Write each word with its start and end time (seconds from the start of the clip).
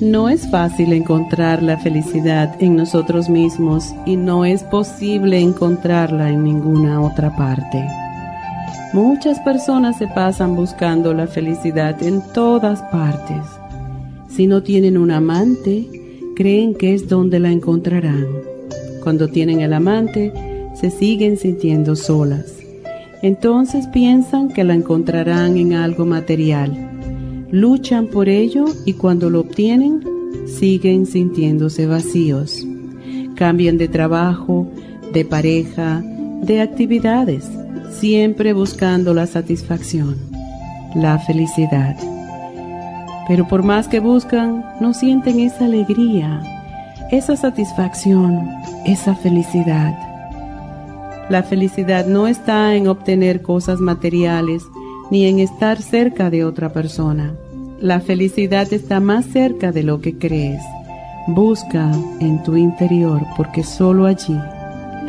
No 0.00 0.30
es 0.30 0.50
fácil 0.50 0.94
encontrar 0.94 1.62
la 1.62 1.76
felicidad 1.76 2.56
en 2.62 2.74
nosotros 2.74 3.28
mismos 3.28 3.94
y 4.06 4.16
no 4.16 4.46
es 4.46 4.62
posible 4.62 5.38
encontrarla 5.38 6.30
en 6.30 6.42
ninguna 6.42 7.02
otra 7.02 7.36
parte. 7.36 7.84
Muchas 8.94 9.38
personas 9.40 9.98
se 9.98 10.08
pasan 10.08 10.56
buscando 10.56 11.12
la 11.12 11.26
felicidad 11.26 12.02
en 12.02 12.22
todas 12.32 12.80
partes. 12.84 13.44
Si 14.30 14.46
no 14.46 14.62
tienen 14.62 14.96
un 14.96 15.10
amante, 15.10 15.86
creen 16.34 16.74
que 16.74 16.94
es 16.94 17.06
donde 17.06 17.38
la 17.38 17.50
encontrarán. 17.50 18.26
Cuando 19.02 19.28
tienen 19.28 19.60
el 19.60 19.74
amante, 19.74 20.32
se 20.80 20.90
siguen 20.90 21.36
sintiendo 21.36 21.94
solas. 21.94 22.54
Entonces 23.20 23.86
piensan 23.88 24.48
que 24.48 24.64
la 24.64 24.72
encontrarán 24.72 25.58
en 25.58 25.74
algo 25.74 26.06
material 26.06 26.89
luchan 27.50 28.06
por 28.06 28.28
ello 28.28 28.64
y 28.84 28.94
cuando 28.94 29.30
lo 29.30 29.40
obtienen 29.40 30.02
siguen 30.46 31.06
sintiéndose 31.06 31.86
vacíos. 31.86 32.66
Cambian 33.34 33.78
de 33.78 33.88
trabajo, 33.88 34.68
de 35.12 35.24
pareja, 35.24 36.02
de 36.42 36.60
actividades, 36.60 37.48
siempre 37.90 38.52
buscando 38.52 39.14
la 39.14 39.26
satisfacción, 39.26 40.16
la 40.94 41.18
felicidad. 41.18 41.96
Pero 43.28 43.46
por 43.46 43.62
más 43.62 43.88
que 43.88 44.00
buscan, 44.00 44.64
no 44.80 44.92
sienten 44.92 45.40
esa 45.40 45.66
alegría, 45.66 46.42
esa 47.10 47.36
satisfacción, 47.36 48.48
esa 48.84 49.14
felicidad. 49.14 49.94
La 51.28 51.42
felicidad 51.42 52.06
no 52.06 52.26
está 52.26 52.74
en 52.74 52.88
obtener 52.88 53.42
cosas 53.42 53.78
materiales, 53.78 54.64
ni 55.10 55.26
en 55.26 55.40
estar 55.40 55.82
cerca 55.82 56.30
de 56.30 56.44
otra 56.44 56.72
persona. 56.72 57.34
La 57.80 58.00
felicidad 58.00 58.72
está 58.72 59.00
más 59.00 59.26
cerca 59.26 59.72
de 59.72 59.82
lo 59.82 60.00
que 60.00 60.16
crees. 60.16 60.62
Busca 61.26 61.90
en 62.20 62.42
tu 62.42 62.56
interior 62.56 63.22
porque 63.36 63.62
solo 63.62 64.06
allí 64.06 64.38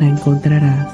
la 0.00 0.08
encontrarás. 0.08 0.88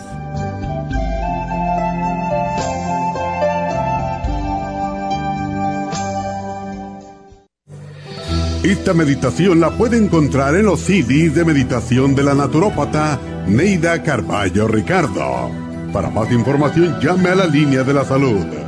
Esta 8.64 8.92
meditación 8.92 9.60
la 9.60 9.70
puede 9.70 9.96
encontrar 9.96 10.54
en 10.56 10.66
los 10.66 10.80
CDs 10.80 11.34
de 11.34 11.44
meditación 11.44 12.14
de 12.14 12.24
la 12.24 12.34
naturópata 12.34 13.18
Neida 13.46 14.02
Carballo 14.02 14.66
Ricardo. 14.68 15.50
Para 15.92 16.10
más 16.10 16.30
información 16.32 16.98
llame 17.00 17.30
a 17.30 17.34
la 17.36 17.46
línea 17.46 17.82
de 17.82 17.94
la 17.94 18.04
salud 18.04 18.67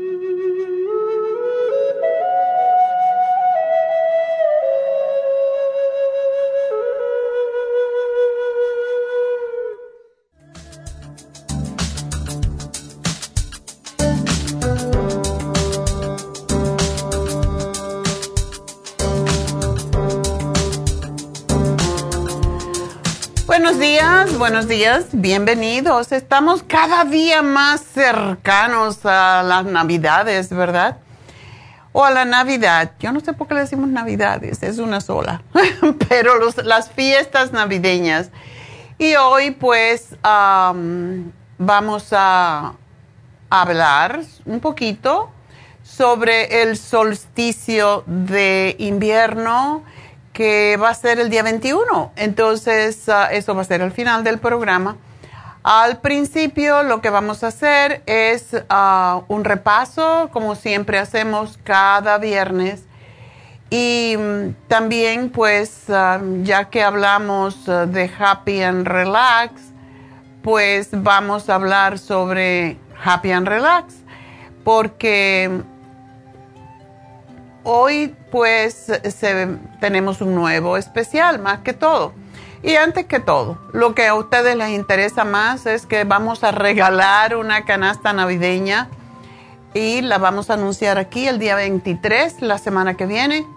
Buenos 24.37 24.67
días, 24.67 25.05
bienvenidos. 25.11 26.11
Estamos 26.11 26.63
cada 26.63 27.05
día 27.05 27.43
más 27.43 27.81
cercanos 27.81 29.05
a 29.05 29.43
las 29.43 29.65
navidades, 29.65 30.49
¿verdad? 30.49 30.97
O 31.91 32.03
a 32.03 32.09
la 32.09 32.25
Navidad. 32.25 32.93
Yo 32.99 33.11
no 33.11 33.19
sé 33.19 33.33
por 33.33 33.47
qué 33.47 33.53
le 33.53 33.59
decimos 33.59 33.89
navidades, 33.89 34.63
es 34.63 34.79
una 34.79 35.01
sola. 35.01 35.43
Pero 36.09 36.33
las 36.63 36.89
fiestas 36.89 37.51
navideñas. 37.51 38.31
Y 38.97 39.15
hoy 39.15 39.51
pues 39.51 40.15
vamos 40.23 42.07
a 42.11 42.73
hablar 43.51 44.21
un 44.45 44.59
poquito 44.61 45.29
sobre 45.83 46.63
el 46.63 46.75
solsticio 46.75 48.03
de 48.07 48.75
invierno 48.79 49.83
que 50.41 50.75
va 50.75 50.89
a 50.89 50.95
ser 50.95 51.19
el 51.19 51.29
día 51.29 51.43
21. 51.43 52.13
Entonces, 52.15 53.07
ah, 53.09 53.31
eso 53.31 53.53
va 53.53 53.61
a 53.61 53.63
ser 53.63 53.83
al 53.83 53.91
final 53.91 54.23
del 54.23 54.39
programa. 54.39 54.97
Al 55.61 55.99
principio 55.99 56.81
lo 56.81 56.99
que 56.99 57.11
vamos 57.11 57.43
a 57.43 57.49
hacer 57.49 58.01
es 58.07 58.47
ah, 58.67 59.21
un 59.27 59.43
repaso, 59.43 60.31
como 60.33 60.55
siempre 60.55 60.97
hacemos 60.97 61.59
cada 61.63 62.17
viernes. 62.17 62.85
Y 63.69 64.15
mm, 64.17 64.67
también, 64.67 65.29
pues, 65.29 65.83
ah, 65.91 66.19
ya 66.41 66.71
que 66.71 66.81
hablamos 66.81 67.67
de 67.67 68.09
Happy 68.17 68.63
and 68.63 68.87
Relax, 68.87 69.61
pues 70.41 70.89
vamos 70.91 71.51
a 71.51 71.53
hablar 71.53 71.99
sobre 71.99 72.79
Happy 73.03 73.31
and 73.31 73.47
Relax, 73.47 73.93
porque 74.63 75.61
hoy 77.63 78.15
pues 78.31 78.87
tenemos 79.81 80.21
un 80.21 80.33
nuevo 80.33 80.77
especial, 80.77 81.39
más 81.39 81.59
que 81.59 81.73
todo. 81.73 82.13
Y 82.63 82.75
antes 82.75 83.07
que 83.07 83.19
todo, 83.19 83.57
lo 83.73 83.95
que 83.95 84.07
a 84.07 84.13
ustedes 84.13 84.55
les 84.55 84.69
interesa 84.69 85.25
más 85.25 85.65
es 85.65 85.85
que 85.85 86.05
vamos 86.05 86.43
a 86.43 86.51
regalar 86.51 87.35
una 87.35 87.65
canasta 87.65 88.13
navideña 88.13 88.87
y 89.73 90.01
la 90.01 90.19
vamos 90.19 90.49
a 90.49 90.53
anunciar 90.53 90.97
aquí 90.99 91.27
el 91.27 91.39
día 91.39 91.55
23, 91.55 92.41
la 92.41 92.59
semana 92.59 92.93
que 92.93 93.07
viene. 93.07 93.47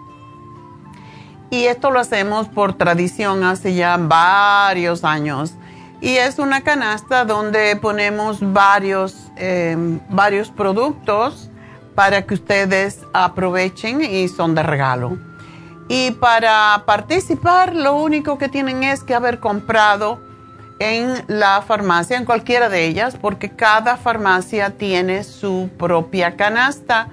Y 1.51 1.65
esto 1.65 1.91
lo 1.91 1.99
hacemos 1.99 2.49
por 2.49 2.73
tradición 2.73 3.43
hace 3.43 3.75
ya 3.75 3.95
varios 3.97 5.03
años. 5.03 5.53
Y 6.01 6.17
es 6.17 6.39
una 6.39 6.61
canasta 6.61 7.25
donde 7.25 7.75
ponemos 7.75 8.39
varios 8.41 9.31
em, 9.37 9.99
varios 10.09 10.49
productos 10.49 11.49
para 11.93 12.23
que 12.23 12.33
ustedes 12.33 13.01
aprovechen 13.13 14.01
y 14.01 14.27
son 14.27 14.55
de 14.55 14.63
regalo. 14.63 15.17
Y 15.87 16.11
para 16.11 16.83
participar 16.85 17.75
lo 17.75 17.95
único 17.95 18.37
que 18.37 18.49
tienen 18.49 18.83
es 18.83 19.03
que 19.03 19.13
haber 19.13 19.39
comprado 19.39 20.19
en 20.79 21.23
la 21.27 21.61
farmacia, 21.61 22.17
en 22.17 22.25
cualquiera 22.25 22.69
de 22.69 22.85
ellas, 22.85 23.17
porque 23.19 23.49
cada 23.49 23.95
farmacia 23.97 24.71
tiene 24.71 25.23
su 25.23 25.69
propia 25.77 26.35
canasta. 26.35 27.09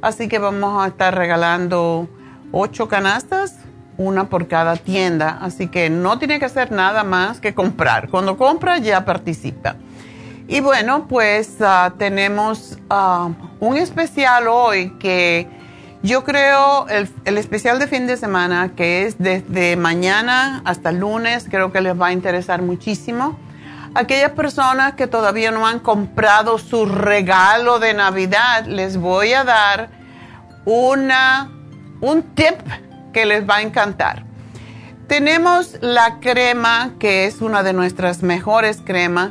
Así 0.00 0.28
que 0.28 0.38
vamos 0.38 0.82
a 0.82 0.88
estar 0.88 1.14
regalando 1.14 2.08
ocho 2.50 2.88
canastas, 2.88 3.56
una 3.96 4.28
por 4.28 4.48
cada 4.48 4.76
tienda. 4.76 5.38
Así 5.40 5.68
que 5.68 5.90
no 5.90 6.18
tiene 6.18 6.38
que 6.38 6.46
hacer 6.46 6.72
nada 6.72 7.04
más 7.04 7.40
que 7.40 7.54
comprar. 7.54 8.08
Cuando 8.08 8.36
compra 8.36 8.78
ya 8.78 9.04
participa. 9.04 9.76
Y 10.46 10.60
bueno, 10.60 11.06
pues 11.08 11.56
ah, 11.60 11.94
tenemos 11.98 12.78
ah, 12.90 13.30
un 13.60 13.76
especial 13.76 14.46
hoy 14.48 14.90
que 14.98 15.48
yo 16.04 16.22
creo 16.22 16.86
el, 16.88 17.08
el, 17.24 17.38
especial 17.38 17.78
de 17.78 17.86
fin 17.86 18.06
de 18.06 18.18
semana, 18.18 18.72
que 18.76 19.06
es 19.06 19.16
desde 19.18 19.74
mañana 19.76 20.60
hasta 20.66 20.92
lunes, 20.92 21.46
creo 21.50 21.72
que 21.72 21.80
les 21.80 21.98
va 21.98 22.08
a 22.08 22.12
interesar 22.12 22.60
muchísimo. 22.60 23.38
Aquellas 23.94 24.32
personas 24.32 24.94
que 24.94 25.06
todavía 25.06 25.50
no 25.50 25.66
han 25.66 25.78
comprado 25.78 26.58
su 26.58 26.84
regalo 26.84 27.78
de 27.78 27.94
Navidad, 27.94 28.66
les 28.66 28.98
voy 28.98 29.32
a 29.32 29.44
dar 29.44 29.88
una, 30.66 31.50
un 32.02 32.22
tip 32.34 32.60
que 33.14 33.24
les 33.24 33.48
va 33.48 33.56
a 33.56 33.62
encantar. 33.62 34.24
Tenemos 35.06 35.78
la 35.80 36.20
crema, 36.20 36.96
que 36.98 37.24
es 37.24 37.40
una 37.40 37.62
de 37.62 37.72
nuestras 37.72 38.22
mejores 38.22 38.82
cremas, 38.84 39.30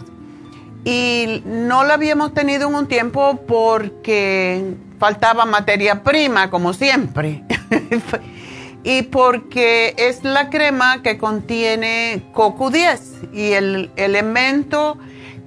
y 0.86 1.44
no 1.46 1.84
la 1.84 1.94
habíamos 1.94 2.34
tenido 2.34 2.68
en 2.68 2.74
un 2.74 2.88
tiempo 2.88 3.42
porque 3.48 4.76
faltaba 5.04 5.44
materia 5.44 6.02
prima, 6.02 6.50
como 6.50 6.72
siempre. 6.72 7.44
y 8.86 9.02
porque 9.02 9.94
es 9.98 10.24
la 10.24 10.50
crema 10.50 11.02
que 11.04 11.18
contiene 11.18 12.24
CoQ10 12.34 13.34
y 13.34 13.52
el 13.52 13.92
elemento 13.98 14.98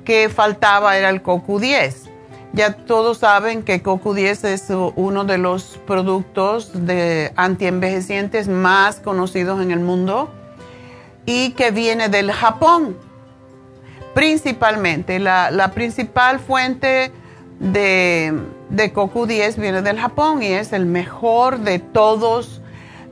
que 0.05 0.29
faltaba 0.29 0.99
era 0.99 1.09
el 1.09 1.23
CoQ10. 1.23 2.11
Ya 2.53 2.75
todos 2.75 3.17
saben 3.17 3.63
que 3.63 3.83
CoQ10 3.83 4.45
es 4.45 4.67
uno 4.95 5.25
de 5.25 5.39
los 5.39 5.81
productos 5.87 6.85
de 6.87 7.33
antienvejecientes 7.37 8.49
más 8.49 8.97
conocidos 8.97 9.63
en 9.63 9.71
el 9.71 9.81
mundo 9.81 10.31
y 11.25 11.53
que 11.53 11.71
viene 11.71 12.11
del 12.11 12.31
Japón. 12.31 12.95
Principalmente, 14.13 15.19
la, 15.19 15.51
la 15.51 15.71
principal 15.71 16.41
fuente 16.41 17.11
de, 17.59 18.35
de 18.71 18.93
CoQ10 18.93 19.57
viene 19.57 19.83
del 19.83 19.99
Japón 19.99 20.43
y 20.43 20.47
es 20.47 20.73
el 20.73 20.87
mejor 20.87 21.61
de 21.61 21.79
todos 21.79 22.61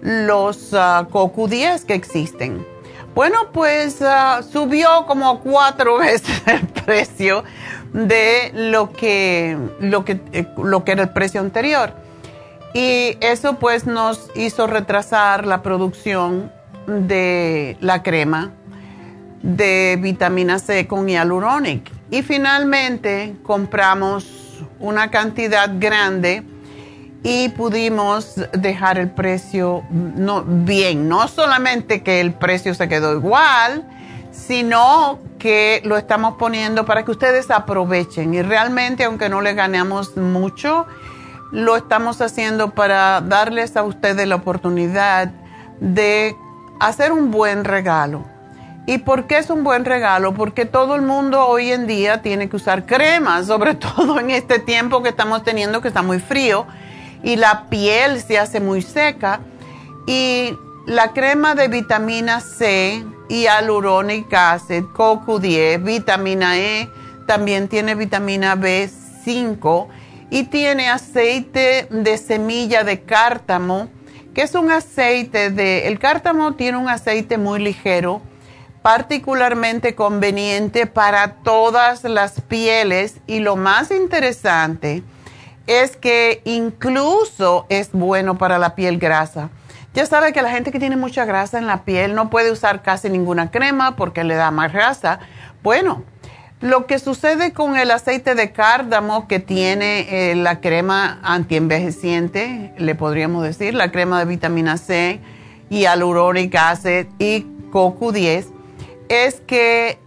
los 0.00 0.72
uh, 0.72 1.06
CoQ10 1.10 1.84
que 1.84 1.94
existen. 1.94 2.66
Bueno, 3.14 3.52
pues 3.52 4.00
uh, 4.00 4.42
subió 4.42 5.06
como 5.06 5.40
cuatro 5.40 5.98
veces 5.98 6.42
el 6.46 6.66
precio 6.66 7.44
de 7.92 8.50
lo 8.54 8.92
que, 8.92 9.56
lo, 9.80 10.04
que, 10.04 10.20
eh, 10.32 10.48
lo 10.56 10.84
que 10.84 10.92
era 10.92 11.02
el 11.02 11.10
precio 11.10 11.40
anterior. 11.40 11.94
Y 12.74 13.16
eso 13.20 13.58
pues 13.60 13.86
nos 13.86 14.30
hizo 14.34 14.66
retrasar 14.66 15.46
la 15.46 15.62
producción 15.62 16.52
de 16.86 17.76
la 17.80 18.02
crema 18.02 18.50
de 19.42 19.96
vitamina 20.00 20.58
C 20.58 20.88
con 20.88 21.06
hyaluronic. 21.08 21.90
Y 22.10 22.22
finalmente 22.22 23.36
compramos 23.44 24.43
una 24.78 25.10
cantidad 25.10 25.70
grande 25.78 26.44
y 27.22 27.48
pudimos 27.50 28.34
dejar 28.52 28.98
el 28.98 29.10
precio 29.10 29.82
no, 29.90 30.42
bien. 30.42 31.08
No 31.08 31.26
solamente 31.26 32.02
que 32.02 32.20
el 32.20 32.34
precio 32.34 32.74
se 32.74 32.86
quedó 32.86 33.14
igual, 33.14 33.88
sino 34.30 35.18
que 35.38 35.80
lo 35.84 35.96
estamos 35.96 36.34
poniendo 36.34 36.84
para 36.84 37.04
que 37.04 37.10
ustedes 37.12 37.50
aprovechen. 37.50 38.34
Y 38.34 38.42
realmente, 38.42 39.04
aunque 39.04 39.28
no 39.28 39.40
le 39.40 39.54
ganemos 39.54 40.16
mucho, 40.16 40.86
lo 41.50 41.76
estamos 41.76 42.20
haciendo 42.20 42.70
para 42.70 43.22
darles 43.22 43.76
a 43.76 43.84
ustedes 43.84 44.28
la 44.28 44.34
oportunidad 44.34 45.32
de 45.80 46.36
hacer 46.78 47.12
un 47.12 47.30
buen 47.30 47.64
regalo 47.64 48.33
¿Y 48.86 48.98
por 48.98 49.26
qué 49.26 49.38
es 49.38 49.48
un 49.48 49.64
buen 49.64 49.86
regalo? 49.86 50.34
Porque 50.34 50.66
todo 50.66 50.94
el 50.94 51.02
mundo 51.02 51.46
hoy 51.46 51.72
en 51.72 51.86
día 51.86 52.20
tiene 52.20 52.50
que 52.50 52.56
usar 52.56 52.84
crema, 52.84 53.42
sobre 53.44 53.74
todo 53.74 54.20
en 54.20 54.30
este 54.30 54.58
tiempo 54.58 55.02
que 55.02 55.08
estamos 55.08 55.42
teniendo 55.42 55.80
que 55.80 55.88
está 55.88 56.02
muy 56.02 56.20
frío 56.20 56.66
y 57.22 57.36
la 57.36 57.64
piel 57.70 58.20
se 58.20 58.38
hace 58.38 58.60
muy 58.60 58.82
seca. 58.82 59.40
Y 60.06 60.54
la 60.86 61.12
crema 61.12 61.54
de 61.54 61.68
vitamina 61.68 62.40
C 62.40 63.02
y 63.30 63.46
alurónica 63.46 64.52
acid, 64.52 64.84
CoQ10, 64.94 65.82
vitamina 65.82 66.58
E, 66.58 66.90
también 67.26 67.68
tiene 67.68 67.94
vitamina 67.94 68.54
B5 68.54 69.86
y 70.28 70.42
tiene 70.44 70.90
aceite 70.90 71.86
de 71.90 72.18
semilla 72.18 72.84
de 72.84 73.00
cártamo, 73.00 73.88
que 74.34 74.42
es 74.42 74.54
un 74.54 74.70
aceite 74.70 75.50
de... 75.50 75.88
El 75.88 75.98
cártamo 75.98 76.52
tiene 76.52 76.76
un 76.76 76.90
aceite 76.90 77.38
muy 77.38 77.60
ligero 77.60 78.20
particularmente 78.84 79.94
conveniente 79.94 80.84
para 80.84 81.36
todas 81.36 82.04
las 82.04 82.42
pieles 82.42 83.16
y 83.26 83.38
lo 83.38 83.56
más 83.56 83.90
interesante 83.90 85.02
es 85.66 85.96
que 85.96 86.42
incluso 86.44 87.64
es 87.70 87.92
bueno 87.92 88.36
para 88.36 88.58
la 88.58 88.74
piel 88.74 88.98
grasa. 88.98 89.48
Ya 89.94 90.04
sabe 90.04 90.34
que 90.34 90.42
la 90.42 90.50
gente 90.50 90.70
que 90.70 90.78
tiene 90.78 90.98
mucha 90.98 91.24
grasa 91.24 91.56
en 91.56 91.66
la 91.66 91.84
piel 91.84 92.14
no 92.14 92.28
puede 92.28 92.52
usar 92.52 92.82
casi 92.82 93.08
ninguna 93.08 93.50
crema 93.50 93.96
porque 93.96 94.22
le 94.22 94.34
da 94.34 94.50
más 94.50 94.70
grasa. 94.70 95.18
Bueno, 95.62 96.02
lo 96.60 96.84
que 96.84 96.98
sucede 96.98 97.54
con 97.54 97.78
el 97.78 97.90
aceite 97.90 98.34
de 98.34 98.52
cárdamo 98.52 99.28
que 99.28 99.40
tiene 99.40 100.30
eh, 100.30 100.34
la 100.34 100.60
crema 100.60 101.20
antienvejeciente, 101.22 102.74
le 102.76 102.94
podríamos 102.94 103.44
decir, 103.44 103.72
la 103.72 103.90
crema 103.90 104.18
de 104.18 104.26
vitamina 104.26 104.76
C 104.76 105.20
y 105.70 105.86
acid 105.86 107.06
y 107.18 107.46
CoQ10, 107.72 108.53
es 109.08 109.40
que 109.40 109.98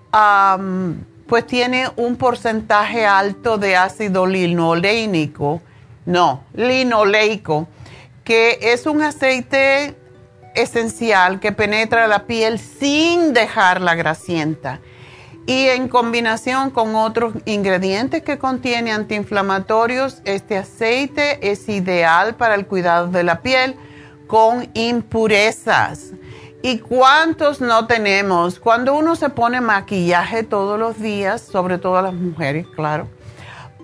pues 1.28 1.46
tiene 1.46 1.90
un 1.96 2.16
porcentaje 2.16 3.06
alto 3.06 3.58
de 3.58 3.76
ácido 3.76 4.26
linolénico, 4.26 5.62
no, 6.06 6.44
linoleico, 6.54 7.68
que 8.24 8.58
es 8.62 8.86
un 8.86 9.02
aceite 9.02 9.96
esencial 10.56 11.40
que 11.40 11.52
penetra 11.52 12.08
la 12.08 12.26
piel 12.26 12.60
sin 12.60 13.34
dejarla 13.34 13.96
grasienta. 13.96 14.80
Y 15.46 15.68
en 15.68 15.88
combinación 15.88 16.72
con 16.72 16.96
otros 16.96 17.34
ingredientes 17.46 18.22
que 18.22 18.38
contiene 18.38 18.92
antiinflamatorios, 18.92 20.22
este 20.26 20.58
aceite 20.58 21.52
es 21.52 21.70
ideal 21.70 22.36
para 22.36 22.56
el 22.56 22.68
cuidado 22.68 23.08
de 23.08 23.24
la 23.24 23.42
piel 23.42 23.78
con 24.28 24.68
impurezas. 24.74 26.12
¿Y 26.62 26.80
cuántos 26.80 27.62
no 27.62 27.86
tenemos? 27.86 28.60
Cuando 28.60 28.96
uno 28.96 29.16
se 29.16 29.30
pone 29.30 29.62
maquillaje 29.62 30.44
todos 30.44 30.80
los 30.80 31.00
días, 31.00 31.42
sobre 31.42 31.78
todo 31.78 32.02
las 32.02 32.14
mujeres, 32.14 32.66
claro, 32.76 33.08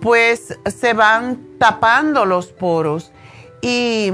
pues 0.02 0.58
se 0.66 0.92
van 0.92 1.56
tapando 1.58 2.24
los 2.26 2.48
poros. 2.48 3.12
Y 3.62 4.12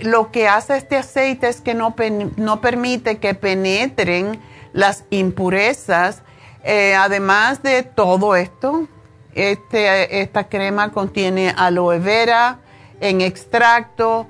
lo 0.00 0.30
que 0.30 0.48
hace 0.48 0.76
este 0.76 0.96
aceite 0.96 1.48
es 1.48 1.60
que 1.60 1.74
no, 1.74 1.94
no 2.36 2.60
permite 2.60 3.18
que 3.18 3.34
penetren 3.34 4.40
las 4.72 5.04
impurezas. 5.10 6.22
Eh, 6.62 6.94
además 6.94 7.62
de 7.62 7.82
todo 7.82 8.36
esto, 8.36 8.86
este, 9.34 10.20
esta 10.20 10.48
crema 10.48 10.92
contiene 10.92 11.54
aloe 11.56 11.98
vera 11.98 12.60
en 13.04 13.20
extracto, 13.20 14.26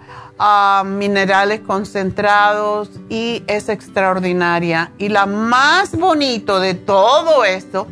minerales 0.85 1.61
concentrados 1.61 2.91
y 3.09 3.45
es 3.47 3.69
extraordinaria. 3.69 4.91
Y 4.99 5.09
la 5.09 5.27
más 5.27 5.97
bonito 5.97 6.59
de 6.59 6.75
todo 6.75 7.45
esto 7.45 7.87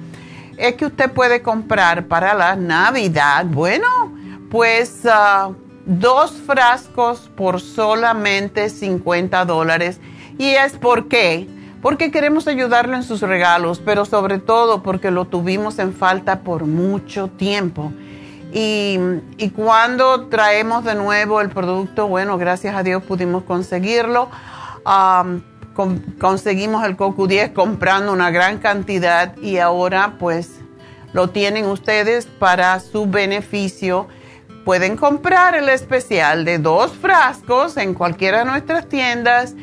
es 0.57 0.75
que 0.75 0.87
usted 0.87 1.11
puede 1.12 1.41
comprar 1.41 2.09
para 2.09 2.35
la 2.35 2.57
Navidad, 2.57 3.47
bueno, 3.47 4.12
pues 4.51 5.07
ah, 5.07 5.53
dos 5.87 6.33
frascos 6.33 7.31
por 7.37 7.61
solamente 7.61 8.69
50 8.69 9.45
dólares. 9.45 10.01
¿Y 10.37 10.49
es 10.51 10.73
por 10.73 11.07
qué? 11.07 11.49
Porque 11.81 12.11
queremos 12.11 12.49
ayudarlo 12.49 12.97
en 12.97 13.05
sus 13.05 13.21
regalos, 13.21 13.81
pero 13.85 14.05
sobre 14.05 14.39
todo 14.39 14.83
porque 14.83 15.12
lo 15.12 15.27
tuvimos 15.27 15.79
en 15.79 15.95
falta 15.95 16.41
por 16.41 16.67
mucho 16.67 17.29
tiempo. 17.29 17.93
Y, 18.54 19.50
cuando 19.56 20.26
traemos 20.26 20.85
de 20.85 20.94
nuevo 20.94 21.40
el 21.40 21.49
producto, 21.49 22.06
bueno, 22.06 22.37
gracias 22.37 22.75
a 22.76 22.82
Dios 22.82 23.02
pudimos 23.02 23.44
conseguirlo. 23.44 24.28
conseguimos 26.18 26.85
el 26.85 26.97
CoQ10 26.97 27.54
comprando 27.54 28.12
una 28.12 28.30
gran 28.30 28.59
cantidad 28.59 29.35
y 29.38 29.56
ahora 29.56 30.16
pues 30.18 30.61
lo 31.14 31.30
tienen 31.30 31.64
ustedes 31.64 32.26
para 32.26 32.78
su 32.80 33.06
beneficio. 33.06 34.06
Pueden 34.66 34.97
comprar 34.97 35.54
el 35.54 35.71
especial 35.71 36.44
de 36.44 36.59
dos 36.59 36.92
frascos 36.92 37.78
en 37.78 37.94
cualquiera 37.94 38.40
de 38.40 38.44
nuestras 38.44 38.87
tiendas 38.87 39.54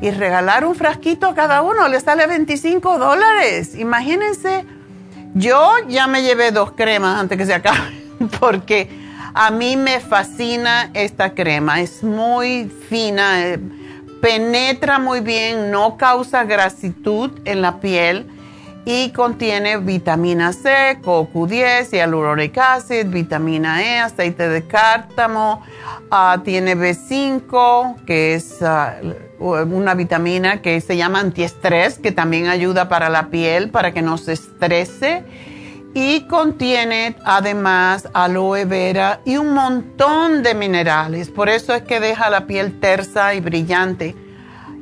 y 0.00 0.10
regalar 0.10 0.64
un 0.64 0.74
frasquito 0.74 1.26
a 1.28 1.34
cada 1.34 1.60
uno. 1.60 1.86
Le 1.88 2.00
sale 2.00 2.26
25 2.26 2.98
dólares. 2.98 3.74
Imagínense, 3.74 4.64
yo 5.34 5.74
ya 5.86 6.06
me 6.06 6.22
llevé 6.22 6.50
dos 6.50 6.72
cremas 6.72 7.20
antes 7.20 7.36
que 7.36 7.44
se 7.44 7.54
acabe 7.54 8.07
porque 8.40 8.88
a 9.34 9.50
mí 9.50 9.76
me 9.76 10.00
fascina 10.00 10.90
esta 10.94 11.34
crema. 11.34 11.80
Es 11.80 12.02
muy 12.02 12.70
fina, 12.88 13.46
eh, 13.46 13.58
penetra 14.20 14.98
muy 14.98 15.20
bien, 15.20 15.70
no 15.70 15.96
causa 15.96 16.44
grasitud 16.44 17.30
en 17.44 17.62
la 17.62 17.80
piel 17.80 18.26
y 18.84 19.10
contiene 19.10 19.76
vitamina 19.76 20.52
C, 20.54 20.98
CoQ10, 21.02 21.90
hyaluronic 21.92 22.56
acid, 22.56 23.06
vitamina 23.08 23.82
E, 23.82 23.98
aceite 23.98 24.48
de 24.48 24.66
cártamo, 24.66 25.62
ah, 26.10 26.40
tiene 26.42 26.74
B5, 26.74 28.04
que 28.06 28.34
es 28.34 28.62
ah, 28.62 28.94
una 29.38 29.92
vitamina 29.92 30.62
que 30.62 30.80
se 30.80 30.96
llama 30.96 31.20
antiestrés, 31.20 31.98
que 31.98 32.12
también 32.12 32.46
ayuda 32.48 32.88
para 32.88 33.10
la 33.10 33.28
piel, 33.28 33.68
para 33.68 33.92
que 33.92 34.00
no 34.00 34.16
se 34.16 34.32
estrese. 34.32 35.22
Y 35.94 36.26
contiene 36.28 37.16
además 37.24 38.08
aloe 38.12 38.64
vera 38.64 39.20
y 39.24 39.36
un 39.36 39.54
montón 39.54 40.42
de 40.42 40.54
minerales. 40.54 41.30
Por 41.30 41.48
eso 41.48 41.74
es 41.74 41.82
que 41.82 41.98
deja 41.98 42.30
la 42.30 42.46
piel 42.46 42.78
tersa 42.78 43.34
y 43.34 43.40
brillante 43.40 44.14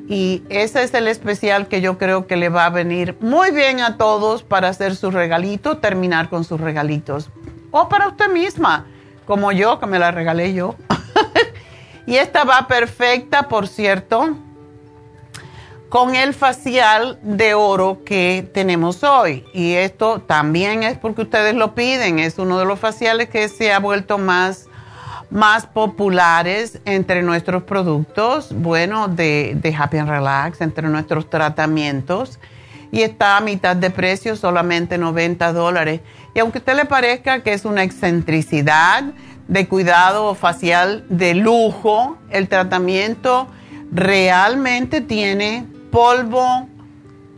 y 0.08 0.44
ese 0.48 0.84
es 0.84 0.94
el 0.94 1.08
especial 1.08 1.66
que 1.66 1.80
yo 1.80 1.98
creo 1.98 2.26
que 2.26 2.36
le 2.36 2.48
va 2.48 2.66
a 2.66 2.70
venir 2.70 3.16
muy 3.20 3.50
bien 3.50 3.80
a 3.80 3.96
todos 3.96 4.44
para 4.44 4.68
hacer 4.68 4.94
su 4.94 5.10
regalito, 5.10 5.78
terminar 5.78 6.28
con 6.28 6.44
sus 6.44 6.60
regalitos. 6.60 7.30
O 7.72 7.88
para 7.88 8.08
usted 8.08 8.30
misma, 8.30 8.86
como 9.26 9.50
yo, 9.50 9.80
que 9.80 9.86
me 9.86 9.98
la 9.98 10.12
regalé 10.12 10.54
yo. 10.54 10.76
y 12.06 12.16
esta 12.16 12.44
va 12.44 12.68
perfecta, 12.68 13.48
por 13.48 13.66
cierto, 13.66 14.36
con 15.88 16.14
el 16.14 16.34
facial 16.34 17.18
de 17.22 17.54
oro 17.54 18.02
que 18.04 18.48
tenemos 18.52 19.02
hoy. 19.04 19.44
Y 19.52 19.74
esto 19.74 20.20
también 20.20 20.82
es 20.82 20.98
porque 20.98 21.22
ustedes 21.22 21.54
lo 21.54 21.74
piden. 21.74 22.18
Es 22.18 22.38
uno 22.38 22.58
de 22.58 22.64
los 22.64 22.78
faciales 22.78 23.28
que 23.28 23.48
se 23.48 23.72
ha 23.72 23.78
vuelto 23.78 24.18
más 24.18 24.68
más 25.30 25.66
populares 25.66 26.78
entre 26.84 27.22
nuestros 27.22 27.64
productos, 27.64 28.54
bueno, 28.54 29.08
de, 29.08 29.74
Happy 29.76 29.98
and 29.98 30.08
Relax, 30.08 30.60
entre 30.60 30.88
nuestros 30.88 31.28
tratamientos. 31.28 32.38
Y 32.92 33.02
está 33.02 33.36
a 33.36 33.40
mitad 33.40 33.74
de 33.74 33.90
precio, 33.90 34.36
solamente 34.36 34.96
90 34.96 35.52
dólares. 35.52 36.00
Y 36.34 36.38
aunque 36.38 36.58
a 36.58 36.60
usted 36.60 36.76
le 36.76 36.84
parezca 36.84 37.42
que 37.42 37.52
es 37.52 37.64
una 37.64 37.82
excentricidad 37.82 39.04
de 39.48 39.66
cuidado 39.66 40.34
facial 40.34 41.04
de 41.08 41.34
lujo, 41.34 42.16
el 42.30 42.48
tratamiento 42.48 43.48
realmente 43.92 45.00
tiene 45.00 45.66
polvo 45.96 46.68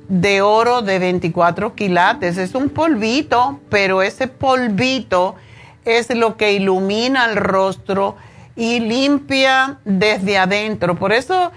de 0.08 0.42
oro 0.42 0.82
de 0.82 0.98
24 0.98 1.76
quilates. 1.76 2.38
Es 2.38 2.56
un 2.56 2.70
polvito, 2.70 3.60
pero 3.70 4.02
ese 4.02 4.26
polvito 4.26 5.36
es 5.84 6.12
lo 6.12 6.36
que 6.36 6.54
ilumina 6.54 7.26
el 7.26 7.36
rostro 7.36 8.16
y 8.56 8.80
limpia 8.80 9.78
desde 9.84 10.38
adentro. 10.38 10.96
Por 10.96 11.12
eso, 11.12 11.52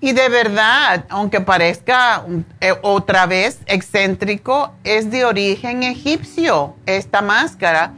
y 0.00 0.14
de 0.14 0.28
verdad, 0.30 1.04
aunque 1.10 1.40
parezca 1.40 2.24
eh, 2.60 2.74
otra 2.82 3.26
vez 3.26 3.60
excéntrico, 3.66 4.72
es 4.82 5.12
de 5.12 5.24
origen 5.24 5.84
egipcio 5.84 6.74
esta 6.86 7.22
máscara 7.22 7.94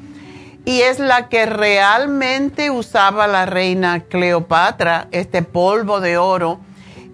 y 0.67 0.83
es 0.83 0.99
la 0.99 1.31
que 1.31 1.47
realmente 1.47 2.71
usaba 2.71 3.27
la 3.27 3.47
reina 3.47 4.01
Cleopatra, 4.01 5.09
este 5.13 5.41
polvo 5.41 6.01
de 6.01 6.19
oro. 6.19 6.61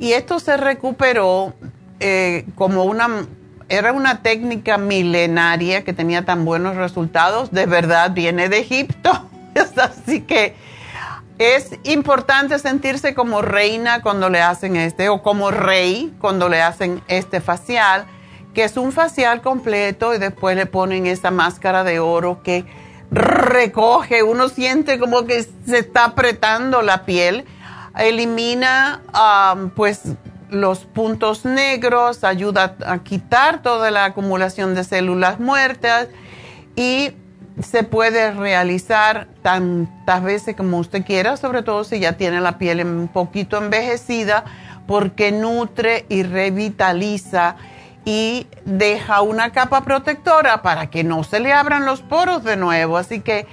Y 0.01 0.15
esto 0.15 0.41
se 0.41 0.57
recuperó 0.57 1.55
eh, 2.01 2.47
como 2.57 2.83
una 2.85 3.27
era 3.69 3.93
una 3.93 4.21
técnica 4.21 4.79
milenaria 4.79 5.85
que 5.85 5.93
tenía 5.93 6.25
tan 6.25 6.45
buenos 6.45 6.75
resultados, 6.75 7.53
de 7.53 7.67
verdad 7.67 8.11
viene 8.11 8.49
de 8.49 8.59
Egipto. 8.59 9.13
Así 9.77 10.23
que 10.23 10.57
es 11.39 11.71
importante 11.85 12.59
sentirse 12.59 13.15
como 13.15 13.43
reina 13.43 14.03
cuando 14.03 14.29
le 14.29 14.43
hacen 14.43 14.75
este, 14.75 15.09
o 15.09 15.23
como 15.23 15.53
rey 15.53 16.13
cuando 16.21 16.49
le 16.49 16.61
hacen 16.61 17.01
este 17.07 17.41
facial, 17.41 18.07
que 18.55 18.65
es 18.65 18.77
un 18.77 18.91
facial 18.91 19.41
completo 19.41 20.15
y 20.15 20.19
después 20.19 20.57
le 20.57 20.67
ponen 20.67 21.07
esa 21.07 21.31
máscara 21.31 21.85
de 21.85 22.01
oro 22.01 22.43
que 22.43 22.65
recoge, 23.13 24.23
uno 24.25 24.49
siente 24.49 24.99
como 24.99 25.27
que 25.27 25.45
se 25.45 25.79
está 25.79 26.07
apretando 26.07 26.83
la 26.83 27.05
piel, 27.05 27.45
elimina 27.97 29.03
pues 29.75 30.03
los 30.51 30.81
puntos 30.81 31.45
negros, 31.45 32.25
ayuda 32.25 32.77
a 32.85 32.99
quitar 32.99 33.63
toda 33.63 33.91
la 33.91 34.07
acumulación 34.07 34.75
de 34.75 34.85
células 34.85 35.39
muertas 35.39 36.09
y 36.77 37.13
se 37.63 37.83
puede 37.83 38.33
realizar 38.33 39.29
tantas 39.43 40.23
veces 40.23 40.57
como 40.57 40.79
usted 40.79 41.05
quiera, 41.05 41.37
sobre 41.37 41.63
todo 41.63 41.85
si 41.85 42.01
ya 42.01 42.15
tiene 42.15 42.41
la 42.41 42.59
piel 42.59 42.85
un 42.85 43.09
poquito 43.09 43.59
envejecida, 43.59 44.45
porque 44.87 45.31
nutre 45.31 46.07
y 46.09 46.23
revitaliza 46.23 47.57
y 48.05 48.47
deja 48.65 49.21
una 49.21 49.53
capa 49.53 49.85
protectora 49.85 50.63
para 50.63 50.89
que 50.89 51.05
no 51.05 51.23
se 51.23 51.39
le 51.39 51.53
abran 51.53 51.85
los 51.85 52.01
poros 52.01 52.43
de 52.45 52.57
nuevo. 52.57 52.97
Así 52.97 53.21
que 53.21 53.47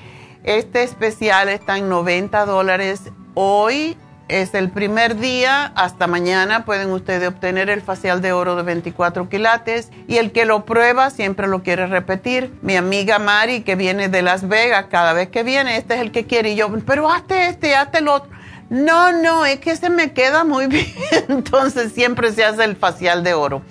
este 0.43 0.83
especial 0.83 1.49
está 1.49 1.77
en 1.77 1.89
90 1.89 2.45
dólares 2.45 3.11
hoy 3.35 3.97
es 4.27 4.53
el 4.53 4.69
primer 4.69 5.17
día, 5.17 5.71
hasta 5.75 6.07
mañana 6.07 6.65
pueden 6.65 6.91
ustedes 6.91 7.27
obtener 7.27 7.69
el 7.69 7.81
facial 7.81 8.21
de 8.21 8.33
oro 8.33 8.55
de 8.55 8.63
24 8.63 9.29
quilates 9.29 9.89
y 10.07 10.17
el 10.17 10.31
que 10.31 10.45
lo 10.45 10.65
prueba 10.65 11.09
siempre 11.09 11.47
lo 11.47 11.63
quiere 11.63 11.87
repetir. 11.87 12.53
Mi 12.61 12.75
amiga 12.75 13.19
Mari 13.19 13.61
que 13.61 13.75
viene 13.75 14.09
de 14.09 14.21
Las 14.21 14.47
Vegas, 14.47 14.87
cada 14.89 15.13
vez 15.13 15.29
que 15.29 15.43
viene, 15.43 15.77
este 15.77 15.95
es 15.95 16.01
el 16.01 16.11
que 16.11 16.25
quiere 16.25 16.51
y 16.51 16.55
yo, 16.55 16.69
pero 16.85 17.09
hazte 17.09 17.47
este, 17.47 17.75
hazte 17.75 17.99
el 17.99 18.07
otro. 18.09 18.29
No, 18.69 19.13
no, 19.13 19.45
es 19.45 19.59
que 19.59 19.75
se 19.75 19.89
me 19.89 20.11
queda 20.11 20.43
muy 20.43 20.67
bien, 20.67 20.93
entonces 21.29 21.93
siempre 21.93 22.31
se 22.33 22.43
hace 22.43 22.63
el 22.63 22.75
facial 22.75 23.23
de 23.23 23.33
oro. 23.33 23.61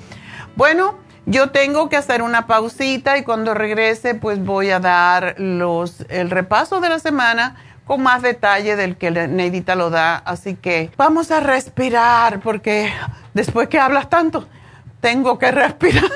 Bueno, 0.56 0.96
yo 1.26 1.50
tengo 1.50 1.88
que 1.88 1.96
hacer 1.96 2.22
una 2.22 2.46
pausita 2.46 3.18
y 3.18 3.24
cuando 3.24 3.52
regrese 3.52 4.14
pues 4.14 4.42
voy 4.42 4.70
a 4.70 4.80
dar 4.80 5.34
los, 5.38 6.06
el 6.08 6.30
repaso 6.30 6.80
de 6.80 6.88
la 6.88 6.98
semana 6.98 7.56
con 7.86 8.02
más 8.02 8.20
detalle 8.20 8.76
del 8.76 8.96
que 8.96 9.10
Neidita 9.10 9.74
lo 9.74 9.90
da. 9.90 10.16
Así 10.16 10.54
que 10.54 10.90
vamos 10.96 11.30
a 11.30 11.40
respirar 11.40 12.40
porque 12.40 12.92
después 13.32 13.68
que 13.68 13.78
hablas 13.78 14.10
tanto, 14.10 14.46
tengo 15.00 15.38
que 15.38 15.52
respirar. 15.52 16.10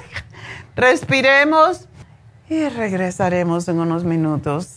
Respiremos 0.76 1.88
y 2.48 2.68
regresaremos 2.68 3.68
en 3.68 3.80
unos 3.80 4.04
minutos. 4.04 4.76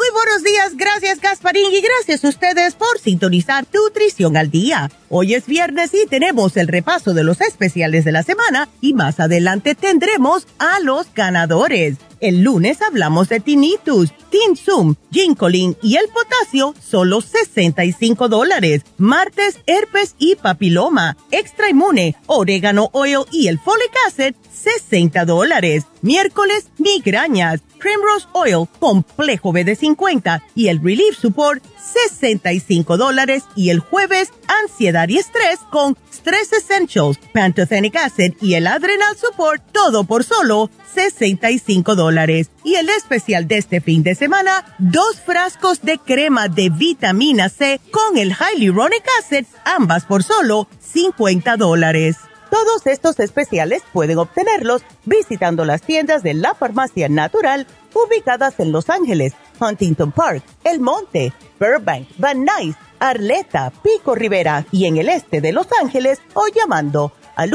Muy 0.00 0.08
buenos 0.12 0.42
días, 0.42 0.78
gracias 0.78 1.20
Gasparín 1.20 1.74
y 1.74 1.82
gracias 1.82 2.24
a 2.24 2.30
ustedes 2.30 2.74
por 2.74 2.98
sintonizar 2.98 3.66
Nutrición 3.70 4.38
al 4.38 4.50
Día. 4.50 4.90
Hoy 5.10 5.34
es 5.34 5.44
viernes 5.44 5.92
y 5.92 6.06
tenemos 6.06 6.56
el 6.56 6.68
repaso 6.68 7.12
de 7.12 7.22
los 7.22 7.42
especiales 7.42 8.06
de 8.06 8.12
la 8.12 8.22
semana 8.22 8.70
y 8.80 8.94
más 8.94 9.20
adelante 9.20 9.74
tendremos 9.74 10.46
a 10.58 10.80
los 10.80 11.12
ganadores. 11.12 11.98
El 12.20 12.42
lunes 12.42 12.82
hablamos 12.82 13.30
de 13.30 13.40
tinnitus, 13.40 14.12
tinsum, 14.28 14.94
ginkolin 15.10 15.74
y 15.82 15.96
el 15.96 16.06
potasio, 16.08 16.74
solo 16.78 17.22
65 17.22 18.28
dólares. 18.28 18.82
Martes, 18.98 19.58
herpes 19.66 20.16
y 20.18 20.36
papiloma, 20.36 21.16
extra 21.30 21.70
inmune, 21.70 22.16
orégano 22.26 22.90
oil 22.92 23.20
y 23.32 23.48
el 23.48 23.58
folic 23.58 23.92
acid, 24.06 24.34
60 24.52 25.24
dólares. 25.24 25.84
Miércoles, 26.02 26.66
migrañas, 26.76 27.62
Primrose 27.78 28.26
Oil, 28.32 28.68
complejo 28.78 29.52
BD50 29.52 30.42
y 30.54 30.68
el 30.68 30.82
Relief 30.82 31.18
Support, 31.18 31.64
65 31.78 32.98
dólares. 32.98 33.44
Y 33.56 33.70
el 33.70 33.80
jueves, 33.80 34.30
ansiedad 34.62 35.08
y 35.08 35.16
estrés 35.16 35.58
con 35.70 35.96
Stress 36.12 36.52
Essentials, 36.52 37.18
Pantothenic 37.32 37.96
Acid 37.96 38.34
y 38.42 38.54
el 38.54 38.66
Adrenal 38.66 39.16
Support, 39.16 39.62
todo 39.72 40.04
por 40.04 40.24
solo 40.24 40.70
65 40.94 41.96
dólares. 41.96 42.09
Y 42.64 42.74
el 42.74 42.88
especial 42.88 43.46
de 43.46 43.58
este 43.58 43.80
fin 43.80 44.02
de 44.02 44.14
semana, 44.14 44.64
dos 44.78 45.20
frascos 45.20 45.82
de 45.82 45.98
crema 45.98 46.48
de 46.48 46.70
vitamina 46.70 47.48
C 47.48 47.80
con 47.90 48.18
el 48.18 48.34
Hyaluronic 48.34 49.04
Acid, 49.18 49.46
ambas 49.64 50.04
por 50.04 50.22
solo 50.22 50.68
50 50.80 51.56
dólares. 51.56 52.16
Todos 52.50 52.86
estos 52.86 53.20
especiales 53.20 53.82
pueden 53.92 54.18
obtenerlos 54.18 54.82
visitando 55.04 55.64
las 55.64 55.82
tiendas 55.82 56.22
de 56.22 56.34
la 56.34 56.54
farmacia 56.54 57.08
natural 57.08 57.66
ubicadas 57.94 58.58
en 58.58 58.72
Los 58.72 58.90
Ángeles, 58.90 59.34
Huntington 59.60 60.12
Park, 60.12 60.42
El 60.64 60.80
Monte, 60.80 61.32
Burbank, 61.60 62.08
Van 62.18 62.44
Nuys, 62.44 62.74
Arleta, 62.98 63.72
Pico 63.82 64.14
Rivera 64.14 64.66
y 64.72 64.86
en 64.86 64.96
el 64.96 65.08
este 65.08 65.40
de 65.40 65.52
Los 65.52 65.68
Ángeles 65.80 66.20
o 66.34 66.46
llamando 66.48 67.12
al 67.36 67.54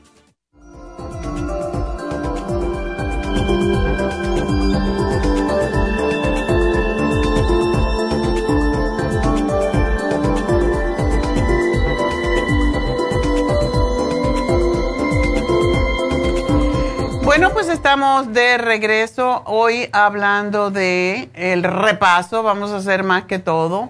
Bueno, 17.31 17.51
pues 17.53 17.69
estamos 17.69 18.33
de 18.33 18.57
regreso 18.57 19.43
hoy 19.45 19.87
hablando 19.93 20.69
de 20.69 21.29
el 21.33 21.63
repaso, 21.63 22.43
vamos 22.43 22.71
a 22.71 22.75
hacer 22.75 23.05
más 23.05 23.23
que 23.23 23.39
todo. 23.39 23.89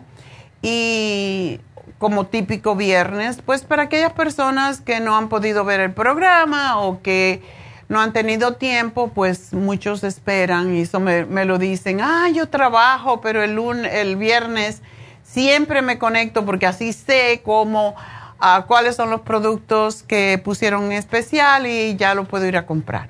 Y 0.61 1.59
como 1.97 2.27
típico 2.27 2.75
viernes, 2.75 3.41
pues 3.43 3.63
para 3.63 3.81
aquellas 3.81 4.13
personas 4.13 4.79
que 4.79 4.99
no 4.99 5.17
han 5.17 5.27
podido 5.27 5.65
ver 5.65 5.79
el 5.79 5.91
programa 5.91 6.81
o 6.81 7.01
que 7.01 7.41
no 7.89 7.99
han 7.99 8.13
tenido 8.13 8.57
tiempo, 8.57 9.07
pues 9.07 9.53
muchos 9.53 10.03
esperan 10.03 10.75
y 10.75 10.81
eso 10.81 10.99
me, 10.99 11.25
lo 11.45 11.57
dicen, 11.57 11.99
ah, 11.99 12.29
yo 12.31 12.47
trabajo, 12.47 13.21
pero 13.21 13.41
el, 13.41 13.55
lunes, 13.55 13.91
el 13.91 14.17
viernes 14.17 14.83
siempre 15.23 15.81
me 15.81 15.97
conecto 15.97 16.45
porque 16.45 16.67
así 16.67 16.93
sé 16.93 17.41
cómo, 17.43 17.95
ah, 18.39 18.65
cuáles 18.67 18.95
son 18.95 19.09
los 19.09 19.21
productos 19.21 20.03
que 20.03 20.39
pusieron 20.45 20.91
en 20.91 20.91
especial 20.91 21.65
y 21.65 21.95
ya 21.95 22.13
lo 22.13 22.25
puedo 22.25 22.45
ir 22.45 22.55
a 22.55 22.67
comprar. 22.67 23.09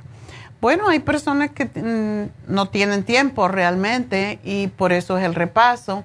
Bueno, 0.62 0.88
hay 0.88 1.00
personas 1.00 1.50
que 1.50 1.66
mm, 1.66 2.54
no 2.54 2.70
tienen 2.70 3.04
tiempo 3.04 3.48
realmente 3.48 4.40
y 4.44 4.68
por 4.68 4.94
eso 4.94 5.18
es 5.18 5.26
el 5.26 5.34
repaso. 5.34 6.04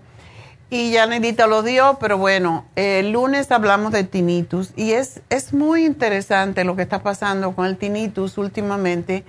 Y 0.71 0.91
ya 0.93 1.07
Nedita 1.07 1.47
lo 1.47 1.63
dio, 1.63 1.99
pero 2.01 2.17
bueno, 2.17 2.65
el 2.75 3.13
lunes 3.13 3.53
hablamos 3.53 3.93
de 3.93 4.03
tinnitus 4.03 4.73
y 4.75 4.93
es, 4.93 5.21
es 5.29 5.53
muy 5.53 5.85
interesante 5.85 6.65
lo 6.65 6.75
que 6.75 6.83
está 6.83 7.03
pasando 7.03 7.55
con 7.55 7.67
el 7.67 7.77
tinnitus 7.77 8.39
últimamente. 8.39 9.25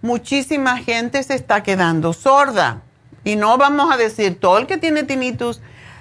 Muchísima 0.00 0.78
gente 0.78 1.22
se 1.22 1.34
está 1.34 1.62
quedando 1.62 2.14
sorda 2.14 2.80
y 3.22 3.36
no 3.36 3.58
vamos 3.58 3.92
a 3.92 3.98
decir 3.98 4.40
todo 4.40 4.56
el 4.56 4.66
que 4.66 4.78
tiene 4.78 5.04
tinnitus 5.04 5.60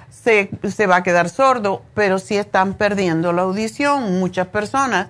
se, 0.09 0.49
se 0.69 0.87
va 0.87 0.97
a 0.97 1.03
quedar 1.03 1.29
sordo, 1.29 1.83
pero 1.93 2.17
sí 2.17 2.37
están 2.37 2.75
perdiendo 2.75 3.33
la 3.33 3.41
audición 3.41 4.19
muchas 4.19 4.47
personas. 4.47 5.09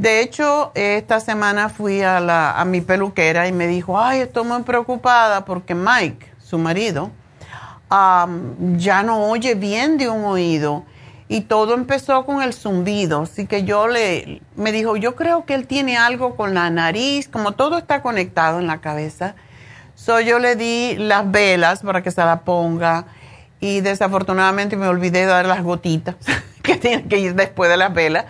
De 0.00 0.22
hecho, 0.22 0.72
esta 0.74 1.20
semana 1.20 1.68
fui 1.68 2.00
a, 2.00 2.20
la, 2.20 2.58
a 2.58 2.64
mi 2.64 2.80
peluquera 2.80 3.46
y 3.48 3.52
me 3.52 3.66
dijo, 3.66 4.00
ay, 4.00 4.20
estoy 4.20 4.44
muy 4.44 4.62
preocupada 4.62 5.44
porque 5.44 5.74
Mike, 5.74 6.26
su 6.38 6.56
marido, 6.56 7.10
ya 7.90 9.02
no 9.02 9.26
oye 9.28 9.54
bien 9.56 9.98
de 9.98 10.08
un 10.08 10.24
oído. 10.24 10.84
Y 11.28 11.42
todo 11.42 11.74
empezó 11.74 12.24
con 12.24 12.40
el 12.40 12.54
zumbido. 12.54 13.24
Así 13.24 13.46
que 13.46 13.64
yo 13.64 13.88
le, 13.88 14.40
me 14.56 14.72
dijo, 14.72 14.96
yo 14.96 15.16
creo 15.16 15.44
que 15.44 15.52
él 15.52 15.66
tiene 15.66 15.98
algo 15.98 16.34
con 16.34 16.54
la 16.54 16.70
nariz, 16.70 17.28
como 17.28 17.52
todo 17.52 17.76
está 17.76 18.00
conectado 18.00 18.58
en 18.58 18.68
la 18.68 18.80
cabeza. 18.80 19.34
So 19.96 20.18
yo 20.18 20.38
le 20.38 20.56
di 20.56 20.96
las 20.96 21.30
velas 21.30 21.80
para 21.80 22.02
que 22.02 22.10
se 22.10 22.22
la 22.22 22.40
ponga. 22.40 23.04
Y 23.60 23.82
desafortunadamente 23.82 24.78
me 24.78 24.88
olvidé 24.88 25.20
de 25.20 25.26
dar 25.26 25.44
las 25.44 25.62
gotitas 25.62 26.16
que 26.62 26.76
tienen 26.76 27.06
que 27.06 27.18
ir 27.18 27.34
después 27.34 27.68
de 27.68 27.76
las 27.76 27.92
velas 27.92 28.24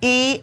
y 0.00 0.42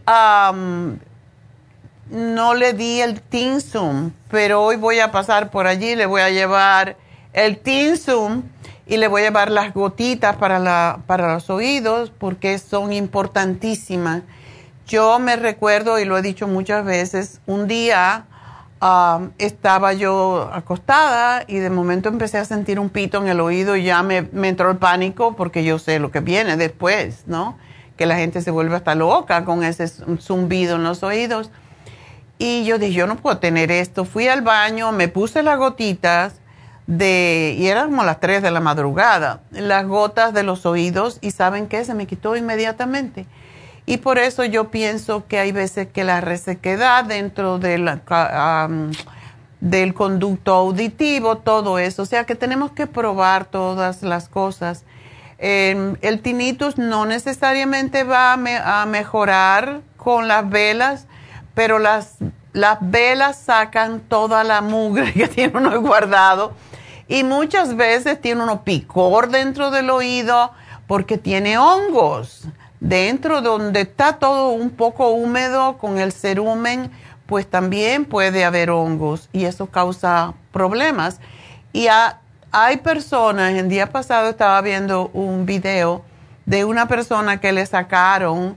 no 2.09 2.53
le 2.53 2.73
di 2.73 3.01
el 3.01 3.21
Tinsum, 3.21 4.11
pero 4.29 4.63
hoy 4.63 4.75
voy 4.75 4.99
a 4.99 5.11
pasar 5.11 5.49
por 5.49 5.67
allí, 5.67 5.95
le 5.95 6.05
voy 6.05 6.21
a 6.21 6.29
llevar 6.29 6.97
el 7.33 7.57
Tinsum 7.57 8.43
y 8.85 8.97
le 8.97 9.07
voy 9.07 9.23
a 9.23 9.25
llevar 9.25 9.51
las 9.51 9.73
gotitas 9.73 10.35
para, 10.35 10.59
la, 10.59 10.99
para 11.07 11.33
los 11.33 11.49
oídos 11.49 12.11
porque 12.17 12.59
son 12.59 12.93
importantísimas. 12.93 14.21
Yo 14.87 15.17
me 15.17 15.35
recuerdo, 15.35 15.97
y 15.99 16.05
lo 16.05 16.17
he 16.17 16.21
dicho 16.21 16.47
muchas 16.47 16.85
veces, 16.85 17.41
un 17.47 17.67
día 17.67 18.25
estaba 19.39 19.93
yo 19.93 20.47
acostada 20.53 21.43
y 21.47 21.57
de 21.57 21.71
momento 21.71 22.07
empecé 22.07 22.37
a 22.37 22.45
sentir 22.45 22.79
un 22.79 22.89
pito 22.89 23.17
en 23.17 23.27
el 23.27 23.39
oído 23.39 23.75
y 23.75 23.83
ya 23.83 24.03
me, 24.03 24.21
me 24.31 24.49
entró 24.49 24.69
el 24.69 24.77
pánico 24.77 25.35
porque 25.35 25.63
yo 25.63 25.79
sé 25.79 25.97
lo 25.97 26.11
que 26.11 26.19
viene 26.19 26.55
después, 26.55 27.23
¿no? 27.25 27.57
Que 27.95 28.05
la 28.05 28.17
gente 28.17 28.41
se 28.41 28.51
vuelve 28.51 28.75
hasta 28.75 28.95
loca 28.95 29.45
con 29.45 29.63
ese 29.63 29.87
zumbido 30.19 30.75
en 30.75 30.83
los 30.83 31.03
oídos. 31.03 31.49
Y 32.37 32.65
yo 32.65 32.77
dije, 32.77 32.93
yo 32.93 33.07
no 33.07 33.15
puedo 33.15 33.37
tener 33.37 33.71
esto. 33.71 34.05
Fui 34.05 34.27
al 34.27 34.41
baño, 34.41 34.91
me 34.91 35.07
puse 35.07 35.43
las 35.43 35.57
gotitas 35.57 36.35
de, 36.87 37.55
y 37.57 37.67
eran 37.67 37.89
como 37.89 38.03
las 38.03 38.19
3 38.19 38.43
de 38.43 38.51
la 38.51 38.59
madrugada, 38.59 39.41
las 39.51 39.87
gotas 39.87 40.33
de 40.33 40.43
los 40.43 40.65
oídos 40.65 41.17
y 41.21 41.31
¿saben 41.31 41.67
qué? 41.67 41.85
Se 41.85 41.93
me 41.93 42.07
quitó 42.07 42.35
inmediatamente. 42.35 43.25
Y 43.85 43.97
por 43.97 44.17
eso 44.17 44.43
yo 44.43 44.71
pienso 44.71 45.27
que 45.27 45.39
hay 45.39 45.51
veces 45.51 45.87
que 45.87 46.03
la 46.03 46.19
resequedad 46.19 47.05
dentro 47.05 47.59
del 47.59 47.93
conducto 49.93 50.53
auditivo, 50.53 51.37
todo 51.37 51.77
eso, 51.77 52.01
o 52.01 52.05
sea 52.05 52.25
que 52.25 52.35
tenemos 52.35 52.71
que 52.71 52.87
probar 52.87 53.45
todas 53.45 54.01
las 54.01 54.27
cosas 54.27 54.83
el 55.37 56.21
tinnitus 56.21 56.77
no 56.77 57.05
necesariamente 57.05 58.03
va 58.03 58.33
a, 58.33 58.85
mejorar 58.85 59.81
con 59.97 60.27
las 60.27 60.49
velas, 60.49 61.07
pero 61.53 61.79
las, 61.79 62.15
las 62.53 62.77
velas 62.81 63.37
sacan 63.37 63.99
toda 63.99 64.43
la 64.43 64.61
mugre 64.61 65.13
que 65.13 65.27
tiene 65.27 65.57
uno 65.57 65.81
guardado 65.81 66.53
y 67.07 67.23
muchas 67.23 67.75
veces 67.75 68.19
tiene 68.19 68.43
uno 68.43 68.63
picor 68.63 69.29
dentro 69.29 69.71
del 69.71 69.89
oído 69.89 70.51
porque 70.87 71.17
tiene 71.17 71.57
hongos. 71.57 72.47
Dentro 72.79 73.41
donde 73.41 73.81
está 73.81 74.17
todo 74.17 74.49
un 74.49 74.69
poco 74.69 75.09
húmedo 75.09 75.77
con 75.77 75.97
el 75.97 76.11
cerumen, 76.11 76.91
pues 77.25 77.49
también 77.49 78.05
puede 78.05 78.45
haber 78.45 78.69
hongos 78.69 79.29
y 79.33 79.45
eso 79.45 79.67
causa 79.67 80.33
problemas. 80.51 81.19
Y 81.73 81.87
hay 82.57 82.77
personas, 82.77 83.53
el 83.53 83.67
día 83.67 83.87
pasado 83.87 84.29
estaba 84.29 84.61
viendo 84.61 85.09
un 85.09 85.45
video 85.45 86.05
de 86.45 86.63
una 86.63 86.87
persona 86.87 87.41
que 87.41 87.51
le 87.51 87.65
sacaron 87.65 88.55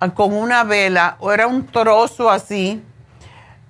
ah, 0.00 0.08
con 0.08 0.34
una 0.34 0.64
vela, 0.64 1.16
o 1.20 1.30
era 1.30 1.46
un 1.46 1.64
trozo 1.64 2.28
así, 2.28 2.82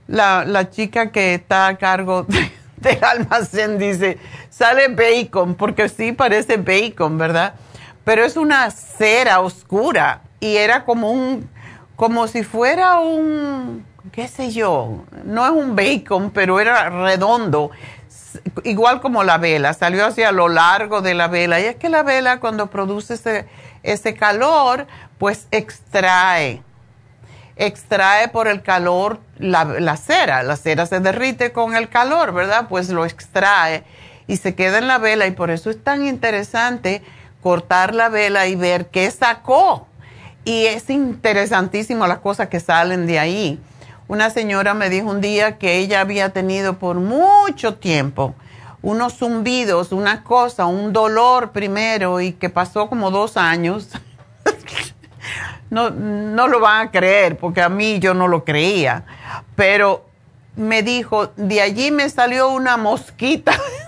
la, 0.06 0.70
chica 0.70 1.12
que 1.12 1.34
está 1.34 1.66
a 1.66 1.76
cargo 1.76 2.24
del 2.78 3.04
almacén 3.04 3.78
dice, 3.78 4.18
sale 4.48 4.88
bacon, 4.88 5.54
porque 5.54 5.90
sí 5.90 6.12
parece 6.12 6.56
bacon, 6.56 7.18
¿verdad? 7.18 7.52
Pero 8.02 8.24
es 8.24 8.38
una 8.38 8.70
cera 8.70 9.40
oscura 9.40 10.22
y 10.40 10.56
era 10.56 10.86
como 10.86 11.10
un, 11.10 11.50
como 11.96 12.28
si 12.28 12.44
fuera 12.44 13.00
un, 13.00 13.84
qué 14.10 14.26
sé 14.26 14.52
yo, 14.52 15.04
no 15.26 15.44
es 15.44 15.52
un 15.52 15.76
bacon, 15.76 16.30
pero 16.30 16.60
era 16.60 16.88
redondo, 16.88 17.72
igual 18.64 19.00
como 19.00 19.24
la 19.24 19.38
vela, 19.38 19.74
salió 19.74 20.06
hacia 20.06 20.32
lo 20.32 20.48
largo 20.48 21.02
de 21.02 21.14
la 21.14 21.28
vela. 21.28 21.60
Y 21.60 21.64
es 21.64 21.76
que 21.76 21.88
la 21.88 22.02
vela 22.02 22.40
cuando 22.40 22.68
produce 22.68 23.14
ese, 23.14 23.46
ese 23.82 24.14
calor, 24.14 24.86
pues 25.18 25.46
extrae 25.50 26.62
extrae 27.56 28.28
por 28.28 28.48
el 28.48 28.62
calor 28.62 29.20
la, 29.38 29.96
cera. 29.96 30.42
La 30.42 30.56
cera 30.56 30.86
se 30.86 31.00
derrite 31.00 31.52
con 31.52 31.74
el 31.74 31.88
calor, 31.88 32.32
¿verdad? 32.32 32.66
Pues 32.68 32.90
lo 32.90 33.04
extrae 33.04 33.82
y 34.26 34.36
se 34.36 34.54
queda 34.54 34.78
en 34.78 34.86
la 34.86 34.98
vela 34.98 35.26
y 35.26 35.30
por 35.30 35.50
eso 35.50 35.70
es 35.70 35.82
tan 35.82 36.06
interesante 36.06 37.02
cortar 37.42 37.94
la 37.94 38.08
vela 38.08 38.46
y 38.46 38.56
ver 38.56 38.86
qué 38.86 39.10
sacó. 39.10 39.88
Y 40.44 40.66
es 40.66 40.90
interesantísimo 40.90 42.06
las 42.06 42.18
cosas 42.18 42.48
que 42.48 42.60
salen 42.60 43.06
de 43.06 43.18
ahí. 43.18 43.60
Una 44.08 44.30
señora 44.30 44.74
me 44.74 44.88
dijo 44.88 45.10
un 45.10 45.20
día 45.20 45.58
que 45.58 45.78
ella 45.78 46.00
había 46.00 46.30
tenido 46.30 46.78
por 46.78 46.96
mucho 46.96 47.74
tiempo 47.74 48.34
unos 48.82 49.14
zumbidos, 49.14 49.90
una 49.90 50.22
cosa, 50.22 50.66
un 50.66 50.92
dolor 50.92 51.50
primero 51.50 52.20
y 52.20 52.32
que 52.32 52.48
pasó 52.50 52.88
como 52.88 53.10
dos 53.10 53.36
años 53.36 53.88
no, 55.70 55.90
no 55.90 56.46
lo 56.46 56.60
van 56.60 56.86
a 56.86 56.90
creer 56.92 57.36
porque 57.36 57.62
a 57.62 57.68
mí 57.68 57.98
yo 57.98 58.14
no 58.14 58.28
lo 58.28 58.44
creía, 58.44 59.04
pero 59.56 60.04
me 60.54 60.82
dijo, 60.82 61.32
de 61.36 61.60
allí 61.60 61.90
me 61.90 62.08
salió 62.08 62.48
una 62.48 62.76
mosquita. 62.76 63.52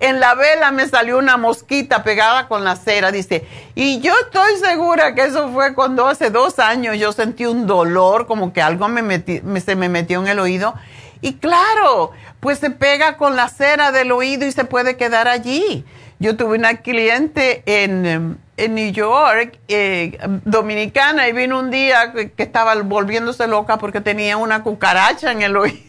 en 0.00 0.20
la 0.20 0.34
vela 0.34 0.70
me 0.70 0.88
salió 0.88 1.18
una 1.18 1.36
mosquita 1.36 2.02
pegada 2.02 2.48
con 2.48 2.64
la 2.64 2.76
cera, 2.76 3.12
dice. 3.12 3.46
Y 3.74 4.00
yo 4.00 4.12
estoy 4.24 4.56
segura 4.56 5.14
que 5.14 5.22
eso 5.24 5.50
fue 5.50 5.74
cuando 5.74 6.06
hace 6.06 6.30
dos 6.30 6.58
años 6.58 6.98
yo 6.98 7.12
sentí 7.12 7.46
un 7.46 7.66
dolor, 7.66 8.26
como 8.26 8.52
que 8.52 8.62
algo 8.62 8.88
me, 8.88 9.22
se 9.60 9.76
me 9.76 9.88
metió 9.88 10.20
en 10.20 10.28
el 10.28 10.38
oído. 10.38 10.74
Y 11.20 11.34
claro, 11.34 12.12
pues 12.40 12.58
se 12.58 12.70
pega 12.70 13.16
con 13.16 13.36
la 13.36 13.48
cera 13.48 13.92
del 13.92 14.12
oído 14.12 14.46
y 14.46 14.52
se 14.52 14.64
puede 14.64 14.96
quedar 14.96 15.28
allí. 15.28 15.84
Yo 16.18 16.36
tuve 16.36 16.56
una 16.56 16.78
cliente 16.78 17.62
en, 17.66 18.38
en 18.56 18.74
New 18.74 18.90
York, 18.90 19.58
eh, 19.68 20.18
dominicana, 20.44 21.28
y 21.28 21.32
vino 21.32 21.58
un 21.58 21.70
día 21.70 22.12
que, 22.12 22.32
estaba 22.42 22.74
volviéndose 22.76 23.46
loca 23.46 23.76
porque 23.78 24.00
tenía 24.00 24.36
una 24.36 24.62
cucaracha 24.62 25.32
en 25.32 25.42
el 25.42 25.56
oído 25.56 25.85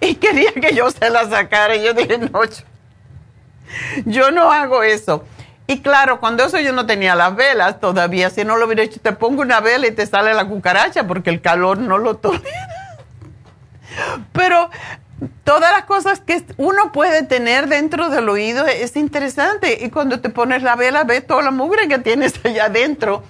y 0.00 0.14
quería 0.16 0.52
que 0.52 0.74
yo 0.74 0.90
se 0.90 1.10
la 1.10 1.28
sacara. 1.28 1.76
Y 1.76 1.84
yo 1.84 1.94
dije, 1.94 2.18
no, 2.18 2.40
yo, 4.06 4.30
no 4.30 4.52
hago 4.52 4.82
eso. 4.82 5.24
Y 5.66 5.80
claro, 5.80 6.20
cuando 6.20 6.44
eso 6.44 6.58
yo 6.60 6.72
no 6.72 6.86
tenía 6.86 7.14
las 7.14 7.34
velas 7.34 7.80
todavía, 7.80 8.28
si 8.30 8.44
no 8.44 8.56
lo 8.56 8.66
hubiera 8.66 8.82
hecho, 8.82 9.00
te 9.00 9.12
pongo 9.12 9.42
una 9.42 9.60
vela 9.60 9.86
y 9.86 9.92
te 9.92 10.06
sale 10.06 10.34
la 10.34 10.46
cucaracha 10.46 11.06
porque 11.06 11.30
el 11.30 11.40
calor 11.40 11.78
no 11.78 11.96
lo 11.96 12.16
tolera. 12.16 12.98
Pero 14.32 14.70
todas 15.44 15.72
las 15.72 15.84
cosas 15.84 16.20
que 16.20 16.44
uno 16.56 16.92
puede 16.92 17.22
tener 17.22 17.68
dentro 17.68 18.10
del 18.10 18.28
oído 18.28 18.66
es 18.66 18.96
interesante. 18.96 19.78
Y 19.80 19.90
cuando 19.90 20.20
te 20.20 20.28
pones 20.28 20.62
la 20.62 20.76
vela, 20.76 21.04
ves 21.04 21.26
toda 21.26 21.42
la 21.42 21.50
mugre 21.50 21.88
que 21.88 21.98
tienes 21.98 22.34
allá 22.44 22.66
adentro. 22.66 23.22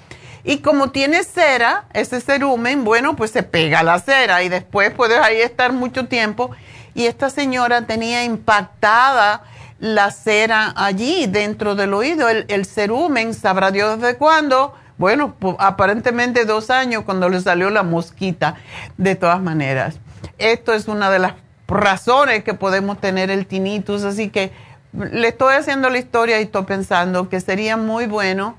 Y 0.44 0.58
como 0.58 0.90
tienes 0.90 1.26
cera, 1.26 1.86
ese 1.94 2.20
cerumen, 2.20 2.84
bueno, 2.84 3.16
pues 3.16 3.30
se 3.30 3.42
pega 3.42 3.82
la 3.82 3.98
cera 3.98 4.42
y 4.42 4.50
después 4.50 4.92
puedes 4.92 5.18
ahí 5.18 5.40
estar 5.40 5.72
mucho 5.72 6.06
tiempo. 6.06 6.50
Y 6.94 7.06
esta 7.06 7.30
señora 7.30 7.86
tenía 7.86 8.24
impactada 8.24 9.42
la 9.80 10.10
cera 10.10 10.72
allí 10.76 11.26
dentro 11.26 11.74
del 11.74 11.94
oído, 11.94 12.28
el, 12.28 12.44
el 12.48 12.66
cerumen, 12.66 13.34
sabrá 13.34 13.70
Dios 13.70 14.00
desde 14.00 14.16
cuándo. 14.16 14.74
Bueno, 14.98 15.34
aparentemente 15.58 16.44
dos 16.44 16.70
años 16.70 17.04
cuando 17.04 17.28
le 17.28 17.40
salió 17.40 17.70
la 17.70 17.82
mosquita, 17.82 18.56
de 18.96 19.16
todas 19.16 19.40
maneras. 19.40 19.98
Esto 20.38 20.72
es 20.72 20.88
una 20.88 21.10
de 21.10 21.18
las 21.18 21.34
razones 21.66 22.44
que 22.44 22.54
podemos 22.54 23.00
tener 23.00 23.30
el 23.30 23.46
tinnitus, 23.46 24.04
así 24.04 24.28
que 24.28 24.52
le 24.92 25.28
estoy 25.28 25.54
haciendo 25.54 25.90
la 25.90 25.98
historia 25.98 26.38
y 26.38 26.44
estoy 26.44 26.64
pensando 26.64 27.28
que 27.28 27.40
sería 27.40 27.76
muy 27.76 28.06
bueno 28.06 28.56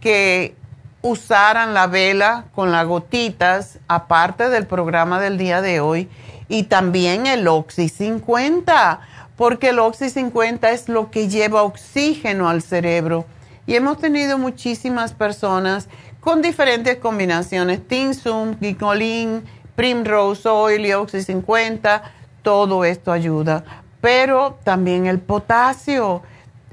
que 0.00 0.54
usaran 1.02 1.74
la 1.74 1.86
vela 1.88 2.44
con 2.54 2.72
las 2.72 2.86
gotitas, 2.86 3.78
aparte 3.88 4.48
del 4.48 4.66
programa 4.66 5.20
del 5.20 5.36
día 5.36 5.60
de 5.60 5.80
hoy, 5.80 6.08
y 6.48 6.64
también 6.64 7.26
el 7.26 7.46
Oxy 7.48 7.88
50, 7.88 9.00
porque 9.36 9.70
el 9.70 9.78
Oxy 9.78 10.10
50 10.10 10.70
es 10.70 10.88
lo 10.88 11.10
que 11.10 11.28
lleva 11.28 11.62
oxígeno 11.62 12.48
al 12.48 12.62
cerebro. 12.62 13.26
Y 13.66 13.74
hemos 13.74 13.98
tenido 13.98 14.38
muchísimas 14.38 15.12
personas 15.12 15.88
con 16.20 16.42
diferentes 16.42 16.98
combinaciones, 16.98 17.86
Tinsum, 17.86 18.58
Gicolin, 18.60 19.42
Primrose 19.74 20.48
Oil 20.48 20.86
y 20.86 20.92
Oxy 20.92 21.22
50, 21.22 22.02
todo 22.42 22.84
esto 22.84 23.10
ayuda. 23.10 23.64
Pero 24.00 24.58
también 24.64 25.06
el 25.06 25.18
potasio. 25.18 26.22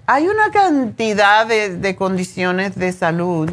Hay 0.05 0.27
una 0.27 0.51
cantidad 0.51 1.45
de, 1.45 1.95
condiciones 1.95 2.75
de 2.75 2.91
salud, 2.91 3.51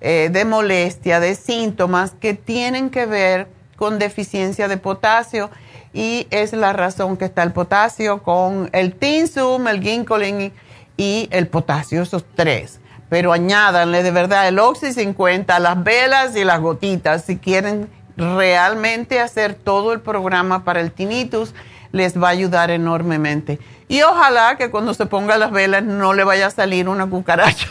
eh, 0.00 0.28
de 0.30 0.44
molestia, 0.44 1.20
de 1.20 1.34
síntomas 1.34 2.12
que 2.12 2.34
tienen 2.34 2.90
que 2.90 3.06
ver 3.06 3.48
con 3.76 3.98
deficiencia 3.98 4.68
de 4.68 4.76
potasio 4.76 5.50
y 5.92 6.26
es 6.30 6.52
la 6.52 6.72
razón 6.72 7.16
que 7.16 7.24
está 7.24 7.42
el 7.42 7.52
potasio 7.52 8.22
con 8.22 8.68
el 8.72 8.94
tinsum, 8.94 9.66
el 9.68 9.82
ginkolin 9.82 10.52
y 10.96 11.28
el 11.30 11.48
potasio, 11.48 12.02
esos 12.02 12.24
tres. 12.34 12.80
Pero 13.08 13.32
añádanle 13.32 14.02
de 14.02 14.10
verdad 14.10 14.48
el 14.48 14.58
Oxy 14.58 14.92
50, 14.92 15.58
las 15.60 15.82
velas 15.82 16.36
y 16.36 16.44
las 16.44 16.60
gotitas 16.60 17.24
si 17.24 17.38
quieren 17.38 17.88
realmente 18.16 19.20
hacer 19.20 19.54
todo 19.54 19.92
el 19.92 20.00
programa 20.00 20.64
para 20.64 20.80
el 20.80 20.92
tinnitus 20.92 21.54
les 21.92 22.20
va 22.20 22.28
a 22.28 22.32
ayudar 22.32 22.70
enormemente. 22.70 23.58
Y 23.88 24.02
ojalá 24.02 24.56
que 24.56 24.70
cuando 24.70 24.92
se 24.92 25.06
ponga 25.06 25.38
las 25.38 25.50
velas 25.50 25.82
no 25.82 26.12
le 26.14 26.24
vaya 26.24 26.48
a 26.48 26.50
salir 26.50 26.88
una 26.88 27.06
cucaracha 27.06 27.68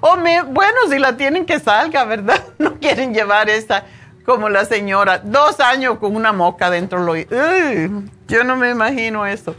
O 0.00 0.16
bueno, 0.16 0.78
si 0.90 0.98
la 0.98 1.16
tienen 1.16 1.46
que 1.46 1.60
salga, 1.60 2.04
¿verdad? 2.04 2.42
No 2.58 2.78
quieren 2.78 3.14
llevar 3.14 3.48
esa 3.48 3.84
como 4.24 4.48
la 4.48 4.64
señora, 4.64 5.20
dos 5.22 5.60
años 5.60 5.98
con 5.98 6.16
una 6.16 6.32
mosca 6.32 6.68
dentro 6.68 6.98
del 6.98 7.08
oído. 7.08 8.02
Yo 8.26 8.42
no 8.42 8.56
me 8.56 8.70
imagino 8.70 9.24
eso. 9.24 9.54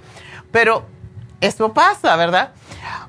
Pero 0.51 0.85
eso 1.39 1.73
pasa, 1.73 2.15
¿verdad? 2.17 2.51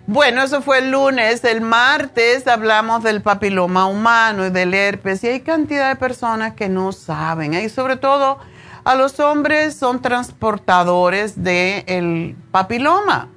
Bueno, 0.06 0.42
eso 0.42 0.62
fue 0.62 0.78
el 0.78 0.92
lunes. 0.92 1.44
El 1.44 1.60
martes 1.60 2.46
hablamos 2.46 3.02
del 3.02 3.22
papiloma 3.22 3.86
humano 3.86 4.46
y 4.46 4.50
del 4.50 4.72
herpes. 4.72 5.24
Y 5.24 5.28
hay 5.28 5.40
cantidad 5.40 5.88
de 5.88 5.96
personas 5.96 6.54
que 6.54 6.68
no 6.68 6.92
saben. 6.92 7.54
Y 7.54 7.68
sobre 7.68 7.96
todo 7.96 8.38
a 8.84 8.94
los 8.94 9.18
hombres 9.18 9.76
son 9.76 10.00
transportadores 10.00 11.42
del 11.42 12.36
papiloma. 12.52 13.28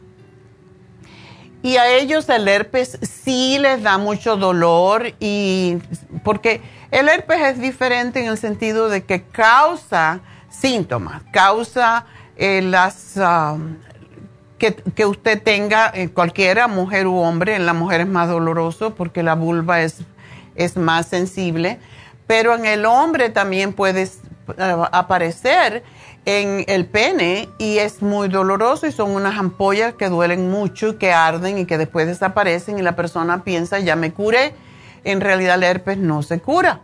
Y 1.63 1.77
a 1.77 1.89
ellos 1.89 2.27
el 2.29 2.47
herpes 2.47 2.97
sí 3.01 3.59
les 3.59 3.83
da 3.83 3.97
mucho 3.97 4.35
dolor 4.35 5.13
y 5.19 5.77
porque 6.23 6.61
el 6.89 7.07
herpes 7.07 7.41
es 7.41 7.61
diferente 7.61 8.19
en 8.19 8.27
el 8.27 8.37
sentido 8.37 8.89
de 8.89 9.03
que 9.03 9.21
causa 9.21 10.21
síntomas, 10.49 11.21
causa 11.31 12.05
eh, 12.35 12.61
las, 12.63 13.15
um, 13.17 13.77
que, 14.57 15.05
usted 15.05 15.41
tenga, 15.41 15.91
eh, 15.93 16.09
cualquiera, 16.09 16.67
mujer 16.67 17.07
u 17.07 17.17
hombre, 17.17 17.55
en 17.55 17.65
la 17.65 17.73
mujer 17.73 18.01
es 18.01 18.07
más 18.07 18.27
doloroso 18.27 18.95
porque 18.95 19.21
la 19.21 19.35
vulva 19.35 19.81
es, 19.81 19.99
es 20.55 20.77
más 20.77 21.07
sensible, 21.07 21.79
pero 22.27 22.55
en 22.55 22.65
el 22.65 22.85
hombre 22.85 23.29
también 23.29 23.73
puede 23.73 24.03
eh, 24.03 24.09
aparecer 24.91 25.83
en 26.25 26.65
el 26.67 26.85
pene 26.85 27.49
y 27.57 27.79
es 27.79 28.01
muy 28.01 28.27
doloroso 28.27 28.85
y 28.85 28.91
son 28.91 29.11
unas 29.11 29.37
ampollas 29.37 29.95
que 29.95 30.09
duelen 30.09 30.51
mucho 30.51 30.89
y 30.89 30.95
que 30.95 31.13
arden 31.13 31.57
y 31.57 31.65
que 31.65 31.77
después 31.77 32.07
desaparecen 32.07 32.77
y 32.77 32.81
la 32.81 32.95
persona 32.95 33.43
piensa 33.43 33.79
ya 33.79 33.95
me 33.95 34.11
curé. 34.11 34.53
En 35.03 35.19
realidad 35.19 35.55
el 35.55 35.63
herpes 35.63 35.97
no 35.97 36.21
se 36.21 36.39
cura 36.39 36.81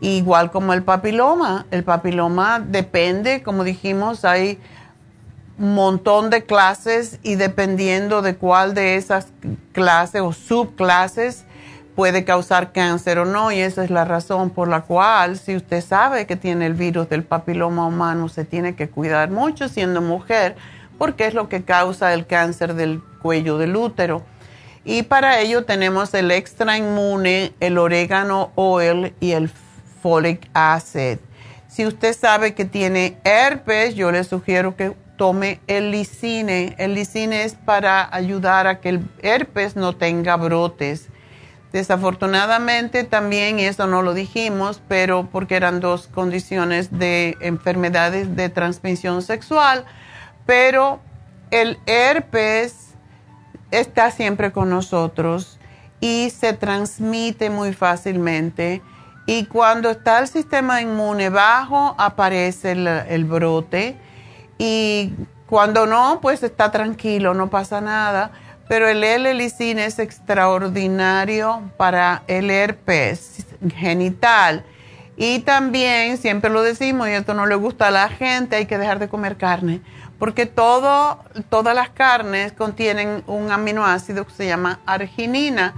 Igual 0.00 0.50
como 0.50 0.74
el 0.74 0.82
papiloma. 0.82 1.66
El 1.70 1.82
papiloma 1.82 2.60
depende, 2.60 3.42
como 3.42 3.64
dijimos, 3.64 4.24
hay 4.24 4.58
un 5.58 5.74
montón 5.74 6.28
de 6.28 6.44
clases 6.44 7.18
y 7.22 7.36
dependiendo 7.36 8.20
de 8.20 8.36
cuál 8.36 8.74
de 8.74 8.96
esas 8.96 9.28
clases 9.72 10.20
o 10.20 10.32
subclases 10.34 11.44
puede 11.96 12.24
causar 12.24 12.70
cáncer 12.72 13.18
o 13.18 13.24
no. 13.24 13.50
Y 13.50 13.58
esa 13.58 13.82
es 13.82 13.90
la 13.90 14.04
razón 14.04 14.50
por 14.50 14.68
la 14.68 14.82
cual, 14.82 15.36
si 15.36 15.56
usted 15.56 15.82
sabe 15.82 16.26
que 16.26 16.36
tiene 16.36 16.66
el 16.66 16.74
virus 16.74 17.08
del 17.08 17.24
papiloma 17.24 17.86
humano, 17.86 18.28
se 18.28 18.44
tiene 18.44 18.76
que 18.76 18.88
cuidar 18.88 19.30
mucho 19.30 19.68
siendo 19.68 20.00
mujer, 20.00 20.54
porque 20.98 21.26
es 21.26 21.34
lo 21.34 21.48
que 21.48 21.64
causa 21.64 22.14
el 22.14 22.26
cáncer 22.26 22.74
del 22.74 23.02
cuello 23.20 23.58
del 23.58 23.74
útero. 23.74 24.22
Y 24.84 25.02
para 25.02 25.40
ello 25.40 25.64
tenemos 25.64 26.14
el 26.14 26.30
extra 26.30 26.78
inmune, 26.78 27.52
el 27.58 27.76
orégano 27.78 28.52
oil 28.54 29.12
y 29.18 29.32
el 29.32 29.50
folic 30.00 30.48
acid. 30.54 31.18
Si 31.66 31.84
usted 31.84 32.16
sabe 32.16 32.54
que 32.54 32.64
tiene 32.64 33.16
herpes, 33.24 33.96
yo 33.96 34.12
le 34.12 34.22
sugiero 34.22 34.76
que 34.76 34.94
tome 35.16 35.60
el 35.66 35.90
lisine. 35.90 36.74
El 36.78 36.94
lisine 36.94 37.42
es 37.44 37.54
para 37.54 38.14
ayudar 38.14 38.66
a 38.66 38.80
que 38.80 38.90
el 38.90 39.00
herpes 39.22 39.76
no 39.76 39.94
tenga 39.96 40.36
brotes. 40.36 41.08
Desafortunadamente 41.76 43.04
también, 43.04 43.58
y 43.58 43.66
eso 43.66 43.86
no 43.86 44.00
lo 44.00 44.14
dijimos, 44.14 44.80
pero 44.88 45.28
porque 45.30 45.56
eran 45.56 45.78
dos 45.78 46.06
condiciones 46.06 46.98
de 46.98 47.36
enfermedades 47.42 48.34
de 48.34 48.48
transmisión 48.48 49.20
sexual, 49.20 49.84
pero 50.46 51.00
el 51.50 51.78
herpes 51.84 52.94
está 53.70 54.10
siempre 54.10 54.52
con 54.52 54.70
nosotros 54.70 55.58
y 56.00 56.30
se 56.30 56.54
transmite 56.54 57.50
muy 57.50 57.74
fácilmente. 57.74 58.80
Y 59.26 59.44
cuando 59.44 59.90
está 59.90 60.20
el 60.20 60.28
sistema 60.28 60.80
inmune 60.80 61.28
bajo, 61.28 61.94
aparece 61.98 62.72
el, 62.72 63.24
brote. 63.26 63.98
Y 64.56 65.12
cuando 65.44 65.86
no, 65.86 66.20
pues 66.22 66.42
está 66.42 66.70
tranquilo, 66.70 67.34
no 67.34 67.50
pasa 67.50 67.82
nada. 67.82 68.30
Pero 68.68 68.88
el 68.88 69.04
L-licina 69.04 69.84
es 69.84 69.98
extraordinario 69.98 71.70
para 71.76 72.22
el 72.26 72.50
herpes 72.50 73.46
genital. 73.76 74.64
Y 75.16 75.38
también, 75.40 76.18
siempre 76.18 76.50
lo 76.50 76.62
decimos, 76.62 77.08
y 77.08 77.12
esto 77.12 77.32
no 77.32 77.46
le 77.46 77.54
gusta 77.54 77.88
a 77.88 77.90
la 77.90 78.08
gente, 78.08 78.56
hay 78.56 78.66
que 78.66 78.76
dejar 78.76 78.98
de 78.98 79.08
comer 79.08 79.36
carne 79.36 79.80
porque 80.18 80.46
todo, 80.46 81.18
todas 81.50 81.74
las 81.74 81.90
carnes 81.90 82.52
contienen 82.52 83.22
un 83.26 83.50
aminoácido 83.50 84.26
que 84.26 84.32
se 84.32 84.46
llama 84.46 84.80
arginina 84.86 85.74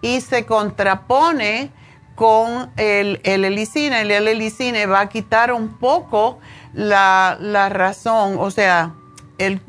y 0.00 0.20
se 0.20 0.46
contrapone 0.46 1.70
con 2.14 2.70
el 2.76 3.20
L-licina. 3.22 4.00
El 4.00 4.10
L-licina 4.10 4.86
va 4.86 5.00
a 5.00 5.08
quitar 5.08 5.52
un 5.52 5.78
poco 5.78 6.38
la, 6.72 7.36
razón, 7.70 8.36
o 8.38 8.50
sea, 8.50 8.94
el, 9.38 9.60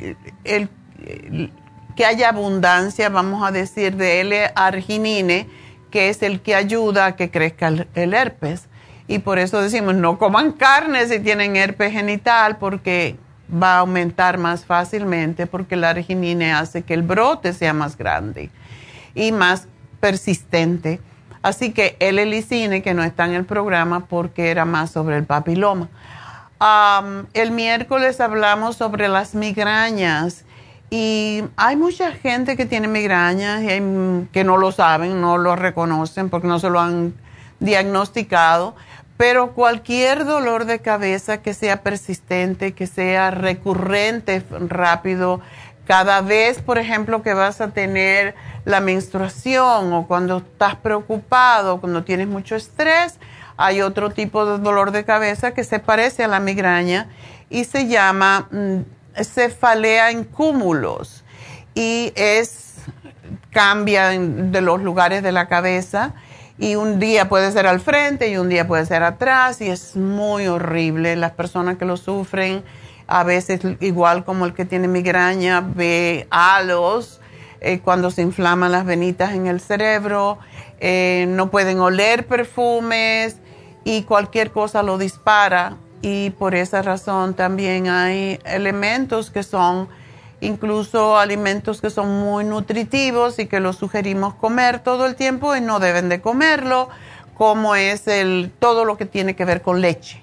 que 1.96 2.06
haya 2.06 2.30
abundancia, 2.30 3.10
vamos 3.10 3.48
a 3.48 3.52
decir, 3.52 3.96
de 3.96 4.22
L-arginine, 4.22 5.48
que 5.92 6.10
es 6.10 6.24
el 6.24 6.42
que 6.42 6.56
ayuda 6.56 7.06
a 7.06 7.16
que 7.16 7.30
crezca 7.30 7.68
el 7.68 8.14
herpes. 8.14 8.68
Y 9.08 9.20
por 9.20 9.38
eso 9.38 9.62
decimos, 9.62 9.96
no 9.96 10.18
coman 10.18 10.54
carne 10.54 11.06
si 11.08 11.20
tienen 11.20 11.56
herpes 11.56 11.92
genital, 11.92 12.58
porque 12.58 13.18
va 13.52 13.76
a 13.76 13.80
aumentar 13.80 14.38
más 14.38 14.66
fácilmente 14.66 15.48
porque 15.48 15.76
la 15.76 15.92
arginina 15.92 16.60
hace 16.60 16.84
que 16.84 16.94
el 16.94 17.04
brote 17.04 17.54
sea 17.54 17.74
más 17.74 17.98
grande 17.98 18.50
y 19.14 19.32
más 19.32 19.68
persistente. 20.00 21.00
Así 21.42 21.72
que 21.72 21.98
el 22.00 22.20
helicine, 22.20 22.82
que 22.82 22.94
no 22.94 23.04
está 23.04 23.26
en 23.26 23.34
el 23.34 23.46
programa 23.46 24.06
porque 24.06 24.50
era 24.50 24.66
más 24.66 24.92
sobre 24.92 25.18
el 25.18 25.26
papiloma. 25.26 25.90
el 27.34 27.52
miércoles 27.52 28.22
hablamos 28.22 28.78
sobre 28.78 29.10
las 29.10 29.36
migrañas 29.36 30.46
y 30.96 31.44
hay 31.58 31.76
mucha 31.76 32.12
gente 32.12 32.56
que 32.56 32.68
tiene 32.68 32.88
migrañas 32.88 33.64
y 33.64 34.28
que 34.32 34.44
no 34.44 34.58
lo 34.58 34.72
saben, 34.72 35.20
no 35.20 35.40
lo 35.40 35.56
reconocen 35.56 36.30
porque 36.30 36.48
no 36.48 36.60
se 36.60 36.70
lo 36.70 36.80
han 36.80 37.16
diagnosticado 37.60 38.76
pero 39.18 39.54
cualquier 39.54 40.26
dolor 40.26 40.66
de 40.66 40.80
cabeza 40.80 41.42
que 41.42 41.54
sea 41.54 41.82
persistente, 41.82 42.74
que 42.74 42.88
sea 42.88 43.32
recurrente 43.32 44.44
rápido, 44.68 45.40
cada 45.86 46.22
vez, 46.22 46.62
por 46.62 46.78
ejemplo, 46.78 47.22
que 47.22 47.34
vas 47.34 47.62
a 47.62 47.70
tener 47.70 48.36
la 48.66 48.80
menstruación 48.80 49.94
o 49.94 50.08
cuando 50.08 50.38
estás 50.38 50.76
preocupado, 50.76 51.80
cuando 51.80 52.04
tienes 52.04 52.28
mucho 52.28 52.56
estrés, 52.56 53.20
hay 53.58 53.82
otro 53.82 54.10
tipo 54.10 54.46
de 54.46 54.58
dolor 54.58 54.92
de 54.92 55.06
cabeza 55.06 55.54
que 55.54 55.64
se 55.64 55.80
parece 55.80 56.24
a 56.24 56.28
la 56.28 56.40
migraña 56.40 57.08
y 57.50 57.66
se 57.66 57.88
llama 57.88 58.48
mm, 58.52 58.80
cefalea 59.16 60.12
en 60.12 60.24
cúmulos 60.24 61.24
y 61.76 62.12
es 62.16 62.76
cambia 63.52 64.10
de 64.10 64.62
los 64.62 64.82
lugares 64.82 65.24
de 65.24 65.32
la 65.32 65.48
cabeza 65.48 66.14
y 66.58 66.76
un 66.76 67.00
día 67.00 67.30
puede 67.30 67.52
ser 67.52 67.68
al 67.68 67.80
frente 67.80 68.30
y 68.30 68.38
un 68.38 68.50
día 68.50 68.68
puede 68.68 68.86
ser 68.86 69.04
atrás 69.04 69.62
y 69.62 69.70
es 69.70 69.96
muy 69.96 70.48
horrible. 70.48 71.16
Las 71.16 71.32
personas 71.32 71.78
que 71.78 71.86
lo 71.86 71.98
sufren, 71.98 72.64
a 73.08 73.24
veces 73.24 73.62
igual 73.80 74.24
como 74.24 74.46
el 74.46 74.54
que 74.54 74.66
tiene 74.66 74.88
migraña, 74.88 75.62
ve 75.62 76.28
halos 76.30 77.22
eh, 77.62 77.80
cuando 77.80 78.12
se 78.12 78.22
inflaman 78.22 78.72
las 78.72 78.86
venitas 78.86 79.34
en 79.34 79.48
el 79.48 79.60
cerebro, 79.62 80.38
eh, 80.80 81.26
no 81.30 81.50
pueden 81.50 81.80
oler 81.80 82.28
perfumes 82.28 83.38
y 83.84 84.04
cualquier 84.04 84.52
cosa 84.52 84.84
lo 84.84 84.98
dispara 84.98 85.78
y 86.04 86.32
por 86.32 86.54
esa 86.54 86.82
razón 86.82 87.34
también 87.34 87.88
hay 87.88 88.38
elementos 88.44 89.32
que 89.32 89.42
son 89.42 89.88
incluso 90.42 91.18
alimentos 91.18 91.80
que 91.80 91.90
son 91.90 92.20
muy 92.20 92.44
nutritivos 92.44 93.40
y 93.40 93.46
que 93.46 93.62
los 93.62 93.78
sugerimos 93.78 94.34
comer 94.34 94.80
todo 94.80 95.06
el 95.06 95.16
tiempo 95.16 95.56
y 95.56 95.62
no 95.62 95.80
deben 95.80 96.10
de 96.10 96.20
comerlo, 96.20 96.90
como 97.38 97.76
es 97.76 98.06
el, 98.10 98.52
todo 98.60 98.84
lo 98.84 98.98
que 98.98 99.06
tiene 99.06 99.38
que 99.38 99.46
ver 99.46 99.62
con 99.62 99.80
leche. 99.80 100.22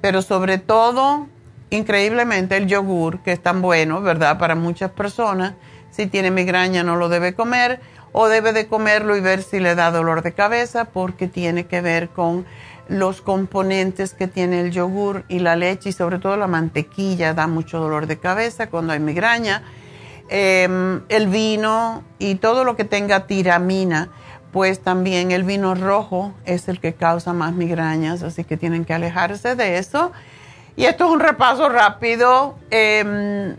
Pero 0.00 0.22
sobre 0.22 0.56
todo, 0.56 1.26
increíblemente, 1.68 2.56
el 2.56 2.66
yogur, 2.66 3.20
que 3.22 3.32
es 3.32 3.42
tan 3.42 3.60
bueno, 3.60 4.00
¿verdad? 4.00 4.38
Para 4.38 4.54
muchas 4.54 4.92
personas, 4.92 5.52
si 5.90 6.06
tiene 6.06 6.30
migraña 6.30 6.82
no 6.82 6.96
lo 6.96 7.10
debe 7.10 7.34
comer 7.34 7.80
o 8.12 8.28
debe 8.28 8.54
de 8.54 8.66
comerlo 8.66 9.14
y 9.14 9.20
ver 9.20 9.42
si 9.42 9.60
le 9.60 9.74
da 9.74 9.90
dolor 9.90 10.22
de 10.22 10.32
cabeza 10.32 10.86
porque 10.86 11.28
tiene 11.28 11.66
que 11.66 11.82
ver 11.82 12.08
con 12.08 12.46
los 12.88 13.20
componentes 13.20 14.14
que 14.14 14.26
tiene 14.26 14.60
el 14.60 14.70
yogur 14.70 15.24
y 15.28 15.40
la 15.40 15.56
leche 15.56 15.90
y 15.90 15.92
sobre 15.92 16.18
todo 16.18 16.36
la 16.36 16.46
mantequilla 16.46 17.34
da 17.34 17.46
mucho 17.46 17.78
dolor 17.78 18.06
de 18.06 18.18
cabeza 18.18 18.68
cuando 18.68 18.92
hay 18.92 19.00
migraña. 19.00 19.62
Em, 20.30 21.02
el 21.08 21.28
vino 21.28 22.02
y 22.18 22.34
todo 22.36 22.64
lo 22.64 22.76
que 22.76 22.84
tenga 22.84 23.26
tiramina, 23.26 24.10
pues 24.52 24.80
también 24.80 25.30
el 25.30 25.44
vino 25.44 25.74
rojo 25.74 26.34
es 26.44 26.68
el 26.68 26.80
que 26.80 26.94
causa 26.94 27.32
más 27.32 27.52
migrañas, 27.54 28.22
así 28.22 28.44
que 28.44 28.56
tienen 28.56 28.84
que 28.84 28.94
alejarse 28.94 29.54
de 29.54 29.78
eso. 29.78 30.12
Y 30.76 30.84
esto 30.84 31.06
es 31.06 31.10
un 31.10 31.20
repaso 31.20 31.68
rápido. 31.68 32.58
Em, 32.70 33.56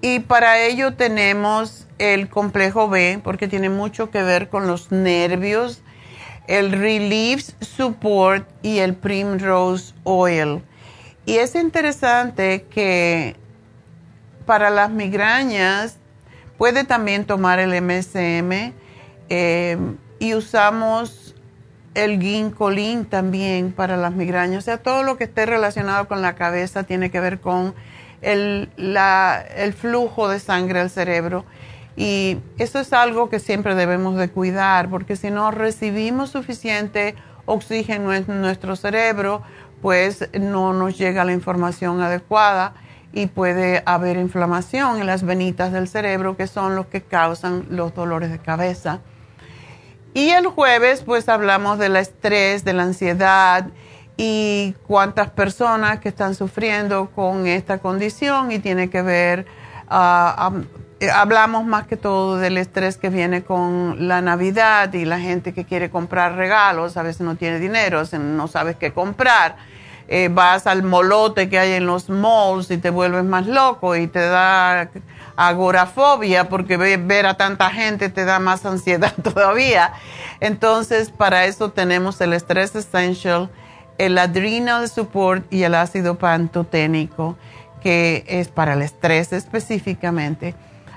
y 0.00 0.20
para 0.20 0.58
ello 0.58 0.94
tenemos 0.94 1.86
el 1.98 2.28
complejo 2.28 2.88
B, 2.88 3.20
porque 3.22 3.48
tiene 3.48 3.70
mucho 3.70 4.10
que 4.10 4.22
ver 4.22 4.48
con 4.48 4.66
los 4.66 4.92
nervios 4.92 5.82
el 6.46 6.72
Relief 6.72 7.50
Support 7.60 8.48
y 8.62 8.78
el 8.78 8.94
Primrose 8.94 9.94
Oil. 10.04 10.62
Y 11.24 11.36
es 11.38 11.54
interesante 11.54 12.66
que 12.70 13.36
para 14.46 14.70
las 14.70 14.90
migrañas 14.90 15.98
puede 16.56 16.84
también 16.84 17.24
tomar 17.24 17.58
el 17.58 17.70
MSM 17.82 18.72
eh, 19.28 19.76
y 20.18 20.34
usamos 20.34 21.34
el 21.94 22.20
ginkolin 22.20 23.06
también 23.06 23.72
para 23.72 23.96
las 23.96 24.12
migrañas. 24.12 24.58
O 24.58 24.64
sea, 24.64 24.78
todo 24.78 25.02
lo 25.02 25.16
que 25.16 25.24
esté 25.24 25.46
relacionado 25.46 26.06
con 26.06 26.22
la 26.22 26.34
cabeza 26.34 26.84
tiene 26.84 27.10
que 27.10 27.20
ver 27.20 27.40
con 27.40 27.74
el, 28.22 28.70
el 28.76 29.72
flujo 29.72 30.28
de 30.28 30.38
sangre 30.38 30.80
al 30.80 30.90
cerebro. 30.90 31.44
Y 31.96 32.38
eso 32.58 32.78
es 32.78 32.92
algo 32.92 33.30
que 33.30 33.40
siempre 33.40 33.74
debemos 33.74 34.16
de 34.16 34.28
cuidar, 34.28 34.90
porque 34.90 35.16
si 35.16 35.30
no 35.30 35.50
recibimos 35.50 36.30
suficiente 36.30 37.14
oxígeno 37.46 38.12
en 38.12 38.26
nuestro 38.42 38.76
cerebro, 38.76 39.42
pues 39.80 40.28
no 40.38 40.72
nos 40.72 40.98
llega 40.98 41.24
la 41.24 41.32
información 41.32 42.00
adecuada 42.00 42.74
y 43.12 43.28
puede 43.28 43.82
haber 43.86 44.18
inflamación 44.18 45.00
en 45.00 45.06
las 45.06 45.22
venitas 45.22 45.72
del 45.72 45.88
cerebro, 45.88 46.36
que 46.36 46.46
son 46.46 46.76
los 46.76 46.86
que 46.86 47.00
causan 47.00 47.66
los 47.70 47.94
dolores 47.94 48.30
de 48.30 48.38
cabeza. 48.38 49.00
Y 50.12 50.30
el 50.30 50.46
jueves, 50.46 51.02
pues 51.02 51.28
hablamos 51.28 51.78
del 51.78 51.96
estrés, 51.96 52.64
de 52.64 52.72
la 52.72 52.82
ansiedad 52.82 53.68
y 54.16 54.74
cuántas 54.86 55.30
personas 55.30 56.00
que 56.00 56.08
están 56.08 56.34
sufriendo 56.34 57.10
con 57.14 57.46
esta 57.46 57.78
condición 57.78 58.50
y 58.50 58.58
tiene 58.58 58.88
que 58.88 59.02
ver 59.02 59.46
uh, 59.90 60.62
hablamos 61.12 61.64
más 61.64 61.86
que 61.86 61.96
todo 61.96 62.38
del 62.38 62.56
estrés 62.56 62.96
que 62.96 63.10
viene 63.10 63.42
con 63.42 64.08
la 64.08 64.22
Navidad 64.22 64.92
y 64.94 65.04
la 65.04 65.18
gente 65.18 65.52
que 65.52 65.64
quiere 65.64 65.90
comprar 65.90 66.36
regalos, 66.36 66.96
a 66.96 67.02
veces 67.02 67.20
no 67.20 67.36
tiene 67.36 67.58
dinero, 67.58 68.02
no 68.18 68.48
sabes 68.48 68.76
qué 68.76 68.92
comprar. 68.92 69.56
Eh, 70.08 70.28
vas 70.32 70.66
al 70.68 70.84
molote 70.84 71.48
que 71.48 71.58
hay 71.58 71.72
en 71.72 71.86
los 71.86 72.08
malls 72.08 72.70
y 72.70 72.78
te 72.78 72.90
vuelves 72.90 73.24
más 73.24 73.46
loco 73.46 73.96
y 73.96 74.06
te 74.06 74.20
da 74.20 74.88
agorafobia 75.34 76.48
porque 76.48 76.76
ver 76.76 77.26
a 77.26 77.34
tanta 77.34 77.70
gente 77.70 78.08
te 78.08 78.24
da 78.24 78.38
más 78.38 78.64
ansiedad 78.64 79.12
todavía. 79.22 79.92
Entonces, 80.40 81.10
para 81.10 81.44
eso 81.44 81.72
tenemos 81.72 82.20
el 82.20 82.32
Stress 82.34 82.76
Essential, 82.76 83.50
el 83.98 84.16
Adrenal 84.16 84.88
Support 84.88 85.52
y 85.52 85.64
el 85.64 85.74
ácido 85.74 86.16
pantoténico, 86.16 87.36
que 87.82 88.24
es 88.28 88.48
para 88.48 88.74
el 88.74 88.82
estrés 88.82 89.32
específicamente 89.32 90.54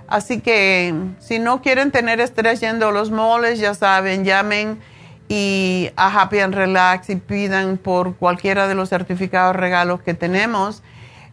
Así 0.10 0.42
que 0.42 0.94
si 1.20 1.38
no 1.38 1.62
quieren 1.62 1.92
tener 1.92 2.20
estrés 2.20 2.60
yendo 2.60 2.88
a 2.88 2.92
los 2.92 3.12
moles, 3.12 3.60
ya 3.60 3.76
saben, 3.76 4.26
llamen 4.26 4.80
y 5.28 5.92
a 5.96 6.08
Happy 6.08 6.40
and 6.40 6.56
Relax 6.56 7.12
y 7.12 7.16
pidan 7.18 7.78
por 7.78 8.16
cualquiera 8.16 8.68
de 8.68 8.74
los 8.74 8.90
certificados 8.90 9.56
regalos 9.56 10.02
que 10.02 10.16
tenemos 10.16 10.82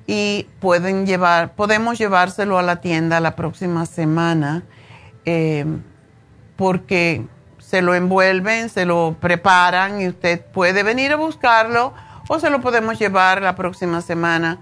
y 0.06 0.46
pueden 0.60 1.06
llevar, 1.06 1.54
podemos 1.54 1.96
llevárselo 1.96 2.58
a 2.58 2.62
la 2.62 2.82
tienda 2.82 3.18
la 3.20 3.34
próxima 3.34 3.86
semana 3.86 4.62
eh, 5.24 5.64
porque 6.56 7.24
se 7.58 7.80
lo 7.80 7.94
envuelven, 7.94 8.68
se 8.68 8.84
lo 8.84 9.16
preparan 9.18 10.02
y 10.02 10.08
usted 10.08 10.44
puede 10.52 10.82
venir 10.82 11.12
a 11.12 11.16
buscarlo 11.16 11.94
o 12.28 12.38
se 12.38 12.50
lo 12.50 12.60
podemos 12.60 12.98
llevar 12.98 13.40
la 13.40 13.56
próxima 13.56 14.02
semana 14.02 14.58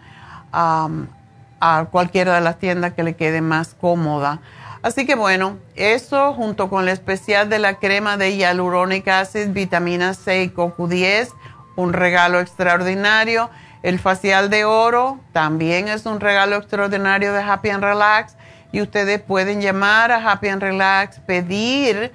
a 1.60 1.86
cualquiera 1.90 2.34
de 2.34 2.40
las 2.40 2.58
tiendas 2.58 2.94
que 2.94 3.02
le 3.02 3.16
quede 3.16 3.40
más 3.40 3.74
cómoda. 3.74 4.40
Así 4.82 5.06
que 5.06 5.14
bueno, 5.14 5.56
eso 5.76 6.34
junto 6.34 6.68
con 6.68 6.82
el 6.82 6.90
especial 6.90 7.48
de 7.48 7.58
la 7.58 7.78
crema 7.78 8.18
de 8.18 8.36
hyaluronic 8.36 9.08
acid, 9.08 9.48
vitamina 9.48 10.12
C 10.12 10.42
y 10.42 10.50
CoQ10, 10.50 11.30
un 11.76 11.94
regalo 11.94 12.38
extraordinario. 12.38 13.48
El 13.82 13.98
facial 13.98 14.50
de 14.50 14.66
oro 14.66 15.20
también 15.32 15.88
es 15.88 16.04
un 16.04 16.20
regalo 16.20 16.56
extraordinario 16.56 17.32
de 17.32 17.42
Happy 17.42 17.70
and 17.70 17.82
Relax. 17.82 18.36
Y 18.72 18.82
ustedes 18.82 19.22
pueden 19.22 19.62
llamar 19.62 20.12
a 20.12 20.30
Happy 20.30 20.48
and 20.48 20.60
Relax, 20.60 21.18
pedir, 21.20 22.12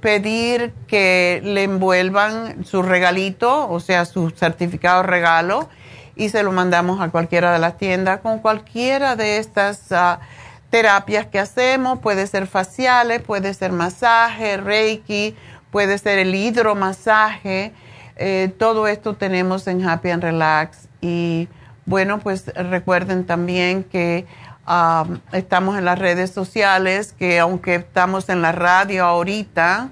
pedir 0.00 0.72
que 0.88 1.40
le 1.44 1.62
envuelvan 1.62 2.64
su 2.64 2.82
regalito, 2.82 3.70
o 3.70 3.78
sea, 3.78 4.04
su 4.04 4.30
certificado 4.30 5.04
regalo 5.04 5.68
y 6.18 6.28
se 6.30 6.42
lo 6.42 6.50
mandamos 6.50 7.00
a 7.00 7.08
cualquiera 7.10 7.52
de 7.52 7.60
las 7.60 7.78
tiendas 7.78 8.20
con 8.20 8.40
cualquiera 8.40 9.14
de 9.14 9.38
estas 9.38 9.92
ah, 9.92 10.18
terapias 10.68 11.26
que 11.26 11.38
hacemos. 11.38 12.00
Puede 12.00 12.26
ser 12.26 12.48
faciales, 12.48 13.22
puede 13.22 13.54
ser 13.54 13.70
masaje, 13.70 14.56
reiki, 14.56 15.36
puede 15.70 15.96
ser 15.96 16.18
el 16.18 16.34
hidromasaje. 16.34 17.72
Eh, 18.16 18.52
todo 18.58 18.88
esto 18.88 19.14
tenemos 19.14 19.68
en 19.68 19.88
Happy 19.88 20.10
and 20.10 20.24
Relax. 20.24 20.88
Y 21.00 21.48
bueno, 21.86 22.18
pues 22.18 22.46
recuerden 22.46 23.24
también 23.24 23.84
que 23.84 24.26
ah, 24.66 25.06
estamos 25.30 25.78
en 25.78 25.84
las 25.84 26.00
redes 26.00 26.32
sociales, 26.32 27.14
que 27.16 27.38
aunque 27.38 27.76
estamos 27.76 28.28
en 28.28 28.42
la 28.42 28.50
radio 28.50 29.04
ahorita 29.04 29.90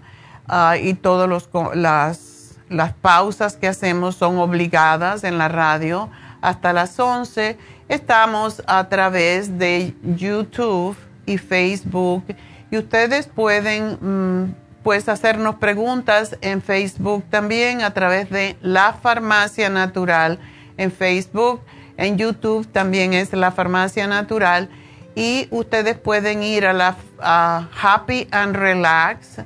ah, 0.48 0.76
y 0.76 0.94
todos 0.94 1.28
los 1.28 1.48
las 1.74 2.35
las 2.68 2.92
pausas 2.92 3.56
que 3.56 3.68
hacemos 3.68 4.16
son 4.16 4.38
obligadas 4.38 5.24
en 5.24 5.38
la 5.38 5.48
radio 5.48 6.10
hasta 6.40 6.72
las 6.72 6.98
11. 6.98 7.56
Estamos 7.88 8.62
a 8.66 8.88
través 8.88 9.58
de 9.58 9.94
YouTube 10.02 10.96
y 11.24 11.38
Facebook 11.38 12.24
y 12.70 12.78
ustedes 12.78 13.26
pueden 13.26 13.98
mm, 14.00 14.54
pues 14.82 15.08
hacernos 15.08 15.56
preguntas 15.56 16.36
en 16.40 16.62
Facebook 16.62 17.24
también 17.30 17.82
a 17.82 17.92
través 17.92 18.30
de 18.30 18.56
La 18.62 18.92
Farmacia 18.92 19.68
Natural 19.68 20.38
en 20.76 20.92
Facebook. 20.92 21.60
En 21.96 22.18
YouTube 22.18 22.66
también 22.70 23.12
es 23.14 23.32
La 23.32 23.50
Farmacia 23.50 24.06
Natural 24.06 24.68
y 25.14 25.48
ustedes 25.50 25.96
pueden 25.96 26.42
ir 26.42 26.66
a 26.66 26.72
la 26.72 26.96
Happy 27.82 28.28
and 28.30 28.54
Relax 28.54 29.40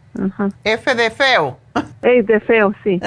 F 0.63 0.95
de 0.95 1.11
feo. 1.11 1.57
Ey, 2.01 2.21
de 2.21 2.39
feo, 2.39 2.73
sí. 2.83 2.99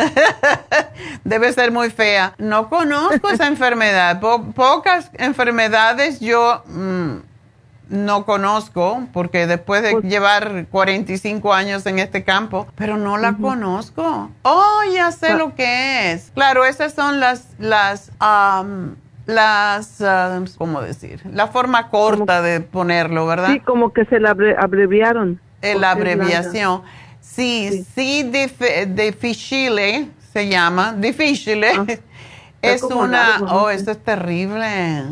Debe 1.24 1.52
ser 1.52 1.70
muy 1.72 1.90
fea. 1.90 2.34
No 2.38 2.68
conozco 2.68 3.30
esa 3.30 3.46
enfermedad. 3.48 4.20
pocas 4.20 5.10
enfermedades 5.14 6.20
yo 6.20 6.62
mm, 6.66 7.16
no 7.88 8.24
conozco, 8.24 9.06
porque 9.12 9.46
después 9.46 9.82
de 9.82 9.92
pues 9.92 10.04
llevar 10.04 10.66
45 10.70 11.54
años 11.54 11.86
en 11.86 11.98
este 11.98 12.24
campo, 12.24 12.66
pero 12.74 12.96
no 12.96 13.16
la 13.16 13.34
conozco. 13.34 14.30
Oh, 14.42 14.80
ya 14.92 15.10
sé 15.10 15.34
lo 15.34 15.54
que 15.54 16.12
es. 16.12 16.30
Claro, 16.34 16.64
esas 16.64 16.92
son 16.92 17.20
las, 17.20 17.54
las, 17.58 18.12
las, 19.26 20.02
¿cómo 20.58 20.82
decir? 20.82 21.22
La 21.32 21.46
forma 21.46 21.88
corta 21.88 22.42
de 22.42 22.60
ponerlo, 22.60 23.26
¿verdad? 23.26 23.48
Sí, 23.52 23.60
como 23.60 23.92
que 23.92 24.04
se 24.06 24.20
la 24.20 24.36
abreviaron. 24.58 25.40
La 25.62 25.92
abreviación. 25.92 26.82
Sí, 27.20 27.84
sí, 27.94 28.30
difficile 28.88 30.08
se 30.32 30.48
llama, 30.48 30.92
difficile. 30.92 31.68
Ah, 31.76 31.86
es 32.62 32.82
una, 32.82 33.40
oh, 33.50 33.70
eso 33.70 33.90
es 33.90 33.98
terrible. 33.98 35.04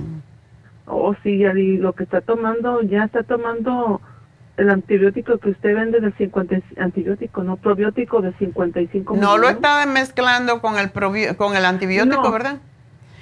Oh, 0.87 1.15
sí, 1.23 1.31
y 1.31 1.77
lo 1.79 1.93
que 1.95 2.05
está 2.05 2.21
tomando, 2.21 2.83
ya 2.83 3.05
está 3.05 3.23
tomando 3.23 4.01
el 4.57 4.71
antibiótico 4.71 5.39
que 5.39 5.51
usted 5.51 5.75
vende 5.75 6.01
de 6.01 6.13
50, 6.13 6.57
antibiótico, 6.79 7.43
no 7.43 7.57
probiótico 7.57 8.23
de 8.23 8.33
55 8.35 9.17
No 9.17 9.37
lo 9.37 9.49
está 9.49 9.85
mezclando 9.87 10.61
con 10.61 10.79
el, 10.79 10.91
con 11.37 11.57
el 11.57 11.65
antibiótico, 11.65 12.31
¿verdad? 12.31 12.59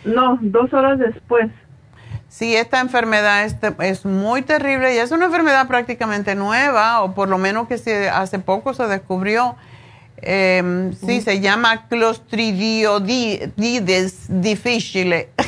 No, 0.04 0.38
dos 0.42 0.72
horas 0.74 0.98
después. 0.98 1.50
Sí, 2.36 2.56
esta 2.56 2.80
enfermedad 2.80 3.44
es, 3.44 3.54
es, 3.78 4.04
muy 4.04 4.42
terrible 4.42 4.92
y 4.92 4.98
es 4.98 5.12
una 5.12 5.26
enfermedad 5.26 5.68
prácticamente 5.68 6.34
nueva, 6.34 7.04
o 7.04 7.14
por 7.14 7.28
lo 7.28 7.38
menos 7.38 7.68
que 7.68 7.78
se, 7.78 8.10
hace 8.10 8.40
poco 8.40 8.74
se 8.74 8.88
descubrió. 8.88 9.54
Em, 10.16 10.92
sí, 10.94 11.20
se 11.20 11.38
llama 11.38 11.86
Clostridiodis 11.86 13.44
difficile. 14.28 15.28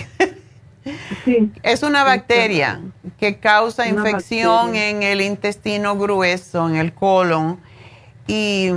Sí. 1.24 1.50
Es 1.64 1.82
una 1.82 2.04
bacteria 2.04 2.80
que 3.18 3.38
causa 3.38 3.88
infección 3.88 4.76
en 4.76 5.02
el 5.02 5.20
intestino 5.20 5.96
grueso, 5.98 6.68
en 6.68 6.76
el 6.76 6.92
colon, 6.92 7.58
y 8.28 8.70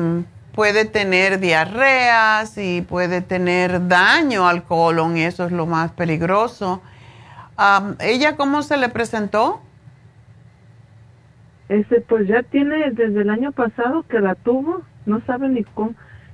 puede 0.56 0.86
tener 0.86 1.40
diarreas 1.40 2.58
y 2.58 2.82
puede 2.82 3.22
tener 3.22 3.88
daño 3.88 4.48
al 4.48 4.64
colon, 4.64 5.18
y 5.18 5.22
eso 5.22 5.46
es 5.46 5.52
lo 5.52 5.68
más 5.68 5.92
peligroso. 5.92 6.82
¿Ella 8.00 8.38
cómo 8.38 8.62
se 8.62 8.78
le 8.78 8.90
presentó? 8.90 9.62
Este, 11.68 12.02
pues 12.02 12.28
ya 12.28 12.44
tiene 12.44 12.92
desde 12.92 13.22
el 13.22 13.30
año 13.30 13.52
pasado 13.52 14.04
que 14.08 14.20
la 14.20 14.36
tuvo, 14.36 14.82
no 15.06 15.22
sabe 15.26 15.50
ni 15.50 15.64
cómo. 15.64 15.94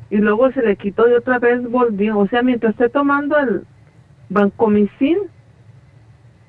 Y 0.10 0.18
luego 0.18 0.52
se 0.52 0.62
le 0.62 0.76
quitó 0.76 1.10
y 1.10 1.14
otra 1.14 1.40
vez 1.40 1.64
volvió. 1.70 2.20
O 2.20 2.28
sea, 2.28 2.44
mientras 2.44 2.74
esté 2.74 2.90
tomando 2.90 3.38
el 3.38 3.66
vancomicin, 4.30 5.18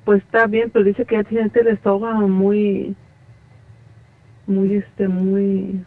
pues 0.05 0.23
está 0.23 0.45
bien, 0.45 0.69
pero 0.69 0.85
dice 0.85 1.05
que 1.05 1.15
ya 1.15 1.23
tiene 1.23 1.51
el 1.53 1.67
estómago 1.67 2.27
muy, 2.27 2.95
muy, 4.45 4.75
este, 4.75 5.07
muy... 5.07 5.83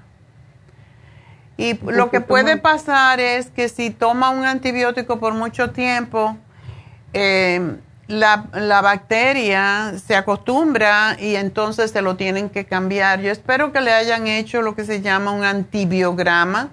Y 1.56 1.78
lo 1.90 2.10
que 2.10 2.20
puede 2.20 2.56
pasar 2.56 3.20
es 3.20 3.50
que 3.50 3.68
si 3.68 3.90
toma 3.90 4.30
un 4.30 4.44
antibiótico 4.44 5.20
por 5.20 5.34
mucho 5.34 5.70
tiempo, 5.70 6.36
eh, 7.12 7.76
la, 8.10 8.46
la, 8.52 8.82
bacteria 8.82 9.94
se 9.96 10.16
acostumbra 10.16 11.16
y 11.18 11.36
entonces 11.36 11.90
se 11.90 12.02
lo 12.02 12.16
tienen 12.16 12.50
que 12.50 12.64
cambiar. 12.64 13.20
Yo 13.20 13.30
espero 13.30 13.72
que 13.72 13.80
le 13.80 13.92
hayan 13.92 14.26
hecho 14.26 14.62
lo 14.62 14.74
que 14.74 14.84
se 14.84 15.00
llama 15.00 15.30
un 15.30 15.44
antibiograma 15.44 16.68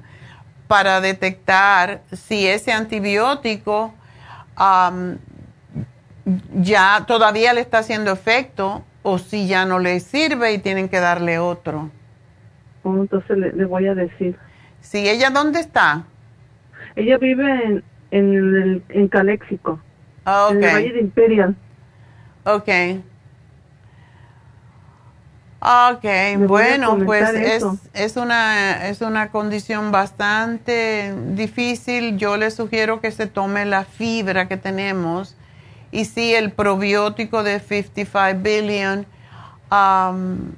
para 0.67 0.99
detectar 0.99 2.01
si 2.11 2.47
ese 2.47 2.71
antibiótico 2.73 3.93
ya 6.55 7.05
todavía 7.07 7.53
le 7.53 7.61
está 7.61 7.79
haciendo 7.79 8.11
efecto 8.11 8.83
o 9.03 9.17
si 9.17 9.47
ya 9.47 9.65
no 9.65 9.79
le 9.79 9.99
sirve 9.99 10.53
y 10.53 10.57
tienen 10.57 10.89
que 10.89 10.99
darle 10.99 11.39
otro. 11.39 11.89
Oh, 12.83 12.95
entonces 12.95 13.37
le, 13.37 13.65
voy 13.65 13.87
a 13.87 13.95
decir. 13.95 14.35
Sí, 14.81 15.07
¿ella 15.07 15.29
dónde 15.29 15.59
está? 15.59 16.03
Ella 16.95 17.17
vive 17.17 17.63
en, 17.63 17.83
en, 18.11 18.83
en 18.89 19.07
Caléxico. 19.07 19.79
Ah, 20.29 20.49
en 20.51 20.61
el 20.61 20.73
Valle 20.73 20.91
de 20.91 20.99
Imperial. 20.99 21.55
Ok. 22.43 22.69
Ok, 25.59 26.05
bueno, 26.49 26.99
pues 27.05 27.33
es, 27.33 27.63
es, 27.93 28.17
una, 28.17 28.89
es 28.89 28.99
una 28.99 29.31
condición 29.31 29.93
bastante 29.93 31.15
difícil. 31.29 32.17
Yo 32.17 32.35
le 32.35 32.51
sugiero 32.51 32.99
que 32.99 33.11
se 33.11 33.27
tome 33.27 33.63
la 33.63 33.85
fibra 33.85 34.49
que 34.49 34.57
tenemos 34.57 35.37
y 35.91 36.03
sí 36.03 36.35
el 36.35 36.51
probiótico 36.51 37.41
de 37.41 37.61
55 37.61 38.43
billion. 38.43 39.05
Um, 39.71 40.51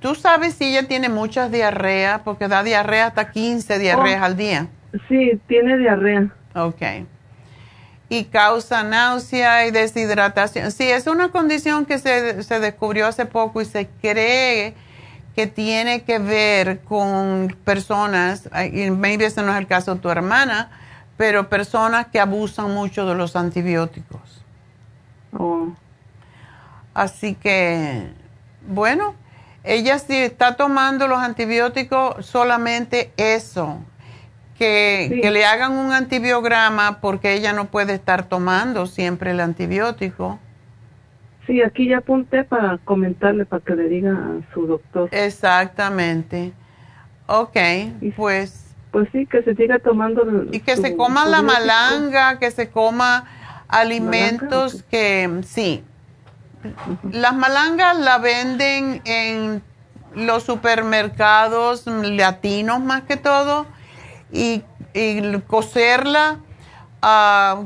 ¿Tú 0.00 0.14
sabes 0.14 0.54
si 0.54 0.66
ella 0.66 0.86
tiene 0.86 1.08
muchas 1.08 1.50
diarreas? 1.50 2.20
Porque 2.22 2.48
da 2.48 2.62
diarrea 2.62 3.06
hasta 3.06 3.30
15 3.30 3.78
diarreas 3.78 4.22
al 4.22 4.36
día. 4.36 4.68
Sí, 5.08 5.40
tiene 5.48 5.78
diarrea. 5.78 6.28
Ok 6.54 6.82
y 8.10 8.24
causa 8.24 8.82
náusea 8.82 9.66
y 9.66 9.70
deshidratación. 9.70 10.72
Sí, 10.72 10.90
es 10.90 11.06
una 11.06 11.30
condición 11.30 11.86
que 11.86 11.98
se, 11.98 12.42
se 12.42 12.60
descubrió 12.60 13.06
hace 13.06 13.24
poco 13.24 13.62
y 13.62 13.64
se 13.64 13.88
cree 14.02 14.74
que 15.34 15.46
tiene 15.46 16.02
que 16.02 16.18
ver 16.18 16.80
con 16.80 17.56
personas, 17.64 18.50
y 18.72 18.90
maybe 18.90 19.26
ese 19.26 19.42
no 19.42 19.52
es 19.52 19.58
el 19.58 19.68
caso 19.68 19.94
de 19.94 20.00
tu 20.00 20.10
hermana, 20.10 20.70
pero 21.16 21.48
personas 21.48 22.08
que 22.08 22.18
abusan 22.18 22.74
mucho 22.74 23.06
de 23.06 23.14
los 23.14 23.36
antibióticos. 23.36 24.42
Oh. 25.38 25.68
Así 26.92 27.36
que, 27.36 28.10
bueno, 28.66 29.14
ella 29.62 30.00
sí 30.00 30.16
está 30.16 30.56
tomando 30.56 31.06
los 31.06 31.20
antibióticos 31.20 32.26
solamente 32.26 33.12
eso, 33.16 33.78
que, 34.60 35.30
le 35.32 35.46
hagan 35.46 35.72
un 35.72 35.90
antibiograma 35.90 37.00
porque 37.00 37.32
ella 37.32 37.54
no 37.54 37.70
puede 37.70 37.94
estar 37.94 38.24
tomando 38.24 38.84
siempre 38.84 39.30
el 39.30 39.40
antibiótico. 39.40 40.38
Sí, 41.46 41.62
aquí 41.62 41.88
ya 41.88 41.98
apunté 41.98 42.44
para 42.44 42.76
comentarle, 42.84 43.46
para 43.46 43.64
que 43.64 43.74
le 43.74 43.88
diga 43.88 44.12
a 44.12 44.52
su 44.52 44.66
doctor. 44.66 45.08
Exactamente. 45.12 46.52
Ok, 47.26 47.56
pues... 48.14 48.74
Pues 48.90 49.08
sí, 49.12 49.24
que 49.24 49.42
se 49.42 49.54
siga 49.54 49.78
tomando... 49.78 50.26
y 50.52 50.60
que 50.60 50.76
se 50.76 50.94
coma 50.94 51.24
la 51.24 51.40
malanga, 51.40 52.38
que 52.38 52.50
se 52.50 52.68
coma 52.68 53.24
alimentos 53.66 54.82
que... 54.90 55.40
Sí. 55.44 55.82
Las 57.10 57.34
malangas 57.34 57.98
la 57.98 58.18
venden 58.18 59.00
en 59.06 59.62
los 60.14 60.42
supermercados 60.42 61.86
latinos 61.86 62.80
más 62.80 63.02
que 63.02 63.16
todo 63.16 63.66
y, 64.32 64.62
coserla, 65.46 66.38
ah, 67.02 67.62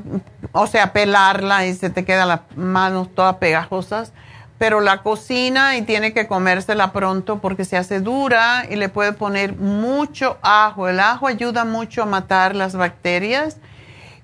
o 0.53 0.67
sea, 0.67 0.93
pelarla 0.93 1.67
y 1.67 1.75
se 1.75 1.91
te 1.91 2.05
quedan 2.05 2.29
las 2.29 2.41
manos 2.57 3.15
todas 3.15 3.37
pegajosas, 3.37 4.13
pero 4.59 4.81
la 4.81 5.03
cocina 5.03 5.77
y 5.77 5.83
tiene 5.83 6.13
que 6.13 6.27
comérsela 6.27 6.93
pronto 6.93 7.41
porque 7.41 7.65
se 7.65 7.77
hace 7.77 8.01
dura 8.01 8.65
y 8.71 8.77
le 8.77 8.89
puede 8.89 9.13
poner 9.13 9.57
mucho 9.57 10.39
ajo. 10.43 10.89
El 10.89 11.01
ajo 11.01 11.27
ayuda 11.27 11.65
mucho 11.65 12.03
a 12.03 12.07
matar 12.07 12.55
las 12.55 12.77
bacterias 12.77 13.57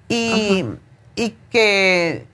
y, 0.09 0.65
y 1.17 1.35
que 1.51 2.27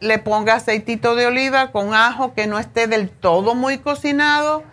le 0.00 0.18
ponga 0.18 0.54
aceitito 0.54 1.14
de 1.14 1.26
oliva 1.26 1.72
con 1.72 1.94
ajo 1.94 2.34
que 2.34 2.46
no 2.46 2.58
esté 2.58 2.86
del 2.86 3.08
todo 3.08 3.54
muy 3.54 3.78
cocinado 3.78 4.64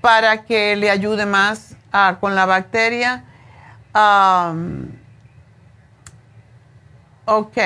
para 0.00 0.44
que 0.44 0.76
le 0.76 0.90
ayude 0.90 1.26
más 1.26 1.76
ah, 1.92 2.16
con 2.20 2.34
la 2.34 2.46
bacteria 2.46 3.24
Um, 3.94 4.90
ok. 7.24 7.56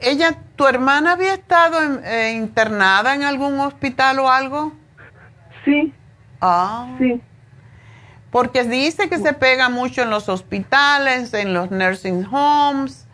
¿Ella, 0.00 0.36
tu 0.56 0.66
hermana 0.66 1.12
había 1.12 1.34
estado 1.34 1.78
eh, 2.04 2.32
internada 2.32 3.14
en 3.14 3.22
algún 3.24 3.58
hospital 3.60 4.18
o 4.18 4.30
algo? 4.30 4.72
Sí. 5.64 5.92
Ah. 6.40 6.94
Sí. 6.98 7.20
Porque 8.30 8.64
dice 8.64 9.08
que 9.08 9.18
se 9.18 9.32
pega 9.32 9.68
mucho 9.70 10.02
en 10.02 10.10
los 10.10 10.28
hospitales, 10.28 11.32
en 11.32 11.54
los 11.54 11.70
nursing 11.70 12.26
homes 12.30 13.06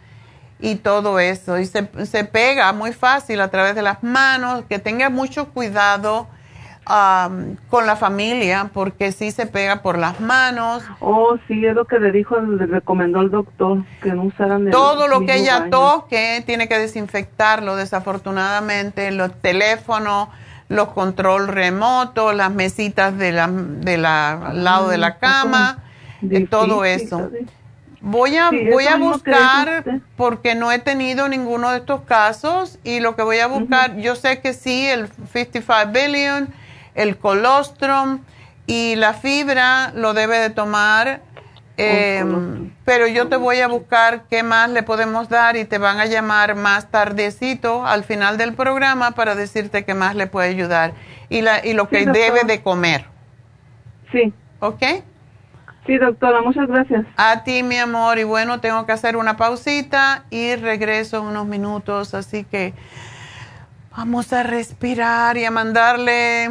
y 0.59 0.77
todo 0.77 1.21
eso. 1.21 1.59
Y 1.59 1.67
se, 1.67 1.89
se 2.07 2.25
pega 2.25 2.73
muy 2.73 2.93
fácil 2.93 3.41
a 3.41 3.49
través 3.49 3.77
de 3.77 3.83
las 3.83 4.03
manos. 4.03 4.65
Que 4.69 4.81
tenga 4.81 5.11
mucho 5.11 5.51
cuidado 5.51 6.27
con 6.85 7.87
la 7.87 7.97
familia 7.97 8.71
porque 8.73 9.13
si 9.13 9.31
se 9.31 9.47
pega 9.47 9.83
por 9.83 9.99
las 9.99 10.21
manos. 10.21 10.83
Oh, 11.01 11.37
sí, 11.47 11.65
es 11.65 11.75
lo 11.75 11.85
que 11.85 11.99
le 11.99 12.11
dijo, 12.11 12.41
le 12.41 12.67
recomendó 12.67 13.21
el 13.21 13.31
doctor, 13.31 13.85
que 14.03 14.13
no 14.13 14.25
usaran 14.25 14.71
Todo 14.71 15.07
lo 15.07 15.21
que 15.25 15.37
ella 15.37 15.69
toque 15.71 16.43
tiene 16.45 16.69
que 16.69 16.79
desinfectarlo, 16.79 17.77
desafortunadamente, 17.77 19.11
los 19.13 19.33
teléfonos, 19.41 20.29
los 20.69 20.89
control 20.89 21.49
remotos, 21.49 22.35
las 22.35 22.53
mesitas 22.53 23.17
de 23.17 23.33
la, 23.33 23.49
de 23.49 23.99
la, 23.99 24.49
al 24.49 24.65
lado 24.65 24.89
de 24.89 24.99
la 24.99 25.07
ah, 25.09 25.19
cama, 25.19 25.79
de 26.21 26.47
todo 26.47 26.85
eso. 26.85 27.31
Voy 28.01 28.37
a, 28.37 28.51
voy 28.51 28.87
a 28.89 28.97
buscar, 28.97 29.85
porque 30.17 30.57
no 30.57 30.73
he 30.73 30.81
tenido 30.81 31.29
ninguno 31.29 31.71
de 31.71 31.79
estos 31.79 32.01
casos, 32.01 32.81
y 32.83 32.99
lo 32.99 33.15
que 33.15 33.23
voy 33.23 33.39
a 33.39 33.47
buscar, 33.47 33.97
yo 33.99 34.17
sé 34.17 34.41
que 34.41 34.55
sí, 34.55 34.87
el 34.87 35.07
55 35.33 35.93
billion, 35.93 36.53
el 36.95 37.17
colostrum 37.17 38.21
y 38.67 38.97
la 38.97 39.15
fibra 39.15 39.93
lo 39.95 40.15
debe 40.15 40.39
de 40.39 40.51
tomar. 40.51 41.21
Em, 41.79 42.71
pero 42.85 43.07
yo 43.07 43.29
te 43.29 43.37
voy 43.37 43.61
a 43.61 43.67
buscar 43.67 44.25
qué 44.29 44.43
más 44.43 44.71
le 44.71 44.83
podemos 44.83 45.29
dar 45.29 45.57
y 45.57 45.65
te 45.65 45.79
van 45.79 46.01
a 46.01 46.07
llamar 46.07 46.55
más 46.55 46.91
tardecito 46.91 47.87
al 47.87 48.05
final 48.05 48.37
del 48.37 48.53
programa 48.53 49.13
para 49.13 49.35
decirte 49.35 49.85
qué 49.85 49.95
más 49.95 50.15
le 50.15 50.27
puede 50.27 50.51
ayudar 50.51 50.93
y, 51.31 51.41
la, 51.41 51.65
y 51.65 51.73
lo 51.73 51.89
que 51.89 52.05
debe 52.05 52.45
de 52.45 52.63
comer. 52.63 53.07
Sí. 54.13 54.33
¿Ok? 54.61 54.83
Sí, 55.87 55.99
doctora, 55.99 56.43
muchas 56.43 56.69
gracias. 56.69 57.05
A 57.17 57.43
ti, 57.43 57.63
mi 57.63 57.79
amor, 57.79 58.19
y 58.19 58.25
bueno, 58.25 58.61
tengo 58.61 58.87
que 58.87 58.93
hacer 58.93 59.17
una 59.17 59.37
pausita 59.37 60.25
y 60.31 60.55
regreso 60.55 61.19
en 61.19 61.25
unos 61.25 61.47
minutos, 61.47 62.15
así 62.15 62.45
que 62.45 62.73
vamos 63.97 64.33
a 64.33 64.45
respirar 64.45 65.37
y 65.39 65.45
a 65.45 65.51
mandarle 65.51 66.51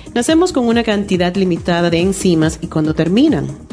Nacemos 0.13 0.51
con 0.51 0.67
una 0.67 0.83
cantidad 0.83 1.33
limitada 1.35 1.89
de 1.89 2.01
enzimas 2.01 2.59
y 2.61 2.67
cuando 2.67 2.93
terminan, 2.93 3.47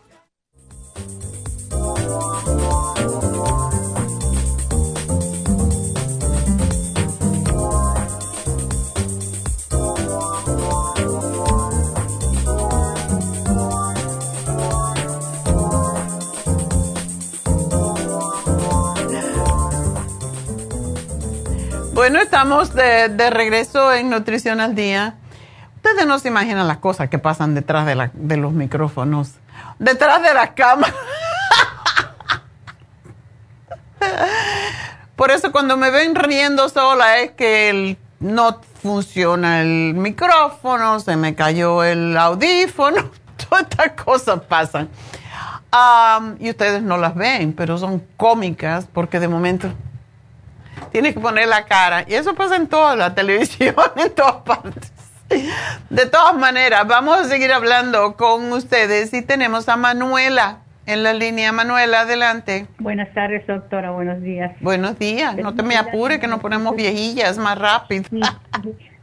Bueno, 21.96 22.20
estamos 22.20 22.74
de, 22.74 23.30
regreso 23.30 23.90
en 23.90 24.10
Nutrición 24.10 24.60
al 24.60 24.74
Día. 24.74 25.14
Ustedes 25.76 26.06
no 26.06 26.18
se 26.18 26.28
imaginan 26.28 26.68
las 26.68 26.76
cosas 26.76 27.08
que 27.08 27.18
pasan 27.18 27.54
detrás 27.54 27.86
de, 27.86 27.94
la, 27.94 28.10
los 28.36 28.52
micrófonos, 28.52 29.36
detrás 29.78 30.20
de 30.20 30.34
las 30.34 30.50
cámaras. 30.50 30.94
Por 35.16 35.30
eso 35.30 35.50
cuando 35.50 35.78
me 35.78 35.90
ven 35.90 36.14
riendo 36.14 36.68
sola 36.68 37.20
es 37.20 37.30
que 37.30 37.70
el, 37.70 37.96
no 38.20 38.60
funciona 38.82 39.62
el 39.62 39.94
micrófono, 39.94 41.00
se 41.00 41.16
me 41.16 41.34
cayó 41.34 41.82
el 41.82 42.14
audífono, 42.14 43.10
todas 43.48 43.62
estas 43.70 43.92
cosas 43.92 44.40
pasan. 44.42 44.90
Um, 45.72 46.36
y 46.40 46.50
ustedes 46.50 46.82
no 46.82 46.98
las 46.98 47.14
ven, 47.14 47.54
pero 47.54 47.78
son 47.78 48.02
cómicas 48.18 48.86
porque 48.92 49.18
de 49.18 49.28
momento 49.28 49.72
tienes 50.90 51.14
que 51.14 51.20
poner 51.20 51.48
la 51.48 51.64
cara. 51.64 52.04
Y 52.06 52.14
eso 52.14 52.34
pasa 52.34 52.56
en 52.56 52.66
toda 52.66 52.96
la 52.96 53.14
televisión, 53.14 53.74
en 53.96 54.14
todas 54.14 54.36
partes. 54.36 54.92
De 55.90 56.06
todas 56.06 56.36
maneras, 56.36 56.86
vamos 56.86 57.18
a 57.18 57.24
seguir 57.24 57.52
hablando 57.52 58.16
con 58.16 58.52
ustedes 58.52 59.12
y 59.12 59.22
tenemos 59.22 59.68
a 59.68 59.76
Manuela 59.76 60.58
en 60.86 61.02
la 61.02 61.12
línea. 61.12 61.52
Manuela, 61.52 62.02
adelante. 62.02 62.66
Buenas 62.78 63.12
tardes, 63.12 63.46
doctora. 63.46 63.90
Buenos 63.90 64.22
días. 64.22 64.52
Buenos 64.60 64.98
días. 64.98 65.36
No 65.36 65.54
te 65.54 65.62
me 65.62 65.76
apures 65.76 66.18
que 66.18 66.28
nos 66.28 66.40
ponemos 66.40 66.76
viejillas 66.76 67.38
más 67.38 67.58
rápido. 67.58 68.04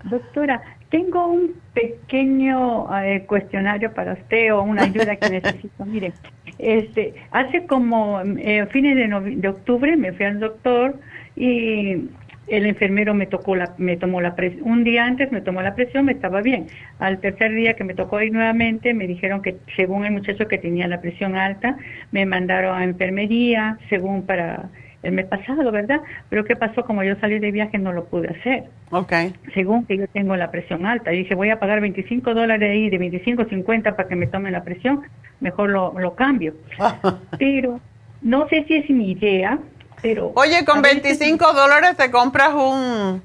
Doctora, 0.05 0.61
tengo 0.89 1.27
un 1.27 1.55
pequeño 1.73 2.87
eh, 3.01 3.25
cuestionario 3.27 3.93
para 3.93 4.13
usted 4.13 4.53
o 4.53 4.61
una 4.61 4.83
ayuda 4.83 5.15
que 5.15 5.29
necesito. 5.29 5.85
Mire, 5.85 6.13
este, 6.57 7.15
hace 7.31 7.65
como 7.65 8.21
eh, 8.21 8.67
fines 8.71 8.95
de, 8.95 9.35
de 9.37 9.47
octubre 9.47 9.97
me 9.97 10.13
fui 10.13 10.25
al 10.25 10.39
doctor 10.39 10.99
y 11.35 12.09
el 12.47 12.65
enfermero 12.65 13.13
me 13.13 13.25
tocó 13.25 13.55
la, 13.55 13.73
me 13.77 13.97
tomó 13.97 14.21
la 14.21 14.35
presión, 14.35 14.69
un 14.69 14.83
día 14.83 15.05
antes 15.05 15.31
me 15.31 15.41
tomó 15.41 15.61
la 15.61 15.75
presión, 15.75 16.05
me 16.05 16.11
estaba 16.11 16.41
bien. 16.41 16.67
Al 16.99 17.19
tercer 17.19 17.53
día 17.53 17.75
que 17.75 17.83
me 17.83 17.93
tocó 17.93 18.21
ir 18.21 18.33
nuevamente, 18.33 18.93
me 18.93 19.07
dijeron 19.07 19.41
que 19.41 19.57
según 19.75 20.05
el 20.05 20.11
muchacho 20.11 20.47
que 20.47 20.57
tenía 20.57 20.87
la 20.87 21.01
presión 21.01 21.35
alta, 21.35 21.77
me 22.11 22.25
mandaron 22.25 22.77
a 22.77 22.83
enfermería, 22.83 23.77
según 23.89 24.25
para 24.25 24.69
el 25.03 25.11
mes 25.11 25.25
pasado, 25.25 25.69
¿verdad? 25.71 26.01
Pero 26.29 26.45
¿qué 26.45 26.55
pasó? 26.55 26.83
Como 26.85 27.03
yo 27.03 27.15
salí 27.17 27.39
de 27.39 27.51
viaje 27.51 27.77
no 27.77 27.91
lo 27.91 28.05
pude 28.05 28.29
hacer. 28.29 28.63
Ok. 28.89 29.13
Según 29.53 29.85
que 29.85 29.97
yo 29.97 30.07
tengo 30.07 30.35
la 30.35 30.49
presión 30.49 30.85
alta. 30.85 31.13
Y 31.13 31.19
dije, 31.19 31.35
voy 31.35 31.49
a 31.49 31.59
pagar 31.59 31.81
25 31.81 32.33
dólares 32.33 32.69
ahí, 32.71 32.89
de 32.89 32.97
25 32.97 33.41
a 33.41 33.45
50 33.45 33.95
para 33.95 34.07
que 34.07 34.15
me 34.15 34.27
tomen 34.27 34.53
la 34.53 34.63
presión, 34.63 35.01
mejor 35.41 35.69
lo, 35.69 35.93
lo 35.99 36.15
cambio. 36.15 36.53
Pero 37.37 37.81
no 38.21 38.47
sé 38.47 38.63
si 38.67 38.75
es 38.75 38.89
mi 38.89 39.11
idea, 39.11 39.59
pero... 40.03 40.31
Oye, 40.35 40.63
con 40.65 40.83
25 40.83 41.53
dólares 41.53 41.97
te 41.97 42.11
compras 42.11 42.49
un, 42.53 43.23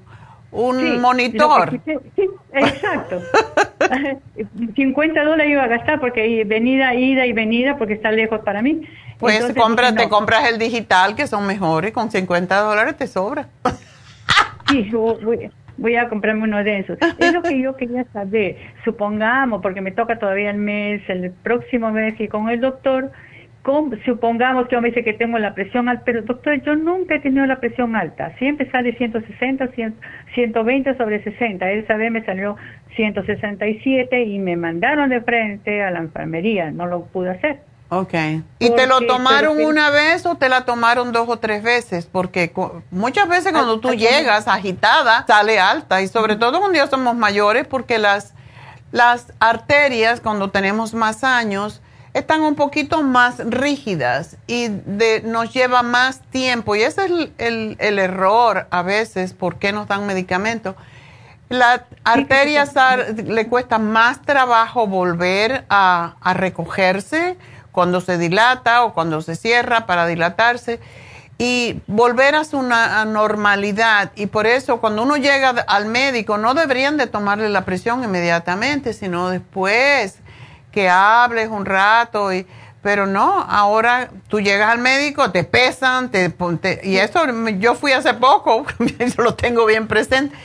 un 0.53 0.81
Sí, 0.81 0.99
monitor. 0.99 1.79
que- 1.83 1.99
sí, 2.17 2.27
exacto. 2.55 3.21
50 4.77 5.25
dólares 5.25 5.51
iba 5.53 5.65
a 5.65 5.69
gastar 5.69 6.01
porque 6.01 6.45
venida, 6.45 6.95
ida 6.95 7.27
y 7.27 7.33
venida 7.33 7.77
porque 7.77 7.95
está 7.95 8.11
lejos 8.13 8.41
para 8.41 8.63
mí. 8.63 8.83
Pues 9.19 9.35
Entonces, 9.35 9.61
compra, 9.61 9.95
te 9.95 10.09
compras 10.09 10.49
el 10.49 10.59
digital, 10.59 11.15
que 11.17 11.27
son 11.27 11.47
mejores, 11.47 11.93
con 11.93 12.11
50 12.11 12.57
dólares 12.61 12.97
te 12.97 13.07
sobra. 13.09 13.49
Sí, 14.69 14.89
yo 14.91 15.19
voy, 15.25 15.51
voy 15.77 15.97
a 15.97 16.09
comprarme 16.09 16.45
uno 16.45 16.63
de 16.63 16.81
esos. 16.81 16.99
Es 17.19 17.33
lo 17.33 17.43
que 17.43 17.61
yo 17.61 17.75
quería 17.75 18.05
saber. 18.13 18.57
Supongamos, 18.85 19.61
porque 19.61 19.81
me 19.81 19.91
toca 19.91 20.19
todavía 20.19 20.51
el 20.51 20.59
mes, 20.59 21.03
el 21.09 21.33
próximo 21.33 21.91
mes, 21.91 22.21
y 22.21 22.29
con 22.29 22.49
el 22.49 22.61
doctor, 22.61 23.11
supongamos 24.05 24.69
que 24.69 24.75
yo 24.77 24.81
me 24.81 24.89
dice 24.89 25.05
que 25.05 25.13
tengo 25.13 25.39
la 25.39 25.55
presión 25.55 25.89
alta, 25.89 26.03
pero 26.05 26.23
doctor, 26.23 26.61
yo 26.63 26.75
nunca 26.77 27.15
he 27.17 27.21
tenido 27.21 27.45
la 27.47 27.61
presión 27.61 27.95
alta. 27.97 28.33
Siempre 28.39 28.71
sale 28.71 28.97
160, 28.97 29.69
100, 29.69 29.95
120 30.35 30.97
sobre 30.97 31.23
60. 31.23 31.71
Esa 31.71 31.97
vez 31.97 32.11
me 32.11 32.25
salió 32.25 32.57
167 32.97 34.23
y 34.25 34.39
me 34.39 34.57
mandaron 34.57 35.11
de 35.11 35.21
frente 35.21 35.83
a 35.83 35.91
la 35.91 36.01
enfermería. 36.01 36.71
No 36.71 36.87
lo 36.87 37.05
pude 37.07 37.31
hacer. 37.31 37.61
Ok. 37.91 38.13
¿Y 38.59 38.71
te 38.75 38.87
lo 38.87 39.01
tomaron 39.07 39.57
pero- 39.57 39.69
una 39.69 39.91
vez 39.91 40.27
o 40.27 40.35
te 40.37 40.49
la 40.49 40.65
tomaron 40.67 41.13
dos 41.13 41.29
o 41.29 41.39
tres 41.39 41.63
veces? 41.63 42.07
Porque 42.07 42.53
muchas 42.91 43.29
veces 43.29 43.53
cuando 43.53 43.81
tú 43.81 43.89
Ah, 43.91 43.95
llegas 43.95 44.47
agitada, 44.47 45.25
sale 45.27 45.59
alta. 45.59 46.03
Y 46.03 46.09
sobre 46.09 46.37
todo 46.37 46.59
cuando 46.61 46.77
ya 46.77 46.87
somos 46.87 47.17
mayores, 47.17 47.67
porque 47.67 47.99
las, 47.99 48.35
las 48.93 49.33
arterias, 49.41 50.21
cuando 50.21 50.51
tenemos 50.51 50.93
más 50.93 51.25
años, 51.25 51.83
están 52.15 52.43
un 52.43 52.55
poquito 52.55 53.03
más 53.03 53.39
rígidas 53.39 54.37
y 54.47 54.69
de, 54.69 55.23
nos 55.25 55.53
lleva 55.53 55.83
más 55.83 56.21
tiempo. 56.31 56.75
Y 56.75 56.83
ese 56.83 57.05
es 57.05 57.11
el, 57.39 57.99
error 57.99 58.67
a 58.71 58.83
veces, 58.83 59.33
¿por 59.33 59.57
qué 59.57 59.73
nos 59.73 59.89
dan 59.89 60.07
medicamentos? 60.07 60.75
La 61.49 61.87
arteria 62.05 62.67
le 63.25 63.49
cuesta 63.49 63.79
más 63.79 64.23
trabajo 64.23 64.87
volver 64.87 65.65
a, 65.71 66.17
a, 66.21 66.35
recogerse 66.35 67.39
cuando 67.73 68.01
se 68.01 68.19
dilata 68.19 68.85
o 68.85 68.93
cuando 68.93 69.23
se 69.23 69.35
cierra 69.35 69.87
para 69.87 70.07
dilatarse 70.07 70.79
y 71.39 71.81
volver 71.87 72.35
a 72.35 72.45
su 72.45 72.61
normalidad. 72.63 74.11
Y 74.17 74.27
por 74.27 74.47
eso 74.47 74.81
cuando 74.81 75.03
uno 75.05 75.17
llega 75.17 75.51
al 75.51 75.87
médico 75.87 76.37
no 76.37 76.53
deberían 76.53 76.97
de 76.97 77.07
tomarle 77.07 77.49
la 77.49 77.65
presión 77.65 78.03
inmediatamente, 78.03 78.93
sino 78.93 79.31
después 79.31 80.19
que 80.79 80.89
hables 80.89 81.49
un 81.49 81.67
rato 81.67 82.33
y 82.33 82.47
pero 82.83 83.05
no, 83.05 83.45
ahora 83.49 84.11
tú 84.29 84.41
llegas 84.41 84.71
al 84.71 84.79
médico, 84.79 85.33
te 85.33 85.43
pesan, 85.43 86.09
te, 86.09 86.33
y 86.85 86.99
eso 86.99 87.21
yo 87.59 87.75
fui 87.75 87.91
hace 87.91 88.15
poco, 88.15 88.65
lo 89.19 89.35
tengo 89.35 89.67
bien 89.67 89.89
presente. 89.89 90.37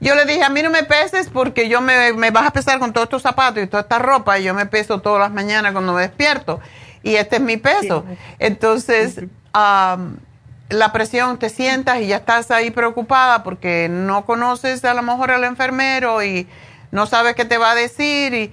Yo 0.00 0.14
le 0.14 0.24
dije, 0.24 0.42
a 0.42 0.48
mí 0.48 0.62
no 0.62 0.70
me 0.70 0.84
peses 0.84 1.28
porque 1.28 1.68
yo 1.68 1.82
me, 1.82 2.14
me 2.14 2.30
vas 2.30 2.46
a 2.46 2.50
pesar 2.50 2.78
con 2.78 2.94
todos 2.94 3.04
estos 3.04 3.20
zapatos 3.20 3.62
y 3.62 3.66
toda 3.66 3.82
esta 3.82 3.98
ropa 3.98 4.38
y 4.38 4.44
yo 4.44 4.54
me 4.54 4.64
peso 4.64 5.02
todas 5.02 5.20
las 5.20 5.30
mañanas 5.30 5.72
cuando 5.72 5.92
me 5.92 6.00
despierto 6.00 6.58
y 7.02 7.16
este 7.16 7.36
es 7.36 7.42
mi 7.42 7.58
peso. 7.58 8.06
Entonces, 8.38 9.20
la 9.52 10.92
presión, 10.92 11.38
te 11.38 11.50
sientas 11.50 12.00
y 12.00 12.06
ya 12.06 12.16
estás 12.16 12.50
ahí 12.50 12.70
preocupada 12.70 13.42
porque 13.42 13.88
no 13.90 14.24
conoces 14.24 14.82
a 14.86 14.94
lo 14.94 15.02
mejor 15.02 15.30
al 15.30 15.44
enfermero 15.44 16.22
y 16.22 16.48
no 16.90 17.04
sabes 17.04 17.34
qué 17.34 17.44
te 17.44 17.58
va 17.58 17.72
a 17.72 17.74
decir 17.74 18.32
y 18.32 18.52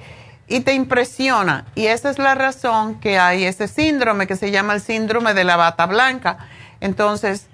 y 0.50 0.62
te 0.62 0.74
impresiona. 0.74 1.66
Y 1.76 1.86
esa 1.86 2.10
es 2.10 2.20
la 2.20 2.36
razón 2.36 3.00
que 3.00 3.20
hay 3.20 3.46
ese 3.46 3.68
síndrome 3.68 4.28
que 4.28 4.36
se 4.36 4.52
llama 4.52 4.74
el 4.74 4.82
síndrome 4.82 5.34
de 5.34 5.44
la 5.44 5.56
bata 5.56 5.86
blanca. 5.86 6.38
Entonces, 6.82 7.50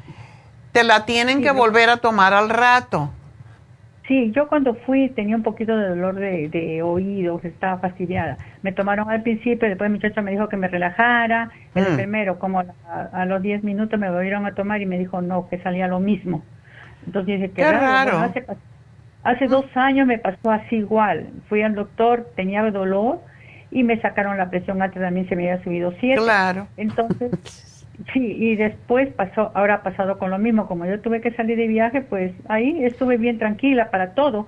te 0.72 0.84
la 0.84 1.06
tienen 1.06 1.42
que 1.42 1.52
volver 1.52 1.90
a 1.90 1.98
tomar 1.98 2.34
al 2.34 2.50
rato. 2.50 3.12
Sí, 4.08 4.32
yo 4.36 4.48
cuando 4.48 4.76
fui 4.76 5.10
tenía 5.10 5.36
un 5.36 5.42
poquito 5.42 5.76
de 5.76 5.90
dolor 5.90 6.16
de, 6.16 6.48
de 6.50 6.84
oídos, 6.84 7.44
estaba 7.44 7.80
fastidiada. 7.80 8.38
Me 8.62 8.72
tomaron 8.72 9.10
al 9.10 9.24
principio, 9.24 9.68
después 9.68 9.90
mi 9.90 9.98
muchacha 9.98 10.22
me 10.22 10.32
dijo 10.32 10.48
que 10.48 10.58
me 10.58 10.68
relajara. 10.68 11.50
El 11.74 11.84
mm. 11.84 11.88
enfermero, 11.88 12.40
como 12.40 12.60
a, 12.60 13.26
los 13.26 13.42
10 13.42 13.64
minutos 13.64 14.00
me 14.00 14.12
volvieron 14.12 14.46
a 14.46 14.54
tomar 14.54 14.80
y 14.82 14.86
me 14.86 15.00
dijo 15.00 15.22
no, 15.22 15.50
que 15.50 15.58
salía 15.60 15.88
lo 15.88 16.00
mismo. 16.00 16.44
Entonces 17.06 17.40
dije, 17.40 17.52
qué, 17.52 17.72
raro. 17.72 18.20
Hace 18.20 18.46
dos 19.50 19.66
años 19.76 20.08
me 20.08 20.20
pasó 20.20 20.52
así 20.52 20.78
igual. 20.78 21.28
Fui 21.50 21.62
al 21.62 21.76
doctor, 21.76 22.28
tenía 22.36 22.70
dolor 22.72 23.20
y 23.72 23.84
me 23.84 24.00
sacaron 24.00 24.38
la 24.38 24.50
presión 24.50 24.82
alta, 24.82 25.00
también 25.00 25.28
se 25.28 25.36
me 25.36 25.50
había 25.50 25.64
subido 25.64 25.94
siete. 26.00 26.22
Claro. 26.22 26.68
Entonces, 26.78 27.32
sí, 28.14 28.38
y 28.40 28.56
después 28.56 29.14
pasó, 29.14 29.52
ahora 29.56 29.76
ha 29.76 29.84
pasado 29.84 30.18
con 30.18 30.30
lo 30.30 30.38
mismo. 30.38 30.68
Como 30.68 30.86
yo 30.86 31.02
tuve 31.02 31.22
que 31.22 31.32
salir 31.32 31.58
de 31.58 31.68
viaje, 31.68 32.02
pues 32.02 32.32
ahí 32.48 32.84
estuve 32.86 33.18
bien 33.18 33.40
tranquila 33.40 33.90
para 33.90 34.14
todo. 34.14 34.48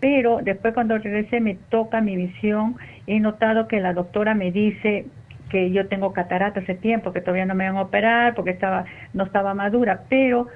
Pero 0.00 0.40
después 0.42 0.74
cuando 0.74 0.96
regresé 0.98 1.40
me 1.40 1.56
toca 1.70 2.00
mi 2.00 2.14
visión. 2.14 2.76
He 3.06 3.20
notado 3.20 3.66
que 3.66 3.80
la 3.80 3.94
doctora 3.94 4.34
me 4.34 4.52
dice 4.52 5.06
que 5.48 5.70
yo 5.70 5.88
tengo 5.88 6.12
catarata 6.12 6.60
hace 6.60 6.74
tiempo, 6.74 7.12
que 7.12 7.20
todavía 7.20 7.46
no 7.46 7.54
me 7.54 7.66
van 7.66 7.78
a 7.78 7.82
operar 7.82 8.34
porque 8.34 8.50
estaba, 8.50 8.84
no 9.14 9.24
estaba 9.24 9.54
madura, 9.54 10.02
pero 10.08 10.48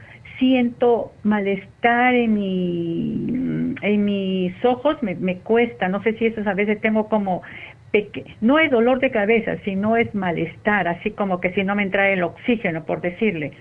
siento 0.42 1.12
malestar 1.22 2.14
en, 2.14 2.34
mi, 2.34 3.76
en 3.80 4.04
mis 4.04 4.64
ojos, 4.64 5.00
me, 5.00 5.14
me 5.14 5.36
cuesta, 5.36 5.88
no 5.88 6.02
sé 6.02 6.14
si 6.14 6.26
eso 6.26 6.40
a 6.44 6.54
veces 6.54 6.80
tengo 6.80 7.08
como, 7.08 7.42
no 8.40 8.58
es 8.58 8.68
dolor 8.68 8.98
de 8.98 9.12
cabeza, 9.12 9.58
sino 9.64 9.96
es 9.96 10.12
malestar, 10.16 10.88
así 10.88 11.12
como 11.12 11.40
que 11.40 11.52
si 11.52 11.62
no 11.62 11.76
me 11.76 11.84
entra 11.84 12.10
el 12.10 12.24
oxígeno, 12.24 12.84
por 12.84 13.00
decirle. 13.00 13.52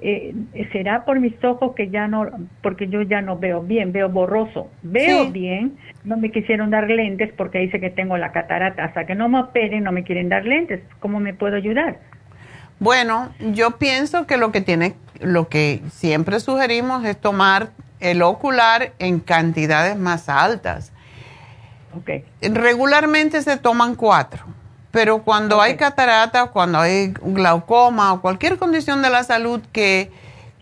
Eh, 0.00 0.32
será 0.72 1.04
por 1.04 1.20
mis 1.20 1.34
ojos 1.44 1.74
que 1.74 1.90
ya 1.90 2.08
no, 2.08 2.26
porque 2.62 2.88
yo 2.88 3.02
ya 3.02 3.20
no 3.20 3.36
veo 3.38 3.60
bien, 3.60 3.92
veo 3.92 4.08
borroso, 4.08 4.70
veo 4.82 5.30
bien, 5.30 5.76
no 6.04 6.16
me 6.16 6.30
quisieron 6.30 6.70
dar 6.70 6.88
lentes 6.88 7.30
porque 7.36 7.58
dice 7.58 7.80
que 7.80 7.90
tengo 7.90 8.16
la 8.16 8.32
catarata, 8.32 8.82
hasta 8.82 9.04
que 9.04 9.14
no 9.14 9.28
me 9.28 9.40
operen 9.40 9.84
no 9.84 9.92
me 9.92 10.04
quieren 10.04 10.30
dar 10.30 10.46
lentes, 10.46 10.80
¿cómo 11.00 11.20
me 11.20 11.34
puedo 11.34 11.56
ayudar? 11.56 11.98
Bueno, 12.80 13.28
yo 13.38 13.72
pienso 13.72 14.26
que 14.26 14.38
lo 14.38 14.52
que 14.52 14.62
tiene, 14.62 14.96
lo 15.20 15.48
que 15.50 15.82
siempre 15.92 16.40
sugerimos 16.40 17.04
es 17.04 17.20
tomar 17.20 17.72
el 18.00 18.22
ocular 18.22 18.94
en 18.98 19.20
cantidades 19.20 19.98
más 19.98 20.30
altas. 20.30 20.90
Okay. 22.00 22.24
Regularmente 22.40 23.42
se 23.42 23.58
toman 23.58 23.96
cuatro, 23.96 24.44
pero 24.90 25.22
cuando 25.24 25.60
hay 25.60 25.76
catarata, 25.76 26.46
cuando 26.46 26.80
hay 26.80 27.12
glaucoma 27.20 28.14
o 28.14 28.22
cualquier 28.22 28.56
condición 28.56 29.02
de 29.02 29.10
la 29.10 29.24
salud 29.24 29.60
que, 29.72 30.10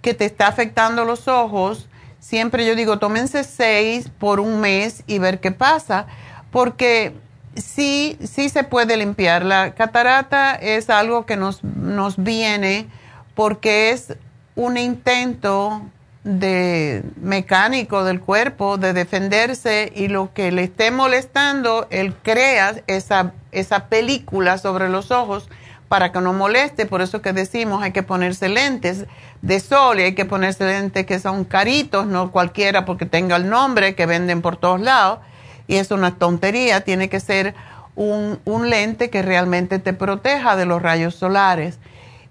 que 0.02 0.12
te 0.12 0.24
está 0.24 0.48
afectando 0.48 1.04
los 1.04 1.28
ojos, 1.28 1.88
siempre 2.18 2.66
yo 2.66 2.74
digo, 2.74 2.98
tómense 2.98 3.44
seis 3.44 4.10
por 4.18 4.40
un 4.40 4.60
mes 4.60 5.04
y 5.06 5.20
ver 5.20 5.38
qué 5.38 5.52
pasa, 5.52 6.06
porque 6.50 7.14
sí, 7.60 8.18
sí 8.22 8.48
se 8.48 8.64
puede 8.64 8.96
limpiar. 8.96 9.44
La 9.44 9.74
catarata 9.74 10.54
es 10.54 10.90
algo 10.90 11.26
que 11.26 11.36
nos, 11.36 11.62
nos 11.64 12.16
viene 12.16 12.88
porque 13.34 13.90
es 13.90 14.16
un 14.54 14.76
intento 14.76 15.82
de 16.24 17.04
mecánico 17.16 18.04
del 18.04 18.20
cuerpo 18.20 18.76
de 18.76 18.92
defenderse 18.92 19.92
y 19.94 20.08
lo 20.08 20.32
que 20.34 20.50
le 20.52 20.64
esté 20.64 20.90
molestando, 20.90 21.86
él 21.90 22.14
crea 22.22 22.82
esa, 22.86 23.32
esa 23.52 23.86
película 23.86 24.58
sobre 24.58 24.88
los 24.88 25.10
ojos 25.10 25.48
para 25.88 26.12
que 26.12 26.20
no 26.20 26.32
moleste. 26.32 26.86
Por 26.86 27.00
eso 27.00 27.22
que 27.22 27.32
decimos 27.32 27.82
hay 27.82 27.92
que 27.92 28.02
ponerse 28.02 28.48
lentes 28.48 29.06
de 29.40 29.60
sol 29.60 30.00
y 30.00 30.02
hay 30.02 30.14
que 30.14 30.24
ponerse 30.24 30.64
lentes 30.64 31.06
que 31.06 31.18
son 31.18 31.44
caritos, 31.44 32.06
no 32.06 32.30
cualquiera 32.30 32.84
porque 32.84 33.06
tenga 33.06 33.36
el 33.36 33.48
nombre 33.48 33.94
que 33.94 34.04
venden 34.04 34.42
por 34.42 34.56
todos 34.56 34.80
lados 34.80 35.20
y 35.68 35.76
es 35.76 35.92
una 35.92 36.16
tontería, 36.16 36.80
tiene 36.80 37.08
que 37.08 37.20
ser 37.20 37.54
un, 37.94 38.40
lente 38.70 39.10
que 39.10 39.22
realmente 39.22 39.78
te 39.78 39.92
proteja 39.92 40.56
de 40.56 40.66
los 40.66 40.80
rayos 40.80 41.14
solares. 41.14 41.78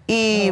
Y 0.07 0.51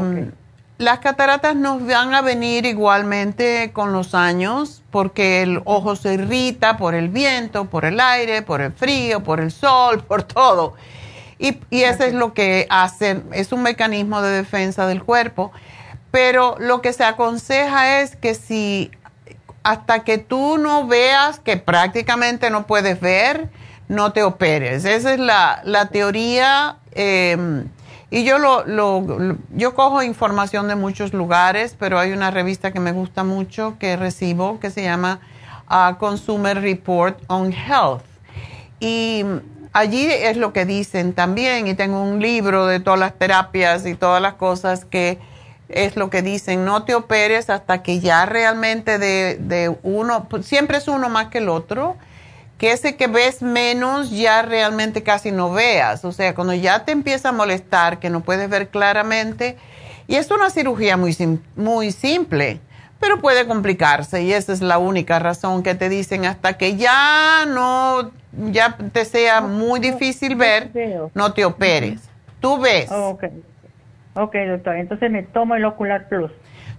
las 0.78 1.00
cataratas 1.00 1.56
nos 1.56 1.86
van 1.86 2.14
a 2.14 2.22
venir 2.22 2.66
igualmente 2.66 3.72
con 3.74 3.92
los 3.92 4.14
años 4.14 4.84
porque 4.92 5.42
el 5.42 5.62
ojo 5.64 5.96
se 5.96 6.14
irrita 6.14 6.78
por 6.78 6.94
el 6.94 7.10
viento, 7.10 7.66
por 7.66 7.86
el 7.86 8.00
aire, 8.00 8.42
por 8.42 8.62
el 8.62 8.72
frío, 8.72 9.24
por 9.24 9.40
el 9.40 9.52
sol, 9.52 10.04
por 10.04 10.24
todo. 10.24 10.76
Y, 11.40 11.58
y 11.70 11.84
eso 11.84 12.04
es 12.04 12.14
lo 12.14 12.34
que 12.34 12.68
hacen, 12.70 13.24
es 13.34 13.52
un 13.52 13.64
mecanismo 13.64 14.22
de 14.22 14.32
defensa 14.32 14.86
del 14.86 15.04
cuerpo. 15.04 15.52
Pero 16.12 16.56
lo 16.60 16.82
que 16.82 16.94
se 16.94 17.04
aconseja 17.04 18.02
es 18.02 18.16
que 18.16 18.36
si 18.36 18.92
hasta 19.66 20.04
que 20.04 20.20
tú 20.20 20.60
no 20.60 20.86
veas 20.86 21.40
que 21.40 21.58
prácticamente 21.58 22.52
no 22.52 22.68
puedes 22.68 23.02
ver, 23.02 23.50
no 23.88 24.14
te 24.14 24.22
operes. 24.22 24.86
Esa 24.86 25.16
es 25.16 25.20
la, 25.20 25.62
la 25.64 25.88
teoría. 25.88 26.78
Em, 26.92 27.68
y 28.12 28.24
yo, 28.26 28.38
lo, 28.38 28.64
yo 29.56 29.74
cojo 29.74 30.04
información 30.04 30.68
de 30.68 30.76
muchos 30.76 31.14
lugares, 31.14 31.76
pero 31.80 31.98
hay 31.98 32.12
una 32.12 32.30
revista 32.30 32.72
que 32.72 32.80
me 32.80 32.92
gusta 32.92 33.24
mucho 33.24 33.78
que 33.80 33.98
recibo 33.98 34.60
que 34.60 34.70
se 34.70 34.84
llama 34.84 35.20
uh, 35.72 35.98
Consumer 35.98 36.62
Report 36.62 37.20
on 37.26 37.52
Health. 37.52 38.04
Y 38.80 39.26
allí 39.74 40.06
es 40.06 40.38
lo 40.38 40.54
que 40.54 40.66
dicen 40.66 41.14
también, 41.14 41.66
y 41.66 41.74
tengo 41.74 42.04
un 42.04 42.22
libro 42.22 42.68
de 42.68 42.80
todas 42.80 43.00
las 43.00 43.18
terapias 43.18 43.88
y 43.88 43.96
todas 43.96 44.22
las 44.22 44.36
cosas 44.36 44.86
que 44.86 45.18
es 45.70 45.96
lo 45.96 46.10
que 46.10 46.22
dicen, 46.22 46.66
no 46.66 46.84
te 46.84 46.96
operes 46.96 47.50
hasta 47.50 47.82
que 47.82 48.00
ya 48.00 48.26
realmente 48.26 49.00
de, 49.00 49.38
de 49.40 49.76
uno, 49.84 50.28
pues, 50.30 50.46
siempre 50.46 50.78
es 50.78 50.88
uno 50.88 51.10
más 51.10 51.28
que 51.28 51.40
el 51.40 51.50
otro, 51.50 51.98
que 52.58 52.72
ese 52.72 52.96
que 52.96 53.08
ves 53.08 53.42
menos 53.42 54.12
ya 54.12 54.42
realmente 54.42 55.04
casi 55.04 55.32
no 55.32 55.52
veas, 55.52 56.06
o 56.06 56.12
sea, 56.12 56.34
cuando 56.36 56.54
ya 56.54 56.86
te 56.86 56.92
empieza 56.92 57.30
a 57.30 57.32
molestar, 57.32 58.00
que 58.00 58.10
no 58.10 58.22
puedes 58.22 58.50
ver 58.50 58.70
claramente, 58.70 59.58
y 60.08 60.16
es 60.16 60.30
una 60.32 60.50
cirugía 60.50 60.98
muy, 60.98 61.18
muy 61.56 61.92
simple, 61.92 62.60
pero 63.00 63.20
puede 63.20 63.46
complicarse 63.46 64.24
y 64.24 64.34
esa 64.34 64.54
es 64.54 64.62
la 64.62 64.78
única 64.78 65.20
razón 65.20 65.64
que 65.64 65.76
te 65.76 65.90
dicen 65.90 66.26
hasta 66.26 66.58
que 66.58 66.76
ya 66.76 67.46
no, 67.48 68.12
ya 68.52 68.78
te 68.94 69.04
sea 69.06 69.42
muy 69.42 69.80
difícil 69.80 70.36
ver, 70.36 70.72
no 71.14 71.34
te 71.34 71.44
operes. 71.44 72.02
Tú 72.40 72.58
ves. 72.60 72.90
Ok, 74.16 74.34
doctor. 74.48 74.78
Entonces 74.78 75.12
me 75.12 75.24
tomo 75.24 75.56
el 75.56 75.66
Ocular 75.66 76.08
Plus. 76.08 76.32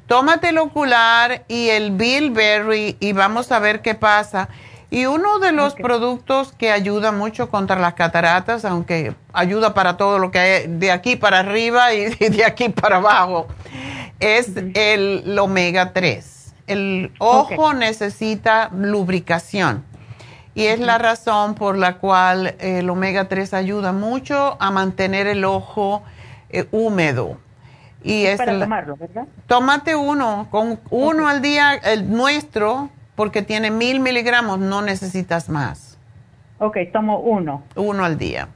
Tómate 0.06 0.48
el 0.48 0.58
Ocular 0.58 1.44
y 1.48 1.68
el 1.68 1.90
Bilberry 1.90 2.96
y 2.98 3.12
vamos 3.12 3.52
a 3.52 3.58
ver 3.58 3.82
qué 3.82 3.94
pasa. 3.94 4.48
Y 4.88 5.06
uno 5.06 5.40
de 5.40 5.52
los 5.52 5.74
productos 5.74 6.52
que 6.52 6.70
ayuda 6.70 7.12
mucho 7.12 7.50
contra 7.50 7.76
las 7.76 7.94
cataratas, 7.94 8.64
aunque 8.64 9.14
ayuda 9.32 9.74
para 9.74 9.96
todo 9.96 10.18
lo 10.18 10.30
que 10.30 10.38
hay 10.38 10.66
de 10.68 10.92
aquí 10.92 11.16
para 11.16 11.40
arriba 11.40 11.92
y 11.92 12.06
de 12.30 12.44
aquí 12.44 12.68
para 12.68 12.96
abajo, 12.96 13.48
es 14.20 14.52
el, 14.74 15.36
omega 15.38 15.92
3. 15.92 16.54
El 16.68 17.12
ojo 17.18 17.74
necesita 17.74 18.70
lubricación. 18.72 19.84
y 20.54 20.66
es 20.66 20.80
la 20.80 20.98
razón 20.98 21.54
por 21.54 21.76
la 21.76 21.98
cual 21.98 22.54
el 22.60 22.88
omega 22.88 23.28
3 23.28 23.52
ayuda 23.54 23.92
mucho 23.92 24.56
a 24.58 24.70
mantener 24.70 25.26
el 25.26 25.44
ojo 25.44 26.02
eh, 26.50 26.66
húmedo. 26.70 27.38
Y 28.02 28.26
es 28.26 28.38
para 28.38 28.58
tomarlo, 28.58 28.96
¿verdad? 28.96 29.26
Tómate 29.46 29.96
uno, 29.96 30.46
con 30.50 30.78
uno 30.90 31.28
al 31.28 31.42
día, 31.42 31.74
el 31.74 32.10
nuestro, 32.10 32.90
porque 33.16 33.42
tiene 33.42 33.70
mil 33.70 34.00
miligramos, 34.00 34.58
no 34.58 34.82
necesitas 34.82 35.48
más. 35.48 35.98
Ok, 36.58 36.76
tomo 36.92 37.18
uno. 37.18 37.64
Uno 37.74 38.04
al 38.04 38.16
día. 38.16 38.48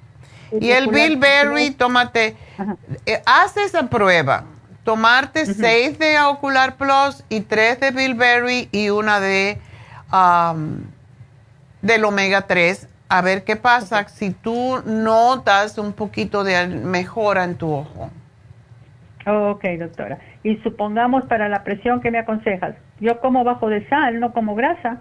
Y, 0.52 0.70
el 0.70 0.88
bilberry, 0.88 1.70
tómate, 1.70 2.36
eh, 3.06 3.22
haz 3.24 3.56
esa 3.56 3.88
prueba, 3.88 4.44
tomarte 4.84 5.46
seis 5.46 5.98
de 5.98 6.18
Ocular 6.20 6.76
Plus 6.76 7.24
y 7.28 7.40
tres 7.40 7.78
de 7.78 7.92
bilberry 7.92 8.68
y 8.72 8.90
una 8.90 9.20
de 9.20 9.60
del 11.82 12.04
omega 12.04 12.42
3, 12.42 12.88
a 13.10 13.22
ver 13.22 13.42
qué 13.42 13.56
pasa 13.56 14.06
si 14.08 14.30
tú 14.30 14.82
notas 14.86 15.76
un 15.78 15.92
poquito 15.92 16.44
de 16.44 16.68
mejora 16.68 17.42
en 17.42 17.56
tu 17.56 17.72
ojo. 17.72 18.08
ok, 19.26 19.64
doctora. 19.80 20.20
Y 20.44 20.56
supongamos 20.58 21.24
para 21.24 21.48
la 21.48 21.64
presión, 21.64 22.00
¿qué 22.00 22.12
me 22.12 22.20
aconsejas? 22.20 22.76
Yo 23.00 23.20
como 23.20 23.42
bajo 23.42 23.68
de 23.68 23.86
sal, 23.88 24.20
no 24.20 24.32
como 24.32 24.54
grasa. 24.54 24.98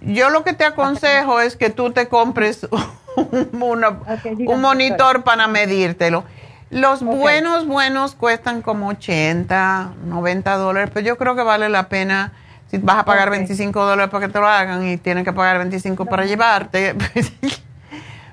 Yo 0.00 0.30
lo 0.30 0.42
que 0.42 0.52
te 0.52 0.64
aconsejo 0.64 1.40
es 1.40 1.56
que 1.56 1.70
tú 1.70 1.92
te 1.92 2.08
compres 2.08 2.68
un 3.16 4.60
monitor 4.60 5.22
para 5.22 5.46
medírtelo. 5.46 6.24
Los 6.70 7.04
buenos, 7.04 7.68
buenos 7.68 8.16
cuestan 8.16 8.62
como 8.62 8.88
80, 8.88 9.92
90 10.06 10.56
dólares, 10.56 10.90
pero 10.92 11.06
yo 11.06 11.16
creo 11.16 11.36
que 11.36 11.44
vale 11.44 11.68
la 11.68 11.88
pena 11.88 12.32
si 12.74 12.78
vas 12.78 12.98
a 12.98 13.04
pagar 13.04 13.30
25 13.30 13.84
dólares 13.84 14.10
para 14.10 14.26
que 14.26 14.32
te 14.32 14.40
lo 14.40 14.48
hagan 14.48 14.86
y 14.86 14.96
tienes 14.96 15.24
que 15.24 15.32
pagar 15.32 15.58
25 15.58 16.06
para 16.06 16.24
llevarte. 16.24 16.94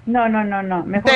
no, 0.07 0.29
no, 0.29 0.43
no, 0.43 0.63
no. 0.63 0.83
Mejor 0.83 1.11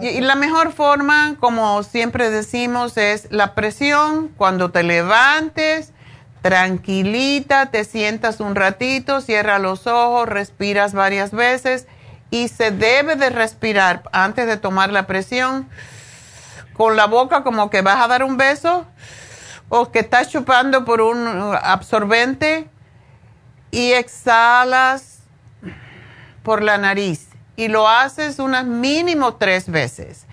y 0.00 0.20
la 0.20 0.36
mejor 0.36 0.72
forma, 0.72 1.36
como 1.38 1.82
siempre 1.82 2.30
decimos, 2.30 2.96
es 2.96 3.28
la 3.30 3.54
presión 3.54 4.28
cuando 4.36 4.70
te 4.70 4.82
levantes 4.82 5.92
tranquilita, 6.40 7.66
te 7.66 7.84
sientas 7.84 8.40
un 8.40 8.54
ratito, 8.54 9.20
cierra 9.20 9.58
los 9.58 9.86
ojos, 9.86 10.28
respiras 10.28 10.94
varias 10.94 11.32
veces 11.32 11.86
y 12.30 12.48
se 12.48 12.70
debe 12.70 13.16
de 13.16 13.30
respirar 13.30 14.02
antes 14.12 14.46
de 14.46 14.56
tomar 14.56 14.92
la 14.92 15.06
presión 15.06 15.68
con 16.72 16.96
la 16.96 17.06
boca 17.06 17.42
como 17.42 17.68
que 17.68 17.82
vas 17.82 18.02
a 18.02 18.08
dar 18.08 18.22
un 18.22 18.36
beso 18.36 18.86
o 19.68 19.90
que 19.90 20.00
estás 20.00 20.30
chupando 20.30 20.84
por 20.84 21.00
un 21.00 21.26
absorbente 21.62 22.68
y 23.70 23.92
exhalas 23.92 25.20
por 26.42 26.62
la 26.62 26.78
nariz 26.78 27.28
y 27.56 27.68
lo 27.68 27.88
haces 27.88 28.38
unas 28.38 28.66
mínimo 28.66 29.34
tres 29.34 29.68
veces. 29.68 30.26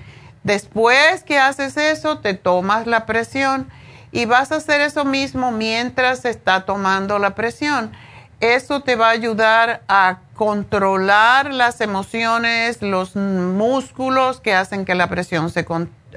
Después 0.43 1.23
que 1.23 1.39
haces 1.39 1.77
eso, 1.77 2.19
te 2.19 2.34
tomas 2.34 2.86
la 2.86 3.05
presión 3.05 3.69
y 4.11 4.25
vas 4.25 4.51
a 4.51 4.57
hacer 4.57 4.81
eso 4.81 5.05
mismo 5.05 5.51
mientras 5.51 6.19
se 6.19 6.29
está 6.29 6.65
tomando 6.65 7.17
la 7.17 7.34
presión. 7.34 7.91
Eso 8.41 8.81
te 8.81 8.97
va 8.97 9.07
a 9.07 9.11
ayudar 9.11 9.84
a 9.88 10.19
controlar 10.36 11.53
las 11.53 11.79
emociones, 11.79 12.81
los 12.81 13.15
músculos 13.15 14.41
que 14.41 14.53
hacen 14.53 14.84
que 14.84 14.95
la 14.95 15.07
presión 15.07 15.49
se, 15.49 15.65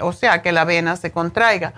o 0.00 0.12
sea, 0.12 0.42
que 0.42 0.50
la 0.50 0.64
vena 0.64 0.96
se 0.96 1.12
contraiga. 1.12 1.74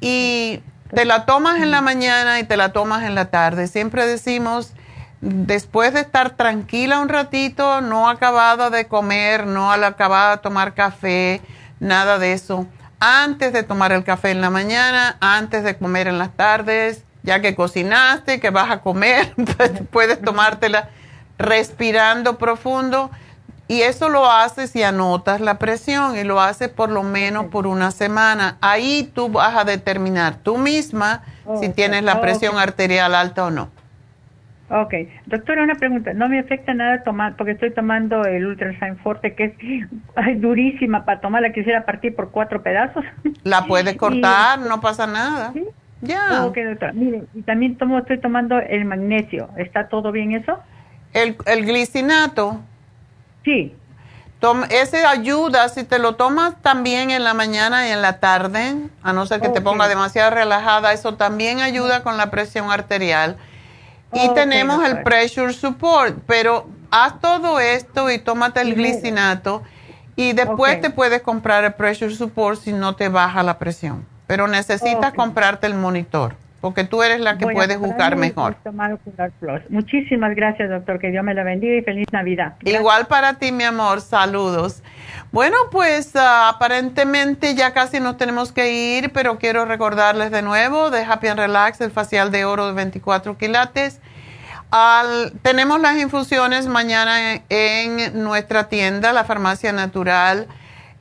Y 0.00 0.60
te 0.94 1.04
la 1.04 1.26
tomas 1.26 1.60
en 1.60 1.70
la 1.70 1.80
mañana 1.80 2.40
y 2.40 2.44
te 2.44 2.56
la 2.56 2.72
tomas 2.72 3.02
en 3.04 3.14
la 3.14 3.26
tarde. 3.26 3.66
Siempre 3.66 4.06
decimos, 4.06 4.72
después 5.20 5.94
de 5.94 6.00
estar 6.00 6.30
tranquila 6.30 7.00
un 7.00 7.08
ratito, 7.08 7.80
no 7.80 8.08
acabada 8.08 8.70
de 8.70 8.86
comer, 8.86 9.46
no 9.46 9.70
acabada 9.72 10.36
de 10.36 10.42
tomar 10.42 10.74
café, 10.74 11.40
nada 11.80 12.18
de 12.18 12.32
eso 12.32 12.66
antes 13.00 13.52
de 13.52 13.62
tomar 13.62 13.92
el 13.92 14.04
café 14.04 14.30
en 14.30 14.40
la 14.40 14.50
mañana, 14.50 15.16
antes 15.20 15.62
de 15.62 15.76
comer 15.76 16.08
en 16.08 16.18
las 16.18 16.30
tardes, 16.34 17.04
ya 17.22 17.40
que 17.40 17.54
cocinaste, 17.54 18.40
que 18.40 18.50
vas 18.50 18.70
a 18.70 18.80
comer, 18.80 19.34
puedes 19.90 20.20
tomártela 20.20 20.88
respirando 21.38 22.38
profundo. 22.38 23.10
Y 23.68 23.82
eso 23.82 24.08
lo 24.08 24.30
haces 24.30 24.74
y 24.74 24.82
anotas 24.82 25.42
la 25.42 25.58
presión 25.58 26.16
y 26.16 26.24
lo 26.24 26.40
haces 26.40 26.70
por 26.70 26.88
lo 26.88 27.02
menos 27.02 27.46
por 27.46 27.66
una 27.66 27.90
semana. 27.90 28.56
Ahí 28.62 29.10
tú 29.14 29.28
vas 29.28 29.54
a 29.56 29.64
determinar 29.64 30.38
tú 30.38 30.56
misma 30.56 31.22
si 31.60 31.68
tienes 31.68 32.02
la 32.02 32.20
presión 32.22 32.58
arterial 32.58 33.14
alta 33.14 33.44
o 33.44 33.50
no. 33.50 33.68
Ok. 34.70 34.94
Doctora, 35.26 35.62
una 35.62 35.74
pregunta. 35.74 36.12
No 36.14 36.28
me 36.28 36.38
afecta 36.38 36.74
nada 36.74 37.02
tomar, 37.02 37.36
porque 37.36 37.52
estoy 37.52 37.72
tomando 37.72 38.24
el 38.24 38.46
Ultrasign 38.46 38.98
Forte, 38.98 39.34
que 39.34 39.44
es 39.44 40.40
durísima 40.40 41.04
para 41.04 41.20
tomar. 41.20 41.42
La 41.42 41.52
quisiera 41.52 41.84
partir 41.84 42.14
por 42.14 42.30
cuatro 42.30 42.62
pedazos. 42.62 43.04
La 43.44 43.66
puedes 43.66 43.96
cortar, 43.98 44.58
no 44.60 44.80
pasa 44.80 45.06
nada. 45.06 45.52
¿Sí? 45.52 45.64
Ya. 46.00 46.44
Ok, 46.46 46.56
doctora. 46.56 46.92
Mire, 46.92 47.24
y 47.34 47.42
también 47.42 47.76
tomo, 47.76 47.98
estoy 47.98 48.18
tomando 48.18 48.58
el 48.58 48.84
magnesio. 48.84 49.48
¿Está 49.56 49.88
todo 49.88 50.12
bien 50.12 50.32
eso? 50.32 50.58
El, 51.12 51.36
el 51.46 51.64
glicinato. 51.64 52.60
Sí. 53.44 53.74
ese 54.70 55.04
ayuda, 55.04 55.68
si 55.68 55.84
te 55.84 55.98
lo 55.98 56.16
tomas 56.16 56.60
también 56.62 57.10
en 57.10 57.24
la 57.24 57.34
mañana 57.34 57.88
y 57.88 57.92
en 57.92 58.02
la 58.02 58.20
tarde, 58.20 58.76
a 59.02 59.12
no 59.12 59.26
ser 59.26 59.40
que 59.40 59.48
te 59.48 59.60
ponga 59.60 59.88
demasiado 59.88 60.30
relajada, 60.30 60.92
eso 60.92 61.14
también 61.14 61.60
ayuda 61.60 62.02
con 62.02 62.16
la 62.16 62.30
presión 62.30 62.70
arterial. 62.70 63.36
Y 64.12 64.32
tenemos 64.34 64.84
el 64.84 65.02
pressure 65.02 65.52
support, 65.52 66.16
pero 66.26 66.66
haz 66.90 67.20
todo 67.20 67.60
esto 67.60 68.10
y 68.10 68.18
tómate 68.18 68.60
el 68.62 68.74
glicinato 68.74 69.62
y 70.16 70.32
después 70.32 70.80
te 70.80 70.90
puedes 70.90 71.22
comprar 71.22 71.64
el 71.64 71.74
pressure 71.74 72.14
support 72.14 72.60
si 72.60 72.72
no 72.72 72.96
te 72.96 73.08
baja 73.08 73.42
la 73.42 73.58
presión. 73.58 74.06
Pero 74.26 74.48
necesitas 74.48 75.12
comprarte 75.12 75.66
el 75.66 75.74
monitor 75.74 76.34
porque 76.60 76.84
tú 76.84 77.02
eres 77.02 77.20
la 77.20 77.38
que 77.38 77.46
puedes 77.46 77.78
buscar 77.78 78.16
mejor. 78.16 78.56
Muchísimas 79.68 80.34
gracias, 80.34 80.68
doctor. 80.68 80.98
Que 80.98 81.10
Dios 81.10 81.24
me 81.24 81.34
la 81.34 81.44
bendiga 81.44 81.76
y 81.76 81.82
feliz 81.82 82.06
Navidad. 82.12 82.54
Igual 82.64 83.06
para 83.06 83.34
ti, 83.34 83.52
mi 83.52 83.64
amor. 83.64 84.00
Saludos. 84.00 84.82
Bueno, 85.30 85.56
pues 85.70 86.16
ah, 86.16 86.48
aparentemente 86.48 87.54
ya 87.54 87.72
casi 87.72 88.00
nos 88.00 88.16
tenemos 88.16 88.50
que 88.50 88.72
ir, 88.72 89.12
pero 89.12 89.38
quiero 89.38 89.66
recordarles 89.66 90.30
de 90.30 90.42
nuevo 90.42 90.90
de 90.90 91.04
Happy 91.04 91.28
and 91.28 91.38
Relax, 91.38 91.80
el 91.80 91.90
facial 91.90 92.32
de 92.32 92.44
oro 92.44 92.66
de 92.66 92.72
24 92.72 93.36
quilates. 93.36 94.00
tenemos 95.42 95.80
las 95.80 95.96
infusiones 95.96 96.66
mañana 96.66 97.42
en, 97.48 98.22
nuestra 98.22 98.68
tienda, 98.68 99.12
la 99.12 99.24
Farmacia 99.24 99.72
Natural, 99.72 100.48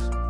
podcast. 0.00 0.29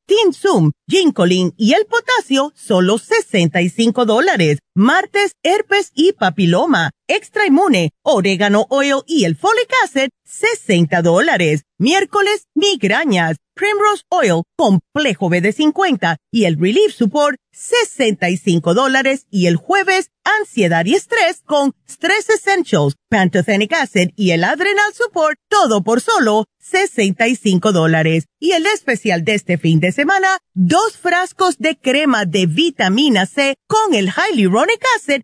Tinsum, 0.11 0.73
Ginkolin 0.89 1.53
y 1.55 1.71
el 1.71 1.85
potasio, 1.85 2.51
solo 2.53 2.97
65 2.97 4.05
dólares. 4.05 4.59
Martes, 4.75 5.37
herpes 5.41 5.91
y 5.95 6.11
papiloma, 6.11 6.91
extra 7.15 7.45
inmune, 7.45 7.91
orégano 8.03 8.65
oil 8.69 9.03
y 9.07 9.25
el 9.25 9.35
folic 9.35 9.71
acid, 9.83 10.09
60 10.25 11.01
dólares. 11.01 11.63
Miércoles, 11.77 12.47
migrañas, 12.53 13.37
Primrose 13.53 14.03
Oil, 14.09 14.43
complejo 14.55 15.29
BD50 15.29 16.17
y 16.31 16.45
el 16.45 16.59
Relief 16.59 16.95
Support, 16.95 17.37
65 17.51 18.73
dólares. 18.73 19.27
Y 19.29 19.47
el 19.47 19.55
jueves, 19.57 20.09
ansiedad 20.23 20.85
y 20.85 20.95
estrés 20.95 21.41
con 21.45 21.73
Stress 21.87 22.29
Essentials, 22.29 22.95
Pantothenic 23.09 23.73
Acid 23.73 24.11
y 24.15 24.31
el 24.31 24.43
Adrenal 24.43 24.93
Support, 24.93 25.37
todo 25.49 25.83
por 25.83 26.01
solo 26.01 26.45
65 26.59 27.71
dólares. 27.71 28.25
Y 28.39 28.51
el 28.51 28.65
especial 28.65 29.23
de 29.23 29.35
este 29.35 29.57
fin 29.57 29.79
de 29.79 29.91
semana, 29.91 30.39
dos 30.53 30.97
frascos 30.97 31.57
de 31.57 31.77
crema 31.77 32.25
de 32.25 32.45
vitamina 32.45 33.25
C 33.25 33.55
con 33.67 33.93
el 33.93 34.11
Hyaluronic 34.11 34.83
Acid, 34.95 35.23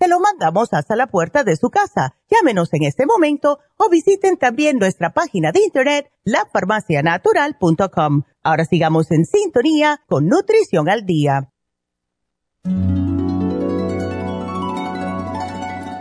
Se 0.00 0.06
lo 0.06 0.20
mandamos 0.20 0.72
hasta 0.72 0.94
la 0.94 1.08
puerta 1.08 1.42
de 1.42 1.56
su 1.56 1.70
casa. 1.70 2.14
Llámenos 2.30 2.72
en 2.72 2.84
este 2.84 3.04
momento 3.04 3.58
o 3.76 3.88
visiten 3.90 4.36
también 4.36 4.78
nuestra 4.78 5.12
página 5.12 5.50
de 5.50 5.64
internet, 5.64 6.08
lafarmacianatural.com. 6.22 8.22
Ahora 8.44 8.64
sigamos 8.64 9.10
en 9.10 9.24
sintonía 9.24 10.00
con 10.06 10.28
Nutrición 10.28 10.88
al 10.88 11.04
Día. 11.04 11.50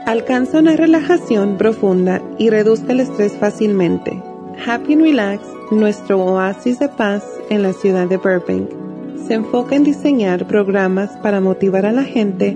Alcanza 0.05 0.59
una 0.59 0.75
relajación 0.75 1.57
profunda 1.57 2.21
y 2.37 2.51
reduzca 2.51 2.91
el 2.91 2.99
estrés 2.99 3.35
fácilmente. 3.37 4.21
Happy 4.65 4.93
and 4.93 5.01
Relax, 5.01 5.41
nuestro 5.71 6.23
oasis 6.23 6.77
de 6.77 6.89
paz 6.89 7.23
en 7.49 7.63
la 7.63 7.73
ciudad 7.73 8.07
de 8.07 8.17
Burbank, 8.17 8.69
se 9.27 9.33
enfoca 9.33 9.75
en 9.75 9.83
diseñar 9.83 10.47
programas 10.47 11.17
para 11.17 11.41
motivar 11.41 11.87
a 11.87 11.91
la 11.91 12.03
gente 12.03 12.55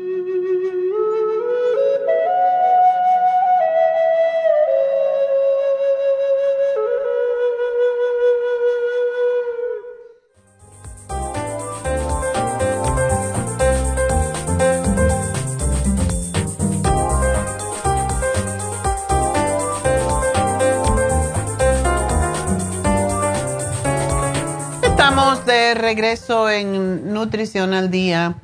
Regreso 25.91 26.49
en 26.49 27.11
Nutrición 27.11 27.73
al 27.73 27.91
Día. 27.91 28.35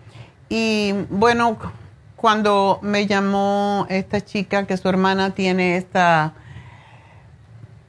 Y 0.49 0.91
bueno, 1.09 1.57
cuando 2.17 2.79
me 2.81 3.07
llamó 3.07 3.85
esta 3.89 4.19
chica 4.19 4.67
que 4.67 4.75
su 4.75 4.89
hermana 4.89 5.33
tiene 5.33 5.77
esta... 5.77 6.33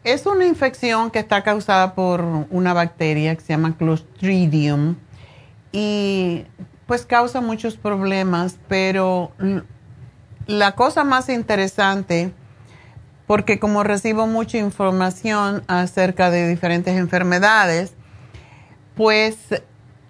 Es 0.04 0.26
una 0.26 0.46
infección 0.46 1.10
que 1.10 1.18
está 1.18 1.42
causada 1.42 1.96
por 1.96 2.22
una 2.50 2.72
bacteria 2.72 3.34
que 3.34 3.40
se 3.40 3.48
llama 3.48 3.76
Clostridium 3.76 4.94
y 5.72 6.44
pues 6.86 7.04
causa 7.04 7.40
muchos 7.40 7.76
problemas, 7.76 8.58
pero 8.68 9.32
la 10.46 10.76
cosa 10.76 11.02
más 11.02 11.28
interesante, 11.28 12.32
porque 13.26 13.58
como 13.58 13.82
recibo 13.82 14.28
mucha 14.28 14.56
información 14.56 15.64
acerca 15.66 16.30
de 16.30 16.46
diferentes 16.46 16.96
enfermedades, 16.96 17.97
pues 18.98 19.36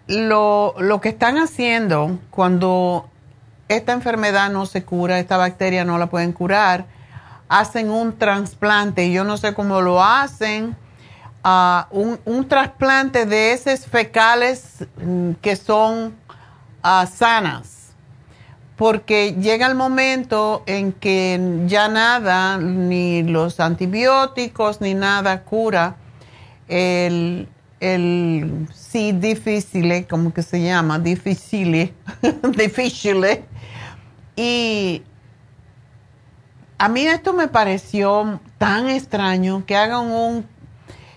lo, 0.06 0.74
lo 0.78 1.02
que 1.02 1.10
están 1.10 1.36
haciendo 1.36 2.18
cuando 2.30 3.06
esta 3.68 3.92
enfermedad 3.92 4.50
no 4.50 4.64
se 4.64 4.82
cura, 4.82 5.18
esta 5.18 5.36
bacteria 5.36 5.84
no 5.84 5.98
la 5.98 6.06
pueden 6.06 6.32
curar, 6.32 6.86
hacen 7.50 7.90
un 7.90 8.16
trasplante. 8.16 9.12
Yo 9.12 9.24
no 9.24 9.36
sé 9.36 9.52
cómo 9.52 9.82
lo 9.82 10.02
hacen. 10.02 10.74
Uh, 11.44 11.82
un, 11.90 12.18
un, 12.24 12.48
trasplante 12.48 13.26
de 13.26 13.52
heces 13.52 13.86
fecales 13.86 14.86
mm, 15.04 15.32
que 15.42 15.54
son 15.54 16.14
uh, 16.82 17.06
sanas, 17.06 17.90
porque 18.74 19.34
llega 19.34 19.66
el 19.66 19.74
momento 19.74 20.62
en 20.64 20.92
que 20.92 21.62
ya 21.66 21.88
nada, 21.88 22.56
ni 22.56 23.22
los 23.22 23.60
antibióticos, 23.60 24.80
ni 24.80 24.94
nada 24.94 25.42
cura 25.42 25.96
el, 26.68 27.48
el 27.80 28.68
sí 28.74 29.12
difícil, 29.12 30.06
como 30.08 30.32
que 30.32 30.42
se 30.42 30.62
llama, 30.62 30.98
difícil, 30.98 31.94
difícil. 32.56 33.24
Y 34.36 35.02
a 36.78 36.88
mí 36.88 37.06
esto 37.06 37.32
me 37.32 37.48
pareció 37.48 38.40
tan 38.58 38.88
extraño 38.88 39.64
que 39.66 39.76
hagan 39.76 40.06
un... 40.06 40.46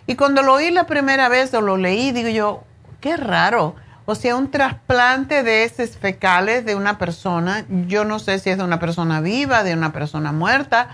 Y 0.07 0.16
cuando 0.16 0.41
lo 0.41 0.55
oí 0.55 0.72
la 0.72 0.88
primera 0.88 1.30
vez 1.30 1.53
o 1.53 1.62
lo 1.62 1.78
leí, 1.78 2.12
digo 2.12 2.30
yo, 2.30 2.64
qué 2.99 3.18
raro. 3.18 3.76
O 4.05 4.16
sea, 4.16 4.36
un 4.36 4.49
trasplante 4.49 5.43
de 5.43 5.64
heces 5.64 5.97
fecales 5.97 6.66
de 6.66 6.76
una 6.76 6.97
persona, 6.97 7.66
yo 7.88 8.03
no 8.03 8.20
sé 8.20 8.39
si 8.39 8.49
es 8.49 8.57
de 8.57 8.64
una 8.64 8.80
persona 8.80 9.22
viva, 9.22 9.64
de 9.64 9.74
una 9.74 9.93
persona 9.93 10.32
muerta, 10.32 10.89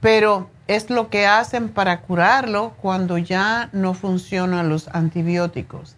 pero 0.00 0.48
es 0.66 0.88
lo 0.90 1.10
que 1.10 1.26
hacen 1.26 1.68
para 1.68 2.00
curarlo 2.00 2.72
cuando 2.80 3.18
ya 3.18 3.68
no 3.72 3.94
funcionan 3.94 4.68
los 4.68 4.88
antibióticos. 4.88 5.96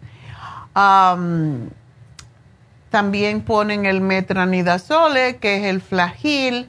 también 2.89 3.41
ponen 3.41 3.85
el 3.85 4.01
metranidazole, 4.01 5.37
que 5.37 5.57
es 5.57 5.63
el 5.65 5.81
flagil, 5.81 6.67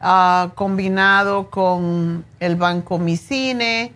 ah, 0.00 0.50
combinado 0.54 1.50
con 1.50 2.24
el 2.38 2.56
vancomicine 2.56 3.92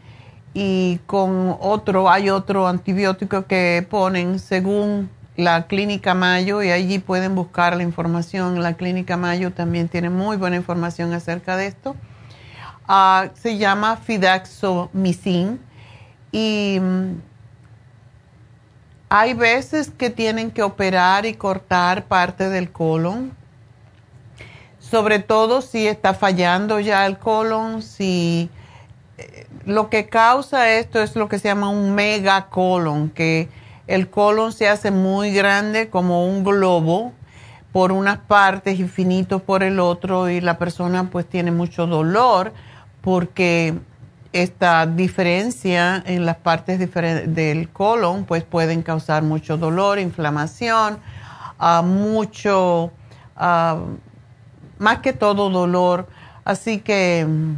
y 0.53 0.99
con 1.07 1.57
otro, 1.61 2.11
hay 2.11 2.29
otro 2.31 2.67
antibiótico 2.67 3.47
que 3.47 3.87
ponen 3.89 4.41
según 4.41 5.11
la 5.37 5.67
Clínica 5.67 6.15
Mayo 6.15 6.63
y 6.63 6.71
allí 6.71 6.99
pueden 6.99 7.35
buscar 7.35 7.77
la 7.77 7.83
información. 7.83 8.63
La 8.63 8.75
Clínica 8.75 9.17
Mayo 9.17 9.53
también 9.53 9.89
tiene 9.89 10.11
muy 10.11 10.37
buena 10.37 10.57
información 10.57 11.13
acerca 11.13 11.57
de 11.57 11.67
esto. 11.67 11.97
Ah, 12.93 13.29
se 13.35 13.57
llama 13.57 13.99
fidaxomicin 13.99 15.61
y 16.33 16.77
mm, 16.81 17.21
hay 19.09 19.35
veces 19.35 19.93
que 19.97 20.11
tienen 20.11 20.51
que 20.51 20.65
operar 20.65 21.25
y 21.25 21.35
cortar 21.35 22.07
parte 22.07 22.49
del 22.49 22.73
colon, 22.73 23.31
sobre 24.81 25.21
todo 25.21 25.63
si 25.63 25.87
está 25.87 26.15
fallando 26.15 26.81
ya 26.81 27.07
el 27.07 27.17
colon, 27.17 27.81
si 27.81 28.51
eh, 29.19 29.47
lo 29.67 29.89
que 29.89 30.09
causa 30.09 30.73
esto 30.73 31.01
es 31.01 31.15
lo 31.15 31.29
que 31.29 31.39
se 31.39 31.47
llama 31.47 31.69
un 31.69 31.95
megacolon, 31.95 33.11
que 33.11 33.49
el 33.87 34.11
colon 34.11 34.53
se 34.53 34.67
hace 34.67 34.91
muy 34.91 35.33
grande 35.33 35.91
como 35.91 36.27
un 36.27 36.43
globo 36.43 37.13
por 37.71 37.93
unas 37.93 38.19
partes 38.19 38.81
infinitos 38.81 39.41
por 39.43 39.63
el 39.63 39.79
otro 39.79 40.29
y 40.29 40.41
la 40.41 40.59
persona 40.59 41.09
pues 41.09 41.25
tiene 41.29 41.53
mucho 41.53 41.87
dolor 41.87 42.53
porque 43.01 43.75
esta 44.33 44.87
diferencia 44.87 46.03
en 46.07 46.25
las 46.25 46.37
partes 46.37 46.79
del 46.79 47.69
colon 47.71 48.25
pues 48.25 48.45
pueden 48.45 48.83
causar 48.83 49.23
mucho 49.23 49.57
dolor, 49.57 49.99
inflamación, 49.99 50.99
uh, 51.61 51.83
mucho, 51.83 52.93
ah, 53.37 53.81
más 54.79 54.99
que 54.99 55.13
todo 55.13 55.51
dolor. 55.51 56.07
Así 56.45 56.79
que 56.79 57.27
mm, 57.29 57.55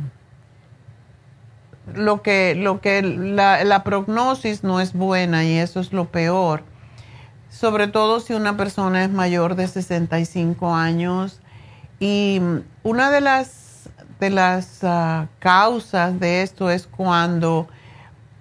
lo 1.95 2.23
que, 2.23 2.55
lo 2.55 2.81
que 2.81 3.03
la, 3.03 3.65
la 3.65 3.85
prognosis 3.85 4.65
no 4.65 4.81
es 4.81 4.95
buena 4.95 5.45
y 5.45 5.59
eso 5.59 5.81
es 5.81 5.93
lo 5.93 6.07
peor. 6.07 6.63
Sobre 7.51 7.87
todo 7.87 8.21
si 8.21 8.33
una 8.33 8.57
persona 8.57 9.05
es 9.05 9.11
mayor 9.11 9.57
de 9.57 9.69
65 9.69 10.75
años. 10.75 11.41
Y 12.01 12.39
mm, 12.41 12.61
una 12.83 13.11
de 13.11 13.21
las 13.21 13.62
de 14.23 14.31
las 14.31 14.85
ah, 14.85 15.27
causas 15.41 16.21
de 16.21 16.43
esto 16.43 16.71
es 16.71 16.87
cuando, 16.87 17.67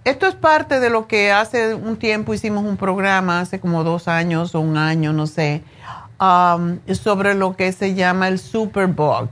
esto 0.03 0.27
es 0.27 0.35
parte 0.35 0.79
de 0.79 0.91
lo 0.91 1.07
que 1.07 1.31
hace 1.31 1.73
un 1.73 1.97
tiempo 1.97 2.35
hicimos 2.35 2.63
un 2.65 2.77
programa, 2.77 3.39
hace 3.39 3.59
como 3.59 3.83
dos 3.83 4.07
años 4.07 4.53
o 4.53 4.59
un 4.59 4.77
año, 4.77 5.11
no 5.11 5.25
sé, 5.25 5.63
sobre 6.93 7.33
lo 7.33 7.55
que 7.55 7.71
se 7.71 7.95
llama 7.95 8.27
el 8.27 8.37
superbug, 8.37 9.29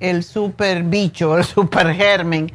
el 0.00 0.22
super 0.22 0.82
bicho, 0.82 1.38
el 1.38 1.44
super 1.44 1.94
germen. 1.94 2.52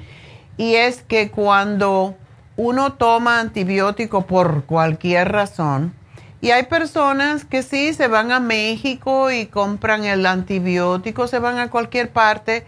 Y 0.55 0.75
es 0.75 1.01
que 1.01 1.31
cuando 1.31 2.13
uno 2.57 2.93
toma 2.93 3.39
antibiótico 3.39 4.27
por 4.27 4.65
cualquier 4.65 5.31
razón, 5.31 5.93
y 6.41 6.51
hay 6.51 6.63
personas 6.63 7.43
que 7.43 7.63
sí 7.63 7.95
se 7.95 8.07
van 8.07 8.31
a 8.31 8.39
México 8.39 9.31
y 9.31 9.47
compran 9.47 10.03
el 10.03 10.27
antibiótico, 10.27 11.25
se 11.25 11.39
van 11.39 11.57
a 11.57 11.71
cualquier 11.71 12.11
parte 12.11 12.67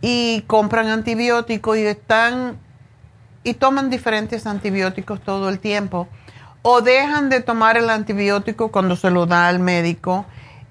y 0.00 0.42
compran 0.46 0.88
antibióticos 0.88 1.76
y 1.76 1.86
están 1.86 2.58
y 3.42 3.54
toman 3.54 3.90
diferentes 3.90 4.46
antibióticos 4.46 5.20
todo 5.20 5.48
el 5.48 5.58
tiempo 5.58 6.08
o 6.62 6.82
dejan 6.82 7.30
de 7.30 7.40
tomar 7.40 7.76
el 7.76 7.88
antibiótico 7.88 8.70
cuando 8.70 8.96
se 8.96 9.10
lo 9.10 9.26
da 9.26 9.48
al 9.48 9.60
médico 9.60 10.26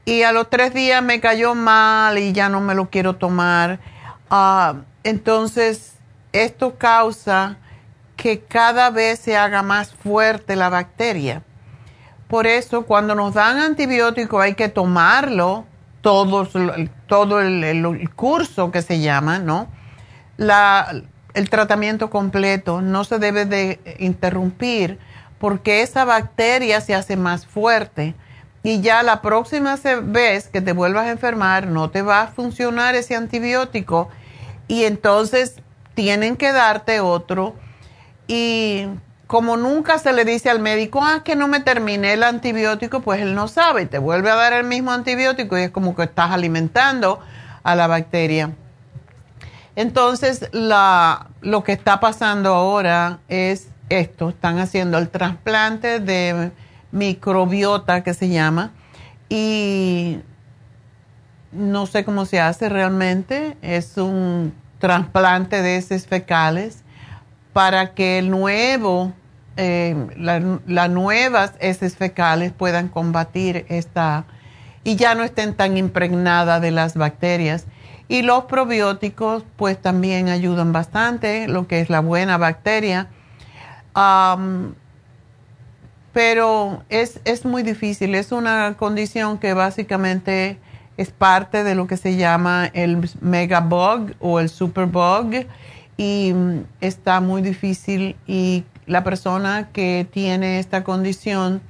y 0.05 0.23
a 0.23 0.31
los 0.31 0.49
tres 0.49 0.73
días 0.73 1.03
me 1.03 1.19
cayó 1.19 1.55
mal 1.55 2.17
y 2.17 2.33
ya 2.33 2.49
no 2.49 2.61
me 2.61 2.73
lo 2.73 2.89
quiero 2.89 3.15
tomar. 3.15 3.79
Ah, 4.29 4.75
entonces, 5.03 5.93
esto 6.33 6.77
causa 6.77 7.57
que 8.15 8.41
cada 8.41 8.89
vez 8.89 9.19
se 9.19 9.37
haga 9.37 9.61
más 9.61 9.93
fuerte 9.93 10.55
la 10.55 10.69
bacteria. 10.69 11.43
Por 12.27 12.47
eso, 12.47 12.85
cuando 12.85 13.15
nos 13.15 13.33
dan 13.33 13.59
antibiótico 13.59 14.39
hay 14.39 14.55
que 14.55 14.69
tomarlo 14.69 15.65
todo, 16.01 16.47
todo 17.07 17.41
el, 17.41 18.09
curso 18.15 18.71
que 18.71 18.81
se 18.81 18.99
llama, 18.99 19.39
¿no? 19.39 19.67
La, 20.37 20.93
el 21.33 21.49
tratamiento 21.49 22.09
completo 22.09 22.81
no 22.81 23.03
se 23.03 23.19
debe 23.19 23.45
de 23.45 23.79
interrumpir 23.99 24.99
porque 25.39 25.81
esa 25.81 26.05
bacteria 26.05 26.81
se 26.81 26.95
hace 26.95 27.15
más 27.15 27.45
fuerte 27.45 28.15
y 28.63 28.81
ya 28.81 29.03
la 29.03 29.21
próxima 29.21 29.77
vez 30.03 30.47
que 30.47 30.61
te 30.61 30.73
vuelvas 30.73 31.05
a 31.05 31.11
enfermar 31.11 31.67
no 31.67 31.89
te 31.89 32.01
va 32.01 32.23
a 32.23 32.27
funcionar 32.27 32.95
ese 32.95 33.15
antibiótico 33.15 34.09
y 34.67 34.83
entonces 34.83 35.55
tienen 35.93 36.35
que 36.35 36.51
darte 36.51 36.99
otro 36.99 37.55
y 38.27 38.85
como 39.29 39.57
nunca 39.57 39.99
se 39.99 40.11
le 40.11 40.25
dice 40.25 40.49
al 40.49 40.57
médico, 40.57 41.01
ah, 41.03 41.21
que 41.23 41.35
no 41.35 41.47
me 41.47 41.59
terminé 41.59 42.13
el 42.13 42.23
antibiótico, 42.23 43.01
pues 43.01 43.21
él 43.21 43.35
no 43.35 43.47
sabe 43.47 43.83
y 43.83 43.85
te 43.85 43.99
vuelve 43.99 44.31
a 44.31 44.35
dar 44.35 44.53
el 44.53 44.63
mismo 44.63 44.91
antibiótico 44.91 45.55
y 45.55 45.61
es 45.61 45.69
como 45.69 45.95
que 45.95 46.01
estás 46.01 46.31
alimentando 46.31 47.19
a 47.61 47.75
la 47.75 47.85
bacteria. 47.85 48.55
Entonces, 49.75 50.49
la, 50.51 51.27
lo 51.41 51.63
que 51.63 51.73
está 51.73 51.99
pasando 51.99 52.55
ahora 52.55 53.19
es 53.27 53.67
esto, 53.89 54.29
están 54.29 54.57
haciendo 54.57 54.97
el 54.97 55.09
trasplante 55.09 55.99
de 55.99 56.49
microbiota 56.91 58.01
que 58.01 58.15
se 58.15 58.29
llama 58.29 58.71
y 59.29 60.21
no 61.51 61.85
sé 61.85 62.03
cómo 62.03 62.25
se 62.25 62.39
hace 62.39 62.67
realmente, 62.67 63.57
es 63.61 63.95
un 63.97 64.55
trasplante 64.79 65.61
de 65.61 65.77
heces 65.77 66.07
fecales 66.07 66.83
para 67.53 67.93
que 67.93 68.17
el 68.17 68.31
nuevo 68.31 69.13
eh, 69.59 69.95
las 70.15 70.89
nuevas 70.89 71.53
heces 71.59 71.97
fecales 71.97 72.53
puedan 72.53 72.87
combatir 72.87 73.65
esta 73.67 74.25
y 74.85 74.95
ya 74.95 75.15
no 75.15 75.23
estén 75.23 75.53
tan 75.53 75.77
impregnadas 75.77 76.61
de 76.61 76.71
las 76.71 76.95
bacterias. 76.95 77.65
Y 78.07 78.21
los 78.21 78.45
probióticos 78.45 79.43
pues 79.57 79.79
también 79.79 80.29
ayudan 80.29 80.71
bastante, 80.71 81.47
lo 81.47 81.67
que 81.67 81.81
es 81.81 81.89
la 81.89 81.99
buena 81.99 82.37
bacteria. 82.37 83.07
pero 86.13 86.83
es, 86.89 87.19
es 87.25 87.45
muy 87.45 87.61
difícil, 87.61 88.15
es 88.15 88.31
una 88.31 88.75
condición 88.77 89.37
que 89.37 89.53
básicamente 89.53 90.57
es 90.97 91.11
parte 91.11 91.63
de 91.63 91.75
lo 91.75 91.85
que 91.85 91.97
se 91.97 92.15
llama 92.15 92.69
el 92.73 93.09
mega 93.21 93.59
bug 93.59 94.13
o 94.19 94.39
el 94.39 94.49
super 94.49 94.85
bug 94.85 95.45
y 95.97 96.33
mm, 96.33 96.63
está 96.81 97.19
muy 97.19 97.41
difícil 97.41 98.15
y 98.25 98.63
la 98.89 99.03
persona 99.03 99.69
que 99.71 100.05
tiene 100.11 100.59
esta 100.59 100.83
condición 100.83 101.61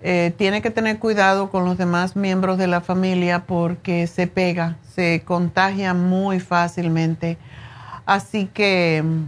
eh, 0.00 0.34
tiene 0.36 0.62
que 0.62 0.70
tener 0.70 0.98
cuidado 0.98 1.50
con 1.50 1.64
los 1.64 1.78
demás 1.78 2.16
miembros 2.16 2.58
de 2.58 2.66
la 2.66 2.80
familia 2.80 3.46
porque 3.46 4.06
se 4.06 4.26
pega, 4.26 4.76
se 4.94 5.22
contagia 5.24 5.94
muy 5.94 6.40
fácilmente. 6.40 7.38
Así 8.06 8.46
que 8.52 9.02
mm, 9.04 9.24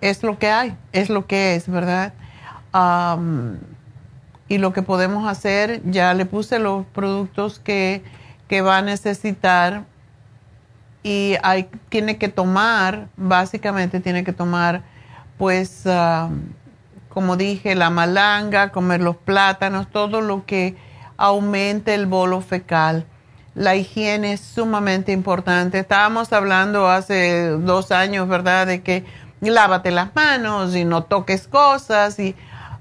es 0.00 0.22
lo 0.22 0.38
que 0.38 0.48
hay, 0.48 0.76
es 0.92 1.10
lo 1.10 1.26
que 1.26 1.54
es, 1.54 1.68
¿verdad? 1.68 2.12
y 4.48 4.58
lo 4.58 4.74
que 4.74 4.82
podemos 4.82 5.26
hacer, 5.26 5.80
ya 5.90 6.12
le 6.12 6.26
puse 6.26 6.58
los 6.58 6.84
productos 6.86 7.58
que, 7.58 8.02
va 8.52 8.76
a 8.76 8.82
necesitar 8.82 9.84
y 11.02 11.36
tiene 11.88 12.18
que 12.18 12.28
tomar, 12.28 13.08
básicamente 13.16 14.00
tiene 14.00 14.24
que 14.24 14.34
tomar, 14.34 14.82
pues, 15.38 15.84
como 17.08 17.36
dije, 17.36 17.74
la 17.74 17.90
malanga, 17.90 18.70
comer 18.70 19.00
los 19.00 19.16
plátanos, 19.16 19.88
todo 19.90 20.20
lo 20.20 20.44
que 20.46 20.76
aumente 21.16 21.94
el 21.94 22.06
bolo 22.06 22.40
fecal. 22.40 23.06
La 23.54 23.74
higiene 23.74 24.34
es 24.34 24.40
sumamente 24.40 25.12
importante. 25.12 25.78
Estábamos 25.78 26.32
hablando 26.32 26.88
hace 26.88 27.48
dos 27.48 27.90
años, 27.90 28.28
¿verdad?, 28.28 28.66
de 28.66 28.82
que 28.82 29.04
lávate 29.40 29.90
las 29.90 30.14
manos 30.14 30.74
y 30.74 30.84
no 30.84 31.04
toques 31.04 31.46
cosas 31.48 32.18
y 32.18 32.34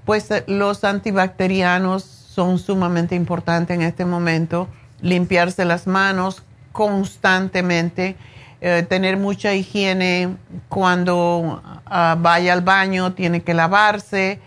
pues 0.05 0.29
eh, 0.31 0.43
los 0.47 0.83
antibacterianos 0.83 2.03
son 2.03 2.59
sumamente 2.59 3.15
importantes 3.15 3.75
en 3.75 3.81
este 3.81 4.05
momento. 4.05 4.67
Limpiarse 5.01 5.65
las 5.65 5.87
manos 5.87 6.43
constantemente 6.71 8.15
eh, 8.61 8.85
tener 8.87 9.17
mucha 9.17 9.53
higiene 9.53 10.35
cuando 10.69 11.61
ah, 11.85 12.17
vaya 12.19 12.53
al 12.53 12.61
baño, 12.61 13.13
tiene 13.13 13.41
que 13.41 13.53
lavarse, 13.53 14.39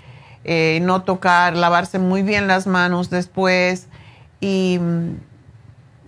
eh, 0.44 0.80
no 0.82 1.02
tocar, 1.02 1.54
lavarse 1.56 1.98
muy 1.98 2.22
bien 2.22 2.46
las 2.46 2.66
manos 2.66 3.10
después 3.10 3.88
y 4.40 4.80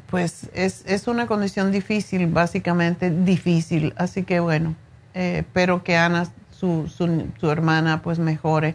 pues 0.09 0.51
es, 0.55 0.85
es 0.87 1.07
una 1.07 1.27
condición 1.27 1.71
difícil, 1.71 2.27
básicamente 2.27 3.11
difícil, 3.11 3.95
así 3.97 4.25
que 4.25 4.41
bueno, 4.41 4.75
eh, 5.15 5.39
espero 5.41 5.85
que 5.85 5.97
Ana, 5.97 6.27
su, 6.51 6.89
su, 6.89 7.29
su 7.39 7.51
hermana, 7.51 8.03
pues 8.03 8.19
mejore. 8.19 8.75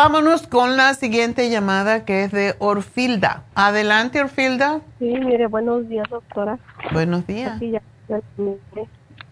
Vámonos 0.00 0.46
con 0.46 0.76
la 0.76 0.94
siguiente 0.94 1.50
llamada 1.50 2.04
que 2.04 2.22
es 2.22 2.30
de 2.30 2.54
Orfilda. 2.60 3.42
Adelante, 3.56 4.20
Orfilda. 4.20 4.80
Sí, 5.00 5.06
mire, 5.06 5.48
buenos 5.48 5.88
días, 5.88 6.08
doctora. 6.08 6.56
Buenos 6.92 7.26
días. 7.26 7.60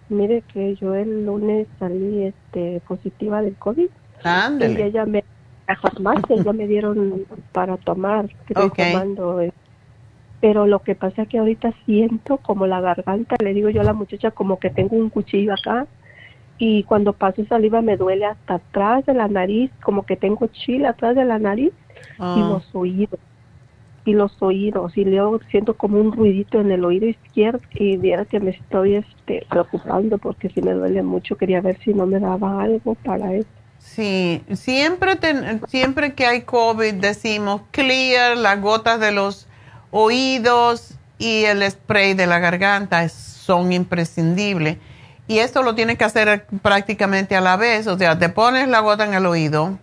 Mire, 0.08 0.42
que 0.52 0.74
yo 0.74 0.96
el 0.96 1.24
lunes 1.24 1.68
salí 1.78 2.24
este, 2.24 2.82
positiva 2.88 3.42
del 3.42 3.54
COVID. 3.54 3.88
Y 4.58 4.82
ella 4.82 5.06
me, 5.06 5.22
a 5.68 5.76
farmacia 5.76 6.42
ya 6.44 6.52
me 6.52 6.66
dieron 6.66 7.24
para 7.52 7.76
tomar, 7.76 8.28
estoy 8.48 8.70
tomando. 8.70 9.40
Eh. 9.42 9.52
Pero 10.40 10.66
lo 10.66 10.80
que 10.80 10.96
pasa 10.96 11.22
es 11.22 11.28
que 11.28 11.38
ahorita 11.38 11.74
siento 11.84 12.38
como 12.38 12.66
la 12.66 12.80
garganta, 12.80 13.36
le 13.38 13.54
digo 13.54 13.70
yo 13.70 13.82
a 13.82 13.84
la 13.84 13.92
muchacha 13.92 14.32
como 14.32 14.58
que 14.58 14.70
tengo 14.70 14.96
un 14.96 15.10
cuchillo 15.10 15.54
acá 15.54 15.86
y 16.58 16.84
cuando 16.84 17.12
paso 17.12 17.44
saliva 17.46 17.82
me 17.82 17.96
duele 17.96 18.26
hasta 18.26 18.54
atrás 18.54 19.04
de 19.06 19.14
la 19.14 19.28
nariz, 19.28 19.70
como 19.82 20.04
que 20.06 20.16
tengo 20.16 20.46
chile 20.48 20.86
atrás 20.86 21.14
de 21.14 21.24
la 21.24 21.38
nariz 21.38 21.72
y 22.18 22.20
ah. 22.20 22.48
los 22.50 22.74
oídos 22.74 23.20
y 24.06 24.12
los 24.12 24.40
oídos 24.40 24.96
y 24.96 25.04
luego 25.04 25.40
siento 25.50 25.76
como 25.76 26.00
un 26.00 26.12
ruidito 26.12 26.60
en 26.60 26.70
el 26.70 26.84
oído 26.84 27.06
izquierdo 27.06 27.60
y 27.74 27.96
viera 27.96 28.24
que 28.24 28.38
me 28.38 28.50
estoy 28.50 28.94
este, 28.94 29.44
preocupando 29.50 30.18
porque 30.18 30.48
si 30.48 30.62
me 30.62 30.72
duele 30.72 31.02
mucho 31.02 31.36
quería 31.36 31.60
ver 31.60 31.78
si 31.82 31.92
no 31.92 32.06
me 32.06 32.20
daba 32.20 32.62
algo 32.62 32.94
para 32.94 33.34
eso. 33.34 33.48
Sí, 33.78 34.42
siempre, 34.54 35.18
siempre 35.68 36.14
que 36.14 36.26
hay 36.26 36.42
COVID 36.42 36.94
decimos 36.94 37.62
clear, 37.72 38.36
las 38.36 38.60
gotas 38.60 39.00
de 39.00 39.12
los 39.12 39.48
oídos 39.90 40.98
y 41.18 41.44
el 41.44 41.68
spray 41.68 42.14
de 42.14 42.26
la 42.26 42.38
garganta 42.38 43.08
son 43.08 43.72
imprescindibles. 43.72 44.78
Y 45.28 45.38
esto 45.38 45.62
lo 45.62 45.74
tienes 45.74 45.98
que 45.98 46.04
hacer 46.04 46.46
prácticamente 46.62 47.36
a 47.36 47.40
la 47.40 47.56
vez, 47.56 47.86
o 47.86 47.98
sea, 47.98 48.18
te 48.18 48.28
pones 48.28 48.68
la 48.68 48.80
gota 48.80 49.04
en 49.04 49.14
el 49.14 49.26
oído, 49.26 49.78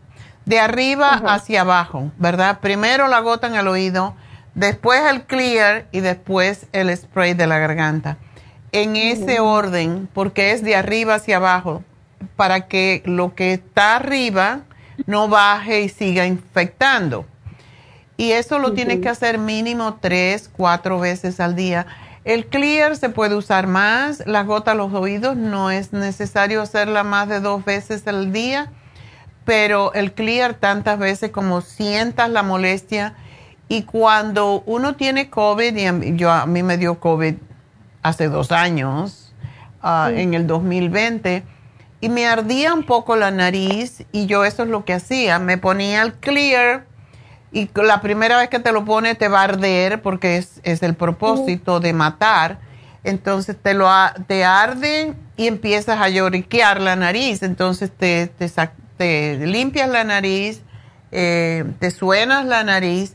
de 0.45 0.59
arriba 0.59 1.21
hacia 1.25 1.61
abajo, 1.61 2.11
¿verdad? 2.17 2.59
Primero 2.59 3.07
la 3.07 3.19
gota 3.19 3.47
en 3.47 3.55
el 3.55 3.67
oído, 3.67 4.15
después 4.55 5.01
el 5.09 5.23
clear 5.23 5.85
y 5.91 5.99
después 5.99 6.67
el 6.71 6.95
spray 6.95 7.33
de 7.33 7.47
la 7.47 7.59
garganta. 7.59 8.17
En 8.71 8.95
ese 8.95 9.39
orden, 9.39 10.09
porque 10.13 10.51
es 10.51 10.63
de 10.63 10.75
arriba 10.75 11.15
hacia 11.15 11.37
abajo, 11.37 11.83
para 12.35 12.67
que 12.67 13.03
lo 13.05 13.35
que 13.35 13.53
está 13.53 13.97
arriba 13.97 14.61
no 15.05 15.27
baje 15.27 15.81
y 15.81 15.89
siga 15.89 16.25
infectando. 16.25 17.25
Y 18.15 18.31
eso 18.31 18.59
lo 18.59 18.73
tienes 18.73 18.99
que 18.99 19.09
hacer 19.09 19.37
mínimo 19.37 19.97
tres, 19.99 20.49
cuatro 20.55 20.99
veces 20.99 21.39
al 21.39 21.55
día. 21.55 21.85
El 22.25 22.45
clear 22.47 22.95
se 22.95 23.09
puede 23.09 23.35
usar 23.35 23.67
más, 23.67 24.23
la 24.25 24.43
gota 24.43 24.71
a 24.71 24.75
los 24.75 24.93
oídos 24.93 25.35
no 25.35 25.71
es 25.71 25.91
necesario 25.91 26.61
hacerla 26.61 27.03
más 27.03 27.27
de 27.27 27.39
dos 27.39 27.65
veces 27.65 28.07
al 28.07 28.31
día 28.31 28.71
pero 29.45 29.93
el 29.93 30.13
clear 30.13 30.55
tantas 30.55 30.99
veces 30.99 31.31
como 31.31 31.61
sientas 31.61 32.29
la 32.29 32.43
molestia 32.43 33.15
y 33.67 33.83
cuando 33.83 34.63
uno 34.65 34.95
tiene 34.95 35.29
COVID, 35.29 36.03
y 36.03 36.15
yo, 36.17 36.31
a 36.31 36.45
mí 36.45 36.63
me 36.63 36.77
dio 36.77 36.99
COVID 36.99 37.35
hace 38.01 38.27
dos 38.27 38.51
años, 38.51 39.33
ah, 39.81 40.11
en 40.13 40.33
el 40.33 40.47
2020, 40.47 41.43
y 42.01 42.09
me 42.09 42.27
ardía 42.27 42.73
un 42.73 42.83
poco 42.83 43.15
la 43.15 43.31
nariz 43.31 44.05
y 44.11 44.25
yo 44.25 44.43
eso 44.43 44.63
es 44.63 44.69
lo 44.69 44.85
que 44.85 44.93
hacía, 44.93 45.39
me 45.39 45.57
ponía 45.57 46.01
el 46.01 46.13
clear 46.13 46.85
y 47.53 47.69
la 47.75 48.01
primera 48.01 48.37
vez 48.37 48.49
que 48.49 48.59
te 48.59 48.71
lo 48.71 48.83
pone 48.83 49.13
te 49.13 49.27
va 49.27 49.41
a 49.41 49.43
arder 49.43 50.01
porque 50.01 50.37
es, 50.37 50.59
el 50.63 50.95
propósito 50.95 51.79
de 51.79 51.93
matar, 51.93 52.57
entonces 53.03 53.55
te, 53.61 53.75
lo, 53.75 53.87
te 54.27 54.43
arde 54.43 55.13
y 55.37 55.47
empiezas 55.47 56.01
a 56.01 56.09
lloriquear 56.09 56.81
la 56.81 56.95
nariz, 56.95 57.43
entonces 57.43 57.91
te, 57.95 58.27
te, 58.27 58.49
te 58.97 59.45
limpias 59.45 59.87
la 59.87 60.03
nariz, 60.03 60.63
eh, 61.11 61.63
te 61.77 61.91
suenas 61.91 62.45
la 62.45 62.63
nariz 62.63 63.13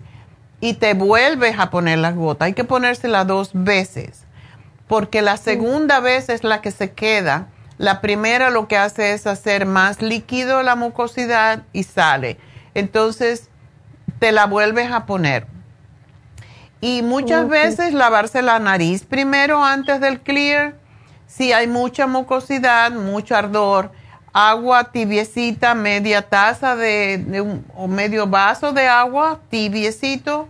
y 0.61 0.75
te 0.75 0.95
vuelves 0.95 1.59
a 1.59 1.71
poner 1.71 1.99
las 1.99 2.15
gotas. 2.15 2.47
Hay 2.47 2.53
que 2.53 2.65
ponérsela 2.65 3.25
dos 3.25 3.51
veces, 3.55 4.23
porque 4.87 5.21
la 5.21 5.37
segunda 5.37 5.99
vez 5.99 6.29
es 6.29 6.45
la 6.45 6.61
que 6.61 6.71
se 6.71 6.93
queda. 6.93 7.49
La 7.77 8.01
primera 8.01 8.51
lo 8.51 8.69
que 8.69 8.77
hace 8.77 9.15
es 9.15 9.27
hacer 9.27 9.67
más 9.67 10.01
líquido 10.01 10.63
la 10.63 10.77
mucosidad 10.77 11.65
y 11.73 11.83
sale. 11.83 12.39
Entonces, 12.75 13.49
te 14.19 14.33
la 14.33 14.47
vuelves 14.47 14.91
a 14.91 15.07
poner. 15.07 15.47
Y 16.81 17.03
muchas 17.03 17.49
veces 17.49 17.93
lavarse 17.93 18.41
la 18.43 18.59
nariz 18.59 19.05
primero 19.05 19.65
antes 19.65 20.01
del 20.01 20.21
clear. 20.21 20.75
Si 21.27 21.53
hay 21.53 21.67
mucha 21.67 22.07
mucosidad, 22.07 22.93
mucho 22.93 23.37
ardor, 23.37 23.91
agua 24.33 24.85
tibiecita, 24.85 25.75
media 25.75 26.23
taza 26.23 26.77
de, 26.77 27.41
un, 27.41 27.65
o 27.75 27.89
medio 27.89 28.27
vaso 28.27 28.73
de 28.73 28.87
agua 28.87 29.41
tibiecito 29.51 30.49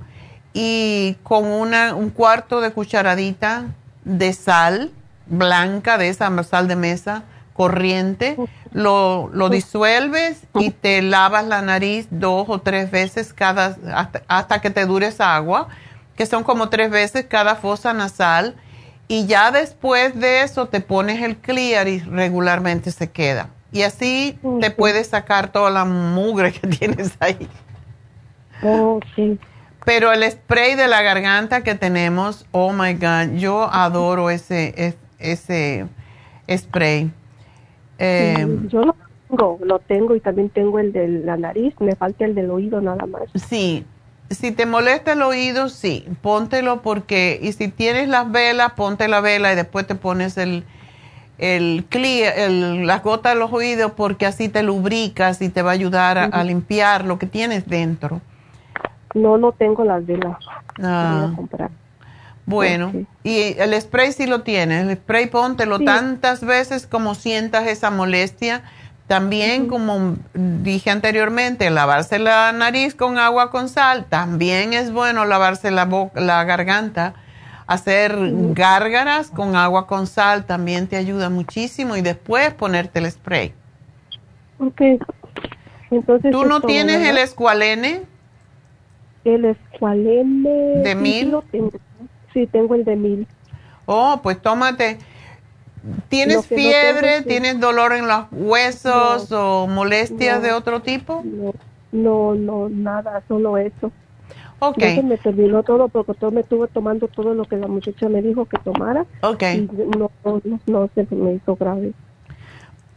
y 0.52 1.16
con 1.22 1.46
una, 1.46 1.94
un 1.94 2.10
cuarto 2.10 2.60
de 2.60 2.72
cucharadita 2.72 3.64
de 4.04 4.32
sal 4.32 4.90
blanca, 5.26 5.98
de 5.98 6.08
esa 6.08 6.42
sal 6.44 6.68
de 6.68 6.76
mesa 6.76 7.22
corriente, 7.58 8.36
lo, 8.70 9.30
lo 9.32 9.48
disuelves 9.48 10.42
y 10.54 10.70
te 10.70 11.02
lavas 11.02 11.44
la 11.44 11.60
nariz 11.60 12.06
dos 12.08 12.48
o 12.48 12.60
tres 12.60 12.92
veces 12.92 13.32
cada, 13.32 13.76
hasta, 13.92 14.22
hasta 14.28 14.60
que 14.60 14.70
te 14.70 14.86
dure 14.86 15.08
esa 15.08 15.34
agua, 15.34 15.66
que 16.14 16.24
son 16.24 16.44
como 16.44 16.68
tres 16.68 16.88
veces 16.88 17.26
cada 17.28 17.56
fosa 17.56 17.92
nasal. 17.92 18.54
Y 19.08 19.26
ya 19.26 19.50
después 19.50 20.14
de 20.20 20.42
eso 20.42 20.66
te 20.66 20.80
pones 20.80 21.20
el 21.20 21.36
clear 21.36 21.88
y 21.88 21.98
regularmente 21.98 22.92
se 22.92 23.10
queda. 23.10 23.50
Y 23.72 23.82
así 23.82 24.38
te 24.60 24.70
puedes 24.70 25.08
sacar 25.08 25.50
toda 25.50 25.70
la 25.70 25.84
mugre 25.84 26.52
que 26.52 26.68
tienes 26.78 27.16
ahí. 27.18 27.48
Oh, 28.62 29.00
sí. 29.16 29.36
Pero 29.84 30.12
el 30.12 30.22
spray 30.30 30.76
de 30.76 30.86
la 30.86 31.02
garganta 31.02 31.62
que 31.62 31.74
tenemos, 31.74 32.46
oh 32.52 32.72
my 32.72 32.94
God, 32.94 33.34
yo 33.36 33.68
adoro 33.72 34.30
ese, 34.30 34.96
ese 35.18 35.88
spray. 36.48 37.10
Eh, 37.98 38.46
yo 38.68 38.82
lo 38.82 38.96
tengo, 39.28 39.58
lo 39.62 39.78
tengo 39.80 40.14
y 40.14 40.20
también 40.20 40.48
tengo 40.50 40.78
el 40.78 40.92
de 40.92 41.08
la 41.08 41.36
nariz, 41.36 41.74
me 41.80 41.96
falta 41.96 42.24
el 42.24 42.34
del 42.34 42.50
oído 42.50 42.80
nada 42.80 43.06
más. 43.06 43.22
Sí, 43.34 43.84
si 44.30 44.52
te 44.52 44.66
molesta 44.66 45.12
el 45.12 45.22
oído, 45.22 45.68
sí, 45.68 46.06
póntelo 46.22 46.82
porque, 46.82 47.38
y 47.42 47.52
si 47.52 47.68
tienes 47.68 48.08
las 48.08 48.30
velas, 48.30 48.72
ponte 48.72 49.08
la 49.08 49.20
vela 49.20 49.52
y 49.52 49.56
después 49.56 49.86
te 49.86 49.94
pones 49.94 50.36
el, 50.38 50.64
el, 51.38 51.86
el 51.90 52.86
las 52.86 53.02
gotas 53.02 53.34
de 53.34 53.40
los 53.40 53.52
oídos 53.52 53.92
porque 53.92 54.26
así 54.26 54.48
te 54.48 54.62
lubricas 54.62 55.40
y 55.40 55.48
te 55.48 55.62
va 55.62 55.70
a 55.70 55.74
ayudar 55.74 56.18
a, 56.18 56.44
limpiar 56.44 57.04
lo 57.04 57.18
que 57.18 57.26
tienes 57.26 57.66
dentro. 57.66 58.20
No, 59.14 59.38
no 59.38 59.52
tengo 59.52 59.84
las 59.84 60.04
velas. 60.04 60.36
Ah. 60.82 61.32
comprar. 61.34 61.70
Bueno, 62.48 62.92
y 63.24 63.54
el 63.58 63.78
spray 63.78 64.10
sí 64.10 64.26
lo 64.26 64.40
tienes, 64.40 64.86
el 64.86 64.96
spray 64.96 65.26
póntelo 65.26 65.80
tantas 65.80 66.42
veces 66.42 66.86
como 66.86 67.14
sientas 67.14 67.66
esa 67.66 67.90
molestia. 67.90 68.62
También, 69.06 69.68
como 69.68 70.16
dije 70.32 70.88
anteriormente, 70.88 71.68
lavarse 71.68 72.18
la 72.18 72.52
nariz 72.52 72.94
con 72.94 73.18
agua 73.18 73.50
con 73.50 73.68
sal, 73.68 74.06
también 74.06 74.72
es 74.72 74.92
bueno 74.92 75.26
lavarse 75.26 75.70
la, 75.70 75.86
la 76.14 76.44
garganta. 76.44 77.12
Hacer 77.66 78.16
gárgaras 78.54 79.30
con 79.30 79.54
agua 79.54 79.86
con 79.86 80.06
sal 80.06 80.46
también 80.46 80.86
te 80.86 80.96
ayuda 80.96 81.28
muchísimo 81.28 81.98
y 81.98 82.00
después 82.00 82.54
ponerte 82.54 83.00
el 83.00 83.10
spray. 83.10 83.52
Ok. 84.58 84.80
Entonces, 85.90 86.32
¿Tú 86.32 86.46
no 86.46 86.62
tienes 86.62 87.06
el 87.06 87.18
escualene? 87.18 88.04
El 89.24 89.44
escualene. 89.44 90.82
¿De 90.82 90.94
mil? 90.94 91.36
Sí, 91.52 91.60
tengo 92.50 92.74
el 92.74 92.84
de 92.84 92.96
mil. 92.96 93.26
Oh, 93.86 94.20
pues 94.22 94.40
tómate. 94.40 94.98
¿Tienes 96.08 96.46
fiebre? 96.46 97.22
¿Tienes 97.22 97.60
dolor 97.60 97.92
en 97.92 98.06
los 98.06 98.26
huesos 98.32 99.30
o 99.32 99.66
molestias 99.66 100.42
de 100.42 100.52
otro 100.52 100.82
tipo? 100.82 101.22
No, 101.92 102.34
no, 102.34 102.68
nada, 102.68 103.22
solo 103.28 103.56
eso. 103.56 103.90
Ok. 104.60 104.78
me 105.04 105.16
terminó 105.16 105.62
todo 105.62 105.88
porque 105.88 106.14
todo 106.14 106.32
me 106.32 106.40
estuve 106.40 106.66
tomando 106.68 107.06
todo 107.08 107.32
lo 107.32 107.44
que 107.44 107.56
la 107.56 107.68
muchacha 107.68 108.08
me 108.08 108.20
dijo 108.22 108.44
que 108.46 108.58
tomara. 108.58 109.06
Ok. 109.22 109.42
Y 109.54 109.68
no, 109.96 110.10
no, 110.24 110.42
no 110.66 110.90
se 110.94 111.06
me 111.14 111.34
hizo 111.34 111.56
grave. 111.56 111.92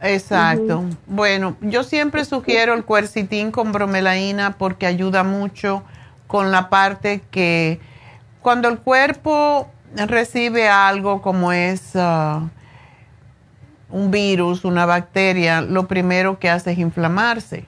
Exacto. 0.00 0.84
Bueno, 1.06 1.56
yo 1.60 1.84
siempre 1.84 2.24
sugiero 2.24 2.74
el 2.74 2.84
cuercitín 2.84 3.52
con 3.52 3.70
bromelaína 3.70 4.56
porque 4.58 4.86
ayuda 4.86 5.22
mucho 5.22 5.84
con 6.26 6.50
la 6.50 6.68
parte 6.68 7.22
que 7.30 7.80
cuando 8.42 8.68
el 8.68 8.78
cuerpo 8.78 9.68
recibe 9.94 10.68
algo 10.68 11.22
como 11.22 11.52
es 11.52 11.92
ah, 11.94 12.48
un 13.90 14.10
virus, 14.10 14.64
una 14.64 14.86
bacteria, 14.86 15.60
lo 15.60 15.86
primero 15.86 16.38
que 16.38 16.50
hace 16.50 16.72
es 16.72 16.78
inflamarse. 16.78 17.66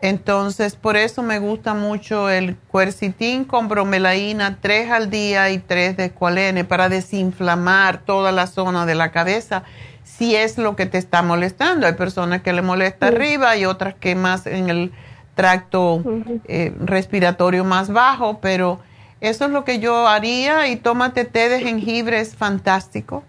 Entonces, 0.00 0.74
por 0.74 0.96
eso 0.96 1.22
me 1.22 1.38
gusta 1.38 1.72
mucho 1.72 2.28
el 2.28 2.56
cuercitín 2.56 3.44
con 3.44 3.68
bromelaína, 3.68 4.58
tres 4.60 4.90
al 4.90 5.08
día 5.08 5.50
y 5.50 5.58
tres 5.58 5.96
de 5.96 6.06
escualene 6.06 6.64
para 6.64 6.88
desinflamar 6.88 7.98
toda 7.98 8.32
la 8.32 8.48
zona 8.48 8.86
de 8.86 8.96
la 8.96 9.12
cabeza 9.12 9.62
si 10.02 10.34
es 10.34 10.58
lo 10.58 10.74
que 10.74 10.86
te 10.86 10.98
está 10.98 11.22
molestando. 11.22 11.86
Hay 11.86 11.92
personas 11.92 12.42
que 12.42 12.52
le 12.52 12.62
molesta 12.62 13.06
arriba 13.06 13.56
y 13.56 13.66
otras 13.66 13.94
que 13.94 14.16
más 14.16 14.48
en 14.48 14.68
el 14.68 14.92
tracto 15.36 16.02
eh, 16.48 16.74
respiratorio 16.80 17.64
más 17.64 17.92
bajo, 17.92 18.40
pero 18.40 18.80
eso 19.20 19.46
es 19.46 19.50
lo 19.50 19.64
que 19.64 19.78
yo 19.78 20.06
haría 20.06 20.68
y 20.68 20.76
tómate 20.76 21.24
té 21.24 21.48
de 21.48 21.60
jengibre, 21.60 22.20
es 22.20 22.36
fantástico. 22.36 23.24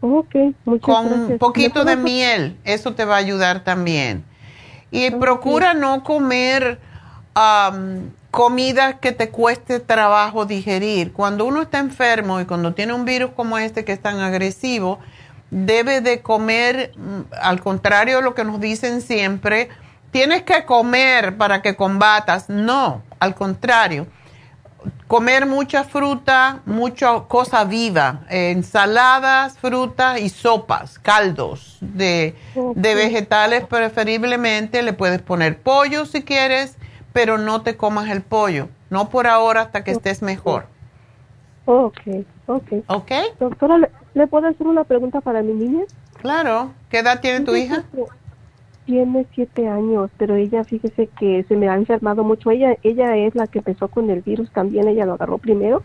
Ok, 0.00 0.34
muchas 0.64 0.84
Con 0.84 1.06
un 1.12 1.38
poquito 1.38 1.84
de 1.84 1.96
miel, 1.96 2.56
eso 2.64 2.94
te 2.94 3.04
va 3.04 3.16
a 3.16 3.18
ayudar 3.18 3.64
también. 3.64 4.24
Y 4.90 5.10
procura 5.10 5.74
no 5.74 6.04
comer 6.04 6.78
um, 7.34 8.10
comida 8.30 8.98
que 8.98 9.12
te 9.12 9.30
cueste 9.30 9.80
trabajo 9.80 10.46
digerir. 10.46 11.12
Cuando 11.12 11.44
uno 11.44 11.62
está 11.62 11.78
enfermo 11.78 12.40
y 12.40 12.44
cuando 12.44 12.74
tiene 12.74 12.92
un 12.92 13.04
virus 13.04 13.32
como 13.32 13.58
este 13.58 13.84
que 13.84 13.92
es 13.92 14.00
tan 14.00 14.20
agresivo, 14.20 14.98
debe 15.50 16.00
de 16.00 16.20
comer, 16.22 16.92
mm, 16.96 17.20
al 17.40 17.60
contrario 17.60 18.16
de 18.16 18.22
lo 18.22 18.34
que 18.34 18.44
nos 18.44 18.60
dicen 18.60 19.00
siempre, 19.00 19.70
tienes 20.10 20.42
que 20.42 20.64
comer 20.64 21.36
para 21.36 21.62
que 21.62 21.76
combatas. 21.76 22.48
No, 22.48 23.02
al 23.18 23.34
contrario. 23.34 24.06
Comer 25.06 25.46
mucha 25.46 25.84
fruta, 25.84 26.60
mucha 26.66 27.20
cosa 27.28 27.64
viva, 27.64 28.22
ensaladas, 28.28 29.56
frutas 29.58 30.20
y 30.20 30.28
sopas, 30.28 30.98
caldos 30.98 31.78
de, 31.80 32.34
de 32.74 32.94
vegetales 32.94 33.64
preferiblemente. 33.66 34.82
Le 34.82 34.92
puedes 34.92 35.22
poner 35.22 35.58
pollo 35.58 36.06
si 36.06 36.22
quieres, 36.22 36.76
pero 37.12 37.38
no 37.38 37.62
te 37.62 37.76
comas 37.76 38.10
el 38.10 38.22
pollo. 38.22 38.68
No 38.90 39.08
por 39.08 39.26
ahora 39.26 39.62
hasta 39.62 39.84
que 39.84 39.92
estés 39.92 40.22
mejor. 40.22 40.66
Ok, 41.66 42.00
ok. 42.46 42.72
Ok. 42.86 43.12
Doctora, 43.40 43.78
¿le, 44.14 44.26
puedo 44.28 44.46
hacer 44.46 44.66
una 44.66 44.84
pregunta 44.84 45.20
para 45.20 45.42
mi 45.42 45.52
niña? 45.52 45.84
Claro. 46.20 46.72
¿Qué 46.90 47.00
edad 47.00 47.20
tiene 47.20 47.40
tu 47.40 47.54
hija? 47.56 47.84
Tiene 48.86 49.26
siete 49.34 49.68
años, 49.68 50.10
pero 50.16 50.36
ella, 50.36 50.62
fíjese 50.62 51.08
que 51.18 51.44
se 51.48 51.56
me 51.56 51.68
ha 51.68 51.74
enfermado 51.74 52.22
mucho. 52.22 52.50
Ella 52.52 52.76
ella 52.84 53.16
es 53.16 53.34
la 53.34 53.48
que 53.48 53.58
empezó 53.58 53.88
con 53.88 54.08
el 54.10 54.22
virus 54.22 54.50
también, 54.52 54.86
ella 54.86 55.04
lo 55.04 55.14
agarró 55.14 55.38
primero. 55.38 55.82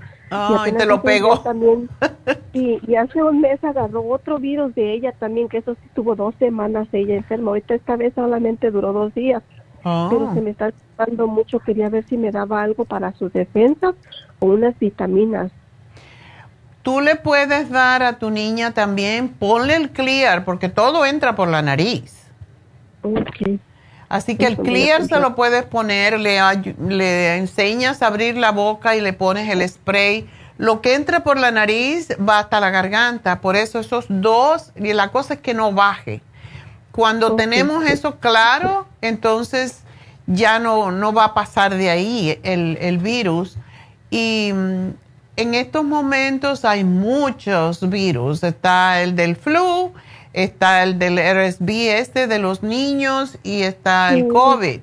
Y, 0.68 0.72
te 0.74 0.86
lo 0.86 1.02
pegó. 1.02 1.40
También, 1.40 1.90
y, 2.54 2.80
y 2.88 2.96
hace 2.96 3.22
un 3.22 3.42
mes 3.42 3.62
agarró 3.64 4.08
otro 4.08 4.38
virus 4.38 4.76
de 4.76 4.94
ella 4.94 5.14
también, 5.14 5.50
que 5.50 5.58
eso 5.58 5.74
sí 5.74 5.90
tuvo 5.96 6.16
dos 6.16 6.36
semanas 6.38 6.88
ella 6.92 7.16
enferma. 7.16 7.50
Ahorita 7.50 7.74
esta 7.74 7.96
vez 7.96 8.14
solamente 8.14 8.70
duró 8.70 8.94
dos 8.94 9.14
días. 9.16 9.42
Pero 9.84 10.28
ah. 10.30 10.32
se 10.36 10.42
me 10.42 10.52
está 10.52 10.68
enfermando 10.68 11.28
mucho, 11.28 11.60
quería 11.60 11.90
ver 11.90 12.06
si 12.06 12.16
me 12.16 12.32
daba 12.32 12.62
algo 12.62 12.86
para 12.86 13.14
sus 13.14 13.34
defensas 13.34 13.96
o 14.40 14.46
unas 14.46 14.78
vitaminas. 14.78 15.52
Tú 16.84 17.00
le 17.02 17.16
puedes 17.16 17.70
dar 17.70 18.04
a 18.04 18.18
tu 18.18 18.30
niña 18.32 18.74
también, 18.74 19.30
ponle 19.30 19.76
el 19.76 19.92
clear, 19.92 20.46
porque 20.46 20.70
todo 20.70 21.06
entra 21.06 21.36
por 21.36 21.48
la 21.48 21.62
nariz. 21.62 22.21
Así 24.10 24.36
que 24.36 24.46
el 24.46 24.58
clear 24.58 25.08
se 25.08 25.20
lo 25.20 25.36
puedes 25.36 25.64
poner, 25.64 26.20
le, 26.20 26.40
le 26.90 27.38
enseñas 27.38 28.02
a 28.02 28.08
abrir 28.08 28.36
la 28.36 28.52
boca 28.52 28.96
y 28.96 29.02
le 29.02 29.14
pones 29.14 29.50
el 29.50 29.68
spray. 29.68 30.30
Lo 30.58 30.82
que 30.82 30.96
entra 30.96 31.24
por 31.24 31.40
la 31.40 31.50
nariz 31.52 32.10
va 32.18 32.40
hasta 32.40 32.60
la 32.60 32.70
garganta, 32.70 33.40
por 33.40 33.56
eso 33.56 33.80
esos 33.80 34.06
dos, 34.10 34.74
y 34.76 34.94
la 34.94 35.08
cosa 35.10 35.36
es 35.36 35.40
que 35.40 35.54
no 35.54 35.72
baje. 35.72 36.22
Cuando 36.92 37.36
tenemos 37.36 37.86
eso 37.86 38.20
claro, 38.20 38.86
entonces 39.02 39.84
ya 40.28 40.60
no, 40.60 40.92
no 40.92 41.14
va 41.14 41.26
a 41.26 41.34
pasar 41.34 41.76
de 41.76 41.90
ahí 41.90 42.38
el, 42.44 42.78
el 42.82 42.98
virus. 42.98 43.58
Y 44.10 44.52
mm, 44.54 44.90
en 45.38 45.54
estos 45.54 45.86
momentos 45.86 46.66
hay 46.66 46.84
muchos 46.84 47.90
virus. 47.90 48.44
Está 48.44 49.02
el 49.02 49.16
del 49.16 49.36
flu, 49.36 49.94
está 50.34 50.84
el 50.84 51.00
del 51.00 51.18
RSV 51.18 51.70
este 51.70 52.28
de 52.28 52.40
los 52.40 52.64
niños 52.64 53.38
y 53.44 53.64
está 53.64 54.14
el 54.14 54.28
COVID. 54.28 54.80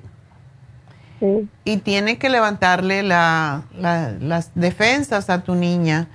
Y 1.65 1.77
tiene 1.77 2.17
que 2.17 2.29
levantarle 2.29 3.03
la, 3.03 3.63
las 3.77 4.51
defensas 4.55 5.29
a 5.29 5.43
tu 5.43 5.55
niña. 5.55 6.07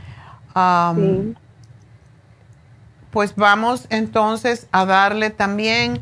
Pues 3.10 3.36
vamos 3.36 3.86
entonces 3.90 4.66
a 4.72 4.86
darle 4.86 5.30
también 5.30 6.00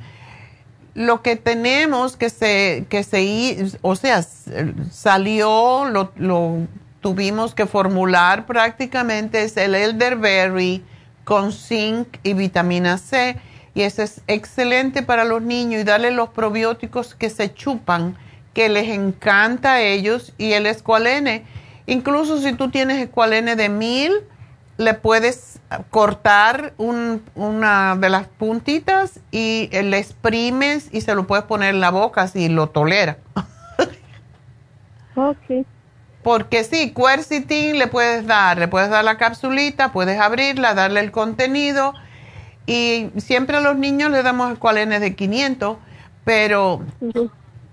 lo 0.95 1.23
que 1.23 1.37
tenemos 1.37 2.17
que 2.17 2.31
se, 2.31 2.87
que 2.89 3.03
se, 3.03 3.79
o 3.81 3.97
sea, 3.97 4.23
salió, 4.23 5.87
lo, 5.87 6.13
lo 6.17 6.67
tuvimos 7.01 7.55
que 7.55 7.67
formular 7.67 8.47
prácticamente 8.47 9.43
es 9.43 9.57
el 9.57 9.75
elderberry 9.75 10.85
con 11.25 11.53
zinc 11.53 12.19
y 12.23 12.35
vitamina 12.35 12.99
C. 12.99 13.37
Y 13.75 13.83
eso 13.83 14.03
es 14.03 14.21
excelente 14.27 15.03
para 15.03 15.25
los 15.25 15.43
niños 15.43 15.81
y 15.81 15.85
darle 15.85 16.11
los 16.11 16.29
probióticos 16.31 17.15
que 17.15 17.31
se 17.31 17.55
chupan, 17.55 18.17
que 18.53 18.69
les 18.69 18.89
encanta 18.89 19.75
a 19.75 19.81
ellos. 19.81 20.35
Y 20.37 20.53
el 20.53 20.67
escualene, 20.67 21.45
incluso 21.87 22.39
si 22.39 22.53
tú 22.53 22.71
tienes 22.71 22.99
escualene 22.99 23.57
de 23.57 23.69
mil, 23.69 24.13
le 24.77 24.95
puedes 24.95 25.61
cortar 25.91 26.75
una 26.77 27.97
de 27.97 28.09
las 28.11 28.27
puntitas 28.27 29.21
y 29.31 29.69
le 29.73 29.99
exprimes 29.99 30.89
y 30.93 31.01
se 31.01 31.15
lo 31.15 31.27
puedes 31.27 31.45
poner 31.45 31.75
en 31.75 31.81
la 31.81 31.91
boca 31.91 32.29
si 32.29 32.49
lo 32.49 32.69
tolera. 32.69 33.17
ok. 35.17 35.67
Porque 36.23 36.63
sí, 36.65 36.95
quercetin 36.95 37.79
le 37.79 37.89
puedes 37.89 38.27
dar, 38.27 38.59
le 38.59 38.69
puedes 38.69 38.91
dar 38.91 39.05
la 39.05 39.17
capsulita, 39.17 39.93
puedes 39.93 40.21
abrirla, 40.21 40.75
darle 40.75 41.01
el 41.01 41.11
contenido 41.11 41.95
y 42.67 43.11
siempre 43.17 43.57
a 43.57 43.61
los 43.61 43.77
niños 43.77 44.11
le 44.11 44.23
damos 44.23 44.53
escualenes 44.53 45.01
de 45.01 45.17
500, 45.17 45.79
pero 46.25 46.81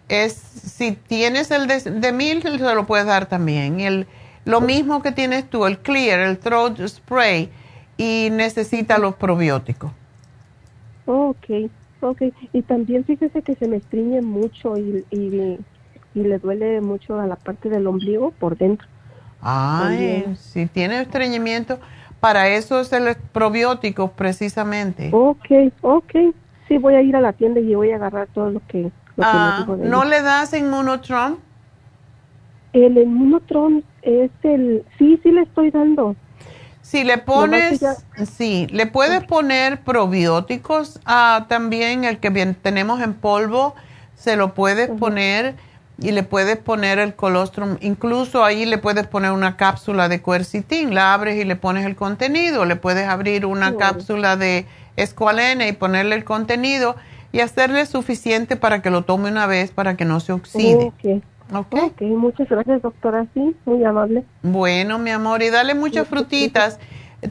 es 0.08 0.34
si 0.34 0.94
tienes 0.94 1.52
el 1.52 1.68
de, 1.68 1.80
de 1.80 2.12
1000 2.12 2.42
se 2.42 2.76
lo 2.76 2.88
puedes 2.88 3.06
dar 3.06 3.28
también. 3.28 3.80
El, 3.80 4.08
lo 4.46 4.62
mismo 4.62 5.04
que 5.04 5.12
tienes 5.12 5.48
tú, 5.50 5.66
el 5.68 5.78
Clear, 5.78 6.22
el 6.22 6.40
Throat 6.40 6.80
Spray 6.88 7.50
y 7.98 8.30
necesita 8.32 8.98
los 8.98 9.16
probióticos. 9.16 9.92
Ok, 11.06 11.70
ok. 12.02 12.22
Y 12.54 12.62
también 12.64 13.04
fíjese 13.04 13.42
que 13.44 13.56
se 13.56 13.68
me 13.68 13.78
estriñe 13.78 14.22
mucho 14.22 14.76
y, 14.78 15.06
y 15.12 15.60
y 16.14 16.22
le 16.22 16.40
duele 16.40 16.82
mucho 16.82 17.20
a 17.20 17.28
la 17.28 17.36
parte 17.36 17.70
del 17.70 17.88
ombligo 17.88 18.32
por 18.32 18.58
dentro. 18.58 18.88
Ay, 19.42 20.36
si 20.38 20.66
tiene 20.66 21.02
estreñimiento, 21.02 21.80
para 22.20 22.50
eso 22.50 22.80
es 22.82 22.92
el 22.92 23.16
probiótico 23.32 24.12
precisamente. 24.12 25.10
Ok, 25.14 25.46
ok. 25.82 26.12
Sí, 26.68 26.78
voy 26.78 26.96
a 26.96 27.02
ir 27.02 27.16
a 27.16 27.22
la 27.22 27.34
tienda 27.34 27.60
y 27.60 27.74
voy 27.74 27.92
a 27.92 27.96
agarrar 27.96 28.28
todo 28.34 28.52
lo 28.52 28.62
que... 28.68 28.92
ah, 29.20 29.66
¿No 29.82 30.04
le 30.06 30.22
das 30.22 30.54
inmunotron? 30.54 31.38
el 32.74 32.98
inmunotron 32.98 33.84
es 34.02 34.32
el, 34.44 34.86
sí, 34.98 35.20
sí 35.24 35.32
le 35.32 35.42
estoy 35.42 35.72
dando. 35.72 36.16
Si 36.82 37.04
le 37.04 37.18
pones, 37.18 37.82
sí, 38.32 38.68
le 38.72 38.88
puedes 38.88 39.24
poner 39.24 39.82
probióticos, 39.82 41.00
ah, 41.06 41.46
también 41.48 42.04
el 42.04 42.20
que 42.20 42.30
bien, 42.30 42.56
tenemos 42.56 43.02
en 43.02 43.14
polvo, 43.14 43.76
se 44.16 44.36
lo 44.36 44.54
puedes 44.54 44.90
poner 44.90 45.56
y 46.02 46.12
le 46.12 46.24
puedes 46.24 46.58
poner 46.58 47.00
el 47.00 47.16
colostrum, 47.16 47.78
incluso 47.82 48.44
ahí 48.44 48.66
le 48.66 48.78
puedes 48.78 49.08
poner 49.08 49.32
una 49.32 49.58
cápsula 49.58 50.08
de 50.08 50.22
quercitín, 50.22 50.94
la 50.94 51.14
abres 51.14 51.38
y 51.38 51.46
le 51.46 51.56
pones 51.56 51.86
el 51.86 51.96
contenido, 51.96 52.66
le 52.66 52.76
puedes 52.76 53.08
abrir 53.08 53.46
una 53.46 53.76
cápsula 53.76 54.38
de 54.38 54.66
escualene 54.96 55.68
y 55.68 55.74
ponerle 55.74 56.16
el 56.16 56.24
contenido 56.24 56.96
y 57.32 57.42
hacerle 57.42 57.86
suficiente 57.86 58.56
para 58.56 58.82
que 58.82 58.90
lo 58.90 59.04
tome 59.04 59.30
una 59.30 59.46
vez 59.46 59.72
para 59.72 59.96
que 59.96 60.06
no 60.06 60.20
se 60.20 60.32
oxide. 60.34 60.92
ok, 61.52 62.02
muchas 62.02 62.48
gracias 62.48 62.82
doctora, 62.82 63.26
sí, 63.34 63.56
muy 63.66 63.84
amable. 63.84 64.24
Bueno, 64.42 65.00
mi 65.00 65.12
amor, 65.12 65.42
y 65.42 65.50
dale 65.50 65.76
muchas 65.76 66.08
frutitas, 66.08 66.80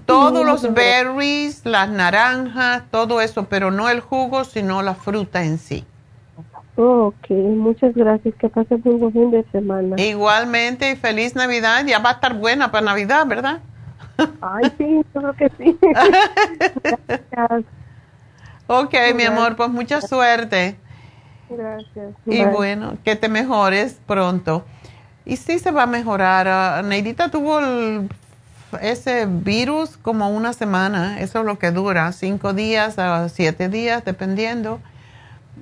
todos 0.04 0.44
los 0.44 0.74
berries, 0.74 1.64
las 1.64 1.88
naranjas, 1.88 2.82
todo 2.90 3.20
eso, 3.20 3.46
pero 3.48 3.70
no 3.70 3.88
el 3.88 4.00
jugo, 4.00 4.44
sino 4.44 4.82
la 4.82 4.94
fruta 4.94 5.44
en 5.44 5.58
sí. 5.58 5.86
Ok, 6.78 7.30
muchas 7.30 7.92
gracias, 7.92 8.34
que 8.36 8.48
pase 8.48 8.76
un 8.76 9.00
buen 9.00 9.12
fin 9.12 9.30
de 9.32 9.44
semana. 9.50 10.00
Igualmente, 10.00 10.94
feliz 10.94 11.34
Navidad, 11.34 11.84
ya 11.84 11.98
va 11.98 12.10
a 12.10 12.12
estar 12.12 12.34
buena 12.34 12.70
para 12.70 12.86
Navidad, 12.86 13.26
¿verdad? 13.26 13.58
Ay, 14.40 14.72
sí, 14.78 15.02
yo 15.14 15.20
creo 15.20 15.34
que 15.34 15.50
sí. 15.58 15.78
gracias. 17.32 17.64
Ok, 18.68 18.94
mi 19.16 19.24
amor, 19.24 19.56
pues 19.56 19.70
mucha 19.70 20.00
suerte. 20.00 20.76
Gracias. 21.50 22.14
Y 22.26 22.44
bueno, 22.44 22.96
que 23.04 23.16
te 23.16 23.28
mejores 23.28 23.98
pronto. 24.06 24.64
Y 25.24 25.36
sí 25.36 25.58
se 25.58 25.72
va 25.72 25.84
a 25.84 25.86
mejorar. 25.86 26.84
Uh, 26.84 26.86
Neidita 26.86 27.28
tuvo 27.28 27.58
ese 28.80 29.26
virus 29.26 29.96
como 29.96 30.30
una 30.30 30.52
semana, 30.52 31.18
eso 31.20 31.40
es 31.40 31.44
lo 31.44 31.58
que 31.58 31.72
dura, 31.72 32.12
cinco 32.12 32.52
días 32.52 32.98
a 32.98 33.28
siete 33.30 33.68
días, 33.68 34.04
dependiendo 34.04 34.78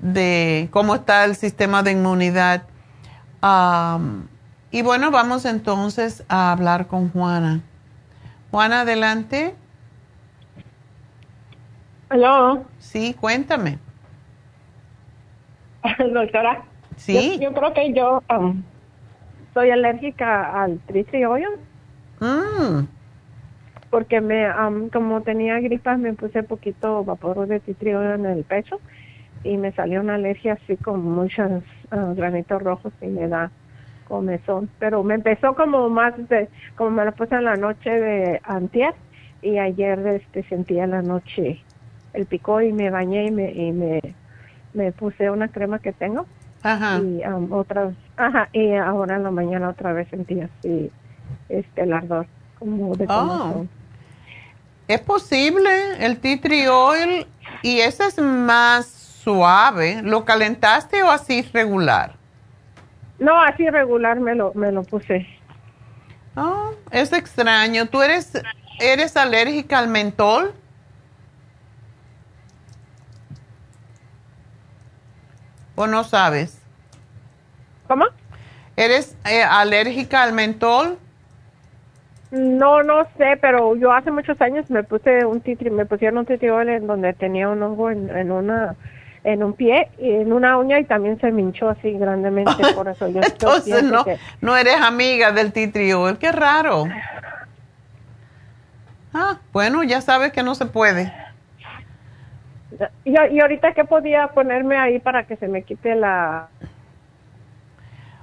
de 0.02 0.68
cómo 0.70 0.94
está 0.94 1.24
el 1.24 1.36
sistema 1.36 1.82
de 1.82 1.92
inmunidad. 1.92 2.62
y 4.70 4.82
bueno, 4.82 5.10
vamos 5.10 5.44
entonces 5.44 6.24
a 6.28 6.52
hablar 6.52 6.86
con 6.86 7.10
Juana. 7.10 7.60
Juana, 8.50 8.82
adelante. 8.82 9.54
Hola. 12.10 12.62
Sí, 12.78 13.14
cuéntame. 13.18 13.78
Doctora. 16.12 16.62
Sí. 16.96 17.38
Yo, 17.40 17.52
creo 17.52 17.74
que 17.74 17.92
yo 17.92 18.22
um, 18.30 18.62
soy 19.54 19.70
alérgica 19.70 20.62
al 20.62 20.78
tritriolio. 20.86 21.48
Mm. 22.20 22.86
Porque 23.90 24.20
me, 24.20 24.50
um, 24.50 24.88
como 24.88 25.20
tenía 25.22 25.60
gripas, 25.60 25.98
me 25.98 26.12
puse 26.14 26.42
poquito 26.42 27.04
vapor 27.04 27.46
de 27.46 27.60
tritriolio 27.60 28.14
en 28.14 28.26
el 28.26 28.44
pecho 28.44 28.80
y 29.46 29.56
me 29.56 29.72
salió 29.72 30.00
una 30.00 30.14
alergia 30.14 30.54
así 30.54 30.76
con 30.76 31.02
muchos 31.02 31.62
uh, 31.92 32.14
granitos 32.14 32.62
rojos 32.62 32.92
y 33.00 33.06
me 33.06 33.28
da 33.28 33.50
comezón. 34.08 34.68
Pero 34.78 35.02
me 35.02 35.14
empezó 35.14 35.54
como 35.54 35.88
más 35.88 36.14
de, 36.28 36.48
como 36.76 36.90
me 36.90 37.04
lo 37.04 37.12
puse 37.12 37.34
en 37.34 37.44
la 37.44 37.56
noche 37.56 37.90
de 37.90 38.40
antier 38.44 38.94
y 39.42 39.58
ayer 39.58 39.98
este 40.06 40.42
sentía 40.44 40.86
la 40.86 41.02
noche 41.02 41.62
el 42.12 42.26
picó 42.26 42.62
y 42.62 42.72
me 42.72 42.90
bañé 42.90 43.26
y 43.26 43.30
me, 43.30 43.52
y 43.52 43.72
me, 43.72 44.00
me 44.74 44.92
puse 44.92 45.30
una 45.30 45.48
crema 45.48 45.78
que 45.78 45.92
tengo. 45.92 46.26
Ajá. 46.62 46.98
Y 46.98 47.22
um, 47.26 47.52
otra, 47.52 47.92
ajá, 48.16 48.48
y 48.52 48.72
ahora 48.74 49.16
en 49.16 49.22
la 49.22 49.30
mañana 49.30 49.68
otra 49.68 49.92
vez 49.92 50.08
sentí 50.08 50.40
así 50.40 50.90
este 51.48 51.82
el 51.82 51.92
ardor 51.92 52.26
como 52.58 52.96
de 52.96 53.06
oh. 53.08 53.66
Es 54.88 55.00
posible 55.00 55.70
el 56.00 56.18
tea 56.18 56.40
tree 56.40 56.68
oil 56.68 57.26
y 57.62 57.80
ese 57.80 58.06
es 58.06 58.18
más 58.18 58.95
suave. 59.26 60.02
¿Lo 60.04 60.24
calentaste 60.24 61.02
o 61.02 61.10
así 61.10 61.42
regular? 61.52 62.14
No, 63.18 63.42
así 63.42 63.68
regular 63.68 64.20
me 64.20 64.36
lo 64.36 64.52
me 64.54 64.70
lo 64.70 64.84
puse. 64.84 65.26
Oh, 66.36 66.70
es 66.92 67.12
extraño. 67.12 67.86
¿Tú 67.86 68.02
eres 68.02 68.32
eres 68.78 69.16
alérgica 69.16 69.80
al 69.80 69.88
mentol? 69.88 70.54
¿O 75.74 75.88
no 75.88 76.04
sabes? 76.04 76.62
¿Cómo? 77.88 78.04
¿Eres 78.76 79.16
eh, 79.24 79.42
alérgica 79.42 80.22
al 80.22 80.34
mentol? 80.34 80.98
No, 82.30 82.84
no 82.84 83.04
sé, 83.16 83.38
pero 83.40 83.74
yo 83.74 83.92
hace 83.92 84.12
muchos 84.12 84.40
años 84.40 84.70
me 84.70 84.84
puse 84.84 85.24
un 85.24 85.40
titri, 85.40 85.70
me 85.70 85.86
pusieron 85.86 86.18
un 86.18 86.26
titriol 86.26 86.68
en 86.68 86.86
donde 86.86 87.12
tenía 87.12 87.48
un 87.48 87.62
hongo 87.62 87.90
en, 87.90 88.30
una 88.30 88.76
en 89.26 89.42
un 89.42 89.52
pie 89.52 89.90
y 89.98 90.10
en 90.10 90.32
una 90.32 90.56
uña 90.56 90.78
y 90.78 90.84
también 90.84 91.20
se 91.20 91.30
me 91.32 91.42
hinchó 91.42 91.68
así 91.68 91.92
grandemente 91.92 92.62
por 92.74 92.88
eso 92.88 93.08
yo 93.08 93.20
entonces 93.22 93.82
no 93.82 94.04
no 94.40 94.56
eres 94.56 94.76
amiga 94.80 95.32
del 95.32 95.52
titriol 95.52 96.16
qué 96.18 96.32
raro 96.32 96.84
ah 99.12 99.38
bueno 99.52 99.82
ya 99.82 100.00
sabes 100.00 100.32
que 100.32 100.42
no 100.42 100.54
se 100.54 100.66
puede 100.66 101.12
y, 103.04 103.10
y 103.10 103.40
ahorita, 103.40 103.72
¿qué 103.74 103.84
podía 103.84 104.28
ponerme 104.28 104.76
ahí 104.76 104.98
para 104.98 105.26
que 105.26 105.36
se 105.36 105.48
me 105.48 105.62
quite 105.62 105.94
la... 105.94 106.48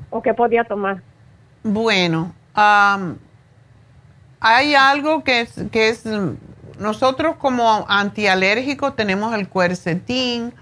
o 0.09 0.21
qué 0.21 0.34
podía 0.34 0.63
tomar? 0.63 1.01
Bueno, 1.63 2.34
hay 4.39 4.75
algo 4.75 5.23
que 5.23 5.41
es, 5.41 5.55
que 5.71 5.89
es, 5.89 6.05
nosotros 6.77 7.38
como 7.38 7.85
antialérgicos 7.88 8.95
tenemos 8.95 9.34
el 9.34 9.47
cuercetín 9.47 10.53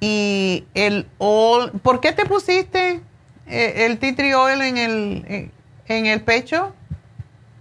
y 0.00 0.64
el 0.74 1.06
all. 1.18 1.72
¿Por 1.82 2.00
qué 2.00 2.12
te 2.12 2.26
pusiste 2.26 3.00
eh, 3.46 3.86
el 3.86 3.98
tea 3.98 4.14
tree 4.14 4.34
oil 4.34 4.62
en 4.62 4.76
el, 4.76 5.50
en 5.88 6.06
el 6.06 6.22
pecho? 6.22 6.74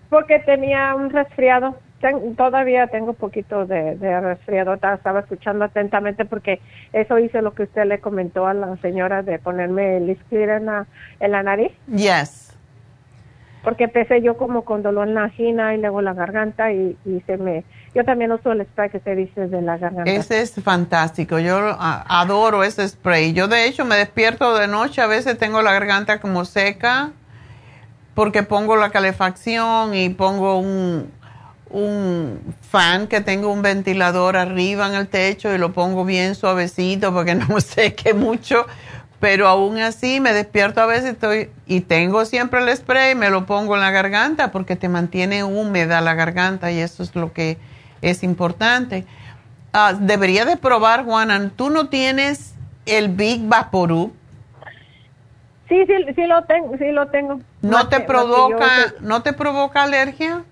Porque 0.09 0.39
tenía 0.39 0.95
un 0.95 1.09
resfriado 1.09 1.77
todavía 2.37 2.87
tengo 2.87 3.11
un 3.11 3.15
poquito 3.15 3.65
de, 3.65 3.95
resfriado, 4.21 4.73
estaba 4.73 5.21
escuchando 5.21 5.65
atentamente 5.65 6.25
porque 6.25 6.59
eso 6.93 7.17
hice 7.19 7.41
lo 7.41 7.53
que 7.53 7.63
usted 7.63 7.85
le 7.85 7.99
comentó 7.99 8.47
a 8.47 8.53
la 8.53 8.75
señora 8.77 9.23
de 9.23 9.39
ponerme 9.39 9.97
el 9.97 10.07
Liskir 10.07 10.49
en 10.49 10.65
la, 10.65 10.87
en 11.19 11.31
la 11.31 11.43
nariz. 11.43 11.71
Yes. 11.87 12.44
Porque 13.65 13.85
empecé 13.85 14.21
yo 14.21 14.37
como 14.37 14.63
con 14.63 14.81
dolor 14.81 15.07
en 15.07 15.15
la 15.15 15.23
angina 15.23 15.75
y 15.75 15.79
luego 15.79 16.01
la 16.01 16.13
garganta 16.13 16.71
y, 16.71 16.95
se 17.25 17.37
me... 17.37 17.65
Yo 17.93 18.05
también 18.05 18.31
uso 18.31 18.53
el 18.53 18.63
spray 18.65 18.89
que 18.89 18.99
se 19.01 19.15
dice 19.15 19.47
de 19.47 19.61
la 19.61 19.77
garganta. 19.77 20.09
Ese 20.09 20.41
es 20.41 20.53
fantástico, 20.63 21.39
yo 21.39 21.75
adoro 21.77 22.63
ese 22.63 22.87
spray. 22.87 23.33
Yo 23.33 23.49
de 23.49 23.65
hecho 23.65 23.83
me 23.83 23.97
despierto 23.97 24.55
de 24.55 24.67
noche, 24.67 25.01
a 25.01 25.07
veces 25.07 25.37
tengo 25.37 25.61
la 25.61 25.73
garganta 25.73 26.21
como 26.21 26.45
seca 26.45 27.11
porque 28.13 28.43
pongo 28.43 28.77
la 28.77 28.91
calefacción 28.91 29.93
y 29.93 30.09
pongo 30.09 30.59
un 30.59 31.11
un 31.75 32.55
fan 32.61 33.07
que 33.07 33.21
tengo 33.21 33.51
un 33.51 33.61
ventilador 33.61 34.37
arriba 34.37 34.87
en 34.87 34.95
el 34.95 35.07
techo 35.07 35.53
y 35.53 35.57
lo 35.57 35.73
pongo 35.73 36.05
bien 36.05 36.35
suavecito 36.35 37.13
porque 37.13 37.35
no 37.49 37.59
sé 37.59 37.95
qué 37.95 38.13
mucho, 38.13 38.65
pero 39.19 39.47
aún 39.47 39.79
así 39.79 40.19
me 40.19 40.33
despierto 40.33 40.81
a 40.81 40.85
veces 40.85 41.13
estoy 41.13 41.49
y 41.65 41.81
tengo 41.81 42.25
siempre 42.25 42.61
el 42.61 42.75
spray, 42.75 43.15
me 43.15 43.29
lo 43.29 43.45
pongo 43.45 43.75
en 43.75 43.81
la 43.81 43.91
garganta 43.91 44.51
porque 44.51 44.75
te 44.75 44.89
mantiene 44.89 45.43
húmeda 45.43 46.01
la 46.01 46.13
garganta 46.13 46.71
y 46.71 46.79
eso 46.79 47.03
es 47.03 47.15
lo 47.15 47.33
que 47.33 47.57
es 48.01 48.23
importante. 48.23 49.05
Ah, 49.73 49.93
debería 49.97 50.45
de 50.45 50.57
probar, 50.57 51.05
Juana, 51.05 51.51
¿tú 51.55 51.69
no 51.69 51.89
tienes 51.89 52.55
el 52.85 53.09
Big 53.09 53.47
Vaporub? 53.47 54.13
Sí, 55.67 55.83
sí, 55.87 55.93
sí 56.15 56.27
lo 56.27 56.43
tengo, 56.43 56.77
sí 56.77 56.91
lo 56.91 57.07
tengo. 57.07 57.39
¿No 57.61 57.87
te 57.87 57.99
provoca, 58.01 58.93
no 59.01 59.23
te 59.23 59.33
provoca 59.33 59.83
alergia? 59.83 60.43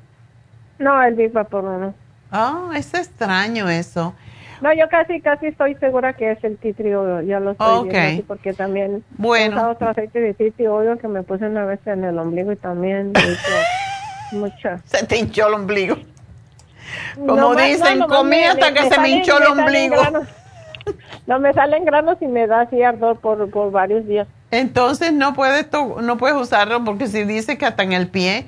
No, 0.80 1.02
el 1.04 1.14
Big 1.16 1.32
Vapor 1.32 1.64
no. 1.64 1.94
Ah, 2.32 2.72
es 2.76 2.94
extraño 2.94 3.70
eso. 3.70 4.16
No, 4.64 4.74
yo 4.74 4.88
casi, 4.88 5.20
casi 5.20 5.48
estoy 5.48 5.76
segura 5.76 6.14
que 6.14 6.32
es 6.32 6.44
el 6.44 6.58
titrio, 6.58 7.22
ya 7.22 7.42
lo 7.42 7.52
estoy 7.52 7.90
viendo, 7.90 8.24
porque 8.24 8.54
también 8.54 9.04
bueno. 9.18 9.60
he 9.60 9.72
otro 9.72 9.90
aceite 9.90 10.22
de 10.22 10.34
titrio 10.34 10.98
que 11.02 11.10
me 11.10 11.22
puse 11.22 11.46
una 11.48 11.66
vez 11.66 11.86
en 11.86 12.06
el 12.06 12.18
ombligo 12.18 12.54
y 12.54 12.56
también 12.56 13.12
hizo 13.12 13.52
mucha. 14.32 14.80
Se 14.86 15.06
te 15.06 15.18
hinchó 15.18 15.50
el 15.50 15.56
ombligo. 15.56 15.98
Como 17.28 17.56
dicen, 17.56 18.00
comí 18.08 18.42
hasta 18.46 18.74
que 18.74 18.90
se 18.90 19.00
me 19.02 19.10
hinchó 19.10 19.38
el 19.38 19.48
ombligo. 19.48 19.98
No 21.28 21.40
me 21.40 21.52
salen 21.52 21.84
granos 21.84 22.18
y 22.22 22.28
me 22.28 22.48
da 22.48 22.62
así 22.62 22.82
ardor 22.82 23.20
por, 23.20 23.50
por 23.50 23.70
varios 23.70 24.08
días. 24.08 24.28
Entonces 24.50 25.12
no 25.12 25.34
puedes, 25.34 25.68
no 26.02 26.18
puedes 26.18 26.38
usarlo 26.38 26.86
porque 26.86 27.08
si 27.08 27.26
dice 27.26 27.58
que 27.58 27.66
hasta 27.66 27.84
en 27.84 27.92
el 27.92 28.08
pie 28.08 28.48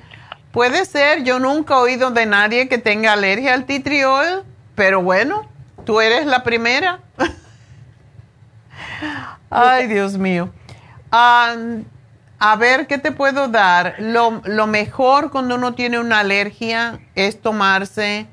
Puede 0.56 0.86
ser, 0.86 1.22
yo 1.22 1.38
nunca 1.38 1.74
he 1.74 1.76
oído 1.76 2.10
de 2.12 2.24
nadie 2.24 2.66
que 2.66 2.78
tenga 2.78 3.12
alergia 3.12 3.52
al 3.52 3.66
titriol, 3.66 4.42
pero 4.74 5.02
bueno, 5.02 5.46
tú 5.86 6.02
eres 6.02 6.26
la 6.26 6.42
primera. 6.42 7.00
Ay, 9.50 9.86
Dios 9.86 10.18
mío. 10.18 10.50
A 11.10 12.56
ver, 12.58 12.86
¿qué 12.86 12.98
te 12.98 13.10
puedo 13.10 13.48
dar? 13.48 13.94
Lo, 13.98 14.42
lo 14.44 14.66
mejor 14.66 15.30
cuando 15.30 15.54
uno 15.54 15.72
tiene 15.72 15.98
una 15.98 16.20
alergia 16.20 17.00
es 17.14 17.40
tomarse 17.40 18.26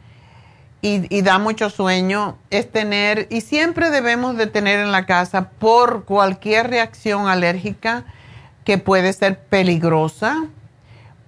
y, 0.85 1.21
da 1.21 1.39
mucho 1.39 1.69
sueño, 1.69 2.37
es 2.49 2.69
tener, 2.69 3.27
y 3.29 3.39
siempre 3.39 3.89
debemos 3.89 4.35
de 4.35 4.47
tener 4.47 4.79
en 4.79 4.91
la 4.91 5.05
casa 5.05 5.49
por 5.51 6.03
cualquier 6.03 6.69
reacción 6.69 7.29
alérgica 7.29 8.03
que 8.65 8.77
puede 8.77 9.13
ser 9.13 9.39
peligrosa, 9.39 10.43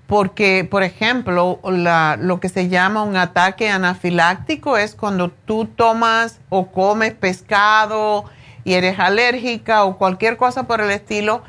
porque, 0.08 0.68
por 0.70 0.84
ejemplo, 0.84 1.60
lo 1.64 2.40
que 2.40 2.50
se 2.50 2.70
llama 2.70 3.04
un 3.04 3.18
ataque 3.18 3.70
anafiláctico 3.70 4.78
es 4.78 4.96
cuando 4.96 5.30
tú 5.32 5.66
tomas 5.66 6.40
o 6.50 6.68
comes 6.68 7.14
pescado 7.14 8.26
y 8.64 8.74
eres 8.74 9.00
alérgica 9.00 9.84
o 9.84 9.98
cualquier 9.98 10.38
cosa 10.38 10.64
por 10.68 10.82
el 10.82 10.92
estilo. 10.92 11.44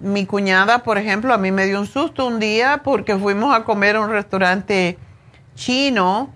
mi 0.00 0.26
cuñada, 0.26 0.82
por 0.82 0.98
ejemplo, 0.98 1.32
a 1.32 1.38
mí 1.38 1.52
me 1.52 1.66
dio 1.66 1.78
un 1.80 1.86
susto 1.86 2.26
un 2.26 2.40
día 2.40 2.80
porque 2.82 3.16
fuimos 3.16 3.54
a 3.54 3.62
comer 3.64 3.96
a 3.96 4.00
un 4.00 4.10
restaurante 4.10 4.98
chino 5.54 6.30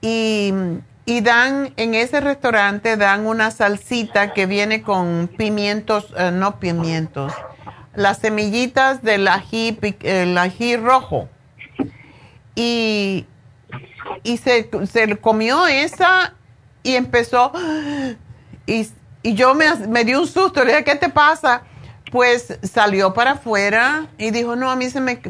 y, 0.00 0.52
dan, 1.22 1.74
en 1.76 1.94
ese 1.94 2.20
restaurante 2.20 2.96
dan 2.96 3.26
una 3.26 3.50
salsita 3.50 4.32
que 4.32 4.46
viene 4.46 4.82
con 4.82 5.28
pimientos, 5.28 6.14
eh, 6.16 6.30
no 6.30 6.58
pimientos, 6.58 7.34
las 7.96 8.18
semillitas 8.18 9.02
del 9.02 9.28
ají, 9.28 9.78
el 10.02 10.36
ají 10.36 10.76
rojo. 10.76 11.28
Y, 12.54 13.26
y 14.22 14.36
se, 14.36 14.68
se, 14.90 15.16
comió 15.16 15.66
esa 15.66 16.34
y 16.82 16.94
empezó, 16.94 17.52
y, 18.66 18.86
y 19.22 19.34
yo 19.34 19.54
me, 19.54 19.74
me 19.88 20.04
di 20.04 20.14
un 20.14 20.26
susto, 20.26 20.64
le 20.64 20.72
dije, 20.72 20.84
¿qué 20.84 20.96
te 20.96 21.08
pasa? 21.08 21.62
Pues 22.12 22.58
salió 22.62 23.12
para 23.12 23.32
afuera 23.32 24.06
y 24.18 24.30
dijo, 24.30 24.54
no, 24.54 24.70
a 24.70 24.76
mí 24.76 24.88
se 24.90 25.00
me, 25.00 25.20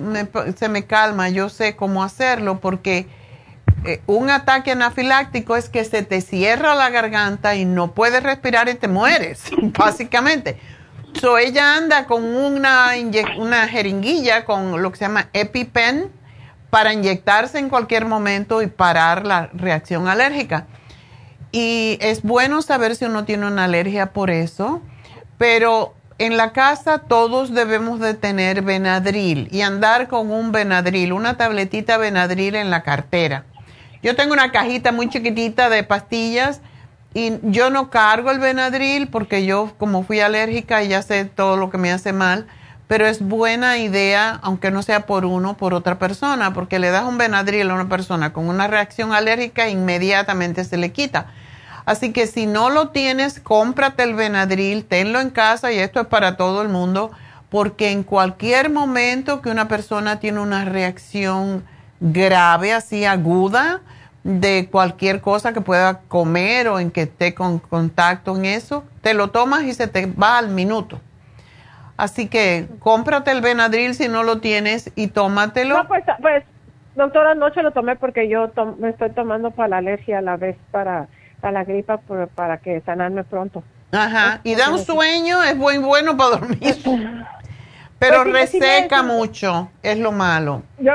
se 0.57 0.69
me 0.69 0.85
calma, 0.85 1.31
yo 1.31 1.49
sé 1.49 1.77
cómo 1.77 2.05
hacerlo 2.05 2.61
porque 2.61 3.07
eh, 3.85 4.01
un 4.07 4.31
ataque 4.31 4.73
anafiláctico 4.73 5.57
es 5.57 5.69
que 5.69 5.85
se 5.85 6.03
te 6.03 6.23
cierra 6.23 6.75
la 6.75 6.89
garganta 6.89 7.55
y 7.55 7.67
no 7.67 7.93
puedes 7.93 8.23
respirar 8.23 8.69
y 8.69 8.75
te 8.75 8.89
mueres, 8.89 9.45
básicamente. 9.79 10.59
So 11.21 11.39
ella 11.39 11.77
anda 11.77 12.07
con 12.07 12.25
una, 12.25 12.91
una 13.39 13.69
jeringuilla 13.69 14.45
con 14.45 14.83
lo 14.83 14.91
que 14.91 14.99
se 14.99 15.05
llama 15.05 15.29
EpiPen 15.33 16.11
para 16.71 16.93
inyectarse 16.93 17.59
en 17.59 17.69
cualquier 17.69 18.05
momento 18.05 18.63
y 18.63 18.67
parar 18.67 19.27
la 19.27 19.49
reacción 19.53 20.09
alérgica. 20.09 20.67
Y 21.53 21.99
es 22.01 22.23
bueno 22.23 22.63
saber 22.63 22.97
si 22.97 23.05
uno 23.05 23.25
tiene 23.25 23.47
una 23.47 23.65
alergia 23.65 24.13
por 24.13 24.31
eso, 24.31 24.83
pero 25.39 25.95
en 26.19 26.37
la 26.37 26.53
casa 26.53 26.99
todos 26.99 27.55
debemos 27.55 28.01
de 28.01 28.15
tener 28.15 28.63
Benadryl 28.63 29.49
y 29.53 29.63
andar 29.63 30.09
con 30.09 30.31
un 30.31 30.53
Benadryl, 30.53 31.13
una 31.13 31.37
tabletita 31.37 31.97
Benadryl 31.97 32.57
en 32.57 32.71
la 32.71 32.83
cartera 32.83 33.45
yo 34.05 34.15
tengo 34.15 34.35
una 34.35 34.53
cajita 34.53 34.93
muy 34.93 35.09
chiquitita 35.09 35.71
de 35.71 35.83
pastillas 35.83 36.61
y 37.15 37.39
yo 37.43 37.71
no 37.71 37.91
cargo 37.91 38.33
el 38.33 38.41
Benadryl 38.41 39.07
porque 39.07 39.47
yo 39.47 39.73
como 39.79 40.03
fui 40.03 40.21
alérgica 40.21 40.83
y 40.83 40.89
ya 40.89 41.01
sé 41.01 41.25
todo 41.25 41.57
lo 41.57 41.71
que 41.71 41.79
me 41.79 41.93
hace 41.93 42.13
mal, 42.13 42.47
pero 42.89 43.07
es 43.07 43.23
buena 43.23 43.79
idea, 43.79 44.41
aunque 44.43 44.73
no 44.73 44.83
sea 44.83 45.07
por 45.07 45.25
uno, 45.25 45.57
por 45.57 45.75
otra 45.75 45.99
persona, 45.99 46.53
porque 46.53 46.81
le 46.81 46.91
das 46.91 47.05
un 47.05 47.17
Benadryl 47.17 47.71
a 47.71 47.75
una 47.75 47.89
persona 47.89 48.33
con 48.33 48.49
una 48.49 48.67
reacción 48.67 49.13
alérgica, 49.13 49.69
inmediatamente 49.69 50.65
se 50.65 50.77
le 50.77 50.93
quita. 50.93 51.29
Así 51.87 52.13
que 52.13 52.27
si 52.27 52.47
no 52.47 52.69
lo 52.69 52.89
tienes, 52.89 53.41
cómprate 53.41 54.03
el 54.03 54.15
Benadryl, 54.15 54.85
tenlo 54.85 55.21
en 55.21 55.31
casa 55.31 55.73
y 55.73 55.79
esto 55.79 56.01
es 56.01 56.07
para 56.09 56.37
todo 56.37 56.63
el 56.63 56.69
mundo, 56.69 57.13
porque 57.49 57.91
en 57.91 58.03
cualquier 58.03 58.71
momento 58.71 59.41
que 59.41 59.51
una 59.51 59.69
persona 59.69 60.19
tiene 60.19 60.41
una 60.41 60.65
reacción 60.65 61.65
grave, 62.01 62.73
así 62.73 63.05
aguda, 63.05 63.81
de 64.25 64.69
cualquier 64.71 65.21
cosa 65.21 65.53
que 65.53 65.61
pueda 65.61 66.01
comer 66.09 66.69
o 66.69 66.81
en 66.81 66.91
que 66.91 67.03
esté 67.03 67.35
con 67.35 67.59
contacto 67.59 68.35
en 68.37 68.47
eso, 68.47 68.85
te 69.03 69.13
lo 69.15 69.29
tomas 69.29 69.63
y 69.65 69.75
se 69.75 69.87
te 69.87 70.07
va 70.07 70.39
al 70.39 70.49
minuto. 70.49 70.99
Así 71.97 72.29
que 72.29 72.67
cómprate 72.81 73.31
el 73.31 73.43
Benadryl 73.43 73.95
si 73.95 74.09
no 74.09 74.23
lo 74.23 74.41
tienes 74.41 74.91
y 74.97 75.09
tómatelo. 75.09 75.77
No, 75.77 75.87
pues, 75.87 76.03
pues 76.21 76.43
doctora, 76.97 77.33
anoche 77.33 77.63
lo 77.63 77.73
tomé 77.73 77.97
porque 77.97 78.29
yo 78.29 78.51
me 78.79 78.89
estoy 78.89 79.11
tomando 79.11 79.51
para 79.51 79.69
la 79.69 79.77
alergia 79.79 80.19
a 80.19 80.23
la 80.23 80.37
vez 80.37 80.57
para, 80.71 81.07
para 81.41 81.53
la 81.53 81.65
gripa 81.65 82.01
para 82.35 82.59
que 82.59 82.81
sanarme 82.81 83.25
pronto. 83.25 83.63
Ajá, 83.93 84.41
y 84.43 84.57
da 84.57 84.71
un 84.71 84.79
sueño, 84.79 85.43
es 85.43 85.55
muy 85.55 85.79
bueno 85.79 86.17
para 86.17 86.31
dormir. 86.31 86.77
Pero 87.99 88.25
pues 88.25 88.53
reseca 88.53 89.03
mucho, 89.03 89.71
es 89.83 89.99
lo 89.99 90.11
malo. 90.13 90.63
Yo, 90.79 90.93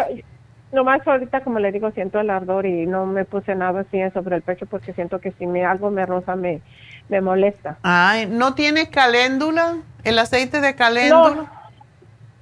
Nomás 0.71 1.05
ahorita, 1.07 1.41
como 1.41 1.59
le 1.59 1.71
digo, 1.71 1.89
siento 1.91 2.19
el 2.19 2.29
ardor 2.29 2.65
y 2.65 2.85
no 2.85 3.05
me 3.05 3.25
puse 3.25 3.55
nada 3.55 3.81
así 3.81 3.99
sobre 4.13 4.35
el 4.35 4.43
pecho 4.43 4.67
porque 4.67 4.93
siento 4.93 5.19
que 5.19 5.31
si 5.31 5.47
me 5.47 5.65
algo 5.65 5.89
me 5.89 6.05
rosa 6.05 6.35
me, 6.35 6.61
me 7.09 7.21
molesta. 7.21 7.77
Ay, 7.81 8.27
¿no 8.27 8.53
tiene 8.53 8.89
caléndula? 8.89 9.77
¿El 10.03 10.19
aceite 10.19 10.61
de 10.61 10.75
caléndula? 10.75 11.51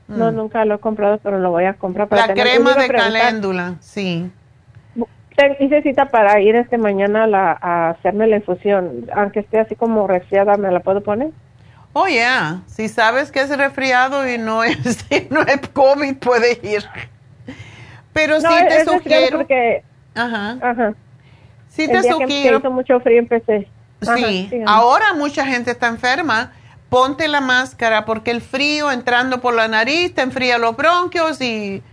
No, 0.07 0.31
mm. 0.31 0.35
nunca 0.35 0.65
lo 0.65 0.75
he 0.75 0.79
comprado, 0.79 1.19
pero 1.23 1.39
lo 1.39 1.51
voy 1.51 1.65
a 1.65 1.73
comprar 1.73 2.07
para 2.07 2.27
La 2.27 2.33
crema 2.33 2.73
de 2.73 2.87
caléndula, 2.87 3.75
sí. 3.79 4.29
Hice 5.59 5.83
cita 5.83 6.09
para 6.09 6.41
ir 6.41 6.55
este 6.55 6.77
mañana 6.77 7.25
a, 7.25 7.27
la, 7.27 7.57
a 7.61 7.89
hacerme 7.91 8.27
la 8.27 8.37
infusión. 8.37 9.05
Aunque 9.13 9.41
esté 9.41 9.59
así 9.59 9.75
como 9.75 10.07
resfriada, 10.07 10.57
¿me 10.57 10.71
la 10.71 10.79
puedo 10.79 11.01
poner? 11.01 11.29
Oh, 11.93 12.07
yeah. 12.07 12.61
Si 12.65 12.89
sabes 12.89 13.31
que 13.31 13.41
es 13.41 13.55
resfriado 13.55 14.27
y 14.27 14.37
no 14.37 14.63
es, 14.63 15.05
no 15.29 15.41
es 15.41 15.59
COVID, 15.73 16.17
puede 16.17 16.59
ir. 16.63 16.83
Pero 18.17 18.41
sí 18.41 18.47
te 18.67 18.83
sugiero. 18.83 19.37
Porque, 19.37 19.83
ajá. 20.15 20.57
Ajá. 20.59 20.93
Sí 21.69 21.87
te 21.87 22.01
sugiero. 22.01 22.57
hizo 22.57 22.71
mucho 22.71 22.99
frío 22.99 23.19
empecé. 23.19 23.67
sí, 24.01 24.49
ahora 24.65 25.13
mucha 25.13 25.45
gente 25.45 25.71
está 25.71 25.87
enferma. 25.87 26.51
Ponte 26.89 27.27
la 27.27 27.41
máscara 27.41 28.05
porque 28.05 28.31
el 28.31 28.41
frío 28.41 28.91
entrando 28.91 29.39
por 29.39 29.53
la 29.53 29.67
nariz 29.67 30.15
te 30.15 30.21
enfría 30.21 30.57
los 30.57 30.75
bronquios 30.75 31.41
y 31.41 31.83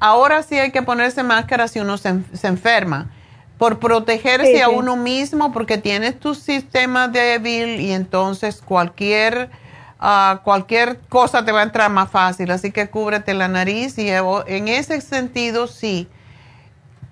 ahora 0.00 0.42
sí 0.42 0.58
hay 0.58 0.72
que 0.72 0.82
ponerse 0.82 1.22
máscara 1.22 1.68
si 1.68 1.78
uno 1.78 1.98
se, 1.98 2.08
enferma. 2.42 3.10
Por 3.56 3.78
protegerse 3.78 4.60
a 4.60 4.70
uno 4.70 4.96
mismo 4.96 5.52
porque 5.52 5.78
tienes 5.78 6.18
tu 6.18 6.34
sistema 6.34 7.06
débil 7.06 7.80
y 7.80 7.92
entonces 7.92 8.60
cualquier 8.60 9.50
cualquier 10.42 10.98
cosa 11.08 11.44
te 11.44 11.52
va 11.52 11.60
a 11.60 11.64
entrar 11.64 11.90
más 11.90 12.10
fácil, 12.10 12.50
así 12.50 12.70
que 12.70 12.88
cúbrete 12.88 13.32
la 13.32 13.48
nariz 13.48 13.98
y 13.98 14.10
en 14.10 14.68
ese 14.68 15.00
sentido 15.00 15.66
sí. 15.66 16.08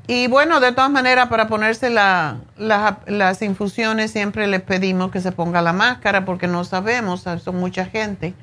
Y 0.06 0.26
bueno, 0.26 0.60
de 0.60 0.72
todas 0.72 0.90
maneras, 0.90 1.28
para 1.28 1.46
ponerse 1.46 1.88
las 1.88 3.42
infusiones 3.42 4.10
siempre 4.10 4.46
les 4.46 4.60
pedimos 4.60 5.10
que 5.10 5.20
se 5.20 5.32
ponga 5.32 5.62
la 5.62 5.72
máscara 5.72 6.24
porque 6.24 6.48
no 6.48 6.64
sabemos, 6.64 7.22
son 7.22 7.56
mucha 7.56 7.86
gente. 7.86 8.34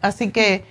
así 0.00 0.32
que... 0.32 0.64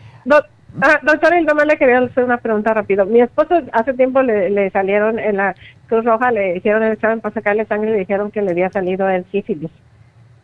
Ah, 0.82 1.00
doctora, 1.04 1.42
nomás 1.42 1.66
le 1.66 1.78
quería 1.78 2.00
hacer 2.00 2.24
una 2.24 2.38
pregunta 2.38 2.74
rápido. 2.74 3.06
Mi 3.06 3.22
esposo 3.22 3.62
hace 3.74 3.94
tiempo 3.94 4.22
le, 4.22 4.70
salieron 4.72 5.20
en 5.20 5.38
la 5.38 5.54
Cruz 5.88 6.06
Roja, 6.06 6.32
le 6.32 6.56
hicieron 6.56 6.82
el 6.84 6.94
examen 6.94 7.20
para 7.20 7.34
sacarle 7.34 7.66
sangre 7.66 7.90
y 7.90 7.94
le 7.94 8.00
dijeron 8.00 8.32
que 8.32 8.42
le 8.42 8.52
había 8.52 8.70
salido 8.70 9.10
el 9.10 9.26
sífilis. 9.32 9.70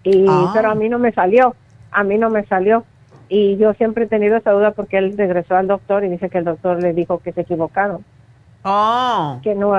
Y, 0.03 0.25
ah. 0.27 0.51
Pero 0.53 0.71
a 0.71 0.75
mí 0.75 0.89
no 0.89 0.99
me 0.99 1.11
salió, 1.11 1.55
a 1.91 2.03
mí 2.03 2.17
no 2.17 2.29
me 2.29 2.45
salió. 2.45 2.83
Y 3.29 3.57
yo 3.57 3.73
siempre 3.73 4.05
he 4.05 4.07
tenido 4.07 4.37
esa 4.37 4.51
duda 4.51 4.71
porque 4.71 4.97
él 4.97 5.17
regresó 5.17 5.55
al 5.55 5.67
doctor 5.67 6.03
y 6.03 6.09
dice 6.09 6.29
que 6.29 6.37
el 6.37 6.45
doctor 6.45 6.81
le 6.81 6.93
dijo 6.93 7.19
que 7.19 7.33
se 7.33 7.41
equivocaron. 7.41 8.05
Oh. 8.63 9.39
Que 9.43 9.55
no 9.55 9.73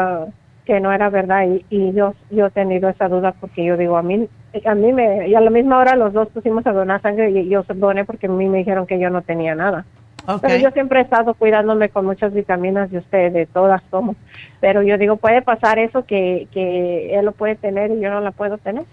que 0.64 0.80
no 0.80 0.92
era 0.92 1.08
verdad 1.08 1.46
y, 1.46 1.64
y 1.70 1.92
yo 1.94 2.14
yo 2.30 2.46
he 2.46 2.50
tenido 2.50 2.90
esa 2.90 3.08
duda 3.08 3.32
porque 3.32 3.64
yo 3.64 3.78
digo 3.78 3.96
a 3.96 4.02
mí 4.02 4.28
a 4.66 4.74
mí 4.74 4.92
me 4.92 5.26
y 5.26 5.34
a 5.34 5.40
la 5.40 5.48
misma 5.48 5.78
hora 5.78 5.96
los 5.96 6.12
dos 6.12 6.28
pusimos 6.28 6.66
a 6.66 6.72
donar 6.72 7.00
sangre 7.00 7.30
y 7.30 7.48
yo 7.48 7.64
doné 7.74 8.04
porque 8.04 8.26
a 8.26 8.30
mí 8.30 8.46
me 8.46 8.58
dijeron 8.58 8.86
que 8.86 8.98
yo 8.98 9.08
no 9.08 9.22
tenía 9.22 9.54
nada. 9.54 9.86
Pero 10.42 10.56
yo 10.56 10.70
siempre 10.72 11.00
he 11.00 11.02
estado 11.02 11.32
cuidándome 11.32 11.88
con 11.88 12.04
muchas 12.04 12.34
vitaminas 12.34 12.90
de 12.90 12.98
usted, 12.98 13.32
de 13.32 13.46
todas 13.46 13.82
somos. 13.90 14.14
Pero 14.60 14.82
yo 14.82 14.98
digo, 14.98 15.16
puede 15.16 15.40
pasar 15.40 15.78
eso 15.78 16.04
que, 16.04 16.48
que 16.52 17.18
él 17.18 17.24
lo 17.24 17.32
puede 17.32 17.56
tener 17.56 17.90
y 17.90 18.00
yo 18.00 18.10
no 18.10 18.20
la 18.20 18.32
puedo 18.32 18.58
tener. 18.58 18.84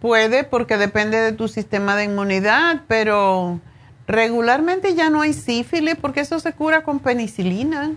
Puede 0.00 0.44
porque 0.44 0.76
depende 0.76 1.18
de 1.18 1.32
tu 1.32 1.48
sistema 1.48 1.96
de 1.96 2.04
inmunidad, 2.04 2.82
pero 2.86 3.60
regularmente 4.06 4.94
ya 4.94 5.10
no 5.10 5.22
hay 5.22 5.32
sífilis 5.32 5.96
porque 5.96 6.20
eso 6.20 6.38
se 6.38 6.52
cura 6.52 6.82
con 6.82 7.00
penicilina. 7.00 7.92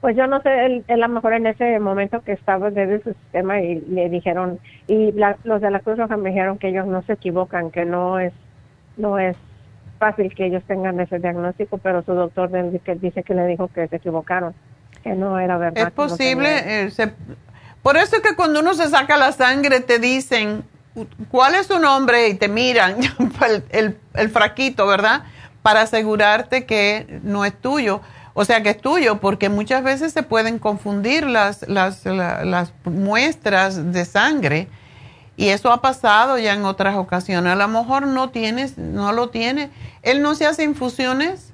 Pues 0.00 0.16
yo 0.16 0.26
no 0.26 0.42
sé, 0.42 0.82
a 0.88 0.96
lo 0.96 1.08
mejor 1.08 1.34
en 1.34 1.46
ese 1.46 1.78
momento 1.78 2.22
que 2.22 2.32
estaba 2.32 2.70
desde 2.70 3.02
su 3.02 3.12
sistema 3.12 3.60
y 3.60 3.80
le 3.82 4.08
dijeron, 4.08 4.58
y 4.88 5.12
los 5.44 5.60
de 5.60 5.70
la 5.70 5.78
Cruz 5.78 5.96
Roja 5.96 6.16
me 6.16 6.30
dijeron 6.30 6.58
que 6.58 6.68
ellos 6.68 6.86
no 6.86 7.02
se 7.02 7.12
equivocan, 7.12 7.70
que 7.70 7.84
no 7.84 8.18
es, 8.18 8.32
no 8.96 9.20
es 9.20 9.36
fácil 10.00 10.34
que 10.34 10.46
ellos 10.46 10.64
tengan 10.66 10.98
ese 10.98 11.20
diagnóstico, 11.20 11.78
pero 11.78 12.02
su 12.02 12.14
doctor 12.14 12.50
dice 13.00 13.22
que 13.22 13.34
le 13.34 13.46
dijo 13.46 13.68
que 13.68 13.86
se 13.86 13.96
equivocaron, 13.96 14.54
que 15.04 15.14
no 15.14 15.38
era 15.38 15.56
verdad. 15.56 15.86
Es 15.86 15.92
posible, 15.92 16.48
eh, 16.86 16.90
por 17.82 17.96
eso 17.96 18.16
es 18.16 18.22
que 18.22 18.34
cuando 18.36 18.60
uno 18.60 18.74
se 18.74 18.88
saca 18.88 19.16
la 19.16 19.32
sangre 19.32 19.80
te 19.80 19.98
dicen 19.98 20.64
¿cuál 21.30 21.54
es 21.54 21.66
su 21.66 21.78
nombre? 21.78 22.28
Y 22.28 22.34
te 22.34 22.48
miran 22.48 22.96
el, 23.70 23.98
el, 24.14 24.30
fraquito, 24.30 24.86
¿verdad? 24.86 25.24
Para 25.62 25.82
asegurarte 25.82 26.66
que 26.66 27.20
no 27.22 27.44
es 27.44 27.58
tuyo. 27.60 28.00
O 28.34 28.44
sea, 28.44 28.62
que 28.62 28.70
es 28.70 28.80
tuyo, 28.80 29.20
porque 29.20 29.48
muchas 29.50 29.82
veces 29.82 30.12
se 30.12 30.22
pueden 30.22 30.58
confundir 30.58 31.26
las, 31.26 31.68
las, 31.68 32.06
las 32.06 32.72
muestras 32.84 33.92
de 33.92 34.04
sangre. 34.06 34.68
Y 35.36 35.48
eso 35.48 35.70
ha 35.70 35.82
pasado 35.82 36.38
ya 36.38 36.54
en 36.54 36.64
otras 36.64 36.96
ocasiones. 36.96 37.52
A 37.52 37.56
lo 37.56 37.68
mejor 37.68 38.06
no 38.06 38.30
tienes, 38.30 38.78
no 38.78 39.12
lo 39.12 39.28
tiene. 39.28 39.70
¿Él 40.02 40.22
no 40.22 40.34
se 40.34 40.46
hace 40.46 40.64
infusiones? 40.64 41.52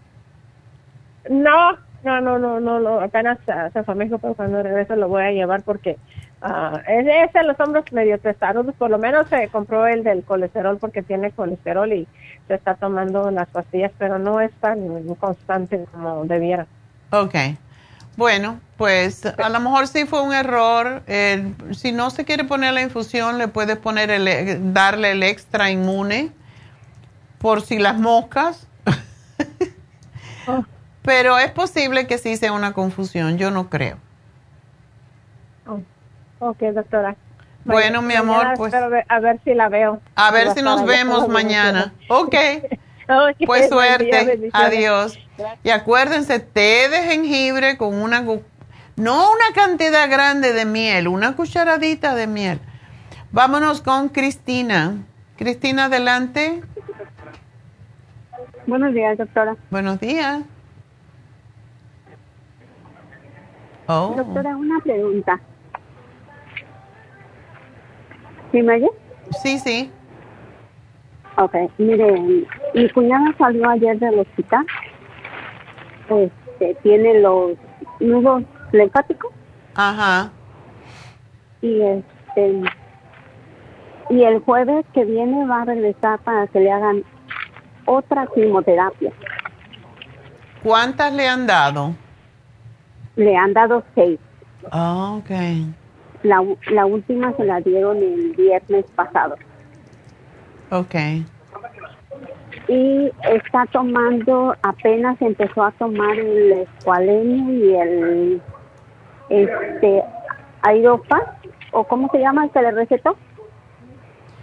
No, 1.29 1.77
no, 2.09 2.21
no, 2.21 2.39
no, 2.39 2.61
no, 2.61 2.81
no. 2.81 3.01
apenas 3.01 3.39
se 3.73 3.83
fue 3.83 3.93
a 3.93 3.97
México, 3.97 4.19
pero 4.19 4.35
cuando 4.35 4.63
regrese 4.63 4.97
lo 4.97 5.09
voy 5.09 5.23
a 5.23 5.31
llevar 5.31 5.63
porque 5.63 5.99
uh, 6.43 6.79
es, 6.89 7.07
es 7.35 7.47
los 7.47 7.61
hombros 7.61 7.85
medio 7.93 8.19
pesados. 8.19 8.67
Por 8.77 8.91
lo 8.91 8.99
menos 8.99 9.29
se 9.29 9.49
compró 9.49 9.87
el 9.87 10.03
del 10.03 10.25
colesterol 10.25 10.79
porque 10.79 11.03
tiene 11.03 11.31
colesterol 11.33 11.93
y 11.93 12.09
se 12.47 12.55
está 12.55 12.75
tomando 12.75 13.31
las 13.31 13.49
pastillas, 13.49 13.93
pero 13.99 14.19
no 14.19 14.41
es 14.41 14.51
tan 14.61 15.05
constante 15.17 15.85
como 15.93 16.25
debiera. 16.25 16.67
Ok. 17.11 17.35
Bueno, 18.17 18.59
pues 18.77 19.25
a 19.27 19.49
lo 19.49 19.61
mejor 19.61 19.87
sí 19.87 20.05
fue 20.05 20.23
un 20.23 20.33
error. 20.33 21.03
si 21.71 21.93
no 21.93 22.11
se 22.11 22.25
quiere 22.25 22.45
poner 22.45 22.75
la 22.75 22.83
infusión, 22.83 23.39
le 23.39 23.47
puede 23.47 23.77
poner 23.77 24.11
el, 24.11 24.73
darle 24.73 25.13
el 25.13 25.23
extra 25.23 25.71
inmune 25.71 26.33
por 27.39 27.63
si 27.63 27.79
las 27.79 27.99
moscas. 27.99 28.67
Oh. 30.49 30.65
Pero 31.03 31.39
es 31.39 31.51
posible 31.51 32.07
que 32.07 32.19
sí 32.19 32.37
sea 32.37 32.53
una 32.53 32.73
confusión, 32.73 33.39
yo 33.39 33.51
no 33.51 33.71
creo. 33.71 33.97
Oh. 35.67 35.81
Ok, 36.41 36.61
doctora. 36.75 37.17
Bueno, 37.65 38.03
mi 38.03 38.15
amor, 38.15 38.55
pues. 38.57 38.73
A 38.75 39.21
ver, 39.21 39.41
si 39.45 39.55
la 39.55 39.69
veo. 39.69 40.01
A 40.15 40.31
ver 40.31 40.53
si 40.53 40.63
nos 40.63 40.85
vemos 40.85 41.29
mañana. 41.29 41.93
Ok. 42.09 42.35
Pues 43.47 43.71
suerte. 43.71 44.51
Adiós. 44.53 45.19
Y 45.63 45.71
acuérdense, 45.71 46.41
té 46.41 46.89
de 46.91 47.05
jengibre 47.05 47.79
con 47.79 47.95
una, 47.95 48.21
no 48.21 49.33
una 49.33 49.55
cantidad 49.55 50.11
grande 50.11 50.53
de 50.53 50.67
miel, 50.67 51.09
una 51.09 51.35
cucharadita 51.35 52.15
de 52.15 52.27
miel. 52.27 52.61
Vámonos 53.31 53.81
con 53.81 54.11
Cristina. 54.11 54.97
Cristina, 55.37 55.87
adelante. 55.87 56.63
Buenos 58.67 58.93
días, 58.93 59.17
doctora. 59.17 59.57
Buenos 59.71 59.99
días. 60.01 60.43
Oh. 63.89 64.15
Doctora, 64.17 64.57
una 64.57 64.79
pregunta. 64.81 65.41
¿Sí 68.53 68.63
me 68.63 68.75
oye? 68.75 68.89
Sí, 69.43 69.59
sí. 69.59 69.91
Ok, 71.37 71.55
mire, 71.79 72.21
mi 72.75 72.91
cuñada 72.91 73.35
salió 73.39 73.69
ayer 73.69 73.99
del 73.99 74.21
hospital 74.21 74.67
este, 76.09 76.75
tiene 76.83 77.21
los 77.21 77.53
nudos 78.01 78.43
linfáticos. 78.73 79.33
Ajá. 79.75 80.31
Y 81.61 81.81
este 81.81 82.63
y 84.11 84.23
el 84.23 84.41
jueves 84.41 84.87
que 84.95 85.05
viene 85.05 85.47
va 85.47 85.63
a 85.63 85.65
regresar 85.67 86.19
para 86.21 86.47
que 86.47 86.61
le 86.61 86.73
hagan 86.73 87.05
otra 87.85 88.27
quimioterapia. 88.35 89.13
¿Cuántas 90.63 91.13
le 91.13 91.29
han 91.29 91.47
dado? 91.47 91.95
Le 93.19 93.37
han 93.37 93.53
dado 93.53 93.85
seis. 93.95 94.19
Ah, 94.73 95.19
ok. 95.19 95.31
La, 96.23 96.43
la 96.71 96.87
última 96.87 97.37
se 97.37 97.45
la 97.45 97.61
dieron 97.61 97.99
el 97.99 98.33
viernes 98.35 98.87
pasado. 98.97 99.37
Ok 100.71 100.95
y 102.69 103.11
está 103.23 103.65
tomando, 103.73 104.55
apenas 104.63 105.21
empezó 105.23 105.65
a 105.65 105.73
tomar 105.73 106.19
el 106.19 106.53
escualene 106.53 107.53
y 107.55 107.75
el 107.75 108.43
este 109.31 110.05
aeropa 110.63 111.39
o 111.73 111.85
cómo 111.85 112.11
se 112.11 112.19
llama 112.19 112.45
el 112.45 112.51
que 112.51 112.63
le 112.63 112.71
recetó 112.73 113.17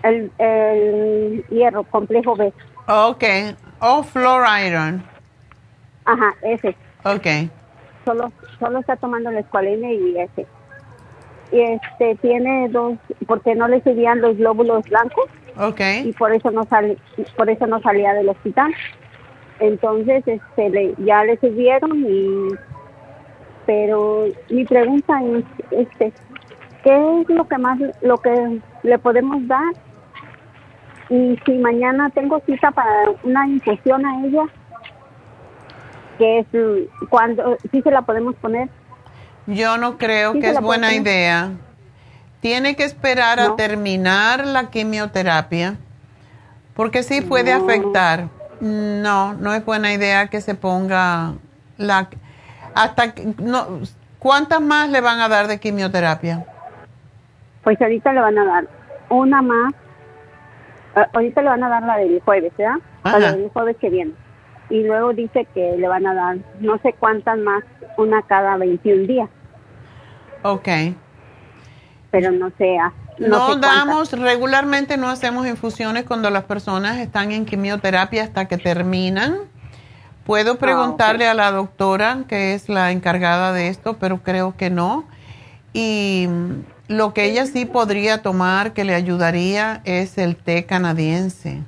el, 0.03 0.31
el 0.39 1.45
hierro 1.49 1.83
complejo 1.83 2.35
B. 2.35 2.51
Ok, 2.87 3.23
o 3.79 4.03
oh, 4.13 4.59
iron. 4.65 5.03
Ajá, 6.05 6.35
ese. 6.43 6.75
Ok. 7.03 7.49
Solo, 8.05 8.31
solo 8.59 8.79
está 8.79 8.95
tomando 8.95 9.29
el 9.29 9.37
escualene 9.37 9.93
y 9.93 10.17
ese. 10.17 10.45
Y 11.51 11.61
este 11.61 12.15
tiene 12.21 12.69
dos, 12.69 12.97
porque 13.27 13.55
no 13.55 13.67
le 13.67 13.81
subían 13.81 14.21
los 14.21 14.37
glóbulos 14.37 14.83
blancos. 14.89 15.25
Okay. 15.57 16.09
Y 16.09 16.13
por 16.13 16.33
eso 16.33 16.51
no 16.51 16.63
sal, 16.65 16.97
por 17.37 17.49
eso 17.49 17.65
no 17.67 17.81
salía 17.81 18.13
del 18.13 18.29
hospital. 18.29 18.73
Entonces, 19.59 20.23
este, 20.27 20.69
le, 20.69 20.95
ya 20.97 21.23
le 21.23 21.37
subieron 21.37 22.05
y, 22.05 22.49
pero 23.65 24.25
mi 24.49 24.65
pregunta 24.65 25.21
es, 25.23 25.45
este, 25.71 26.11
¿qué 26.83 27.21
es 27.21 27.29
lo 27.29 27.47
que 27.47 27.57
más, 27.57 27.79
lo 28.01 28.17
que 28.17 28.59
le 28.83 28.99
podemos 28.99 29.47
dar? 29.47 29.73
Y 31.09 31.39
si 31.45 31.57
mañana 31.59 32.09
tengo 32.09 32.41
cita 32.45 32.71
para 32.71 33.11
una 33.23 33.47
infusión 33.47 34.05
a 34.05 34.25
ella, 34.25 34.43
que 36.17 36.39
es 36.39 36.47
cuando, 37.09 37.57
sí 37.71 37.81
se 37.81 37.91
la 37.91 38.01
podemos 38.03 38.35
poner. 38.35 38.69
Yo 39.47 39.77
no 39.77 39.97
creo 39.97 40.33
que 40.33 40.49
es 40.49 40.59
buena 40.59 40.93
idea 40.93 41.51
tiene 42.45 42.75
que 42.75 42.83
esperar 42.83 43.39
a 43.39 43.55
terminar 43.55 44.45
la 44.45 44.69
quimioterapia, 44.69 45.77
porque 46.75 47.01
sí 47.01 47.21
puede 47.21 47.51
afectar. 47.51 48.27
No, 48.59 49.33
no 49.33 49.55
es 49.55 49.65
buena 49.65 49.91
idea 49.91 50.27
que 50.27 50.41
se 50.41 50.53
ponga 50.53 51.33
la... 51.77 52.07
Hasta 52.75 53.15
no, 53.41 53.79
¿Cuántas 54.19 54.61
más 54.61 54.91
le 54.91 55.01
van 55.01 55.21
a 55.21 55.27
dar 55.27 55.47
de 55.47 55.59
quimioterapia? 55.59 56.45
Pues 57.63 57.81
ahorita 57.81 58.13
le 58.13 58.21
van 58.21 58.37
a 58.37 58.45
dar 58.45 58.67
una 59.09 59.41
más. 59.41 59.73
Eh, 60.97 61.05
ahorita 61.13 61.41
le 61.41 61.49
van 61.49 61.63
a 61.63 61.69
dar 61.69 61.81
la 61.81 61.97
del 61.97 62.21
jueves, 62.21 62.53
¿verdad? 62.55 62.75
La 63.05 63.31
del 63.31 63.49
jueves 63.49 63.75
que 63.77 63.89
viene. 63.89 64.13
Y 64.69 64.83
luego 64.83 65.13
dice 65.13 65.47
que 65.53 65.77
le 65.77 65.87
van 65.87 66.07
a 66.07 66.13
dar 66.13 66.37
no 66.59 66.77
sé 66.79 66.93
cuántas 66.93 67.37
más, 67.37 67.63
una 67.97 68.21
cada 68.23 68.57
21 68.57 69.05
días. 69.05 69.29
Ok 70.41 70.67
pero 72.15 72.31
no 72.31 72.49
sea. 72.57 72.93
No, 73.19 73.57
damos, 73.57 74.13
regularmente 74.13 74.95
no 74.95 75.09
hacemos 75.09 75.45
infusiones 75.47 76.05
cuando 76.05 76.29
las 76.29 76.45
personas 76.45 76.97
están 76.99 77.33
en 77.33 77.45
quimioterapia 77.45 78.23
hasta 78.23 78.45
que 78.45 78.57
terminan. 78.57 79.35
Puedo 80.25 80.53
ah, 80.53 80.57
preguntarle 80.57 81.27
a 81.27 81.33
la 81.33 81.51
doctora, 81.51 82.23
que 82.29 82.53
es 82.53 82.69
la 82.69 82.93
encargada 82.93 83.51
de 83.51 83.67
esto, 83.67 83.97
pero 83.99 84.23
creo 84.23 84.55
que 84.55 84.69
no. 84.69 85.05
Y 85.73 86.29
lo 86.87 87.13
que 87.13 87.25
ella 87.25 87.45
sí 87.47 87.65
podría 87.65 88.21
tomar 88.21 88.71
que 88.71 88.85
le 88.85 88.95
ayudaría 88.95 89.81
es 89.83 90.17
el 90.17 90.37
té 90.37 90.65
canadiense. 90.65 91.63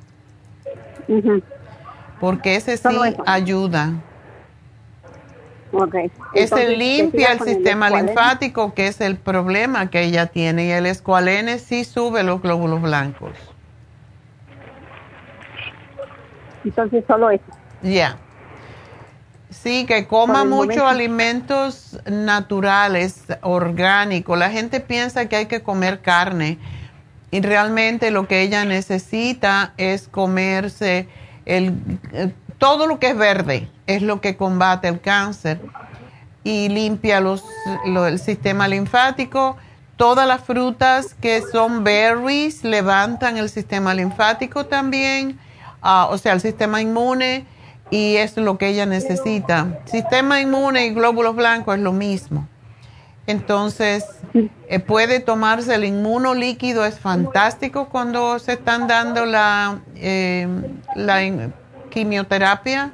Porque 2.19 2.55
ese 2.55 2.77
sí 2.77 2.87
ayuda. 3.25 3.93
Okay. 5.71 6.09
Ese 6.33 6.75
limpia 6.75 7.33
el 7.33 7.41
sistema 7.41 7.89
linfático, 7.89 8.73
que 8.73 8.87
es 8.87 9.01
el 9.01 9.17
problema 9.17 9.89
que 9.89 10.01
ella 10.01 10.27
tiene, 10.27 10.65
y 10.65 10.71
el 10.71 10.85
escualene 10.85 11.59
sí 11.59 11.83
sube 11.83 12.23
los 12.23 12.41
glóbulos 12.41 12.81
blancos. 12.81 13.33
Entonces 16.63 17.03
solo 17.07 17.29
eso. 17.29 17.43
Ya. 17.81 18.17
Sí, 19.49 19.85
que 19.85 20.07
coma 20.07 20.43
muchos 20.43 20.83
alimentos 20.83 21.99
naturales, 22.05 23.25
orgánicos. 23.41 24.37
La 24.37 24.49
gente 24.49 24.79
piensa 24.79 25.27
que 25.27 25.35
hay 25.35 25.45
que 25.45 25.63
comer 25.63 26.01
carne 26.01 26.57
y 27.31 27.41
realmente 27.41 28.11
lo 28.11 28.27
que 28.27 28.41
ella 28.41 28.65
necesita 28.65 29.73
es 29.77 30.07
comerse 30.07 31.07
el 31.47 31.73
todo 32.57 32.87
lo 32.87 32.99
que 32.99 33.09
es 33.09 33.17
verde 33.17 33.69
es 33.85 34.01
lo 34.01 34.21
que 34.21 34.35
combate 34.35 34.87
el 34.87 34.99
cáncer 34.99 35.61
y 36.43 36.69
limpia 36.69 37.19
los, 37.19 37.43
el 37.85 38.19
sistema 38.19 38.67
linfático. 38.67 39.57
Todas 39.95 40.27
las 40.27 40.41
frutas 40.41 41.15
que 41.15 41.41
son 41.41 41.83
berries 41.83 42.63
levantan 42.63 43.37
el 43.37 43.49
sistema 43.49 43.93
linfático 43.93 44.65
también, 44.65 45.39
ah, 45.81 46.07
o 46.11 46.17
sea, 46.17 46.33
el 46.33 46.41
sistema 46.41 46.81
inmune, 46.81 47.45
y 47.89 48.17
es 48.17 48.37
lo 48.37 48.57
que 48.57 48.67
ella 48.67 48.85
necesita. 48.85 49.79
Sistema 49.85 50.41
inmune 50.41 50.87
y 50.87 50.93
glóbulos 50.93 51.35
blancos 51.35 51.75
es 51.75 51.81
lo 51.81 51.93
mismo. 51.93 52.47
Entonces, 53.27 54.05
eh, 54.33 54.79
puede 54.79 55.19
tomarse 55.19 55.75
el 55.75 55.83
inmuno 55.83 56.33
líquido, 56.33 56.85
es 56.85 56.97
fantástico 56.97 57.89
cuando 57.89 58.39
se 58.39 58.53
están 58.53 58.87
dando 58.87 59.25
la, 59.25 59.81
eh, 59.95 60.47
la 60.95 61.49
quimioterapia 61.89 62.93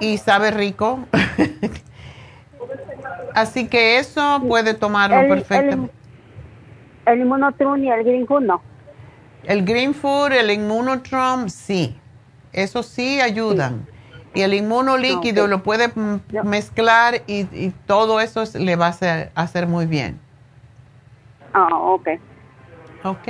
y 0.00 0.16
sabe 0.16 0.50
rico. 0.50 1.00
Así 3.34 3.66
que 3.66 3.98
eso 3.98 4.42
puede 4.48 4.72
tomarlo 4.72 5.28
perfectamente. 5.28 5.92
El 7.04 7.20
Immunotrum 7.20 7.84
y 7.84 7.90
el 7.90 8.02
Green 8.02 8.26
Food 8.26 8.44
no. 8.44 8.62
El 9.42 9.62
Green 9.62 9.92
Food, 9.92 10.32
el 10.32 10.50
Immunotrum, 10.50 11.50
sí. 11.50 11.98
Eso 12.50 12.82
sí 12.82 13.20
ayudan. 13.20 13.86
Y 14.34 14.42
el 14.42 14.54
inmunolíquido 14.54 15.46
lo 15.46 15.62
puede 15.62 15.92
mezclar 16.42 17.22
y, 17.26 17.70
todo 17.86 18.20
eso 18.20 18.42
le 18.58 18.76
va 18.76 18.86
a 18.86 18.90
hacer, 18.90 19.30
hacer 19.34 19.66
muy 19.66 19.86
bien. 19.86 20.18
Ah, 21.52 21.68
ok. 21.76 22.08
Ok. 23.04 23.28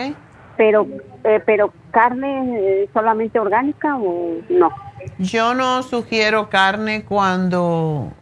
Pero, 0.57 0.87
eh, 1.25 1.43
pero 1.45 1.73
carne 1.91 2.59
eh, 2.59 2.89
solamente 2.93 3.39
orgánica 3.39 3.97
o 3.97 4.37
no? 4.49 4.71
Yo 5.19 5.55
no 5.55 5.83
sugiero 5.83 6.49
carne 6.49 7.05
cuando 7.05 8.13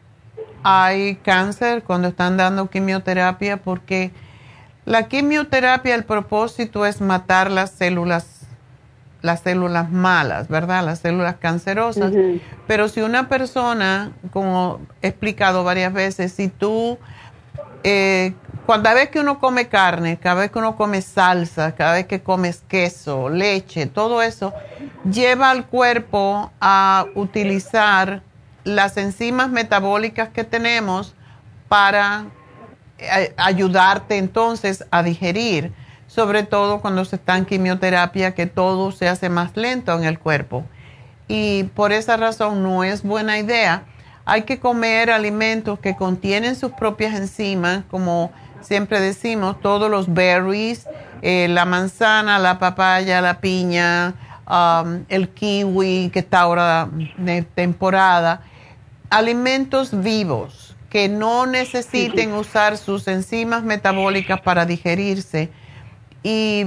hay 0.63 1.17
cáncer, 1.17 1.83
cuando 1.83 2.09
están 2.09 2.37
dando 2.37 2.69
quimioterapia, 2.69 3.59
porque 3.59 4.11
la 4.85 5.09
quimioterapia, 5.09 5.95
el 5.95 6.05
propósito 6.05 6.87
es 6.87 7.01
matar 7.01 7.51
las 7.51 7.71
células 7.71 8.42
las 9.23 9.41
células 9.41 9.91
malas, 9.91 10.49
¿verdad? 10.49 10.85
Las 10.85 10.99
células 10.99 11.37
cancerosas. 11.37 12.13
Pero 12.67 12.89
si 12.89 13.01
una 13.01 13.29
persona, 13.29 14.13
como 14.33 14.81
he 15.01 15.09
explicado 15.09 15.65
varias 15.65 15.93
veces, 15.93 16.33
si 16.33 16.49
tú, 16.49 16.99
eh, 17.85 18.35
cada 18.67 18.95
vez 18.95 19.11
que 19.11 19.21
uno 19.21 19.39
come 19.39 19.69
carne, 19.69 20.19
cada 20.19 20.41
vez 20.41 20.51
que 20.51 20.59
uno 20.59 20.77
come 20.77 21.03
salsa, 21.03 21.75
cada 21.75 21.95
vez 21.95 22.07
que 22.07 22.21
comes 22.21 22.63
queso, 22.67 23.29
leche, 23.29 23.87
todo 23.87 24.23
eso, 24.23 24.53
lleva 25.09 25.51
al 25.51 25.67
cuerpo 25.67 26.51
a 26.61 27.07
utilizar 27.15 28.23
las 28.65 28.97
enzimas 28.97 29.51
metabólicas 29.51 30.31
que 30.31 30.45
tenemos 30.45 31.15
para 31.69 32.27
eh, 32.99 33.33
ayudarte 33.37 34.19
entonces 34.19 34.85
a 34.91 35.03
digerir 35.03 35.73
sobre 36.15 36.43
todo 36.43 36.83
cuando 36.83 37.07
se 37.07 37.17
está 37.17 37.39
en 37.39 37.47
quimioterapia, 37.47 38.35
que 38.35 38.45
todo 38.45 38.93
se 38.93 39.09
hace 39.09 39.31
más 39.31 39.57
lento 39.57 39.97
en 39.97 40.05
el 40.05 40.19
cuerpo. 40.19 40.65
Y 41.27 41.65
por 41.75 41.91
esa 41.91 42.19
razón 42.19 42.63
no 42.63 42.85
es 42.85 43.03
buena 43.03 43.39
idea. 43.39 43.85
Hay 44.27 44.43
que 44.43 44.61
comer 44.61 45.11
alimentos 45.11 45.79
que 45.79 45.97
contienen 45.97 46.55
sus 46.55 46.73
propias 46.73 47.15
enzimas, 47.15 47.85
como 47.91 48.31
siempre 48.61 49.01
decimos, 49.01 49.59
todos 49.63 49.91
los 49.91 50.13
berries, 50.13 50.87
eh, 51.23 51.49
la 51.49 51.65
manzana, 51.65 52.39
la 52.39 52.59
papaya, 52.59 53.23
la 53.23 53.41
piña, 53.41 54.15
um, 54.47 55.05
el 55.09 55.31
kiwi, 55.31 56.11
que 56.13 56.19
está 56.19 56.41
ahora 56.41 56.91
de 57.17 57.41
temporada. 57.41 58.43
Alimentos 59.09 60.03
vivos 60.03 60.77
que 60.91 61.09
no 61.09 61.47
necesiten 61.47 62.35
usar 62.35 62.77
sus 62.77 63.09
enzimas 63.09 63.63
metabólicas 63.63 64.43
para 64.43 64.67
digerirse 64.67 65.51
y 66.23 66.67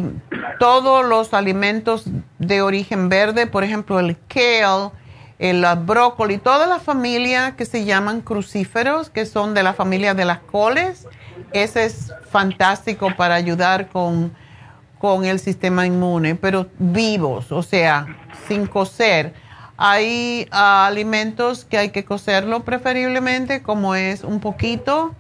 todos 0.60 1.06
los 1.06 1.34
alimentos 1.34 2.06
de 2.40 2.62
origen 2.62 3.10
verde, 3.10 3.48
por 3.48 3.64
ejemplo 3.64 4.00
el 4.00 4.18
kale, 4.28 4.92
el 5.40 5.66
brócoli, 5.86 6.38
toda 6.38 6.68
la 6.68 6.80
familia 6.80 7.56
que 7.56 7.66
se 7.66 7.86
llaman 7.86 8.22
crucíferos, 8.22 9.10
que 9.10 9.26
son 9.26 9.54
de 9.54 9.64
la 9.64 9.74
familia 9.74 10.14
de 10.14 10.26
las 10.26 10.40
coles, 10.40 11.08
ese 11.52 11.86
es 11.86 12.12
fantástico 12.30 13.10
para 13.16 13.36
ayudar 13.36 13.88
con, 13.90 14.34
con 15.00 15.26
el 15.26 15.40
sistema 15.40 15.86
inmune, 15.86 16.36
pero 16.36 16.68
vivos, 16.78 17.52
o 17.52 17.64
sea, 17.64 18.08
sin 18.48 18.68
cocer. 18.68 19.34
Hay 19.78 20.48
ah, 20.52 20.88
alimentos 20.88 21.66
que 21.66 21.78
hay 21.78 21.90
que 21.90 22.06
cocerlo 22.06 22.64
preferiblemente, 22.64 23.62
como 23.62 23.94
es 23.96 24.24
un 24.24 24.40
poquito, 24.40 25.14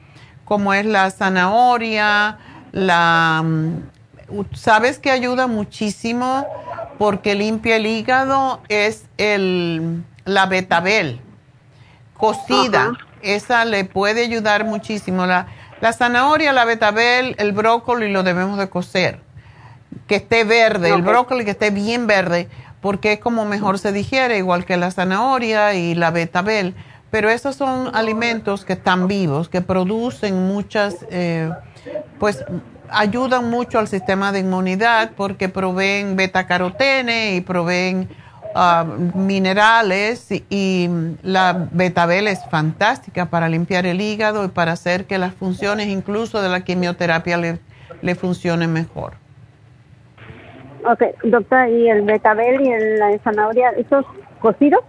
como 0.46 0.74
es 0.74 0.86
la 0.86 1.12
zanahoria, 1.12 2.38
la, 2.72 3.44
sabes 4.54 5.00
que 5.00 5.12
ayuda 5.12 5.48
muchísimo 5.48 6.46
porque 6.98 7.36
limpia 7.36 7.76
el 7.76 7.86
hígado 7.86 8.62
es 8.70 9.06
el, 9.18 10.04
la 10.26 10.46
betabel 10.46 11.22
cocida. 12.18 12.94
Esa 13.22 13.66
le 13.66 13.86
puede 13.86 14.24
ayudar 14.24 14.66
muchísimo. 14.66 15.26
La, 15.26 15.48
la 15.82 15.94
zanahoria, 15.94 16.54
la 16.54 16.66
betabel, 16.66 17.36
el 17.40 17.52
brócoli 17.52 18.12
lo 18.12 18.24
debemos 18.24 18.58
de 18.58 18.70
cocer. 18.70 19.20
Que 20.08 20.16
esté 20.16 20.44
verde, 20.44 20.90
el 20.90 21.02
brócoli 21.02 21.46
que 21.46 21.52
esté 21.52 21.72
bien 21.72 22.06
verde, 22.06 22.50
porque 22.82 23.14
es 23.14 23.20
como 23.20 23.46
mejor 23.46 23.80
se 23.80 23.92
digiere, 23.92 24.38
igual 24.38 24.66
que 24.66 24.78
la 24.78 24.92
zanahoria 24.92 25.74
y 25.74 25.96
la 25.96 26.12
betabel. 26.12 26.76
Pero 27.10 27.30
esos 27.30 27.56
son 27.56 27.96
alimentos 27.96 28.66
que 28.66 28.74
están 28.74 29.08
vivos, 29.08 29.48
que 29.48 29.62
producen 29.62 30.48
muchas, 30.48 30.98
eh, 31.10 31.50
pues 32.20 32.44
ayudan 32.90 33.50
mucho 33.50 33.80
al 33.80 33.88
sistema 33.88 34.32
de 34.32 34.40
inmunidad 34.40 35.12
porque 35.16 35.50
proveen 35.50 36.16
beta-carotene 36.16 37.36
y 37.36 37.42
proveen 37.42 38.10
ah, 38.54 38.86
minerales 39.14 40.32
y, 40.50 40.90
la 41.24 41.68
betabel 41.72 42.28
es 42.28 42.46
fantástica 42.50 43.28
para 43.28 43.50
limpiar 43.50 43.86
el 43.86 44.02
hígado 44.02 44.46
y 44.46 44.48
para 44.50 44.74
hacer 44.74 45.06
que 45.06 45.18
las 45.18 45.34
funciones 45.34 45.88
incluso 45.88 46.42
de 46.42 46.50
la 46.50 46.62
quimioterapia 46.62 47.38
le, 47.38 47.60
le 48.02 48.16
funcionen 48.16 48.72
mejor. 48.74 49.14
Ok, 50.88 51.02
doctora, 51.24 51.70
¿y 51.70 51.90
el 51.90 52.04
betabel 52.04 52.62
y 52.62 53.00
la 53.00 53.18
zanahoria, 53.24 53.72
esos 53.72 54.06
cocidos? 54.40 54.82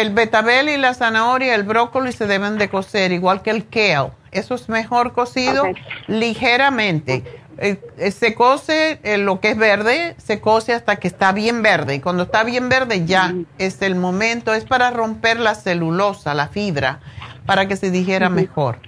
El 0.00 0.12
betabel 0.12 0.68
y 0.68 0.76
la 0.76 0.92
zanahoria, 0.92 1.54
el 1.54 1.62
brócoli 1.62 2.12
se 2.12 2.26
deben 2.26 2.58
de 2.58 2.68
cocer, 2.68 3.12
igual 3.12 3.40
que 3.40 3.50
el 3.50 3.66
kale. 3.66 4.10
Eso 4.30 4.54
es 4.54 4.68
mejor 4.68 5.14
cocido 5.14 5.64
ligeramente. 6.06 7.24
Eh, 7.56 7.80
eh, 7.96 8.10
se 8.10 8.34
cose 8.34 9.00
eh, 9.02 9.16
lo 9.16 9.40
que 9.40 9.52
es 9.52 9.56
verde, 9.56 10.14
se 10.18 10.42
cose 10.42 10.74
hasta 10.74 10.96
que 10.96 11.08
está 11.08 11.32
bien 11.32 11.62
verde. 11.62 11.94
Y 11.94 12.00
cuando 12.00 12.24
está 12.24 12.44
bien 12.44 12.68
verde 12.68 13.06
ya 13.06 13.34
es 13.56 13.80
el 13.80 13.94
momento, 13.94 14.52
es 14.52 14.66
para 14.66 14.90
romper 14.90 15.40
la 15.40 15.54
celulosa, 15.54 16.34
la 16.34 16.48
fibra, 16.48 17.00
para 17.46 17.66
que 17.66 17.76
se 17.76 17.90
digiera 17.90 18.28
mejor. 18.28 18.78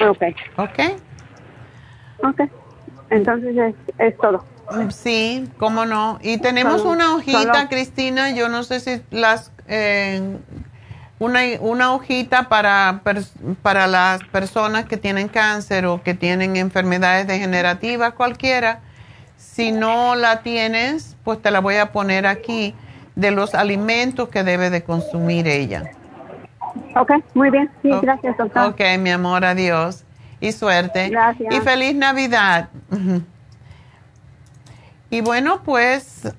Ok. 0.00 0.22
Ok. 0.56 0.78
Ok. 2.22 2.40
Entonces 3.10 3.54
es, 3.54 3.74
es 3.98 4.16
todo. 4.16 4.42
Sí, 4.90 5.48
cómo 5.58 5.86
no. 5.86 6.18
Y 6.22 6.38
tenemos 6.38 6.82
una 6.82 7.14
hojita, 7.14 7.68
Cristina, 7.68 8.30
yo 8.30 8.48
no 8.48 8.62
sé 8.62 8.80
si 8.80 9.02
las 9.10 9.52
una, 11.18 11.40
una 11.60 11.92
hojita 11.92 12.48
para, 12.48 13.00
para 13.62 13.86
las 13.86 14.22
personas 14.24 14.84
que 14.84 14.96
tienen 14.96 15.28
cáncer 15.28 15.86
o 15.86 16.02
que 16.02 16.14
tienen 16.14 16.56
enfermedades 16.56 17.26
degenerativas 17.26 18.12
cualquiera. 18.12 18.80
Si 19.36 19.72
no 19.72 20.14
la 20.14 20.42
tienes, 20.42 21.16
pues 21.24 21.40
te 21.40 21.50
la 21.50 21.60
voy 21.60 21.76
a 21.76 21.92
poner 21.92 22.26
aquí 22.26 22.74
de 23.14 23.30
los 23.30 23.54
alimentos 23.54 24.28
que 24.28 24.44
debe 24.44 24.68
de 24.68 24.82
consumir 24.82 25.48
ella. 25.48 25.90
Ok, 26.94 27.12
muy 27.34 27.50
bien. 27.50 27.70
Sí, 27.82 27.90
gracias, 28.02 28.36
doctor. 28.36 28.70
Ok, 28.70 28.80
mi 28.98 29.10
amor, 29.10 29.44
adiós. 29.44 30.04
Y 30.40 30.52
suerte. 30.52 31.08
Gracias. 31.08 31.54
Y 31.54 31.60
feliz 31.60 31.94
Navidad. 31.94 32.68
y 35.10 35.20
bueno, 35.20 35.62
pues 35.64 36.32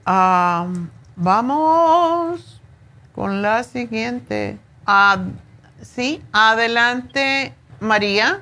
vamos 1.15 2.61
con 3.13 3.41
la 3.41 3.63
siguiente 3.63 4.59
sí, 5.81 6.23
adelante, 6.31 7.53
María. 7.79 8.41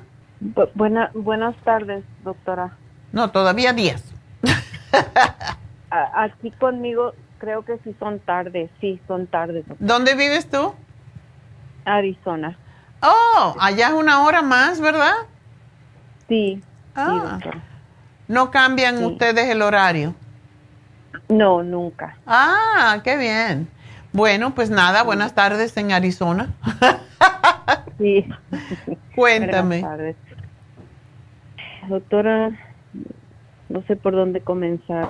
buenas 1.14 1.56
tardes, 1.64 2.04
doctora. 2.24 2.76
No, 3.12 3.30
todavía 3.30 3.72
días. 3.72 4.04
Aquí 5.90 6.50
conmigo 6.52 7.14
creo 7.38 7.64
que 7.64 7.78
sí 7.84 7.94
son 7.98 8.18
tardes, 8.20 8.70
sí, 8.80 9.00
son 9.06 9.26
tardes. 9.26 9.64
¿Dónde 9.78 10.14
vives 10.14 10.48
tú? 10.48 10.74
Arizona. 11.84 12.58
Oh, 13.02 13.54
allá 13.60 13.88
es 13.88 13.94
una 13.94 14.24
hora 14.24 14.42
más, 14.42 14.80
¿verdad? 14.80 15.14
Sí. 16.28 16.62
Ah. 16.94 17.38
¿No 18.28 18.50
cambian 18.50 19.04
ustedes 19.04 19.48
el 19.48 19.62
horario? 19.62 20.14
No, 21.28 21.62
nunca. 21.62 22.16
Ah, 22.26 23.00
qué 23.04 23.16
bien. 23.16 23.68
Bueno, 24.12 24.54
pues 24.54 24.70
nada, 24.70 25.02
buenas 25.02 25.34
tardes 25.34 25.76
en 25.76 25.92
Arizona. 25.92 26.54
sí. 27.98 28.26
Cuéntame. 29.14 29.80
Buenas 29.80 29.98
tardes. 29.98 30.16
Doctora, 31.88 32.50
no 33.68 33.82
sé 33.82 33.96
por 33.96 34.14
dónde 34.14 34.40
comenzar, 34.40 35.08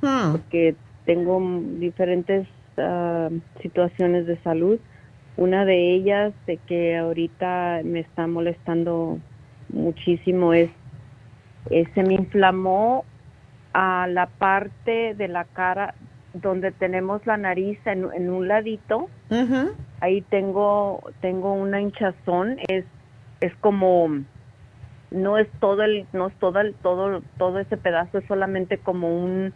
hmm. 0.00 0.32
porque 0.32 0.74
tengo 1.04 1.40
diferentes 1.78 2.46
ah, 2.78 3.28
situaciones 3.60 4.26
de 4.26 4.38
salud. 4.42 4.78
Una 5.36 5.64
de 5.64 5.92
ellas, 5.92 6.32
de 6.46 6.58
que 6.58 6.96
ahorita 6.96 7.80
me 7.84 8.00
está 8.00 8.26
molestando 8.26 9.18
muchísimo, 9.70 10.54
es, 10.54 10.70
es 11.70 11.88
se 11.94 12.02
me 12.02 12.14
inflamó 12.14 13.04
a 13.72 14.06
la 14.06 14.26
parte 14.26 15.14
de 15.14 15.28
la 15.28 15.44
cara 15.44 15.94
donde 16.32 16.72
tenemos 16.72 17.24
la 17.26 17.36
nariz 17.36 17.78
en, 17.86 18.04
un 18.04 18.48
ladito, 18.48 19.08
ahí 20.00 20.20
tengo 20.22 21.02
tengo 21.20 21.52
una 21.52 21.80
hinchazón, 21.80 22.58
es 22.68 22.84
es 23.40 23.54
como 23.56 24.24
no 25.14 25.38
es 25.38 25.48
todo 25.60 25.82
el, 25.82 26.06
no 26.12 26.26
es 26.26 26.34
todo 26.38 26.60
el, 26.60 26.74
todo, 26.74 27.22
todo 27.38 27.60
ese 27.60 27.76
pedazo, 27.76 28.18
es 28.18 28.26
solamente 28.26 28.78
como 28.78 29.16
un, 29.16 29.54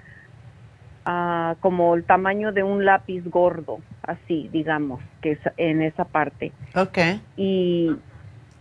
uh, 1.06 1.56
como 1.60 1.94
el 1.94 2.04
tamaño 2.04 2.52
de 2.52 2.62
un 2.62 2.84
lápiz 2.84 3.22
gordo, 3.24 3.80
así, 4.02 4.48
digamos, 4.52 5.00
que 5.20 5.32
es 5.32 5.40
en 5.56 5.82
esa 5.82 6.04
parte. 6.04 6.52
Okay. 6.74 7.20
Y, 7.36 7.90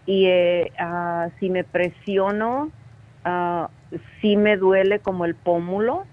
y 0.05 0.25
eh, 0.25 0.71
uh, 0.79 1.29
si 1.39 1.49
me 1.49 1.63
presiono, 1.63 2.71
uh, 3.27 3.67
sí 4.21 4.37
me 4.37 4.57
duele 4.57 4.99
como 4.99 5.25
el 5.25 5.35
pómulo. 5.35 6.05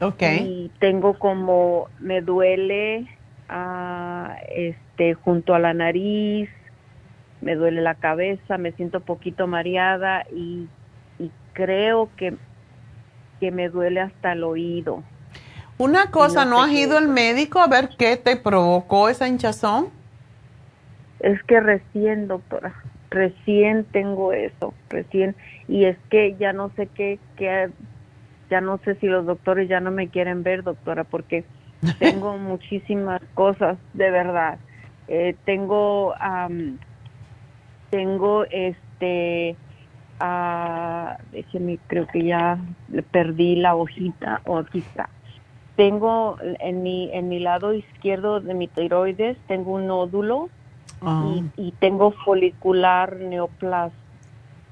Okay. 0.00 0.38
Y 0.38 0.72
tengo 0.80 1.18
como, 1.18 1.88
me 1.98 2.20
duele 2.20 3.08
este, 4.54 5.14
junto 5.14 5.54
a 5.54 5.58
la 5.58 5.74
nariz, 5.74 6.48
me 7.40 7.54
duele 7.54 7.82
la 7.82 7.94
cabeza, 7.94 8.58
me 8.58 8.72
siento 8.72 9.00
poquito 9.00 9.46
mareada 9.46 10.24
y, 10.32 10.68
creo 11.52 12.08
que, 12.16 12.34
que 13.38 13.52
me 13.52 13.68
duele 13.68 14.00
hasta 14.00 14.32
el 14.32 14.42
oído. 14.42 15.04
Una 15.78 16.10
cosa, 16.10 16.44
¿no, 16.44 16.60
has 16.60 16.72
ido 16.72 16.98
al 16.98 17.06
médico 17.06 17.60
a 17.60 17.68
ver 17.68 17.90
qué 17.96 18.16
te 18.16 18.36
provocó 18.36 19.08
esa 19.08 19.28
hinchazón? 19.28 19.86
Es 21.20 21.40
que 21.44 21.60
recién, 21.60 22.26
doctora, 22.26 22.74
recién 23.10 23.84
tengo 23.84 24.32
eso, 24.32 24.74
recién, 24.90 25.36
y 25.68 25.84
es 25.84 25.96
que 26.10 26.36
ya 26.36 26.52
no 26.52 26.70
sé 26.76 26.88
qué, 26.88 27.18
qué 27.36 27.70
ya 28.50 28.60
no 28.60 28.78
sé 28.84 28.94
si 28.96 29.06
los 29.06 29.26
doctores 29.26 29.68
ya 29.68 29.80
no 29.80 29.90
me 29.90 30.08
quieren 30.08 30.42
ver, 30.42 30.62
doctora, 30.62 31.04
porque 31.04 31.44
tengo 31.98 32.38
muchísimas 32.38 33.22
cosas, 33.34 33.78
de 33.94 34.10
verdad. 34.10 34.58
Eh, 35.08 35.34
tengo, 35.44 36.14
tengo 37.90 38.44
este, 38.44 39.56
uh, 40.20 41.22
déjeme, 41.32 41.78
creo 41.86 42.06
que 42.06 42.24
ya 42.24 42.58
perdí 43.10 43.56
la 43.56 43.74
hojita, 43.74 44.40
o 44.46 44.58
aquí 44.58 44.78
está. 44.78 45.08
Tengo 45.76 46.38
en 46.40 46.82
mi, 46.82 47.10
en 47.12 47.28
mi 47.28 47.40
lado 47.40 47.74
izquierdo 47.74 48.40
de 48.40 48.54
mi 48.54 48.68
tiroides, 48.68 49.36
tengo 49.48 49.72
un 49.72 49.88
nódulo 49.88 50.48
ah. 51.02 51.34
y, 51.56 51.72
tengo 51.72 52.12
folicular 52.12 53.16
neoplasma. 53.16 54.03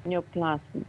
Neoplasma. 0.05 0.83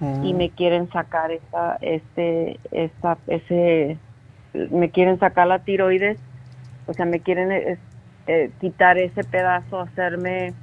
Y 0.00 0.32
ah. 0.32 0.36
me 0.36 0.50
quieren 0.50 0.90
sacar 0.90 1.30
esa, 1.30 1.78
este, 1.80 2.58
esa, 2.72 3.18
ese, 3.28 3.98
me 4.70 4.90
quieren 4.90 5.18
sacar 5.18 5.46
la 5.46 5.60
tiroides, 5.60 6.18
o 6.86 6.92
sea, 6.92 7.06
me 7.06 7.20
quieren 7.20 7.78
eh, 8.26 8.50
quitar 8.60 8.98
ese 8.98 9.22
pedazo, 9.22 9.80
hacerme 9.80 10.54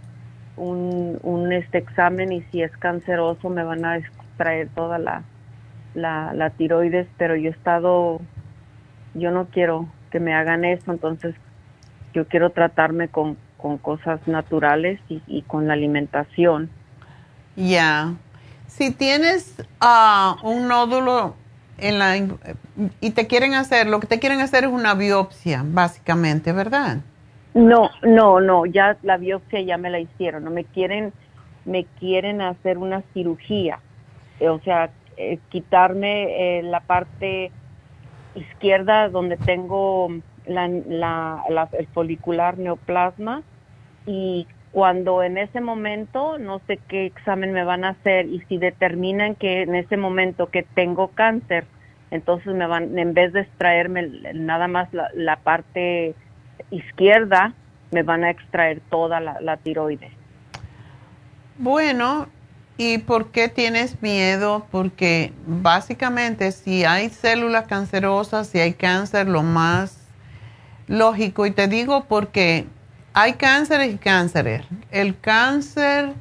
un, 0.58 1.20
un 1.24 1.54
este 1.54 1.78
examen 1.78 2.32
y 2.34 2.42
si 2.52 2.62
es 2.62 2.76
canceroso 2.78 3.50
me 3.50 3.64
van 3.64 3.86
a 3.86 3.98
extraer 3.98 4.68
toda 4.76 5.00
la, 5.00 5.24
la, 5.94 6.34
la 6.34 6.50
tiroides, 6.50 7.08
pero 7.18 7.36
yo 7.36 7.50
he 7.50 7.54
estado, 7.54 8.20
yo 9.14 9.32
no 9.32 9.46
quiero 9.46 9.88
que 10.12 10.20
me 10.20 10.34
hagan 10.34 10.66
eso, 10.66 10.92
entonces 10.92 11.36
yo 12.14 12.28
quiero 12.28 12.50
tratarme 12.50 13.08
con, 13.08 13.38
con 13.58 13.78
cosas 13.78 14.26
naturales 14.28 15.00
y, 15.08 15.22
y 15.28 15.44
con 15.44 15.68
la 15.68 15.74
alimentación. 15.74 16.70
Ya. 17.60 18.14
Si 18.68 18.92
tienes 18.92 19.56
uh, 19.82 20.48
un 20.48 20.68
nódulo 20.70 21.36
en 21.78 22.00
la 22.00 22.16
y 23.02 23.10
te 23.12 23.28
quieren 23.28 23.54
hacer, 23.54 23.88
lo 23.88 24.00
que 24.00 24.08
te 24.08 24.20
quieren 24.20 24.40
hacer 24.40 24.64
es 24.64 24.70
una 24.70 24.94
biopsia, 24.94 25.64
básicamente, 25.66 26.54
¿verdad? 26.54 27.00
No, 27.54 27.90
no, 28.04 28.40
no, 28.40 28.66
ya 28.66 28.98
la 29.04 29.18
biopsia 29.18 29.62
ya 29.62 29.78
me 29.78 29.90
la 29.90 30.00
hicieron, 30.00 30.46
no 30.46 30.52
me 30.52 30.64
quieren 30.64 31.12
me 31.66 31.86
quieren 32.00 32.42
hacer 32.42 32.78
una 32.78 33.04
cirugía. 33.14 33.80
O 34.42 34.60
sea, 34.60 34.90
eh, 35.18 35.40
quitarme 35.50 36.60
eh, 36.60 36.64
la 36.64 36.80
parte 36.80 37.52
izquierda 38.36 39.10
donde 39.10 39.38
tengo 39.38 40.10
la, 40.46 40.68
la, 40.68 41.70
el 41.74 41.88
folicular 41.88 42.58
neoplasma 42.58 43.44
y 44.06 44.48
cuando 44.72 45.24
en 45.24 45.38
ese 45.38 45.62
momento 45.62 46.38
no 46.38 46.62
sé 46.68 46.80
qué 46.88 47.06
examen 47.06 47.54
me 47.54 47.64
van 47.64 47.84
a 47.84 47.90
hacer 47.90 48.28
y 48.28 48.42
si 48.48 48.58
determinan 48.58 49.36
que 49.36 49.64
en 49.64 49.76
ese 49.76 49.98
momento 49.98 50.50
que 50.50 50.64
tengo 50.64 51.10
cáncer, 51.10 51.66
entonces 52.12 52.54
me 52.54 52.68
van, 52.68 52.98
en 52.98 53.14
vez 53.14 53.34
de 53.34 53.42
extraerme 53.42 54.08
nada 54.34 54.68
más 54.68 54.90
la, 54.92 55.36
parte 55.38 56.16
izquierda, 56.72 57.54
me 57.92 58.04
van 58.04 58.24
a 58.24 58.30
extraer 58.30 58.82
toda 58.90 59.20
la, 59.20 59.42
la 59.42 59.58
tiroides. 59.58 60.12
Bueno, 61.58 62.28
¿y 62.78 63.00
por 63.00 63.32
qué 63.32 63.48
tienes 63.48 64.02
miedo? 64.02 64.68
Porque 64.72 65.34
básicamente 65.46 66.52
si 66.52 66.86
hay 66.86 67.10
células 67.10 67.66
cancerosas, 67.66 68.48
si 68.48 68.60
hay 68.60 68.74
cáncer, 68.74 69.28
lo 69.28 69.44
más 69.44 70.08
lógico, 70.88 71.46
y 71.46 71.52
te 71.52 71.68
digo 71.68 72.06
porque 72.06 72.66
hay 73.14 73.34
cánceres 73.34 73.94
y 73.94 73.98
cánceres. 73.98 74.66
El 74.92 75.20
cáncer 75.20 76.14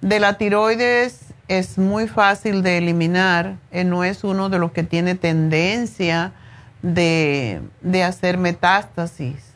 de 0.00 0.20
la 0.20 0.38
tiroides 0.38 1.34
es 1.48 1.78
muy 1.78 2.06
fácil 2.06 2.62
de 2.62 2.78
eliminar, 2.78 3.56
eh, 3.72 3.84
no 3.84 4.04
es 4.04 4.22
uno 4.22 4.48
de 4.48 4.58
los 4.58 4.72
que 4.72 4.84
tiene 4.84 5.16
tendencia 5.16 6.32
de, 6.80 7.60
hacer 8.06 8.38
metástasis. 8.38 9.52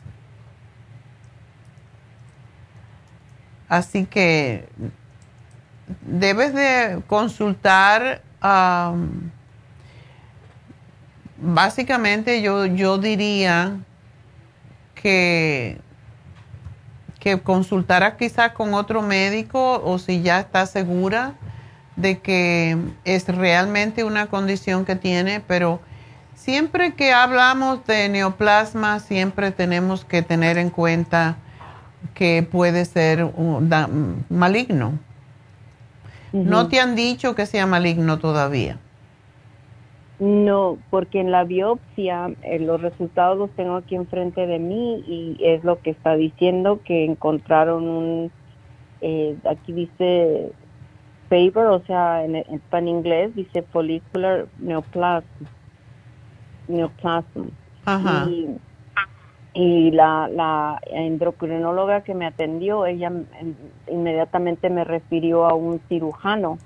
Así 3.69 4.05
que 4.05 4.67
debes 6.01 6.53
de 6.53 7.01
consultar, 7.07 8.21
básicamente 11.37 12.41
yo, 12.41 12.65
yo 12.65 12.97
diría 12.97 13.79
que 14.95 15.79
que 17.25 17.41
consultara 17.41 18.17
quizás 18.17 18.51
con 18.51 18.75
otro 18.75 19.01
médico 19.01 19.81
o 19.83 19.97
si 19.97 20.21
ya 20.21 20.41
está 20.41 20.67
segura 20.67 21.33
de 21.95 22.19
que 22.19 22.77
es 23.03 23.27
realmente 23.27 24.03
una 24.03 24.27
condición 24.27 24.85
que 24.85 24.95
tiene, 24.95 25.39
pero 25.39 25.79
siempre 26.35 26.93
que 26.93 27.13
hablamos 27.13 27.83
de 27.87 28.09
neoplasma, 28.09 28.99
siempre 28.99 29.49
tenemos 29.49 30.05
que 30.05 30.21
tener 30.21 30.59
en 30.59 30.69
cuenta 30.69 31.37
que 32.13 32.47
puede 32.47 32.85
ser 32.85 33.27
maligno. 34.29 34.99
¿No 36.31 36.67
te 36.67 36.79
han 36.79 36.95
dicho 36.95 37.33
que 37.33 37.47
sea 37.47 37.65
maligno 37.65 38.19
todavía? 38.19 38.77
No, 40.19 40.77
porque 40.89 41.19
en 41.19 41.31
la 41.31 41.43
biopsia 41.43 42.31
eh, 42.41 42.59
los 42.59 42.81
resultados 42.81 43.37
los 43.37 43.49
tengo 43.51 43.75
aquí 43.75 43.95
enfrente 43.95 44.47
de 44.47 44.59
mí 44.59 45.03
y 45.07 45.37
es 45.41 45.63
lo 45.65 45.81
que 45.81 45.89
está 45.89 46.15
diciendo 46.15 46.79
que 46.85 47.03
encontraron 47.03 47.83
un, 47.83 48.31
eh, 49.01 49.35
aquí 49.49 49.73
dice 49.73 50.51
paper, 51.27 51.65
o 51.67 51.79
sea, 51.85 52.23
en, 52.23 52.35
en, 52.35 52.87
inglés 52.87 53.35
dice 53.35 53.63
follicular 53.63 54.47
neoplasm. 54.59 55.25
Neoplasm. 56.69 57.49
Ajá. 57.83 58.25
Y, 58.29 58.57
y 59.53 59.91
la, 59.91 60.29
la 60.29 60.79
endocrinóloga 60.87 62.01
que 62.01 62.13
me 62.13 62.25
atendió, 62.25 62.85
ella 62.85 63.11
inmediatamente 63.91 64.69
me 64.69 64.85
refirió 64.85 65.45
a 65.45 65.55
un 65.55 65.79
cirujano 65.89 66.57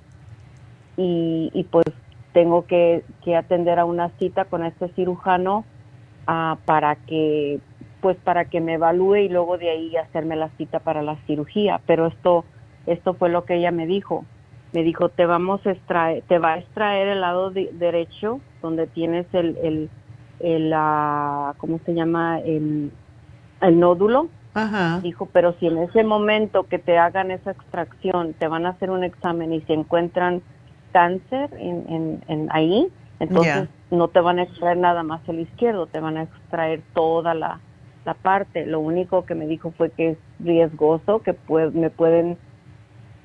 y, 0.98 1.50
y 1.54 1.64
pues 1.64 1.86
tengo 2.40 2.66
que, 2.66 3.04
que 3.22 3.36
atender 3.36 3.80
a 3.80 3.84
una 3.84 4.12
cita 4.18 4.46
con 4.46 4.64
este 4.64 4.88
cirujano 4.94 5.66
uh, 6.26 6.56
para 6.64 6.96
que 6.96 7.60
pues 8.00 8.16
para 8.16 8.46
que 8.46 8.62
me 8.62 8.76
evalúe 8.76 9.18
y 9.18 9.28
luego 9.28 9.58
de 9.58 9.70
ahí 9.70 9.98
hacerme 9.98 10.38
la 10.38 10.48
cita 10.52 10.80
para 10.80 11.02
la 11.02 11.18
cirugía. 11.28 11.82
Pero 11.86 12.08
esto 12.08 12.46
esto 12.88 13.14
fue 13.16 13.28
lo 13.28 13.44
que 13.44 13.56
ella 13.56 13.72
me 13.72 13.86
dijo. 13.88 14.24
Me 14.72 14.84
dijo 14.84 15.10
te 15.10 15.26
vamos 15.26 15.60
a 15.68 15.72
extraer 15.72 16.24
te 16.30 16.40
va 16.40 16.54
a 16.54 16.60
extraer 16.60 17.10
el 17.10 17.20
lado 17.20 17.52
derecho 17.52 18.40
donde 18.62 18.88
tienes 18.88 19.26
el 19.34 19.58
el, 19.62 19.90
el 20.40 20.72
uh, 20.74 21.58
cómo 21.58 21.82
se 21.86 21.94
llama 21.94 22.40
el, 22.40 22.90
el 23.62 23.80
nódulo 23.82 24.30
Ajá. 24.54 25.02
dijo 25.02 25.28
pero 25.34 25.56
si 25.60 25.68
en 25.68 25.78
ese 25.80 26.06
momento 26.06 26.64
que 26.64 26.80
te 26.80 26.98
hagan 26.98 27.32
esa 27.32 27.52
extracción 27.52 28.34
te 28.34 28.48
van 28.48 28.66
a 28.66 28.70
hacer 28.70 28.92
un 28.92 29.04
examen 29.04 29.52
y 29.52 29.62
se 29.62 29.74
encuentran 29.74 30.42
cáncer 30.92 31.50
en, 31.58 32.22
en, 32.28 32.50
ahí, 32.52 32.90
entonces 33.20 33.70
no 33.92 34.08
te 34.08 34.20
van 34.20 34.40
a 34.40 34.44
extraer 34.44 34.78
nada 34.78 35.04
más 35.04 35.22
el 35.28 35.40
izquierdo, 35.40 35.88
te 35.88 36.00
van 36.00 36.18
a 36.18 36.24
extraer 36.24 36.82
toda 36.94 37.34
la, 37.34 37.60
la 38.06 38.14
parte. 38.14 38.66
Lo 38.66 38.80
único 38.80 39.26
que 39.26 39.36
me 39.36 39.48
dijo 39.48 39.72
fue 39.78 39.92
que 39.92 40.12
es 40.12 40.18
riesgoso, 40.40 41.20
que 41.20 41.36
me 41.74 41.90
pueden 41.90 42.38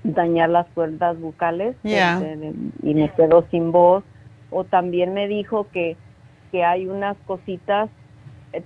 dañar 0.02 0.50
las 0.50 0.66
cuerdas 0.68 1.18
bucales 1.18 1.76
y 1.84 2.94
me 2.94 3.08
quedo 3.10 3.44
sin 3.50 3.72
voz. 3.72 4.04
O 4.50 4.64
también 4.64 5.14
me 5.14 5.26
dijo 5.26 5.66
que, 5.72 5.96
que 6.52 6.64
hay 6.64 6.86
unas 6.86 7.16
cositas 7.26 7.90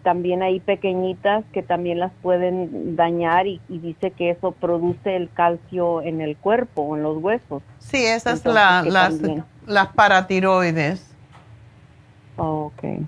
también 0.02 0.42
hay 0.42 0.60
pequeñitas 0.60 1.44
que 1.52 1.62
también 1.62 1.98
las 1.98 2.12
pueden 2.22 2.96
dañar 2.96 3.46
y, 3.46 3.60
dice 3.68 4.10
que 4.10 4.30
eso 4.30 4.52
produce 4.52 5.16
el 5.16 5.30
calcio 5.32 6.02
en 6.02 6.20
el 6.20 6.36
cuerpo, 6.36 6.96
en 6.96 7.02
los 7.02 7.18
huesos. 7.18 7.62
Sí, 7.78 8.04
esas 8.04 8.40
son 8.40 8.54
las, 8.54 9.20
las 9.66 9.88
paratiroides. 9.88 11.14
Oh, 12.36 12.72
ok. 12.72 13.06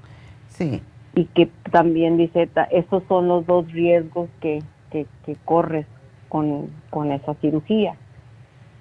Sí. 0.49 0.83
Y 1.15 1.25
que 1.27 1.51
también 1.71 2.17
dice, 2.17 2.49
esos 2.71 3.03
son 3.09 3.29
los 3.29 3.47
dos 3.47 3.71
riesgos 3.73 4.29
que, 4.41 4.63
que, 4.91 5.07
corres 5.45 5.87
con, 6.29 6.71
con, 6.91 7.13
esa 7.13 7.35
cirugía. 7.35 7.95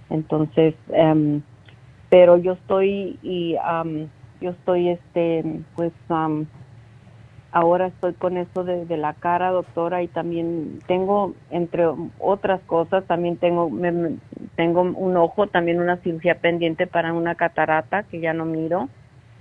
Entonces, 0.09 0.75
um, 0.87 1.41
pero 2.09 2.37
yo 2.37 2.53
estoy 2.53 3.19
y 3.21 3.55
yo 4.41 4.49
estoy 4.51 4.89
este 4.89 5.43
pues 5.75 5.91
ahora 7.51 7.87
estoy 7.87 8.13
con 8.13 8.37
eso 8.37 8.63
de, 8.63 8.85
la 8.97 9.13
cara 9.13 9.49
doctora 9.51 10.03
y 10.03 10.07
también 10.07 10.79
tengo 10.87 11.33
entre 11.49 11.85
otras 12.19 12.61
cosas 12.61 13.05
también 13.05 13.37
tengo 13.37 13.71
tengo 14.55 14.81
un 14.81 15.17
ojo 15.17 15.47
también 15.47 15.79
una 15.79 15.97
cirugía 15.97 16.35
pendiente 16.35 16.85
para 16.85 17.13
una 17.13 17.35
catarata 17.35 18.03
que 18.03 18.19
ya 18.19 18.33
no 18.33 18.45
miro 18.45 18.89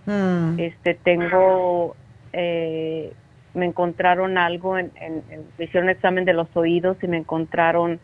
mm. 0.07 0.59
este 0.59 0.95
tengo 0.95 1.97
eh, 2.33 3.13
me 3.55 3.67
encontraron 3.67 4.39
algo 4.39 4.79
en, 4.79 4.91
en, 5.01 5.23
me 5.59 5.65
hicieron 5.65 5.85
un 5.85 5.91
examen 5.91 6.25
de 6.25 6.33
los 6.33 6.49
oídos 6.57 6.97
y 7.03 7.09
me 7.09 7.19
encontraron 7.19 8.01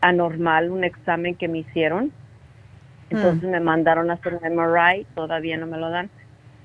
anormal 0.00 0.70
un 0.70 0.84
examen 0.84 1.34
que 1.34 1.48
me 1.48 1.58
hicieron 1.58 2.12
entonces 3.10 3.48
mm. 3.48 3.52
me 3.52 3.60
mandaron 3.60 4.10
a 4.10 4.14
hacer 4.14 4.34
un 4.34 4.56
MRI, 4.56 5.06
todavía 5.14 5.56
no 5.56 5.66
me 5.66 5.78
lo 5.78 5.90
dan. 5.90 6.10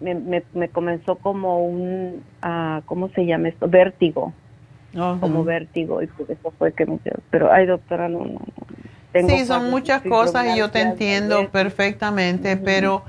Me, 0.01 0.43
me, 0.53 0.69
comenzó 0.69 1.15
como 1.15 1.63
un, 1.63 2.23
uh, 2.43 2.81
¿cómo 2.85 3.09
se 3.09 3.25
llama 3.25 3.49
esto? 3.49 3.67
Vértigo. 3.67 4.33
Como 4.93 5.43
vértigo. 5.45 6.01
Y 6.01 6.07
por 6.07 6.29
eso 6.29 6.51
fue 6.57 6.73
que 6.73 6.85
me 6.85 6.99
Pero, 7.29 7.51
ay, 7.51 7.65
doctora, 7.65 8.09
no, 8.09 8.25
no. 8.25 8.39
sí, 9.27 9.45
son 9.45 9.69
muchas 9.69 10.01
cosas 10.01 10.47
y 10.53 10.57
yo 10.57 10.69
te 10.69 10.81
entiendo 10.81 11.49
perfectamente, 11.49 12.57
pero 12.57 13.03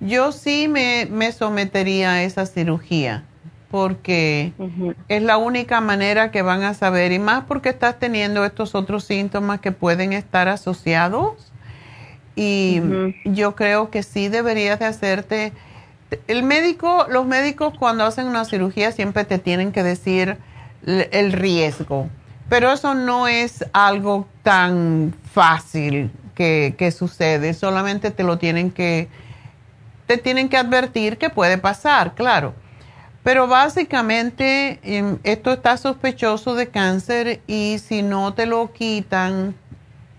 yo 0.00 0.32
sí 0.32 0.68
me, 0.68 1.06
me 1.10 1.32
sometería 1.32 2.12
a 2.12 2.22
esa 2.24 2.44
cirugía 2.44 3.24
porque 3.70 4.52
es 5.08 5.22
la 5.22 5.36
única 5.36 5.80
manera 5.80 6.30
que 6.30 6.42
van 6.42 6.62
a 6.62 6.74
saber 6.74 7.10
y 7.10 7.18
más 7.18 7.42
porque 7.42 7.70
estás 7.70 7.98
teniendo 7.98 8.44
estos 8.44 8.76
otros 8.76 9.02
síntomas 9.02 9.58
que 9.60 9.72
pueden 9.72 10.12
estar 10.12 10.46
asociados 10.46 11.52
y 12.36 12.80
yo 13.24 13.56
creo 13.56 13.90
que 13.90 14.04
sí 14.04 14.28
deberías 14.28 14.78
de 14.78 14.86
hacerte. 14.86 15.52
El 16.28 16.42
médico, 16.42 17.06
los 17.08 17.26
médicos 17.26 17.74
cuando 17.78 18.04
hacen 18.04 18.26
una 18.26 18.44
cirugía 18.44 18.92
siempre 18.92 19.24
te 19.24 19.38
tienen 19.38 19.72
que 19.72 19.82
decir 19.82 20.36
el 20.86 21.32
riesgo, 21.32 22.08
pero 22.48 22.72
eso 22.72 22.94
no 22.94 23.26
es 23.26 23.64
algo 23.72 24.28
tan 24.42 25.14
fácil 25.32 26.10
que, 26.34 26.74
que 26.76 26.90
sucede, 26.90 27.54
solamente 27.54 28.10
te 28.10 28.22
lo 28.22 28.38
tienen 28.38 28.70
que, 28.70 29.08
te 30.06 30.18
tienen 30.18 30.48
que 30.48 30.56
advertir 30.56 31.16
que 31.16 31.30
puede 31.30 31.58
pasar, 31.58 32.14
claro. 32.14 32.54
Pero 33.24 33.48
básicamente 33.48 34.78
em, 34.82 35.18
esto 35.24 35.54
está 35.54 35.78
sospechoso 35.78 36.54
de 36.54 36.68
cáncer 36.68 37.40
y 37.46 37.78
si 37.78 38.02
no 38.02 38.34
te 38.34 38.44
lo 38.44 38.70
quitan 38.72 39.54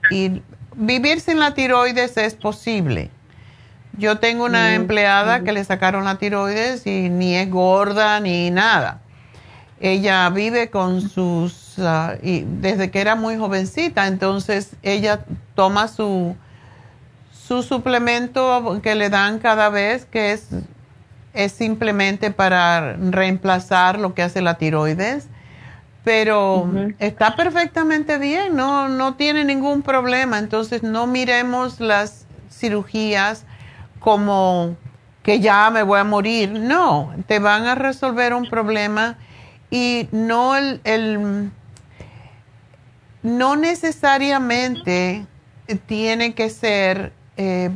y 0.09 0.41
vivir 0.75 1.21
sin 1.21 1.39
la 1.39 1.53
tiroides 1.53 2.17
es 2.17 2.33
posible. 2.33 3.11
Yo 3.97 4.19
tengo 4.19 4.45
una 4.45 4.75
empleada 4.75 5.41
que 5.41 5.51
le 5.51 5.63
sacaron 5.63 6.05
la 6.05 6.17
tiroides 6.17 6.85
y 6.85 7.09
ni 7.09 7.35
es 7.35 7.49
gorda 7.49 8.19
ni 8.19 8.51
nada. 8.51 9.01
Ella 9.79 10.29
vive 10.29 10.69
con 10.69 11.01
sus, 11.01 11.75
ah, 11.79 12.15
y 12.21 12.45
desde 12.45 12.91
que 12.91 13.01
era 13.01 13.15
muy 13.15 13.37
jovencita, 13.37 14.07
entonces 14.07 14.71
ella 14.83 15.25
toma 15.53 15.87
su, 15.87 16.35
su 17.31 17.61
suplemento 17.61 18.79
que 18.81 18.95
le 18.95 19.09
dan 19.09 19.39
cada 19.39 19.69
vez, 19.69 20.05
que 20.05 20.31
es, 20.31 20.47
es 21.33 21.51
simplemente 21.51 22.31
para 22.31 22.93
reemplazar 22.93 23.99
lo 23.99 24.13
que 24.13 24.23
hace 24.23 24.41
la 24.41 24.55
tiroides 24.55 25.27
pero 26.05 26.69
está 26.99 27.35
perfectamente 27.35 28.19
bien, 28.19 28.55
no, 28.55 28.87
no 28.87 29.15
tiene 29.15 29.43
ningún 29.43 29.81
problema. 29.81 30.37
Entonces 30.37 30.83
no 30.83 31.07
miremos 31.07 31.79
las 31.79 32.27
cirugías 32.51 33.43
como 33.99 34.75
que 35.23 35.39
ya 35.39 35.69
me 35.71 35.83
voy 35.83 35.99
a 35.99 36.03
morir. 36.03 36.51
No, 36.51 37.13
te 37.27 37.39
van 37.39 37.65
a 37.65 37.75
resolver 37.75 38.33
un 38.33 38.47
problema 38.47 39.17
y 39.71 40.07
no 40.11 40.55
el, 40.55 41.51
no 43.23 43.55
necesariamente 43.55 45.25
tiene 45.87 46.35
que 46.35 46.49
ser 46.51 47.11
eh, 47.37 47.71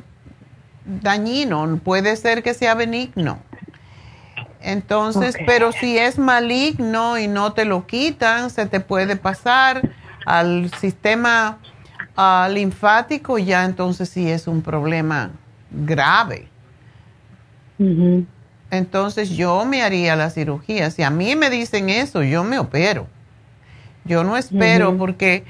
dañino, 0.86 1.80
puede 1.84 2.16
ser 2.16 2.44
que 2.44 2.54
sea 2.54 2.76
benigno. 2.76 3.40
Entonces, 4.62 5.36
pero 5.46 5.72
si 5.72 5.98
es 5.98 6.20
maligno 6.20 7.18
y 7.18 7.28
no 7.28 7.54
te 7.54 7.66
lo 7.66 7.88
quitan, 7.88 8.50
se 8.50 8.66
te 8.66 8.80
puede 8.80 9.16
pasar 9.16 9.90
al 10.26 10.72
sistema 10.80 11.58
uh, 12.18 12.52
linfático, 12.52 13.40
ya 13.40 13.64
entonces 13.64 14.10
sí 14.10 14.30
es 14.30 14.48
un 14.48 14.62
problema 14.62 15.32
grave. 15.72 16.48
Entonces 18.72 19.30
yo 19.30 19.66
me 19.66 19.82
haría 19.82 20.16
la 20.16 20.30
cirugía. 20.30 20.92
Si 20.92 21.02
a 21.02 21.10
mí 21.10 21.36
me 21.36 21.50
dicen 21.50 21.90
eso, 21.90 22.24
yo 22.24 22.44
me 22.44 22.60
opero. 22.60 23.08
Yo 24.06 24.24
no 24.24 24.38
espero 24.38 24.98
porque, 24.98 25.44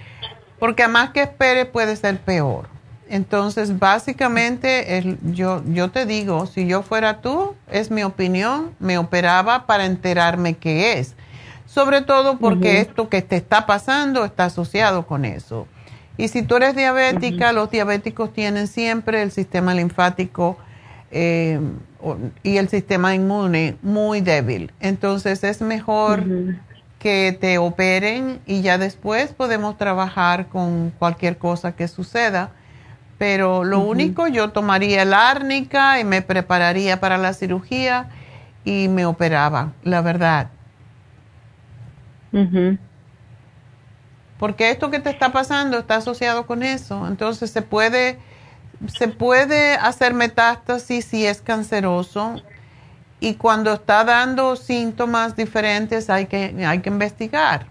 porque 0.60 0.84
a 0.84 0.88
más 0.88 1.12
que 1.12 1.24
espere 1.24 1.66
puede 1.66 1.96
ser 1.96 2.20
peor. 2.20 2.68
Entonces, 3.10 3.80
básicamente, 3.80 5.18
yo, 5.24 5.64
yo 5.66 5.90
te 5.90 6.06
digo, 6.06 6.46
si 6.46 6.68
yo 6.68 6.84
fuera 6.84 7.22
tú, 7.22 7.56
es 7.72 7.90
mi 7.90 8.04
opinión, 8.04 8.76
me 8.80 9.00
operaba 9.00 9.66
para 9.66 9.86
enterarme 9.86 10.58
qué 10.58 11.00
es. 11.00 11.16
Sobre 11.66 12.02
todo 12.02 12.38
porque 12.38 12.80
esto 12.80 13.10
que 13.10 13.22
te 13.22 13.36
está 13.36 13.66
pasando 13.66 14.26
está 14.26 14.46
asociado 14.46 15.08
con 15.08 15.26
eso. 15.26 15.68
Y 16.20 16.28
si 16.28 16.44
tú 16.44 16.58
eres 16.58 16.76
diabética, 16.76 17.54
los 17.54 17.72
diabéticos 17.72 18.34
tienen 18.34 18.68
siempre 18.68 19.22
el 19.22 19.32
sistema 19.32 19.74
linfático 19.74 20.58
eh, 21.12 21.62
y 22.44 22.58
el 22.58 22.68
sistema 22.68 23.16
inmune 23.16 23.78
muy 23.82 24.20
débil. 24.20 24.74
Entonces 24.82 25.46
es 25.46 25.62
mejor 25.62 26.26
que 27.00 27.38
te 27.40 27.58
operen 27.58 28.41
y 28.46 28.62
ya 28.62 28.78
después 28.78 29.32
podemos 29.32 29.78
trabajar 29.78 30.48
con 30.48 30.91
cualquier 31.00 31.38
cosa 31.38 31.72
que 31.78 31.88
suceda. 31.88 32.50
Pero 33.18 33.64
lo 33.64 33.80
único, 33.80 34.28
yo 34.28 34.50
tomaría 34.50 35.04
el 35.04 35.14
árnica 35.14 36.02
y 36.02 36.04
me 36.04 36.22
prepararía 36.22 37.00
para 37.00 37.18
la 37.18 37.32
cirugía 37.32 38.10
y 38.66 38.90
me 38.90 39.06
operaba, 39.06 39.72
la 39.84 40.02
verdad. 40.02 40.50
Porque 44.40 44.72
esto 44.72 44.90
que 44.90 44.99
te 44.99 45.10
está 45.10 45.32
pasando 45.32 45.78
está 45.78 45.98
asociado 45.98 46.48
con 46.48 46.64
eso. 46.64 47.07
Entonces 47.07 47.52
se 47.52 47.61
puede, 47.61 48.18
se 48.88 49.10
puede 49.10 49.74
hacer 49.74 50.14
metástasis 50.14 51.06
si 51.06 51.26
es 51.26 51.41
canceroso. 51.41 52.41
Y 53.20 53.36
cuando 53.36 53.74
está 53.74 54.06
dando 54.06 54.56
síntomas 54.56 55.36
diferentes 55.36 56.10
hay 56.10 56.26
que, 56.28 56.56
hay 56.66 56.80
que 56.80 56.90
investigar. 56.90 57.68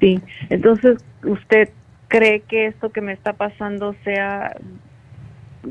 Sí, 0.00 0.20
entonces 0.50 0.98
usted 1.22 1.70
cree 2.08 2.40
que 2.40 2.66
esto 2.66 2.90
que 2.90 3.00
me 3.00 3.12
está 3.12 3.34
pasando 3.34 3.94
sea 4.04 4.56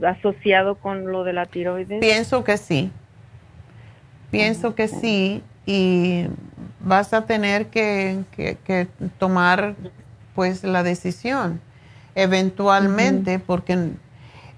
asociado 0.05 0.75
con 0.75 1.11
lo 1.11 1.23
de 1.23 1.33
la 1.33 1.45
tiroides? 1.45 1.99
Pienso 1.99 2.43
que 2.43 2.57
sí. 2.57 2.91
Pienso 4.31 4.75
que 4.75 4.87
sí 4.87 5.41
y 5.65 6.27
vas 6.79 7.13
a 7.13 7.25
tener 7.25 7.67
que, 7.67 8.23
que, 8.35 8.87
tomar 9.17 9.75
pues 10.35 10.63
la 10.63 10.83
decisión 10.83 11.61
eventualmente 12.15 13.39
porque 13.39 13.91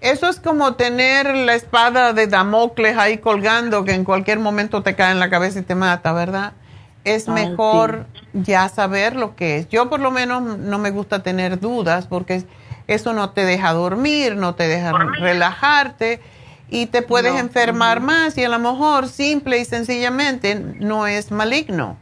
eso 0.01 0.29
es 0.29 0.39
como 0.39 0.75
tener 0.75 1.35
la 1.35 1.55
espada 1.55 2.13
de 2.13 2.27
Damocles 2.27 2.97
ahí 2.97 3.17
colgando 3.17 3.83
que 3.83 3.93
en 3.93 4.03
cualquier 4.03 4.39
momento 4.39 4.83
te 4.83 4.95
cae 4.95 5.11
en 5.11 5.19
la 5.19 5.29
cabeza 5.29 5.59
y 5.59 5.63
te 5.63 5.75
mata, 5.75 6.13
¿verdad? 6.13 6.53
es 7.03 7.27
mejor 7.27 8.05
ya 8.33 8.69
saber 8.69 9.15
lo 9.15 9.35
que 9.35 9.57
es. 9.57 9.69
Yo 9.69 9.89
por 9.89 9.99
lo 9.99 10.11
menos 10.11 10.41
no 10.41 10.77
me 10.77 10.91
gusta 10.91 11.23
tener 11.23 11.59
dudas 11.59 12.07
porque 12.07 12.43
eso 12.87 13.13
no 13.13 13.31
te 13.31 13.45
deja 13.45 13.73
dormir, 13.73 14.35
no 14.35 14.55
te 14.55 14.67
deja 14.67 14.91
relajarte 15.19 16.19
y 16.69 16.87
te 16.87 17.01
puedes 17.01 17.35
enfermar 17.39 17.99
más 17.99 18.37
y 18.37 18.43
a 18.43 18.49
lo 18.49 18.59
mejor 18.59 19.07
simple 19.07 19.59
y 19.59 19.65
sencillamente 19.65 20.55
no 20.55 21.07
es 21.07 21.31
maligno, 21.31 21.97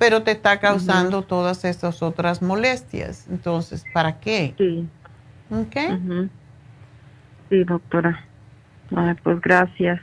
pero 0.00 0.22
te 0.22 0.30
está 0.30 0.58
causando 0.60 1.20
todas 1.20 1.62
esas 1.66 2.02
otras 2.02 2.40
molestias. 2.40 3.26
Entonces, 3.28 3.84
¿para 3.92 4.18
qué? 4.18 4.54
Sí. 4.56 4.88
Sí, 7.50 7.64
doctora. 7.64 8.24
pues 9.22 9.40
gracias. 9.42 10.00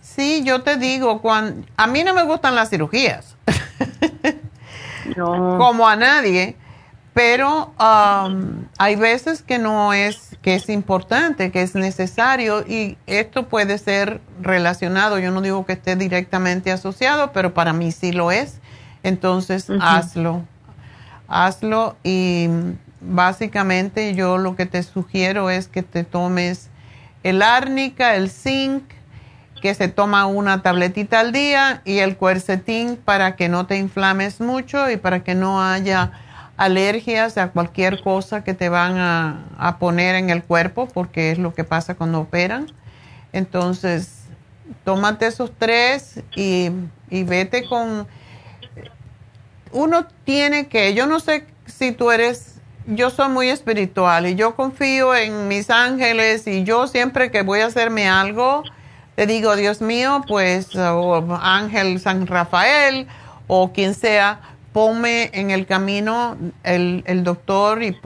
Sí, 0.00 0.44
yo 0.44 0.62
te 0.62 0.76
digo, 0.76 1.20
cuando, 1.22 1.66
a 1.76 1.88
mí 1.88 2.04
no 2.04 2.14
me 2.14 2.22
gustan 2.22 2.54
las 2.54 2.70
cirugías. 2.70 3.36
no. 5.16 5.58
Como 5.58 5.88
a 5.88 5.96
nadie. 5.96 6.54
Pero 7.12 7.74
um, 7.80 8.66
hay 8.78 8.94
veces 8.94 9.42
que 9.42 9.58
no 9.58 9.92
es, 9.92 10.36
que 10.40 10.54
es 10.54 10.68
importante, 10.68 11.50
que 11.50 11.62
es 11.62 11.74
necesario 11.74 12.60
y 12.60 12.96
esto 13.08 13.48
puede 13.48 13.78
ser 13.78 14.20
relacionado. 14.40 15.18
Yo 15.18 15.32
no 15.32 15.40
digo 15.40 15.66
que 15.66 15.72
esté 15.72 15.96
directamente 15.96 16.70
asociado, 16.70 17.32
pero 17.32 17.54
para 17.54 17.72
mí 17.72 17.90
sí 17.90 18.12
lo 18.12 18.30
es. 18.30 18.60
Entonces, 19.06 19.70
hazlo. 19.80 20.42
Hazlo 21.28 21.94
y 22.02 22.48
básicamente 23.00 24.16
yo 24.16 24.36
lo 24.36 24.56
que 24.56 24.66
te 24.66 24.82
sugiero 24.82 25.48
es 25.48 25.68
que 25.68 25.84
te 25.84 26.02
tomes 26.02 26.70
el 27.22 27.40
árnica, 27.40 28.16
el 28.16 28.30
zinc, 28.30 28.82
que 29.62 29.74
se 29.74 29.86
toma 29.86 30.26
una 30.26 30.62
tabletita 30.62 31.20
al 31.20 31.30
día 31.30 31.82
y 31.84 31.98
el 31.98 32.16
cuercetín 32.16 32.96
para 32.96 33.36
que 33.36 33.48
no 33.48 33.66
te 33.66 33.76
inflames 33.78 34.40
mucho 34.40 34.90
y 34.90 34.96
para 34.96 35.22
que 35.22 35.36
no 35.36 35.62
haya 35.62 36.10
alergias 36.56 37.38
a 37.38 37.52
cualquier 37.52 38.02
cosa 38.02 38.42
que 38.42 38.54
te 38.54 38.68
van 38.68 38.98
a, 38.98 39.76
poner 39.78 40.16
en 40.16 40.30
el 40.30 40.42
cuerpo, 40.42 40.88
porque 40.88 41.30
es 41.30 41.38
lo 41.38 41.54
que 41.54 41.62
pasa 41.62 41.94
cuando 41.94 42.18
operan. 42.18 42.72
Entonces, 43.32 44.24
tómate 44.82 45.28
esos 45.28 45.52
tres 45.56 46.24
y, 46.34 46.72
y 47.08 47.22
vete 47.22 47.68
con... 47.68 48.08
Uno 49.76 50.06
tiene 50.24 50.68
que, 50.68 50.94
yo 50.94 51.06
no 51.06 51.20
sé 51.20 51.44
si 51.66 51.92
tú 51.92 52.10
eres, 52.10 52.54
yo 52.86 53.10
soy 53.10 53.28
muy 53.28 53.50
espiritual 53.50 54.26
y 54.26 54.34
yo 54.34 54.56
confío 54.56 55.14
en 55.14 55.48
mis 55.48 55.68
ángeles 55.68 56.46
y 56.46 56.64
yo 56.64 56.86
siempre 56.86 57.30
que 57.30 57.42
voy 57.42 57.60
a 57.60 57.66
hacerme 57.66 58.08
algo, 58.08 58.62
le 59.18 59.26
digo, 59.26 59.54
Dios 59.54 59.82
mío, 59.82 60.24
pues, 60.26 60.70
ángel 60.74 62.00
San 62.00 62.26
Rafael 62.26 63.06
o 63.48 63.74
quien 63.74 63.92
sea, 63.92 64.40
ponme 64.72 65.28
en 65.34 65.50
el 65.50 65.66
camino 65.66 66.38
el, 66.62 67.22
doctor 67.22 67.82
y, 67.82 67.98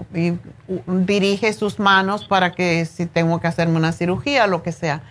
dirige 0.88 1.52
sus 1.52 1.78
manos 1.78 2.24
para 2.24 2.50
que 2.50 2.84
si 2.84 3.06
tengo 3.06 3.40
que 3.40 3.46
hacerme 3.46 3.76
una 3.76 3.92
cirugía, 3.92 4.48
lo 4.48 4.64
que 4.64 4.72
sea. 4.72 5.02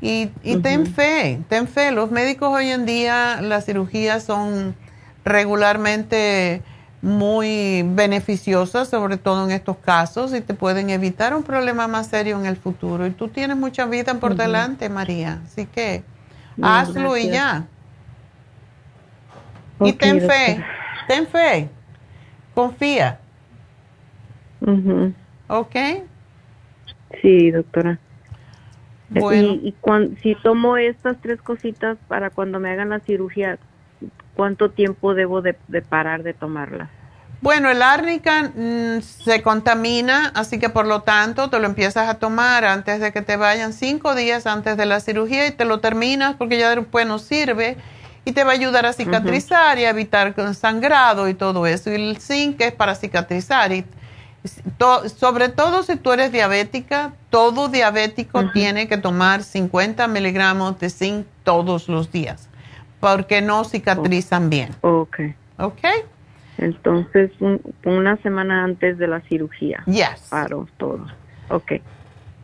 Y, 0.00 0.26
ten 0.62 0.86
fe, 0.86 1.40
ten 1.48 1.66
fe. 1.66 1.90
Los 1.90 2.12
médicos 2.12 2.48
hoy 2.52 2.68
en 2.68 2.86
día, 2.86 3.40
las 3.42 3.66
cirugías 3.66 4.22
son 4.22 4.76
regularmente 5.24 6.62
muy 7.02 7.82
beneficiosas, 7.84 8.88
sobre 8.88 9.16
todo 9.16 9.44
en 9.44 9.52
estos 9.52 9.76
casos, 9.78 10.34
y 10.34 10.40
te 10.40 10.54
pueden 10.54 10.90
evitar 10.90 11.34
un 11.34 11.42
problema 11.42 11.88
más 11.88 12.08
serio 12.08 12.38
en 12.38 12.46
el 12.46 12.56
futuro. 12.56 13.06
Y 13.06 13.10
tú 13.10 13.28
tienes 13.28 13.56
mucha 13.56 13.86
vida 13.86 14.14
por 14.14 14.34
delante, 14.34 14.88
María. 14.88 15.40
Así 15.44 15.66
que 15.66 16.02
hazlo 16.60 17.16
y 17.16 17.30
ya. 17.30 17.66
y 19.80 19.92
ten 19.94 20.20
fe 20.20 20.62
ten 21.10 21.26
fe, 21.26 21.68
confía. 22.54 23.18
¿Ok? 25.48 25.74
Sí, 27.20 27.50
doctora. 27.50 27.98
Bueno. 29.08 29.54
Y, 29.54 29.74
si 30.22 30.36
tomo 30.36 30.76
estas 30.76 31.20
tres 31.20 31.42
cositas 31.42 31.98
para 32.06 32.30
cuando 32.30 32.60
me 32.60 32.70
hagan 32.70 32.90
la 32.90 33.00
cirugía, 33.00 33.58
¿cuánto 34.40 34.70
tiempo 34.70 35.12
debo 35.12 35.42
de, 35.42 35.52
parar 35.86 36.22
de 36.22 36.32
tomarla? 36.32 36.88
Bueno, 37.42 37.70
el 37.70 37.82
árnica 37.82 38.44
mm, 38.44 39.02
se 39.02 39.42
contamina, 39.42 40.32
así 40.34 40.58
que 40.58 40.70
por 40.70 40.86
lo 40.86 41.02
tanto 41.02 41.50
te 41.50 41.60
lo 41.60 41.66
empiezas 41.66 42.08
a 42.08 42.14
tomar 42.14 42.64
antes 42.64 43.00
de 43.00 43.12
que 43.12 43.20
te 43.20 43.36
vayan 43.36 43.74
cinco 43.74 44.14
días 44.14 44.46
antes 44.46 44.78
de 44.78 44.86
la 44.86 45.00
cirugía 45.00 45.46
y 45.46 45.50
te 45.50 45.66
lo 45.66 45.80
terminas 45.80 46.36
porque 46.36 46.56
ya 46.56 46.74
después 46.74 47.06
no 47.06 47.18
sirve 47.18 47.76
y 48.24 48.32
te 48.32 48.42
va 48.42 48.52
a 48.52 48.54
ayudar 48.54 48.86
a 48.86 48.94
cicatrizar 48.94 49.78
y 49.78 49.84
a 49.84 49.90
evitar 49.90 50.34
sangrado 50.54 51.28
y 51.28 51.34
todo 51.34 51.66
eso. 51.66 51.90
Y 51.90 51.96
el 51.96 52.16
zinc 52.16 52.62
es 52.62 52.72
para 52.72 52.94
cicatrizar. 52.94 53.72
Y 53.72 53.84
sobre 55.18 55.50
todo 55.50 55.82
si 55.82 55.96
tú 55.96 56.12
eres 56.12 56.32
diabética, 56.32 57.12
todo 57.28 57.68
diabético 57.68 58.52
tiene 58.52 58.88
que 58.88 58.96
tomar 58.96 59.42
50 59.42 60.08
miligramos 60.08 60.80
de 60.80 60.88
zinc 60.88 61.26
todos 61.44 61.90
los 61.90 62.10
días 62.10 62.49
porque 63.00 63.42
no 63.42 63.64
cicatrizan 63.64 64.50
bien. 64.50 64.70
Ok. 64.82 65.18
Ok. 65.58 65.84
Entonces, 66.58 67.30
una 67.84 68.16
semana 68.18 68.64
antes 68.64 68.98
de 68.98 69.06
la 69.06 69.20
cirugía. 69.22 69.82
Yes. 69.86 70.28
Paro 70.28 70.68
todo. 70.76 71.06
Ok. 71.48 71.72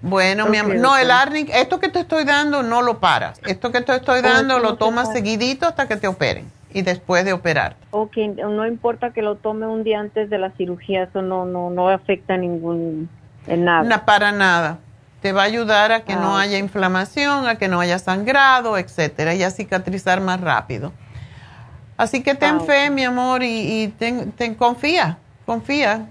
Bueno, 0.00 0.46
mi 0.46 0.56
amor. 0.56 0.76
No, 0.76 0.96
el 0.96 1.10
Arnic, 1.10 1.50
esto 1.52 1.80
que 1.80 1.88
te 1.88 2.00
estoy 2.00 2.24
dando 2.24 2.62
no 2.62 2.82
lo 2.82 2.98
paras. 2.98 3.40
Esto 3.46 3.72
que 3.72 3.80
te 3.80 3.94
estoy 3.94 4.22
dando 4.22 4.58
lo 4.58 4.76
tomas 4.76 5.12
seguidito 5.12 5.66
hasta 5.66 5.88
que 5.88 5.96
te 5.96 6.06
operen 6.06 6.50
y 6.72 6.82
después 6.82 7.24
de 7.24 7.32
operar. 7.32 7.76
Ok, 7.90 8.16
no 8.36 8.66
importa 8.66 9.10
que 9.10 9.22
lo 9.22 9.36
tome 9.36 9.66
un 9.66 9.82
día 9.82 10.00
antes 10.00 10.28
de 10.28 10.38
la 10.38 10.50
cirugía, 10.52 11.04
eso 11.04 11.22
no 11.22 11.46
no 11.46 11.70
no 11.70 11.88
afecta 11.88 12.36
ningún 12.36 13.08
en 13.46 13.64
nada. 13.64 13.82
No, 13.82 14.04
para 14.04 14.32
nada. 14.32 14.78
Te 15.20 15.32
va 15.32 15.43
a 15.43 15.44
ayudar 15.47 15.93
a 15.93 16.05
que 16.05 16.14
no 16.14 16.36
ah, 16.36 16.43
haya 16.43 16.59
inflamación, 16.59 17.47
a 17.47 17.56
que 17.56 17.68
no 17.68 17.80
haya 17.80 17.98
sangrado, 17.98 18.78
etcétera, 18.78 19.34
y 19.34 19.43
a 19.43 19.51
cicatrizar 19.51 20.20
más 20.20 20.40
rápido. 20.40 20.93
Así 21.97 22.22
que 22.22 22.34
ten 22.34 22.56
ah, 22.56 22.60
fe, 22.60 22.90
mi 22.90 23.05
amor, 23.05 23.43
y, 23.43 23.93
ten, 23.98 24.32
ten, 24.32 24.55
confía, 24.55 25.18
confía. 25.47 26.06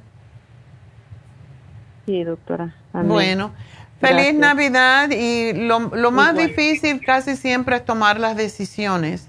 Sí, 2.06 2.24
doctora. 2.24 2.76
Bueno, 2.94 3.52
Feliz 4.00 4.34
Navidad 4.36 5.10
y 5.12 5.54
lo, 5.54 6.12
más 6.12 6.36
difícil 6.36 7.04
casi 7.04 7.36
siempre 7.36 7.78
es 7.78 7.86
tomar 7.86 8.20
las 8.20 8.36
decisiones. 8.36 9.28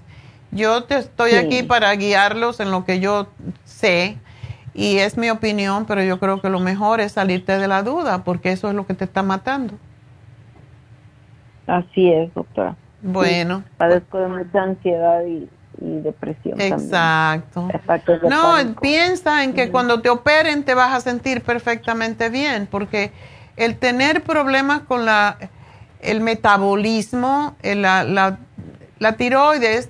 Yo 0.51 0.83
te 0.83 0.97
estoy 0.97 1.33
aquí 1.33 1.63
para 1.63 1.93
guiarlos 1.95 2.59
en 2.59 2.71
lo 2.71 2.85
que 2.85 2.99
yo 2.99 3.27
sé 3.65 4.17
y 4.77 4.99
es 4.99 5.17
mi 5.17 5.31
opinión, 5.31 5.85
pero 5.87 6.03
yo 6.03 6.19
creo 6.19 6.39
que 6.39 6.49
lo 6.49 6.59
mejor 6.59 7.01
es 7.01 7.13
salirte 7.13 7.57
de 7.57 7.67
la 7.67 7.81
duda 7.81 8.23
porque 8.23 8.51
eso 8.51 8.69
es 8.69 8.75
lo 8.75 8.85
que 8.85 8.93
te 8.93 9.05
está 9.05 9.23
matando. 9.23 9.73
Así 11.65 12.11
es, 12.11 12.31
doctora. 12.35 12.75
Bueno. 13.01 13.63
padezco 13.77 14.19
de 14.19 14.27
mucha 14.27 14.61
ansiedad 14.61 15.25
y, 15.25 15.49
depresión. 15.79 16.61
Exacto. 16.61 17.67
No, 18.29 18.55
piensa 18.79 19.43
en 19.43 19.53
que 19.53 19.69
cuando 19.71 20.01
te 20.01 20.09
operen 20.09 20.63
te 20.63 20.73
vas 20.73 20.93
a 20.93 21.01
sentir 21.01 21.41
perfectamente 21.41 22.29
bien 22.29 22.67
porque 22.69 23.11
el 23.57 23.77
tener 23.77 24.23
problemas 24.23 24.81
con 24.81 25.05
la, 25.05 25.37
el 26.01 26.21
metabolismo, 26.21 27.55
la, 27.63 28.03
la, 28.99 29.17
tiroides 29.17 29.89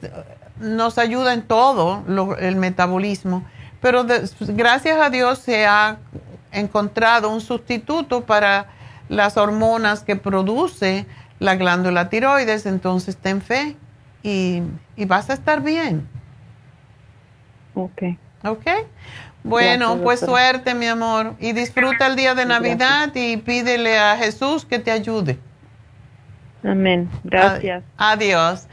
nos 0.60 0.98
ayuda 0.98 1.34
en 1.34 1.42
todo 1.44 2.04
el 2.40 2.56
metabolismo, 2.56 3.44
pero 3.82 4.06
gracias 4.40 5.00
a 5.00 5.10
Dios 5.10 5.40
se 5.40 5.66
ha 5.66 5.98
encontrado 6.52 7.30
un 7.30 7.42
sustituto 7.42 8.22
para 8.22 8.68
las 9.10 9.38
hormonas 9.38 10.04
que 10.04 10.16
produce 10.16 11.06
la 11.40 11.56
glándula 11.56 12.10
tiroides, 12.10 12.66
entonces 12.66 13.18
ten 13.18 13.42
fe 13.42 13.76
y, 14.24 14.62
y 14.96 15.06
vas 15.06 15.30
a 15.30 15.34
estar 15.34 15.62
bien. 15.62 16.08
Ok. 17.76 18.04
Ok. 18.44 18.66
Bueno, 19.44 19.98
pues 20.04 20.20
suerte, 20.20 20.74
mi 20.74 20.88
amor. 20.88 21.36
Y 21.40 21.54
disfruta 21.54 22.08
el 22.08 22.16
día 22.16 22.36
de 22.36 22.46
Navidad 22.46 23.14
y 23.16 23.38
pídele 23.38 23.98
a 23.98 24.18
Jesús 24.18 24.66
que 24.66 24.80
te 24.80 24.92
ayude. 24.92 25.40
Amén. 26.64 27.10
Gracias. 27.24 27.84
Adiós. 27.98 28.68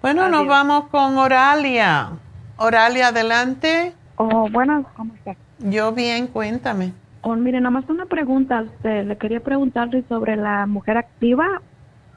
Bueno, 0.00 0.28
nos 0.28 0.46
vamos 0.46 0.88
con 0.88 1.18
Oralia. 1.18 2.12
Oralia, 2.56 3.08
adelante. 3.08 3.94
Oh, 4.22 4.50
bueno, 4.50 4.84
¿cómo 4.96 5.14
está? 5.14 5.34
Yo 5.60 5.92
bien, 5.92 6.26
cuéntame. 6.26 6.92
Oh, 7.22 7.34
mire, 7.36 7.58
nada 7.58 7.70
más 7.70 7.88
una 7.88 8.04
pregunta. 8.04 8.66
Este, 8.66 9.02
le 9.02 9.16
quería 9.16 9.40
preguntarle 9.40 10.04
sobre 10.10 10.36
la 10.36 10.66
mujer 10.66 10.98
activa. 10.98 11.62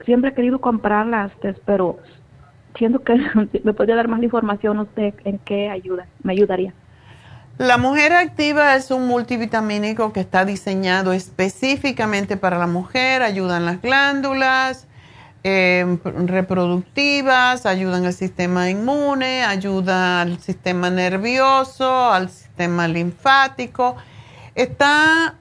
Siempre 0.03 0.31
he 0.31 0.33
querido 0.33 0.59
comprarla, 0.59 1.31
pero 1.65 1.99
siento 2.77 2.99
que 3.03 3.15
me 3.63 3.73
podría 3.73 3.95
dar 3.95 4.09
más 4.09 4.21
información 4.21 4.79
usted 4.79 5.13
en 5.23 5.39
qué 5.39 5.69
ayuda, 5.69 6.05
me 6.23 6.33
ayudaría. 6.33 6.73
La 7.57 7.77
mujer 7.77 8.11
activa 8.11 8.75
es 8.75 8.91
un 8.91 9.07
multivitamínico 9.07 10.11
que 10.11 10.19
está 10.19 10.43
diseñado 10.43 11.13
específicamente 11.13 12.35
para 12.35 12.57
la 12.57 12.67
mujer, 12.67 13.21
ayuda 13.21 13.55
en 13.55 13.65
las 13.65 13.81
glándulas 13.81 14.89
em, 15.43 15.99
reproductivas, 16.25 17.65
ayuda 17.65 17.97
en 17.97 18.05
el 18.05 18.13
sistema 18.13 18.69
inmune, 18.69 19.43
ayuda 19.43 20.21
al 20.21 20.39
sistema 20.39 20.89
nervioso, 20.89 22.11
al 22.11 22.29
sistema 22.29 22.87
linfático. 22.87 23.95
Está 24.55 25.35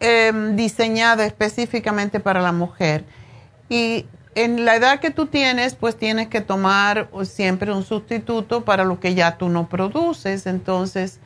em, 0.00 0.54
diseñado 0.54 1.22
específicamente 1.22 2.20
para 2.20 2.40
la 2.42 2.52
mujer. 2.52 3.04
Y 3.68 4.06
en 4.34 4.64
la 4.64 4.76
edad 4.76 5.00
que 5.00 5.10
tú 5.10 5.26
tienes, 5.26 5.74
pues 5.74 5.96
tienes 5.96 6.28
que 6.28 6.40
tomar 6.40 7.08
siempre 7.24 7.72
un 7.72 7.84
sustituto 7.84 8.64
para 8.64 8.84
lo 8.84 9.00
que 9.00 9.14
ya 9.14 9.36
tú 9.36 9.48
no 9.48 9.68
produces. 9.68 10.46
Entonces, 10.46 11.20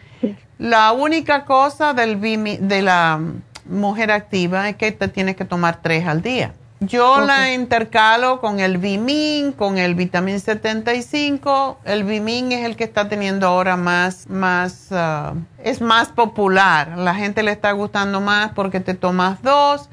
la 0.59 0.93
única 0.93 1.44
cosa 1.44 1.93
del 1.93 2.20
de 2.20 2.82
la 2.82 3.20
mujer 3.66 4.11
activa 4.11 4.69
es 4.69 4.77
que 4.77 4.93
te 4.93 5.09
tienes 5.09 5.36
que 5.36 5.44
tomar 5.44 5.82
tres 5.82 6.07
al 6.07 6.23
día. 6.23 6.55
Yo 6.87 7.21
la 7.21 7.53
intercalo 7.53 8.41
con 8.41 8.59
el 8.59 8.77
Bimin, 8.77 9.53
con 9.53 9.79
el 9.79 9.95
Vitamin 9.95 10.41
75. 10.41 11.79
El 11.85 12.03
Bimin 12.03 12.51
es 12.51 12.65
el 12.65 12.75
que 12.75 12.83
está 12.83 13.09
teniendo 13.09 13.47
ahora 13.47 13.77
más, 13.77 14.29
más, 14.29 14.89
ah, 14.91 15.35
es 15.63 15.81
más 15.81 16.09
popular. 16.09 16.99
La 16.99 17.15
gente 17.15 17.45
le 17.45 17.53
está 17.53 17.71
gustando 17.71 18.21
más 18.21 18.51
porque 18.51 18.81
te 18.81 18.95
tomas 18.95 19.41
dos 19.43 19.91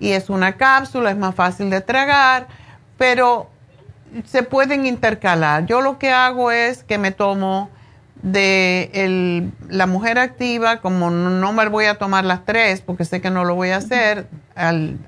y 0.00 0.10
es 0.10 0.30
una 0.30 0.54
cápsula, 0.54 1.12
es 1.12 1.16
más 1.16 1.36
fácil 1.36 1.70
de 1.70 1.80
tragar, 1.80 2.48
pero 2.98 3.48
se 4.24 4.42
pueden 4.42 4.84
intercalar. 4.84 5.66
Yo 5.66 5.80
lo 5.80 6.00
que 6.00 6.10
hago 6.10 6.50
es 6.50 6.82
que 6.82 6.98
me 6.98 7.12
tomo 7.12 7.70
de 8.22 9.52
la 9.68 9.86
mujer 9.86 10.18
activa, 10.18 10.80
como 10.80 11.10
no, 11.10 11.52
me 11.52 11.68
voy 11.68 11.84
a 11.84 11.98
tomar 11.98 12.24
las 12.24 12.44
tres, 12.44 12.80
porque 12.80 13.04
sé 13.04 13.20
que 13.20 13.30
no 13.30 13.44
lo 13.44 13.54
voy 13.54 13.70
a 13.70 13.76
hacer 13.76 14.26
al, 14.54 14.98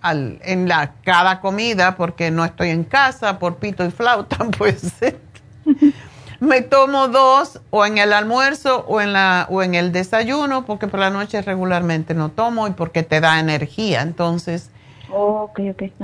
en 0.43 0.69
la, 0.69 0.95
cada 1.03 1.41
comida, 1.41 1.97
porque 1.97 2.31
no 2.31 2.45
estoy 2.45 2.71
en 2.71 2.85
casa 2.85 3.39
por 3.39 3.57
pito 3.57 3.85
y 3.85 3.91
flauta, 3.91 4.39
pues 4.59 4.93
me 6.41 6.63
tomo 6.63 7.09
dos 7.09 7.61
o 7.71 7.87
en 7.87 7.99
el 7.99 8.13
almuerzo 8.13 8.85
o 8.87 9.01
en, 9.01 9.13
la, 9.13 9.47
o 9.51 9.63
en 9.63 9.75
el 9.75 9.93
desayuno, 9.93 10.65
porque 10.65 10.87
por 10.87 11.01
la 11.01 11.11
noche 11.11 11.41
regularmente 11.43 12.15
no 12.15 12.31
tomo 12.31 12.69
y 12.69 12.73
porque 12.73 13.03
te 13.03 13.21
da 13.21 13.41
energía. 13.41 14.03
Entonces, 14.03 14.71
oh, 15.13 15.51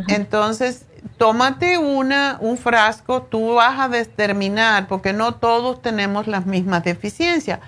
entonces 0.09 0.87
tómate 1.19 1.79
una, 1.79 2.39
un 2.41 2.57
frasco, 2.57 3.23
tú 3.23 3.55
vas 3.55 3.79
a 3.79 3.89
determinar, 3.89 4.89
porque 4.89 5.13
no 5.13 5.35
todos 5.35 5.83
tenemos 5.83 6.27
las 6.27 6.47
mismas 6.47 6.85
deficiencias. 6.85 7.61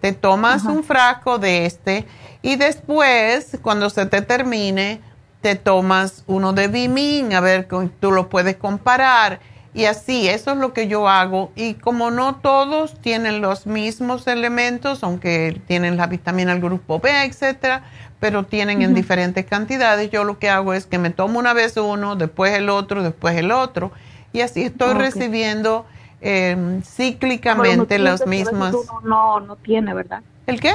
Te 0.00 0.12
tomas 0.12 0.64
un 0.64 0.82
frasco 0.82 1.38
de 1.38 1.66
este 1.66 2.06
y 2.42 2.56
después, 2.56 3.58
cuando 3.60 3.90
se 3.90 4.06
te 4.06 4.22
termine, 4.22 5.02
te 5.40 5.56
tomas 5.56 6.24
uno 6.26 6.52
de 6.52 6.68
Bimin, 6.68 7.32
a 7.32 7.40
ver, 7.40 7.66
tú 8.00 8.12
lo 8.12 8.28
puedes 8.28 8.56
comparar. 8.56 9.40
Y 9.72 9.84
así, 9.84 10.28
eso 10.28 10.50
es 10.50 10.56
lo 10.56 10.72
que 10.72 10.88
yo 10.88 11.08
hago. 11.08 11.52
Y 11.54 11.74
como 11.74 12.10
no 12.10 12.36
todos 12.36 13.00
tienen 13.00 13.40
los 13.40 13.66
mismos 13.66 14.26
elementos, 14.26 15.04
aunque 15.04 15.60
tienen 15.66 15.96
la 15.96 16.08
vitamina 16.08 16.52
del 16.52 16.60
grupo 16.60 16.98
B, 16.98 17.24
etcétera, 17.24 17.84
pero 18.18 18.44
tienen 18.44 18.82
en 18.82 18.94
diferentes 18.94 19.46
cantidades. 19.46 20.10
Yo 20.10 20.24
lo 20.24 20.38
que 20.38 20.50
hago 20.50 20.74
es 20.74 20.86
que 20.86 20.98
me 20.98 21.10
tomo 21.10 21.38
una 21.38 21.52
vez 21.52 21.76
uno, 21.76 22.16
después 22.16 22.52
el 22.52 22.68
otro, 22.68 23.02
después 23.02 23.36
el 23.36 23.52
otro. 23.52 23.92
Y 24.32 24.40
así 24.40 24.64
estoy 24.64 24.94
recibiendo 24.94 25.86
eh, 26.20 26.80
cíclicamente 26.84 27.98
los 27.98 28.26
mismos. 28.26 28.74
No, 29.04 29.38
no 29.40 29.56
tiene, 29.56 29.94
¿verdad? 29.94 30.22
¿El 30.46 30.60
qué? 30.60 30.72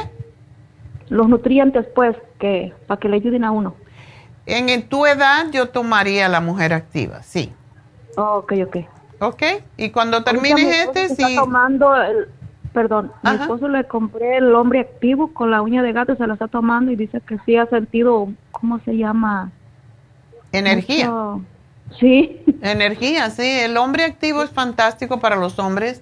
Los 1.10 1.28
nutrientes, 1.28 1.86
pues, 1.94 2.16
que 2.40 2.74
para 2.88 3.00
que 3.00 3.10
le 3.10 3.18
ayuden 3.18 3.44
a 3.44 3.52
uno. 3.52 3.76
En, 4.46 4.88
tu 4.88 5.06
edad 5.06 5.48
yo 5.52 5.70
tomaría 5.70 6.30
la 6.30 6.42
mujer 6.42 6.74
activa, 6.74 7.24
sí. 7.24 7.52
ok, 8.16 8.54
ok. 8.66 8.78
Ok, 9.20 9.44
y 9.78 9.90
cuando 9.92 10.24
termines 10.24 10.88
este, 10.88 11.08
sí. 11.10 11.24
Está 11.24 11.36
tomando 11.36 11.96
el, 11.96 12.28
perdón, 12.74 13.12
mi 13.24 13.32
esposo 13.32 13.70
le 13.70 13.86
compré 13.86 14.38
el 14.38 14.54
hombre 14.54 14.82
activo 14.82 15.34
con 15.34 15.50
la 15.50 15.62
uña 15.62 15.82
de 15.82 15.94
gato, 15.94 16.16
se 16.18 16.28
la 16.28 16.34
está 16.34 16.50
tomando 16.50 16.92
y 16.92 16.98
dice 16.98 17.22
que 17.22 17.40
sí 17.46 17.56
ha 17.56 17.66
sentido, 17.68 18.28
¿cómo 18.52 18.80
se 18.80 18.98
llama? 18.98 19.52
Energía. 20.52 21.12
Sí. 21.98 22.44
Energía, 22.62 23.30
sí. 23.30 23.48
El 23.48 23.78
hombre 23.78 24.04
activo 24.04 24.44
es 24.44 24.50
fantástico 24.50 25.20
para 25.20 25.38
los 25.38 25.58
hombres 25.58 26.02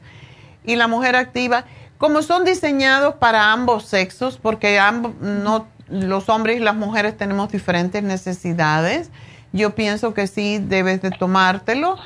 y 0.65 0.76
la 0.76 0.88
mujer 0.88 1.15
activa, 1.15 1.65
como 1.99 2.24
son 2.24 2.44
diseñados 2.44 3.15
para 3.15 3.52
ambos 3.52 3.86
sexos, 3.86 4.40
porque 4.41 4.80
ambos, 4.80 5.14
no, 5.22 5.68
los 5.89 6.30
hombres 6.30 6.57
y 6.57 6.60
las 6.60 6.76
mujeres 6.76 7.18
tenemos 7.18 7.51
diferentes 7.51 8.03
necesidades, 8.03 9.11
yo 9.51 9.76
pienso 9.76 10.14
que 10.14 10.27
sí 10.27 10.60
debes 10.60 11.01
de 11.01 11.11
tomártelo 11.11 11.97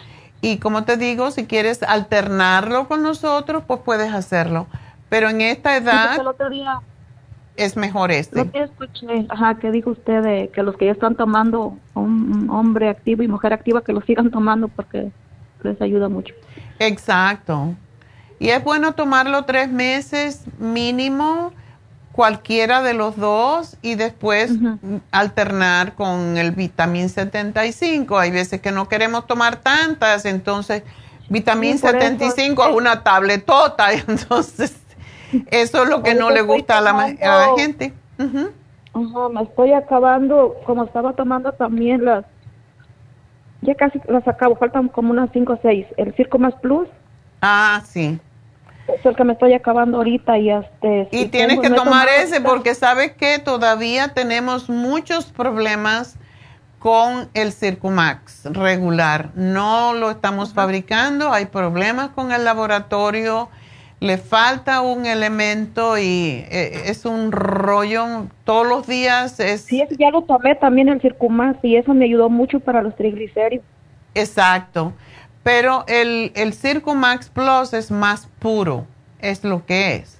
y 0.41 0.57
como 0.57 0.83
te 0.83 0.97
digo, 0.97 1.31
si 1.31 1.45
quieres 1.45 1.83
alternarlo 1.83 2.87
con 2.87 3.01
nosotros, 3.01 3.63
pues 3.65 3.81
puedes 3.83 4.13
hacerlo. 4.13 4.67
Pero 5.09 5.29
en 5.29 5.41
esta 5.41 5.75
edad 5.77 6.17
es 7.55 7.75
mejor 7.75 8.11
este. 8.11 8.45
Lo 8.45 8.51
que 8.51 8.63
escuché, 8.63 9.25
ajá, 9.29 9.55
que 9.55 9.71
dijo 9.71 9.91
usted 9.91 10.21
de 10.21 10.49
que 10.53 10.61
los 10.61 10.75
que 10.77 10.85
ya 10.85 10.91
están 10.91 11.15
tomando 11.15 11.77
un 11.95 12.49
hombre 12.51 12.89
activo 12.89 13.23
y 13.23 13.27
mujer 13.27 13.53
activa, 13.53 13.81
que 13.81 13.93
lo 13.93 14.01
sigan 14.01 14.29
tomando 14.29 14.67
porque 14.67 15.11
les 15.63 15.81
ayuda 15.81 16.07
mucho. 16.07 16.35
Exacto. 16.79 17.73
Y 18.39 18.49
es 18.49 18.63
bueno 18.63 18.93
tomarlo 18.93 19.45
tres 19.45 19.71
meses 19.71 20.43
mínimo 20.59 21.51
cualquiera 22.17 22.81
de 22.81 22.95
los 22.95 23.15
dos 23.15 23.77
y 23.83 23.93
después 23.93 24.51
alternar 25.11 25.93
con 25.93 26.35
el 26.35 26.49
vitamín 26.49 27.09
75. 27.09 28.17
Hay 28.17 28.31
veces 28.31 28.59
que 28.59 28.71
no 28.71 28.89
queremos 28.89 29.27
tomar 29.27 29.57
tantas, 29.57 30.25
entonces 30.25 30.81
vitamín 31.29 31.77
75 31.77 32.69
es 32.69 32.75
una 32.75 33.03
tabletota, 33.03 33.93
entonces 34.07 34.81
eso 35.51 35.83
es 35.83 35.89
lo 35.89 36.01
que 36.01 36.15
no 36.15 36.31
le 36.31 36.41
gusta 36.41 36.79
a 36.79 36.81
la, 36.81 37.15
gente. 37.55 37.93
me 38.17 39.43
estoy 39.43 39.73
acabando, 39.73 40.55
como 40.65 40.85
estaba 40.85 41.13
tomando 41.13 41.51
también 41.51 42.03
las, 42.03 42.25
ya 43.61 43.75
casi 43.75 44.01
las 44.07 44.27
acabo, 44.27 44.55
faltan 44.55 44.87
como 44.87 45.11
unas 45.11 45.29
5 45.33 45.53
o 45.53 45.59
6, 45.61 45.85
el 45.97 46.15
Circo 46.15 46.39
Más 46.39 46.55
Plus. 46.55 46.87
Ah, 47.43 47.83
sí 47.85 48.19
es 48.87 49.05
el 49.05 49.15
que 49.15 49.23
me 49.23 49.33
estoy 49.33 49.53
acabando 49.53 49.97
ahorita 49.97 50.37
y 50.37 50.49
este 50.51 51.07
y 51.11 51.25
tienes 51.25 51.59
que 51.59 51.69
tomar 51.69 52.07
ese 52.07 52.41
porque 52.41 52.75
sabes 52.75 53.11
que 53.11 53.39
todavía 53.39 54.09
tenemos 54.13 54.69
muchos 54.69 55.25
problemas 55.25 56.17
con 56.79 57.27
el 57.33 57.51
Circumax 57.51 58.45
regular. 58.45 59.31
No 59.35 59.93
lo 59.93 60.11
estamos 60.11 60.53
fabricando 60.53 61.31
hay 61.31 61.47
problemas 61.47 62.09
con 62.09 62.31
el 62.31 62.45
laboratorio 62.45 63.49
le 63.99 64.19
falta 64.19 64.81
un 64.81 65.07
elemento 65.07 65.97
y 65.97 66.45
eh, 66.51 66.83
es 66.85 67.05
un 67.05 67.31
rollo. 67.31 68.27
Todos 68.43 68.67
los 68.67 68.85
días 68.85 69.39
es 69.39 69.61
sí 69.61 69.83
ya 69.97 70.11
lo 70.11 70.21
tomé 70.21 70.55
también 70.55 70.87
el 70.89 71.01
Circumax 71.01 71.59
y 71.63 71.75
eso 71.75 71.93
me 71.93 72.05
ayudó 72.05 72.29
mucho 72.29 72.59
para 72.59 72.81
los 72.81 72.95
triglicéridos. 72.95 73.65
Exacto 74.13 74.93
pero 75.47 75.85
el, 75.87 76.33
el 76.35 76.53
Max 76.97 77.31
Plus 77.33 77.71
es 77.71 77.89
más 77.89 78.27
puro, 78.39 78.85
es 79.19 79.45
lo 79.45 79.65
que 79.65 79.95
es. 79.95 80.19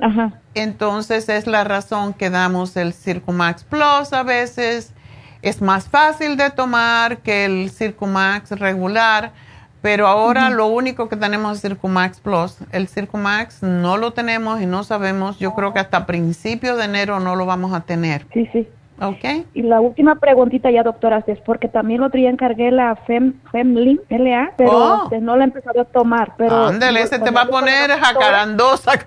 Ajá. 0.00 0.40
Entonces 0.54 1.28
es 1.28 1.46
la 1.46 1.64
razón 1.64 2.14
que 2.14 2.30
damos 2.30 2.74
el 2.78 2.94
Max 3.26 3.64
Plus 3.64 4.14
a 4.14 4.22
veces. 4.22 4.94
Es 5.42 5.60
más 5.60 5.90
fácil 5.90 6.38
de 6.38 6.48
tomar 6.48 7.18
que 7.18 7.44
el 7.44 7.70
Max 8.00 8.52
regular, 8.52 9.32
pero 9.82 10.06
ahora 10.06 10.48
lo 10.48 10.64
único 10.68 11.10
que 11.10 11.16
tenemos 11.16 11.62
es 11.62 11.76
Max 11.82 12.18
Plus. 12.18 12.56
El 12.72 12.88
Max 13.12 13.62
no 13.62 13.98
lo 13.98 14.14
tenemos 14.14 14.62
y 14.62 14.66
no 14.66 14.82
sabemos. 14.82 15.38
Yo 15.38 15.54
creo 15.54 15.74
que 15.74 15.80
hasta 15.80 16.06
principio 16.06 16.76
de 16.76 16.86
enero 16.86 17.20
no 17.20 17.36
lo 17.36 17.44
vamos 17.44 17.74
a 17.74 17.82
tener. 17.82 18.26
Sí, 18.32 18.48
sí. 18.50 18.66
Ok. 19.00 19.46
Y 19.54 19.62
la 19.62 19.80
última 19.80 20.16
preguntita 20.16 20.70
ya, 20.70 20.82
doctora, 20.82 21.22
es 21.26 21.38
porque 21.40 21.68
también 21.68 22.00
lo 22.00 22.06
otro 22.06 22.18
día 22.18 22.30
encargué 22.30 22.70
la 22.70 22.96
Fem, 22.96 23.34
Femlin 23.52 24.00
LA, 24.08 24.52
pero 24.56 24.70
oh. 24.70 25.02
este, 25.04 25.20
no 25.20 25.36
la 25.36 25.44
he 25.44 25.46
empezado 25.46 25.80
a 25.80 25.84
tomar. 25.84 26.32
Pero 26.36 26.66
Ándale, 26.66 27.06
se 27.06 27.18
te 27.18 27.30
va 27.30 27.42
a 27.42 27.46
poner 27.46 27.90
jacarandosa. 27.90 28.92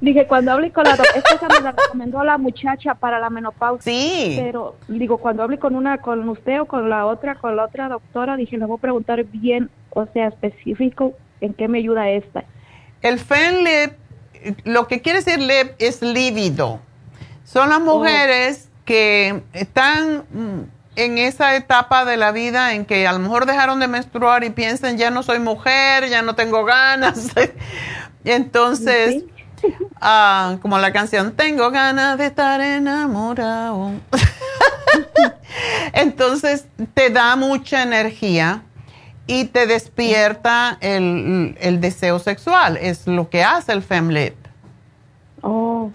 Dije, 0.00 0.26
cuando 0.26 0.52
hablé 0.52 0.70
con 0.70 0.84
la 0.84 0.96
doctora, 0.96 1.18
esta 1.18 1.48
me 1.48 1.60
la 1.60 1.72
recomendó 1.72 2.22
la 2.24 2.36
muchacha 2.36 2.94
para 2.94 3.18
la 3.18 3.30
menopausia. 3.30 3.90
Sí. 3.90 4.36
Pero, 4.38 4.76
digo, 4.86 5.16
cuando 5.16 5.42
hablé 5.42 5.58
con 5.58 5.74
una, 5.74 5.98
con 5.98 6.28
usted 6.28 6.60
o 6.60 6.66
con 6.66 6.90
la 6.90 7.06
otra, 7.06 7.36
con 7.36 7.56
la 7.56 7.64
otra 7.64 7.88
doctora, 7.88 8.36
dije, 8.36 8.58
le 8.58 8.66
voy 8.66 8.76
a 8.76 8.80
preguntar 8.80 9.24
bien, 9.24 9.70
o 9.90 10.06
sea, 10.12 10.28
específico, 10.28 11.14
en 11.40 11.54
qué 11.54 11.68
me 11.68 11.78
ayuda 11.78 12.10
esta. 12.10 12.44
El 13.00 13.18
FENLIP, 13.18 13.92
lo 14.64 14.86
que 14.88 15.00
quiere 15.00 15.20
decir 15.20 15.38
LIP 15.38 15.74
es 15.78 16.02
lívido. 16.02 16.80
Son 17.54 17.68
las 17.68 17.78
oh. 17.78 17.82
mujeres 17.82 18.68
que 18.84 19.44
están 19.52 20.24
mm, 20.32 20.62
en 20.96 21.18
esa 21.18 21.54
etapa 21.54 22.04
de 22.04 22.16
la 22.16 22.32
vida 22.32 22.74
en 22.74 22.84
que 22.84 23.06
a 23.06 23.12
lo 23.12 23.20
mejor 23.20 23.46
dejaron 23.46 23.78
de 23.78 23.86
menstruar 23.86 24.42
y 24.42 24.50
piensan, 24.50 24.98
ya 24.98 25.12
no 25.12 25.22
soy 25.22 25.38
mujer, 25.38 26.08
ya 26.08 26.20
no 26.22 26.34
tengo 26.34 26.64
ganas. 26.64 27.30
Entonces, 28.24 29.22
ah, 30.00 30.56
como 30.62 30.78
la 30.78 30.92
canción, 30.92 31.30
tengo 31.30 31.70
ganas 31.70 32.18
de 32.18 32.26
estar 32.26 32.60
enamorado. 32.60 33.92
Entonces, 35.92 36.66
te 36.92 37.10
da 37.10 37.36
mucha 37.36 37.84
energía 37.84 38.62
y 39.28 39.44
te 39.44 39.68
despierta 39.68 40.76
el, 40.80 41.78
deseo 41.80 42.18
sexual. 42.18 42.78
Es 42.78 43.06
lo 43.06 43.30
que 43.30 43.44
hace 43.44 43.70
el 43.70 43.84
FemLip. 43.84 44.34
Oh, 45.40 45.92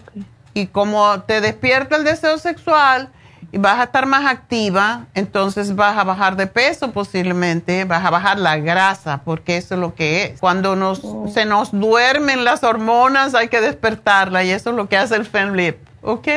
y 0.60 0.66
como 0.66 1.22
te 1.22 1.40
despierta 1.40 1.96
el 1.96 2.04
deseo 2.04 2.38
sexual 2.38 3.08
y 3.52 3.58
vas 3.58 3.80
a 3.80 3.84
estar 3.84 4.06
más 4.06 4.26
activa, 4.26 5.06
entonces 5.14 5.74
vas 5.74 5.98
a 5.98 6.04
bajar 6.04 6.36
de 6.36 6.46
peso 6.46 6.92
posiblemente, 6.92 7.84
vas 7.84 8.04
a 8.04 8.10
bajar 8.10 8.38
la 8.38 8.58
grasa, 8.58 9.22
porque 9.24 9.56
eso 9.56 9.74
es 9.74 9.80
lo 9.80 9.94
que 9.94 10.24
es. 10.24 10.40
Cuando 10.40 10.76
nos, 10.76 11.00
oh. 11.02 11.26
se 11.28 11.46
nos 11.46 11.72
duermen 11.72 12.44
las 12.44 12.62
hormonas 12.62 13.34
hay 13.34 13.48
que 13.48 13.60
despertarla 13.60 14.44
y 14.44 14.50
eso 14.50 14.70
es 14.70 14.76
lo 14.76 14.88
que 14.88 14.96
hace 14.96 15.16
el 15.16 15.24
FemLip, 15.24 15.78
¿ok? 16.02 16.28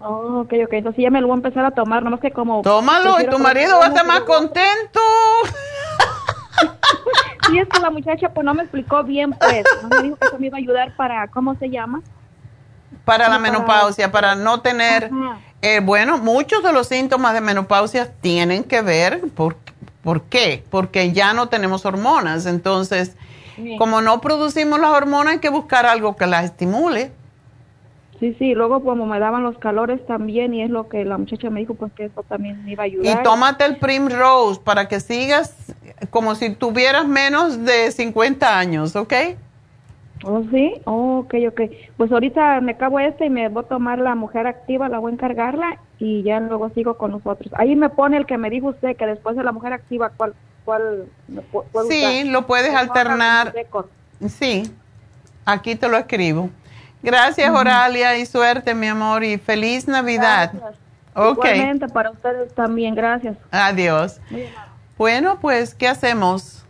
Oh, 0.00 0.40
ok, 0.40 0.52
ok. 0.64 0.72
Entonces 0.72 1.02
ya 1.02 1.10
me 1.10 1.20
lo 1.20 1.28
voy 1.28 1.34
a 1.34 1.36
empezar 1.36 1.64
a 1.64 1.70
tomar, 1.70 2.02
nomás 2.02 2.20
que 2.20 2.30
como... 2.30 2.62
Tómalo 2.62 3.20
y 3.20 3.26
tu 3.26 3.38
marido 3.38 3.78
va 3.78 3.84
a 3.84 3.88
estar 3.88 4.06
más 4.06 4.20
contento. 4.20 5.00
sí, 7.50 7.58
es 7.58 7.68
que 7.68 7.80
la 7.80 7.90
muchacha 7.90 8.30
pues 8.30 8.44
no 8.44 8.54
me 8.54 8.62
explicó 8.62 9.04
bien, 9.04 9.32
pues. 9.32 9.64
No 9.82 9.88
me 9.88 10.02
dijo 10.02 10.16
que 10.16 10.26
eso 10.26 10.38
me 10.38 10.46
iba 10.46 10.56
a 10.56 10.60
ayudar 10.60 10.96
para, 10.96 11.28
¿cómo 11.28 11.54
se 11.56 11.68
llama? 11.68 12.00
Para 13.04 13.28
la 13.28 13.38
menopausia, 13.38 14.10
para, 14.10 14.34
no 14.34 14.60
tener... 14.60 15.10
Eh, 15.62 15.80
bueno, 15.80 16.16
muchos 16.16 16.62
de 16.62 16.72
los 16.72 16.86
síntomas 16.86 17.34
de 17.34 17.42
menopausia 17.42 18.10
tienen 18.22 18.64
que 18.64 18.80
ver, 18.80 19.20
¿por, 19.34 19.56
¿por 20.02 20.22
qué? 20.22 20.64
Porque 20.70 21.12
ya 21.12 21.34
no 21.34 21.50
tenemos 21.50 21.84
hormonas. 21.84 22.46
Entonces, 22.46 23.14
como 23.76 24.00
no 24.00 24.22
producimos 24.22 24.80
las 24.80 24.90
hormonas, 24.90 25.34
hay 25.34 25.38
que 25.38 25.50
buscar 25.50 25.84
algo 25.84 26.16
que 26.16 26.26
las 26.26 26.44
estimule. 26.44 27.12
Sí, 28.20 28.36
sí, 28.38 28.54
luego 28.54 28.82
como 28.82 29.06
me 29.06 29.18
daban 29.18 29.42
los 29.42 29.56
calores 29.58 30.04
también 30.06 30.52
y 30.52 30.62
es 30.62 30.68
lo 30.68 30.88
que 30.88 31.06
la 31.06 31.16
muchacha 31.16 31.48
me 31.48 31.60
dijo, 31.60 31.74
pues 31.74 31.90
que 31.92 32.04
eso 32.04 32.22
también 32.22 32.62
me 32.64 32.72
iba 32.72 32.82
a 32.82 32.86
ayudar. 32.86 33.20
Y 33.20 33.22
tómate 33.22 33.64
el 33.64 33.76
Primrose 33.76 34.60
para 34.62 34.88
que 34.88 35.00
sigas 35.00 35.74
como 36.10 36.34
si 36.34 36.50
tuvieras 36.54 37.06
menos 37.06 37.64
de 37.64 37.90
50 37.90 38.58
años, 38.58 38.94
¿ok? 38.94 39.14
Oh, 40.22 40.42
sí, 40.50 40.74
oh, 40.84 41.20
ok, 41.20 41.34
ok. 41.48 41.60
Pues 41.96 42.12
ahorita 42.12 42.60
me 42.60 42.72
acabo 42.72 43.00
este 43.00 43.26
y 43.26 43.30
me 43.30 43.48
voy 43.48 43.64
a 43.64 43.68
tomar 43.68 43.98
la 43.98 44.14
mujer 44.14 44.46
activa, 44.46 44.88
la 44.88 44.98
voy 44.98 45.12
a 45.12 45.14
encargarla 45.14 45.78
y 45.98 46.22
ya 46.22 46.40
luego 46.40 46.68
sigo 46.70 46.98
con 46.98 47.12
nosotros. 47.12 47.52
Ahí 47.56 47.74
me 47.74 47.88
pone 47.88 48.18
el 48.18 48.26
que 48.26 48.36
me 48.36 48.50
dijo 48.50 48.68
usted 48.68 48.96
que 48.96 49.06
después 49.06 49.36
de 49.36 49.42
la 49.42 49.52
mujer 49.52 49.72
activa, 49.72 50.10
¿cuál? 50.16 50.34
cuál 50.64 51.06
sí, 51.88 52.24
lo 52.24 52.46
puedes 52.46 52.74
alternar. 52.74 53.54
Sí, 54.28 54.70
aquí 55.44 55.74
te 55.74 55.88
lo 55.88 55.96
escribo. 55.96 56.50
Gracias, 57.02 57.50
Oralia, 57.50 58.18
y 58.18 58.26
suerte, 58.26 58.74
mi 58.74 58.88
amor, 58.88 59.24
y 59.24 59.38
feliz 59.38 59.88
Navidad. 59.88 60.52
Igualmente 61.16 61.88
para 61.88 62.10
ustedes 62.10 62.54
también, 62.54 62.94
gracias. 62.94 63.36
Adiós. 63.50 64.20
Bueno, 64.98 65.38
pues, 65.40 65.74
¿qué 65.74 65.88
hacemos? 65.88 66.62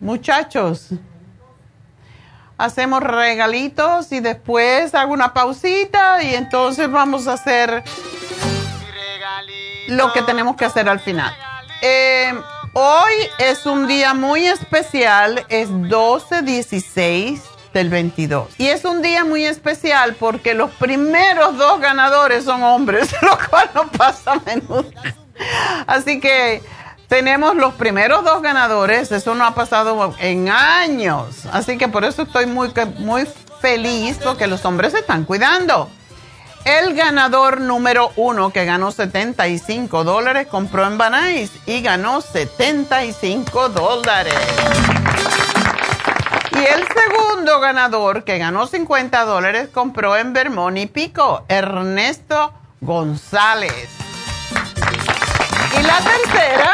Muchachos, 0.00 0.90
hacemos 2.58 3.02
regalitos 3.02 4.12
y 4.12 4.20
después 4.20 4.94
hago 4.94 5.12
una 5.12 5.32
pausita 5.32 6.22
y 6.22 6.34
entonces 6.34 6.90
vamos 6.90 7.28
a 7.28 7.34
hacer 7.34 7.82
lo 9.88 10.12
que 10.12 10.22
tenemos 10.22 10.56
que 10.56 10.64
hacer 10.64 10.88
al 10.88 11.00
final. 11.00 11.34
Eh, 11.82 12.34
hoy 12.72 13.12
es 13.38 13.66
un 13.66 13.86
día 13.86 14.14
muy 14.14 14.46
especial, 14.46 15.44
es 15.48 15.70
12-16 15.70 17.40
del 17.72 17.90
22. 17.90 18.54
Y 18.58 18.68
es 18.68 18.84
un 18.84 19.02
día 19.02 19.24
muy 19.24 19.44
especial 19.44 20.16
porque 20.18 20.54
los 20.54 20.70
primeros 20.72 21.58
dos 21.58 21.80
ganadores 21.80 22.44
son 22.44 22.62
hombres, 22.62 23.14
lo 23.22 23.38
cual 23.50 23.70
no 23.74 23.86
pasa 23.88 24.32
a 24.32 24.40
menudo. 24.40 24.86
Así 25.86 26.18
que 26.18 26.62
tenemos 27.08 27.56
los 27.56 27.74
primeros 27.74 28.24
dos 28.24 28.42
ganadores, 28.42 29.12
eso 29.12 29.34
no 29.34 29.44
ha 29.44 29.54
pasado 29.54 30.14
en 30.18 30.48
años. 30.48 31.46
Así 31.52 31.78
que 31.78 31.88
por 31.88 32.04
eso 32.04 32.22
estoy 32.22 32.46
muy, 32.46 32.72
muy 32.98 33.26
feliz 33.60 34.18
porque 34.22 34.46
los 34.46 34.64
hombres 34.64 34.92
se 34.92 35.00
están 35.00 35.24
cuidando. 35.24 35.88
El 36.64 36.94
ganador 36.94 37.60
número 37.60 38.10
uno 38.16 38.50
que 38.50 38.64
ganó 38.64 38.90
75 38.90 40.02
dólares 40.02 40.48
compró 40.48 40.84
en 40.84 40.98
Banais 40.98 41.52
y 41.64 41.80
ganó 41.80 42.20
75 42.20 43.68
dólares. 43.68 44.34
Y 46.52 46.58
el 46.58 46.84
segundo 46.88 47.60
ganador, 47.60 48.24
que 48.24 48.38
ganó 48.38 48.66
50 48.66 49.24
dólares, 49.24 49.68
compró 49.72 50.16
en 50.16 50.32
Vermont 50.32 50.78
y 50.78 50.86
Pico, 50.86 51.44
Ernesto 51.48 52.52
González. 52.80 54.05
Y 55.78 55.82
la 55.82 55.98
tercera, 55.98 56.72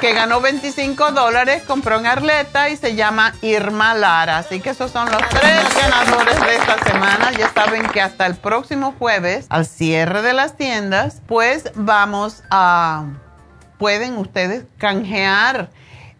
que 0.00 0.12
ganó 0.14 0.40
25 0.40 1.12
dólares, 1.12 1.62
compró 1.66 1.98
en 1.98 2.06
Arleta 2.06 2.68
y 2.70 2.76
se 2.76 2.94
llama 2.94 3.34
Irma 3.42 3.94
Lara. 3.94 4.38
Así 4.38 4.60
que 4.60 4.70
esos 4.70 4.90
son 4.90 5.10
los 5.10 5.20
tres 5.28 5.64
ganadores 5.80 6.40
de 6.40 6.56
esta 6.56 6.82
semana. 6.84 7.32
Ya 7.32 7.52
saben 7.52 7.86
que 7.88 8.00
hasta 8.00 8.26
el 8.26 8.34
próximo 8.36 8.94
jueves, 8.98 9.46
al 9.48 9.66
cierre 9.66 10.22
de 10.22 10.32
las 10.32 10.56
tiendas, 10.56 11.22
pues 11.26 11.70
vamos 11.74 12.42
a... 12.50 13.06
Pueden 13.78 14.16
ustedes 14.16 14.64
canjear 14.78 15.70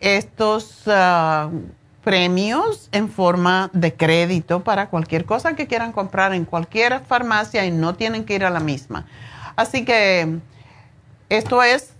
estos... 0.00 0.82
Ah, 0.86 1.50
premios 2.02 2.88
en 2.92 3.08
forma 3.08 3.70
de 3.72 3.94
crédito 3.94 4.64
para 4.64 4.88
cualquier 4.88 5.24
cosa 5.24 5.54
que 5.54 5.66
quieran 5.66 5.92
comprar 5.92 6.34
en 6.34 6.44
cualquier 6.44 7.00
farmacia 7.00 7.64
y 7.64 7.70
no 7.70 7.94
tienen 7.94 8.24
que 8.24 8.34
ir 8.34 8.44
a 8.44 8.50
la 8.50 8.60
misma. 8.60 9.06
Así 9.56 9.84
que 9.84 10.38
esto 11.28 11.62
es 11.62 11.94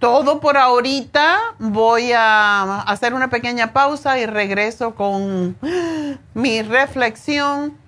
todo 0.00 0.40
por 0.40 0.56
ahorita. 0.56 1.38
Voy 1.60 2.10
a 2.12 2.80
hacer 2.80 3.14
una 3.14 3.30
pequeña 3.30 3.72
pausa 3.72 4.18
y 4.18 4.26
regreso 4.26 4.96
con 4.96 5.56
mi 6.34 6.62
reflexión 6.62 7.78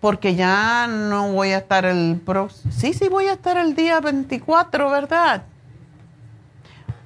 porque 0.00 0.36
ya 0.36 0.86
no 0.86 1.32
voy 1.32 1.50
a 1.50 1.58
estar 1.58 1.84
el 1.84 2.20
próximo. 2.24 2.72
Sí, 2.72 2.92
sí, 2.92 3.08
voy 3.08 3.26
a 3.26 3.32
estar 3.32 3.56
el 3.56 3.74
día 3.74 3.98
24, 4.00 4.88
¿verdad? 4.90 5.42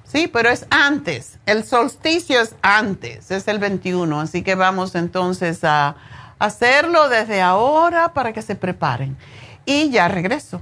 Sí, 0.03 0.27
pero 0.27 0.49
es 0.49 0.67
antes. 0.69 1.39
El 1.45 1.63
solsticio 1.63 2.41
es 2.41 2.53
antes, 2.61 3.31
es 3.31 3.47
el 3.47 3.57
21. 3.57 4.19
Así 4.19 4.43
que 4.43 4.55
vamos 4.55 4.93
entonces 4.93 5.63
a 5.63 5.95
hacerlo 6.37 7.07
desde 7.07 7.41
ahora 7.41 8.13
para 8.13 8.33
que 8.33 8.41
se 8.41 8.55
preparen. 8.55 9.17
Y 9.65 9.89
ya 9.89 10.09
regreso. 10.09 10.61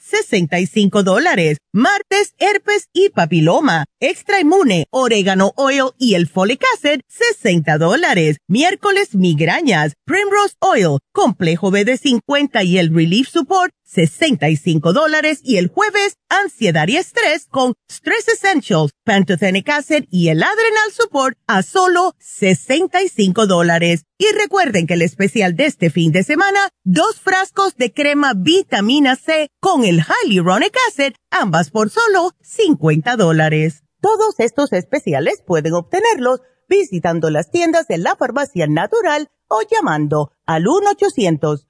65 0.00 1.02
dólares. 1.02 1.58
Martes, 1.72 2.34
herpes 2.38 2.88
y 2.92 3.10
papiloma. 3.10 3.84
Extra 4.00 4.40
inmune, 4.40 4.86
orégano 4.90 5.52
oil 5.56 5.90
y 5.98 6.14
el 6.14 6.26
folic 6.26 6.64
acid, 6.74 7.00
60 7.08 7.78
dólares. 7.78 8.38
Miércoles, 8.48 9.14
migrañas, 9.14 9.94
primrose 10.04 10.56
oil, 10.60 10.98
complejo 11.12 11.70
BD50 11.70 12.64
y 12.64 12.78
el 12.78 12.94
relief 12.94 13.28
support, 13.28 13.72
65 13.90 14.92
dólares 14.92 15.40
y 15.42 15.56
el 15.56 15.68
jueves 15.68 16.16
ansiedad 16.28 16.86
y 16.86 16.96
estrés 16.96 17.46
con 17.50 17.74
Stress 17.90 18.28
Essentials, 18.28 18.92
Pantothenic 19.04 19.68
Acid 19.68 20.04
y 20.10 20.28
el 20.28 20.42
Adrenal 20.42 20.92
Support 20.92 21.36
a 21.48 21.62
solo 21.62 22.14
65 22.20 23.46
dólares. 23.46 24.04
Y 24.16 24.26
recuerden 24.32 24.86
que 24.86 24.94
el 24.94 25.02
especial 25.02 25.56
de 25.56 25.66
este 25.66 25.90
fin 25.90 26.12
de 26.12 26.22
semana, 26.22 26.68
dos 26.84 27.20
frascos 27.20 27.76
de 27.76 27.92
crema 27.92 28.32
vitamina 28.36 29.16
C 29.16 29.48
con 29.58 29.84
el 29.84 30.02
Hyaluronic 30.02 30.76
Acid, 30.88 31.14
ambas 31.30 31.70
por 31.70 31.90
solo 31.90 32.32
50 32.42 33.16
dólares. 33.16 33.82
Todos 34.00 34.38
estos 34.38 34.72
especiales 34.72 35.42
pueden 35.44 35.74
obtenerlos 35.74 36.40
visitando 36.68 37.28
las 37.30 37.50
tiendas 37.50 37.88
de 37.88 37.98
la 37.98 38.14
farmacia 38.14 38.68
natural 38.68 39.28
o 39.48 39.62
llamando 39.68 40.30
al 40.46 40.68
1 40.68 40.90
800 40.90 41.69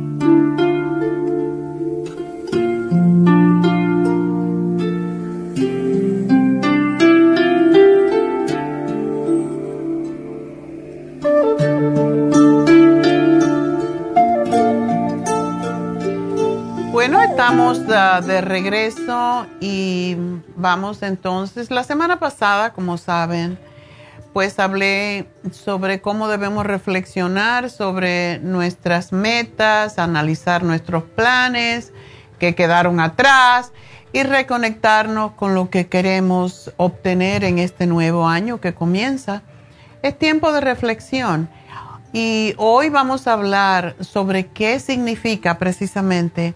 Estamos 17.31 17.79
uh, 17.79 18.25
de 18.25 18.41
regreso 18.41 19.47
y 19.61 20.17
vamos 20.57 21.01
entonces. 21.01 21.71
La 21.71 21.83
semana 21.83 22.19
pasada, 22.19 22.73
como 22.73 22.97
saben, 22.97 23.57
pues 24.33 24.59
hablé 24.59 25.29
sobre 25.51 26.01
cómo 26.01 26.27
debemos 26.27 26.65
reflexionar 26.65 27.69
sobre 27.69 28.39
nuestras 28.39 29.13
metas, 29.13 29.97
analizar 29.97 30.63
nuestros 30.63 31.03
planes 31.03 31.93
que 32.37 32.53
quedaron 32.53 32.99
atrás 32.99 33.71
y 34.11 34.23
reconectarnos 34.23 35.31
con 35.31 35.55
lo 35.55 35.69
que 35.69 35.87
queremos 35.87 36.73
obtener 36.75 37.45
en 37.45 37.59
este 37.59 37.87
nuevo 37.87 38.27
año 38.27 38.59
que 38.59 38.73
comienza. 38.73 39.41
Es 40.03 40.19
tiempo 40.19 40.51
de 40.51 40.59
reflexión 40.59 41.49
y 42.11 42.53
hoy 42.57 42.89
vamos 42.89 43.25
a 43.27 43.33
hablar 43.33 43.95
sobre 44.01 44.47
qué 44.47 44.79
significa 44.81 45.57
precisamente 45.57 46.55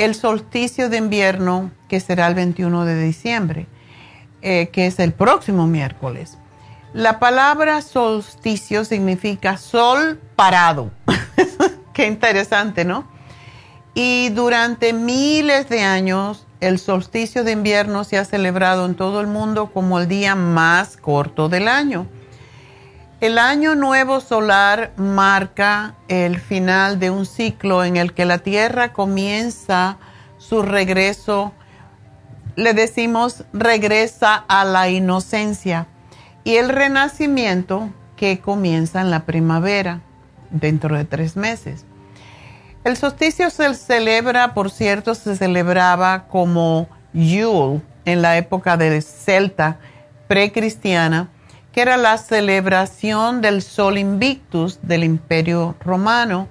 el 0.00 0.14
solsticio 0.14 0.88
de 0.88 0.96
invierno, 0.96 1.70
que 1.86 2.00
será 2.00 2.26
el 2.26 2.34
21 2.34 2.86
de 2.86 3.02
diciembre, 3.02 3.66
eh, 4.40 4.70
que 4.72 4.86
es 4.86 4.98
el 4.98 5.12
próximo 5.12 5.66
miércoles. 5.66 6.38
La 6.94 7.18
palabra 7.18 7.82
solsticio 7.82 8.86
significa 8.86 9.58
sol 9.58 10.18
parado. 10.36 10.90
Qué 11.92 12.06
interesante, 12.06 12.86
¿no? 12.86 13.06
Y 13.92 14.30
durante 14.30 14.94
miles 14.94 15.68
de 15.68 15.82
años, 15.82 16.46
el 16.60 16.78
solsticio 16.78 17.44
de 17.44 17.52
invierno 17.52 18.04
se 18.04 18.16
ha 18.16 18.24
celebrado 18.24 18.86
en 18.86 18.94
todo 18.94 19.20
el 19.20 19.26
mundo 19.26 19.66
como 19.66 20.00
el 20.00 20.08
día 20.08 20.34
más 20.34 20.96
corto 20.96 21.50
del 21.50 21.68
año. 21.68 22.06
El 23.20 23.36
año 23.36 23.74
nuevo 23.74 24.22
solar 24.22 24.92
marca 24.96 25.94
el 26.08 26.40
final 26.40 26.98
de 26.98 27.10
un 27.10 27.26
ciclo 27.26 27.84
en 27.84 27.98
el 27.98 28.14
que 28.14 28.24
la 28.24 28.38
Tierra 28.38 28.94
comienza 28.94 29.98
su 30.38 30.62
regreso, 30.62 31.52
le 32.56 32.72
decimos 32.72 33.44
regresa 33.52 34.36
a 34.48 34.64
la 34.64 34.88
inocencia, 34.88 35.86
y 36.44 36.56
el 36.56 36.70
renacimiento 36.70 37.90
que 38.16 38.40
comienza 38.40 39.02
en 39.02 39.10
la 39.10 39.26
primavera, 39.26 40.00
dentro 40.48 40.96
de 40.96 41.04
tres 41.04 41.36
meses. 41.36 41.84
El 42.84 42.96
solsticio 42.96 43.50
se 43.50 43.74
celebra, 43.74 44.54
por 44.54 44.70
cierto, 44.70 45.14
se 45.14 45.36
celebraba 45.36 46.26
como 46.26 46.88
Yule 47.12 47.82
en 48.06 48.22
la 48.22 48.38
época 48.38 48.78
de 48.78 49.02
Celta 49.02 49.76
precristiana 50.26 51.28
que 51.72 51.82
era 51.82 51.96
la 51.96 52.18
celebración 52.18 53.40
del 53.40 53.62
Sol 53.62 53.98
Invictus 53.98 54.80
del 54.82 55.04
Imperio 55.04 55.76
Romano 55.80 56.48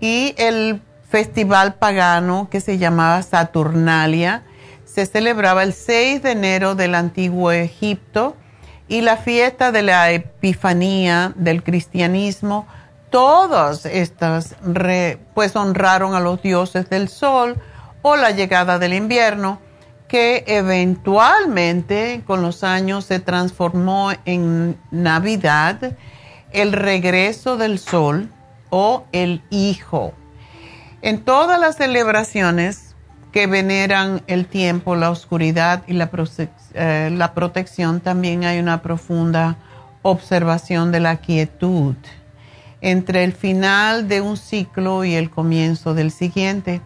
y 0.00 0.34
el 0.38 0.80
festival 1.08 1.74
pagano 1.74 2.48
que 2.50 2.60
se 2.60 2.78
llamaba 2.78 3.22
Saturnalia. 3.22 4.42
Se 4.84 5.06
celebraba 5.06 5.62
el 5.62 5.72
6 5.72 6.22
de 6.22 6.30
enero 6.32 6.74
del 6.74 6.94
antiguo 6.94 7.52
Egipto 7.52 8.36
y 8.88 9.00
la 9.02 9.16
fiesta 9.16 9.72
de 9.72 9.82
la 9.82 10.10
Epifanía 10.10 11.32
del 11.34 11.62
cristianismo, 11.62 12.66
todas 13.10 13.84
estas 13.86 14.56
pues 15.34 15.56
honraron 15.56 16.14
a 16.14 16.20
los 16.20 16.40
dioses 16.42 16.88
del 16.88 17.08
sol 17.08 17.56
o 18.02 18.16
la 18.16 18.30
llegada 18.30 18.78
del 18.78 18.94
invierno 18.94 19.60
que 20.08 20.44
eventualmente 20.46 22.22
con 22.26 22.42
los 22.42 22.62
años 22.64 23.04
se 23.04 23.18
transformó 23.20 24.12
en 24.24 24.76
Navidad, 24.90 25.96
el 26.52 26.72
regreso 26.72 27.56
del 27.56 27.78
sol 27.78 28.30
o 28.70 29.04
el 29.12 29.42
hijo. 29.50 30.12
En 31.02 31.22
todas 31.22 31.60
las 31.60 31.76
celebraciones 31.76 32.94
que 33.32 33.46
veneran 33.46 34.22
el 34.28 34.46
tiempo, 34.46 34.96
la 34.96 35.10
oscuridad 35.10 35.82
y 35.86 35.92
la, 35.92 36.10
eh, 36.74 37.10
la 37.12 37.34
protección, 37.34 38.00
también 38.00 38.44
hay 38.44 38.58
una 38.58 38.80
profunda 38.82 39.56
observación 40.02 40.92
de 40.92 41.00
la 41.00 41.16
quietud 41.16 41.96
entre 42.80 43.24
el 43.24 43.32
final 43.32 44.08
de 44.08 44.20
un 44.20 44.36
ciclo 44.36 45.04
y 45.04 45.14
el 45.14 45.30
comienzo 45.30 45.94
del 45.94 46.10
siguiente 46.10 46.80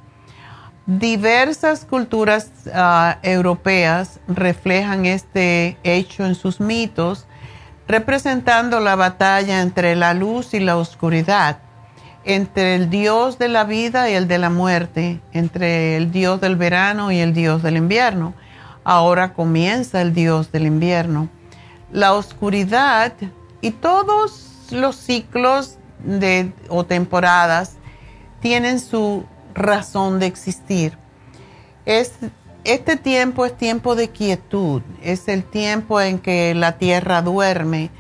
Diversas 0.87 1.85
culturas 1.85 2.51
ah, 2.73 3.19
europeas 3.23 4.19
reflejan 4.27 5.07
este 5.07 5.77
hecho 5.85 6.25
en 6.25 6.35
sus 6.35 6.61
mitos, 6.61 7.27
representando 7.87 8.81
la 8.81 8.97
batalla 8.97 9.61
entre 9.61 9.95
la 9.95 10.15
luz 10.15 10.55
y 10.55 10.61
la 10.61 10.77
oscuridad, 10.77 11.59
entre 12.25 12.77
el 12.77 12.89
dios 12.89 13.39
de 13.39 13.49
la 13.49 13.65
vida 13.65 14.11
y 14.11 14.15
el 14.15 14.27
de 14.27 14.39
la 14.39 14.51
muerte, 14.51 15.21
entre 15.33 15.97
el 15.97 16.11
dios 16.11 16.41
del 16.41 16.57
verano 16.57 17.13
y 17.13 17.19
el 17.19 17.35
dios 17.35 17.63
del 17.63 17.77
invierno. 17.77 18.35
Ahora 18.83 19.35
comienza 19.35 20.01
el 20.01 20.15
dios 20.15 20.51
del 20.51 20.67
invierno. 20.67 21.29
La 21.93 22.15
oscuridad 22.15 23.13
y 23.61 23.73
todos 23.73 24.69
los 24.71 24.97
ciclos 24.97 25.77
de, 26.05 26.53
o 26.69 26.85
temporadas 26.85 27.77
tienen 28.41 28.81
su 28.81 29.25
razón 29.61 30.19
de 30.19 30.27
existir. 30.27 30.99
Es, 31.87 32.13
este 32.65 32.97
tiempo 32.97 33.47
es 33.47 33.57
tiempo 33.57 33.95
de 33.95 34.09
quietud, 34.09 34.83
es 35.03 35.29
el 35.29 35.45
tiempo 35.45 36.01
en 36.01 36.19
que 36.19 36.55
la 36.55 36.79
tierra 36.79 37.23
duerme 37.23 37.91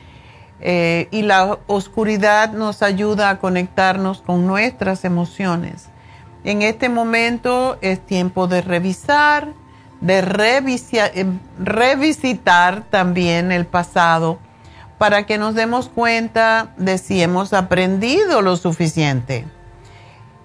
eh, 0.60 1.08
y 1.10 1.22
la 1.22 1.58
oscuridad 1.66 2.52
nos 2.52 2.82
ayuda 2.82 3.30
a 3.30 3.38
conectarnos 3.38 4.20
con 4.20 4.46
nuestras 4.46 5.04
emociones. 5.04 5.86
En 6.44 6.62
este 6.62 6.88
momento 6.88 7.78
es 7.80 8.04
tiempo 8.04 8.46
de 8.46 8.60
revisar, 8.60 9.54
de 10.00 10.18
eh, 10.18 11.26
revisitar 11.58 12.84
también 12.90 13.52
el 13.52 13.66
pasado 13.66 14.38
para 14.98 15.24
que 15.24 15.38
nos 15.38 15.54
demos 15.54 15.88
cuenta 15.88 16.74
de 16.76 16.98
si 16.98 17.22
hemos 17.22 17.54
aprendido 17.54 18.42
lo 18.42 18.56
suficiente 18.56 19.46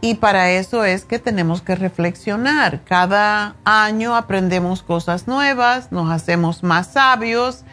y 0.05 0.13
para 0.13 0.51
eso 0.51 0.85
es 0.85 1.03
que 1.03 1.17
tenemos 1.17 1.63
que 1.63 1.73
reflexionar. 1.73 2.83
Cada 2.83 3.55
año 3.65 4.15
aprendemos 4.15 4.83
cosas 4.83 5.27
nuevas, 5.27 5.91
nos 5.91 6.11
hacemos 6.11 6.61
más 6.61 6.91
sabios 6.93 7.63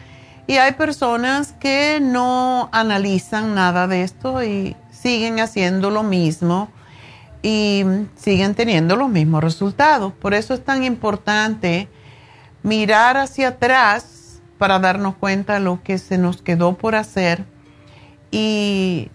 y 0.47 0.53
hay 0.53 0.71
personas 0.71 1.51
que 1.51 1.99
no 2.01 2.69
analizan 2.71 3.53
nada 3.53 3.85
de 3.87 4.01
esto 4.01 4.43
y 4.43 4.75
siguen 4.89 5.39
haciendo 5.39 5.91
lo 5.91 6.01
mismo 6.01 6.69
y 7.43 7.85
siguen 8.15 8.55
teniendo 8.55 8.95
los 8.95 9.09
mismos 9.09 9.43
resultados. 9.43 10.11
Por 10.13 10.33
eso 10.33 10.55
es 10.55 10.65
tan 10.65 10.83
importante 10.83 11.87
mirar 12.63 13.15
hacia 13.15 13.49
atrás 13.49 14.41
para 14.57 14.79
darnos 14.79 15.13
cuenta 15.17 15.53
de 15.53 15.59
lo 15.59 15.83
que 15.83 15.99
se 15.99 16.17
nos 16.17 16.41
quedó 16.41 16.73
por 16.79 16.95
hacer 16.95 17.45
y 18.31 19.11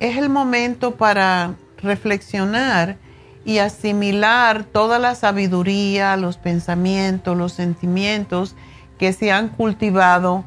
es 0.00 0.16
el 0.16 0.28
momento 0.28 0.96
para 0.96 1.54
reflexionar 1.82 2.96
y 3.44 3.58
asimilar 3.58 4.64
toda 4.64 4.98
la 4.98 5.14
sabiduría, 5.14 6.16
los 6.16 6.36
pensamientos, 6.36 7.36
los 7.36 7.52
sentimientos 7.52 8.54
que 8.98 9.12
se 9.12 9.32
han 9.32 9.48
cultivado 9.48 10.44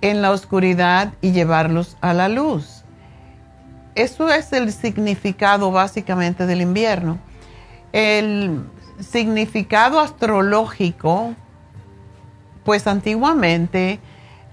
en 0.00 0.22
la 0.22 0.30
oscuridad 0.30 1.12
y 1.20 1.32
llevarlos 1.32 1.96
a 2.00 2.12
la 2.14 2.28
luz. 2.28 2.84
eso 3.94 4.28
es 4.28 4.52
el 4.52 4.72
significado 4.72 5.70
básicamente 5.70 6.46
del 6.46 6.60
invierno. 6.60 7.18
El 7.92 8.64
significado 8.98 10.00
astrológico, 10.00 11.34
pues 12.64 12.86
antiguamente 12.86 14.00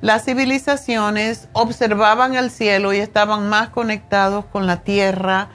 las 0.01 0.25
civilizaciones 0.25 1.47
observaban 1.53 2.35
el 2.35 2.49
cielo 2.49 2.91
y 2.91 2.97
estaban 2.97 3.49
más 3.49 3.69
conectados 3.69 4.45
con 4.45 4.67
la 4.67 4.77
tierra 4.77 5.49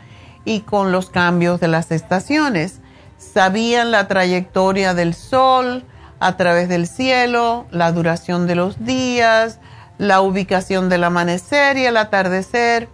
y 0.47 0.61
con 0.61 0.93
los 0.93 1.11
cambios 1.11 1.61
de 1.61 1.69
las 1.69 1.91
estaciones. 1.91 2.81
Sabían 3.19 3.91
la 3.91 4.09
trayectoria 4.09 4.95
del 4.95 5.13
sol 5.13 5.85
a 6.21 6.39
través 6.39 6.71
del 6.71 6.87
cielo, 6.87 7.67
la 7.71 7.93
duración 7.93 8.47
de 8.47 8.55
los 8.55 8.83
días, 8.83 9.59
la 9.99 10.23
ubicación 10.23 10.89
del 10.89 11.05
amanecer 11.05 11.77
y 11.77 11.85
el 11.85 11.99
atardecer 11.99 12.89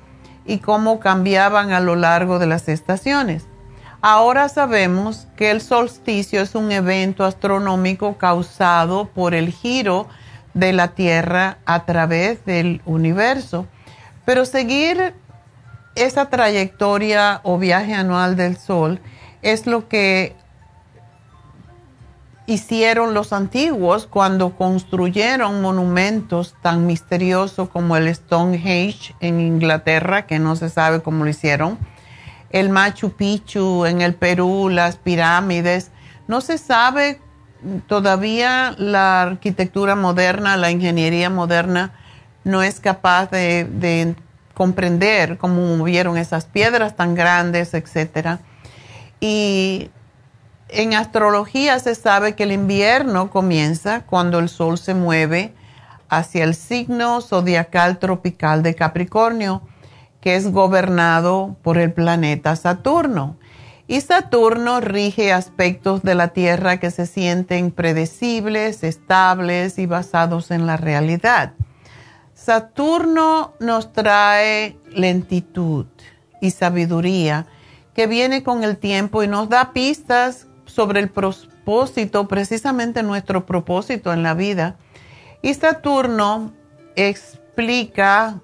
y 0.45 0.59
cómo 0.59 0.99
cambiaban 0.99 1.73
a 1.73 1.79
lo 1.79 1.95
largo 1.95 2.41
de 2.41 2.47
las 2.47 2.69
estaciones. 2.69 3.47
Ahora 4.01 4.49
sabemos 4.49 5.29
que 5.37 5.53
el 5.53 5.61
solsticio 5.61 6.41
es 6.41 6.57
un 6.57 6.73
evento 6.73 7.25
astronómico 7.25 8.19
causado 8.19 9.05
por 9.07 9.35
el 9.35 9.53
giro 9.53 10.09
de 10.55 10.73
la 10.73 10.89
Tierra 10.89 11.59
a 11.67 11.85
través 11.85 12.45
del 12.45 12.83
universo. 12.85 13.67
Pero 14.25 14.45
seguir 14.45 15.15
esa 15.95 16.31
trayectoria 16.31 17.41
o 17.43 17.59
viaje 17.59 17.95
anual 17.95 18.37
del 18.37 18.57
Sol 18.57 19.01
es 19.43 19.67
lo 19.67 19.89
que 19.89 20.35
hicieron 22.47 23.15
los 23.15 23.33
antiguos 23.33 24.07
cuando 24.07 24.57
construyeron 24.57 25.63
monumentos 25.63 26.55
tan 26.61 26.87
misteriosos 26.87 27.69
como 27.69 27.97
el 27.97 28.13
Stonehenge 28.15 29.15
en 29.21 29.41
Inglaterra, 29.41 30.27
que 30.27 30.39
no 30.39 30.57
se 30.57 30.69
sabe 30.69 31.03
cómo 31.03 31.25
lo 31.25 31.31
hicieron, 31.31 31.79
el 32.51 32.69
Machu 32.69 33.13
Picchu 33.13 33.87
en 33.87 34.03
el 34.03 34.15
Perú, 34.15 34.69
las 34.69 34.97
pirámides. 34.97 35.91
No 36.29 36.41
se 36.41 36.59
sabe 36.59 37.21
todavía 37.87 38.75
la 38.77 39.23
arquitectura 39.23 39.95
moderna, 39.95 40.57
la 40.57 40.71
ingeniería 40.71 41.31
moderna 41.31 41.93
no 42.45 42.63
es 42.63 42.81
capaz 42.81 43.31
de, 43.31 44.15
comprender 44.55 45.39
cómo 45.39 45.77
movieron 45.77 46.17
esas 46.19 46.45
piedras 46.45 46.97
tan 46.97 47.15
grandes, 47.15 47.75
etc. 47.75 48.39
Y 49.21 49.91
en 50.69 50.95
astrología 50.95 51.79
se 51.79 51.95
sabe 51.95 52.35
que 52.35 52.45
el 52.45 52.53
invierno 52.53 53.31
comienza 53.31 54.03
cuando 54.07 54.39
el 54.39 54.49
sol 54.49 54.79
se 54.79 54.95
mueve 54.95 55.55
hacia 56.09 56.45
el 56.45 56.55
signo 56.55 57.21
zodiacal 57.21 57.99
tropical 57.99 58.63
de 58.63 58.75
Capricornio, 58.75 59.63
que 60.21 60.37
es 60.37 60.51
gobernado 60.51 61.57
por 61.63 61.79
el 61.79 61.93
planeta 61.93 62.57
Saturno. 62.57 63.37
Y 63.87 64.01
Saturno 64.01 64.81
rige 64.81 65.33
aspectos 65.33 66.03
de 66.03 66.15
la 66.15 66.29
Tierra 66.29 66.79
que 66.79 66.91
se 66.91 67.07
sienten 67.07 67.71
predecibles, 67.71 68.85
estables 68.85 69.79
y 69.79 69.87
basados 69.87 70.51
en 70.51 70.67
la 70.67 70.77
realidad. 70.77 71.53
Saturno 72.45 73.55
nos 73.61 73.93
trae 73.93 74.77
lentitud 74.91 75.87
y 76.41 76.51
sabiduría 76.51 77.47
que 77.95 78.07
viene 78.07 78.43
con 78.43 78.65
el 78.65 78.79
tiempo 78.79 79.23
y 79.23 79.29
nos 79.29 79.49
da 79.49 79.73
pistas 79.73 80.47
sobre 80.65 81.01
el 81.01 81.09
propósito, 81.09 82.27
precisamente 82.27 83.03
nuestro 83.03 83.47
propósito 83.47 84.13
en 84.13 84.23
la 84.23 84.35
vida. 84.35 84.77
Y 85.43 85.55
Saturno 85.55 86.53
explica 86.97 88.41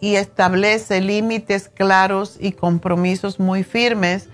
y 0.00 0.14
establece 0.14 1.00
límites 1.00 1.68
claros 1.68 2.36
y 2.38 2.52
compromisos 2.52 3.40
muy 3.40 3.64
firmes 3.64 4.28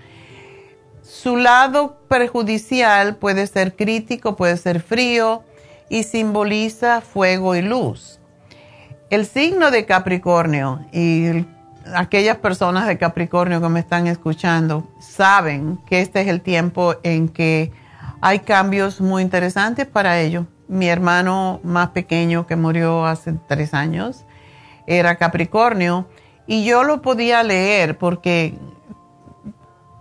su 1.05 1.37
lado 1.37 1.97
perjudicial 2.07 3.17
puede 3.17 3.45
ser 3.45 3.75
crítico, 3.75 4.35
puede 4.35 4.57
ser 4.57 4.81
frío 4.81 5.43
y 5.87 6.03
simboliza 6.03 7.01
fuego 7.01 7.55
y 7.55 7.61
luz. 7.61 8.19
El 9.11 9.27
signo 9.27 9.69
de 9.69 9.85
Capricornio 9.85 10.79
y 10.91 11.45
aquellas 11.93 12.37
personas 12.37 12.87
de 12.87 12.97
Capricornio 12.97 13.61
que 13.61 13.69
me 13.69 13.79
están 13.79 14.07
escuchando 14.07 14.89
saben 14.99 15.77
que 15.85 16.01
este 16.01 16.21
es 16.21 16.27
el 16.27 16.41
tiempo 16.41 16.95
en 17.03 17.29
que 17.29 17.71
hay 18.21 18.39
cambios 18.39 19.01
muy 19.01 19.21
interesantes 19.21 19.85
para 19.85 20.19
ellos. 20.19 20.47
Mi 20.67 20.87
hermano 20.87 21.59
más 21.63 21.89
pequeño 21.89 22.47
que 22.47 22.55
murió 22.55 23.05
hace 23.05 23.33
tres 23.47 23.75
años 23.75 24.25
era 24.87 25.17
Capricornio 25.17 26.07
y 26.47 26.65
yo 26.65 26.83
lo 26.83 27.03
podía 27.03 27.43
leer 27.43 27.99
porque 27.99 28.57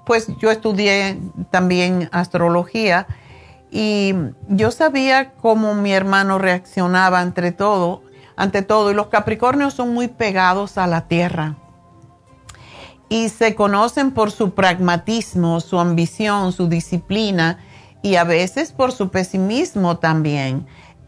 pues 0.06 0.28
yo 0.39 0.51
estudié 0.51 1.18
también 1.51 2.09
astrología 2.10 3.06
y 3.70 4.14
yo 4.48 4.70
sabía 4.70 5.32
cómo 5.32 5.74
mi 5.74 5.93
hermano 5.93 6.39
reaccionaba 6.39 7.20
ante 7.20 7.52
todo, 7.52 8.03
ante 8.36 8.62
todo. 8.62 8.90
Y 8.90 8.94
los 8.94 9.09
Capricornios 9.09 9.74
son 9.74 9.94
muy 9.94 10.09
pegados 10.09 10.78
a 10.78 10.86
la 10.86 11.09
tierra 11.09 11.56
y 13.09 13.28
se 13.28 13.55
conocen 13.55 14.12
por 14.12 14.31
su 14.31 14.55
pragmatismo, 14.55 15.61
su 15.61 15.78
ambición, 15.78 16.52
su 16.52 16.69
disciplina 16.69 17.59
y 18.02 18.16
a 18.16 18.24
veces 18.24 18.73
por 18.73 18.93
su 18.93 19.11
pesimismo 19.11 19.98
también. 19.98 20.66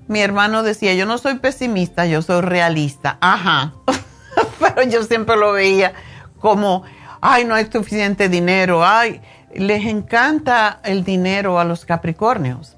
Mi 0.08 0.20
hermano 0.20 0.62
decía, 0.62 0.94
yo 0.94 1.04
no 1.06 1.18
soy 1.18 1.38
pesimista, 1.38 2.06
yo 2.06 2.22
soy 2.22 2.42
realista. 2.42 3.18
Ajá, 3.20 3.74
pero 4.60 4.82
yo 4.88 5.02
siempre 5.02 5.36
lo 5.36 5.52
veía 5.52 5.94
como 6.38 6.84
ay, 7.20 7.44
no 7.44 7.54
hay 7.54 7.66
suficiente 7.70 8.28
dinero, 8.28 8.84
ay, 8.84 9.20
les 9.54 9.84
encanta 9.86 10.80
el 10.84 11.04
dinero 11.04 11.58
a 11.58 11.64
los 11.64 11.84
Capricornios. 11.84 12.75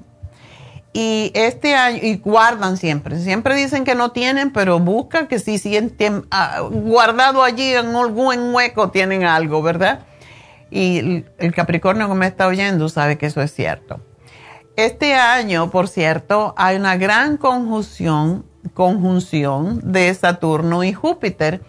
Y 1.01 1.31
este 1.35 1.77
año, 1.77 2.01
y 2.03 2.17
guardan 2.17 2.77
siempre, 2.77 3.21
siempre 3.21 3.55
dicen 3.55 3.85
que 3.85 3.95
no 3.95 4.11
tienen, 4.11 4.53
pero 4.53 4.81
buscan 4.81 5.29
que 5.29 5.39
si 5.39 5.59
sienten 5.59 6.27
ah, 6.33 6.63
guardado 6.69 7.45
allí 7.45 7.73
en 7.73 7.95
algún 7.95 8.53
hueco 8.53 8.91
tienen 8.91 9.23
algo, 9.23 9.63
¿verdad? 9.63 10.01
Y 10.73 11.25
el 11.39 11.55
Capricornio 11.55 12.09
que 12.09 12.15
me 12.17 12.27
está 12.27 12.49
oyendo 12.49 12.89
sabe 12.89 13.17
que 13.17 13.27
eso 13.27 13.41
es 13.41 13.55
cierto. 13.55 14.01
Este 14.75 15.15
año, 15.15 15.71
por 15.71 15.87
cierto, 15.87 16.53
hay 16.57 16.75
una 16.75 16.97
gran 16.97 17.37
conjunción, 17.37 18.45
conjunción 18.75 19.93
de 19.93 20.13
Saturno 20.15 20.83
y 20.83 20.93
Júpiter, 20.93 21.63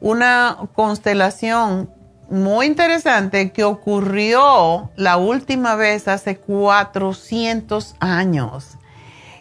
una 0.00 0.58
constelación 0.74 1.90
muy 2.30 2.66
interesante 2.66 3.52
que 3.52 3.64
ocurrió 3.64 4.90
la 4.96 5.16
última 5.16 5.74
vez 5.76 6.08
hace 6.08 6.36
400 6.38 7.96
años. 8.00 8.78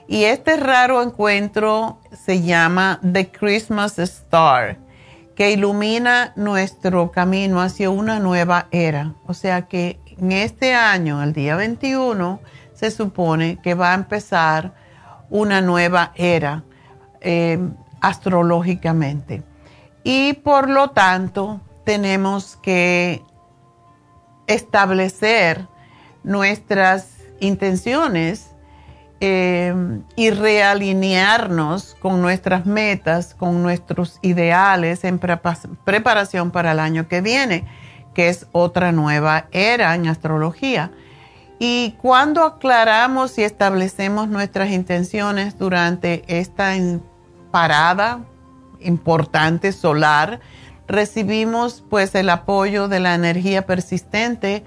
Y 0.08 0.26
este 0.26 0.58
raro 0.58 1.02
encuentro 1.02 2.00
se 2.12 2.42
llama 2.42 3.00
The 3.10 3.32
Christmas 3.32 3.98
Star, 4.00 4.78
que 5.36 5.52
ilumina 5.52 6.34
nuestro 6.36 7.12
camino 7.12 7.62
hacia 7.62 7.90
una 7.90 8.20
nueva 8.20 8.68
era. 8.72 9.16
O 9.26 9.34
sea 9.34 9.64
que 9.64 10.00
en 10.18 10.32
este 10.32 10.74
año, 10.76 11.24
el 11.24 11.34
día 11.34 11.56
21, 11.56 12.40
se 12.74 12.92
supone 12.92 13.60
que 13.62 13.74
va 13.74 13.92
a 13.92 13.96
empezar 13.96 14.74
una 15.30 15.62
nueva 15.62 16.12
era 16.16 16.64
eh, 17.22 17.58
astrológicamente. 18.02 19.42
Y 20.04 20.34
por 20.34 20.70
lo 20.70 20.90
tanto, 20.90 21.62
tenemos 21.84 22.58
que 22.58 23.24
establecer 24.48 25.68
nuestras 26.24 27.10
intenciones 27.40 28.52
eh, 29.20 29.74
y 30.16 30.32
realinearnos 30.32 31.96
con 32.02 32.22
nuestras 32.22 32.66
metas, 32.66 33.34
con 33.34 33.64
nuestros 33.64 34.20
ideales 34.22 35.04
en 35.04 35.20
preparación 35.20 36.52
para 36.52 36.74
el 36.74 36.80
año 36.80 37.08
que 37.08 37.22
viene, 37.22 37.66
que 38.14 38.30
es 38.30 38.48
otra 38.52 38.92
nueva 38.92 39.48
era 39.52 39.96
en 39.96 40.08
astrología. 40.08 40.92
Y 41.58 41.96
cuando 42.02 42.44
aclaramos 42.44 43.38
y 43.38 43.44
establecemos 43.44 44.28
nuestras 44.28 44.72
intenciones 44.72 45.58
durante 45.58 46.24
esta 46.28 46.74
parada 47.52 48.26
importante 48.82 49.72
solar, 49.72 50.42
recibimos 50.88 51.84
pues 51.90 52.16
el 52.16 52.30
apoyo 52.30 52.88
de 52.88 53.00
la 53.00 53.16
energía 53.16 53.66
persistente 53.66 54.64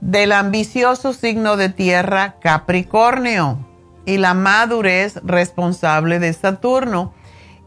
del 0.00 0.32
ambicioso 0.32 1.12
signo 1.12 1.56
de 1.56 1.68
tierra 1.68 2.36
Capricornio 2.40 3.58
y 4.04 4.18
la 4.18 4.34
madurez 4.34 5.16
responsable 5.24 6.18
de 6.18 6.32
Saturno. 6.32 7.14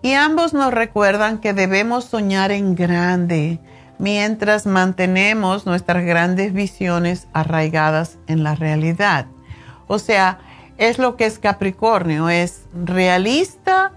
Y 0.02 0.14
ambos 0.14 0.54
nos 0.54 0.74
recuerdan 0.74 1.40
que 1.40 1.54
debemos 1.54 2.06
soñar 2.06 2.52
en 2.52 2.76
grande 2.76 3.60
mientras 3.98 4.66
mantenemos 4.66 5.66
nuestras 5.66 6.06
grandes 6.06 6.54
visiones 6.54 7.28
arraigadas 7.34 8.18
en 8.28 8.44
la 8.44 8.56
realidad. 8.56 9.26
O 9.88 10.00
sea, 10.00 10.40
es 10.78 10.98
lo 10.98 11.18
que 11.18 11.26
es 11.26 11.40
Capricornio, 11.40 12.30
es 12.30 12.64
realista, 12.74 13.92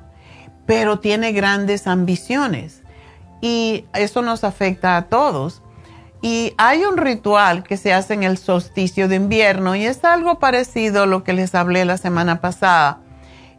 pero 0.67 0.99
tiene 0.99 1.31
grandes 1.31 1.87
ambiciones 1.87 2.82
y 3.43 3.85
eso 3.93 4.23
nos 4.23 4.45
afecta 4.45 4.97
a 4.97 5.03
todos. 5.09 5.61
Y 6.23 6.55
hay 6.57 6.85
un 6.85 6.97
ritual 6.97 7.65
que 7.65 7.77
se 7.77 7.93
hace 7.93 8.15
en 8.15 8.23
el 8.23 8.39
solsticio 8.39 9.09
de 9.09 9.17
invierno 9.17 9.75
y 9.75 9.85
es 9.85 10.05
algo 10.05 10.39
parecido 10.39 11.03
a 11.03 11.07
lo 11.07 11.25
que 11.25 11.33
les 11.35 11.55
hablé 11.55 11.85
la 11.85 11.99
semana 11.99 12.41
pasada. 12.41 13.01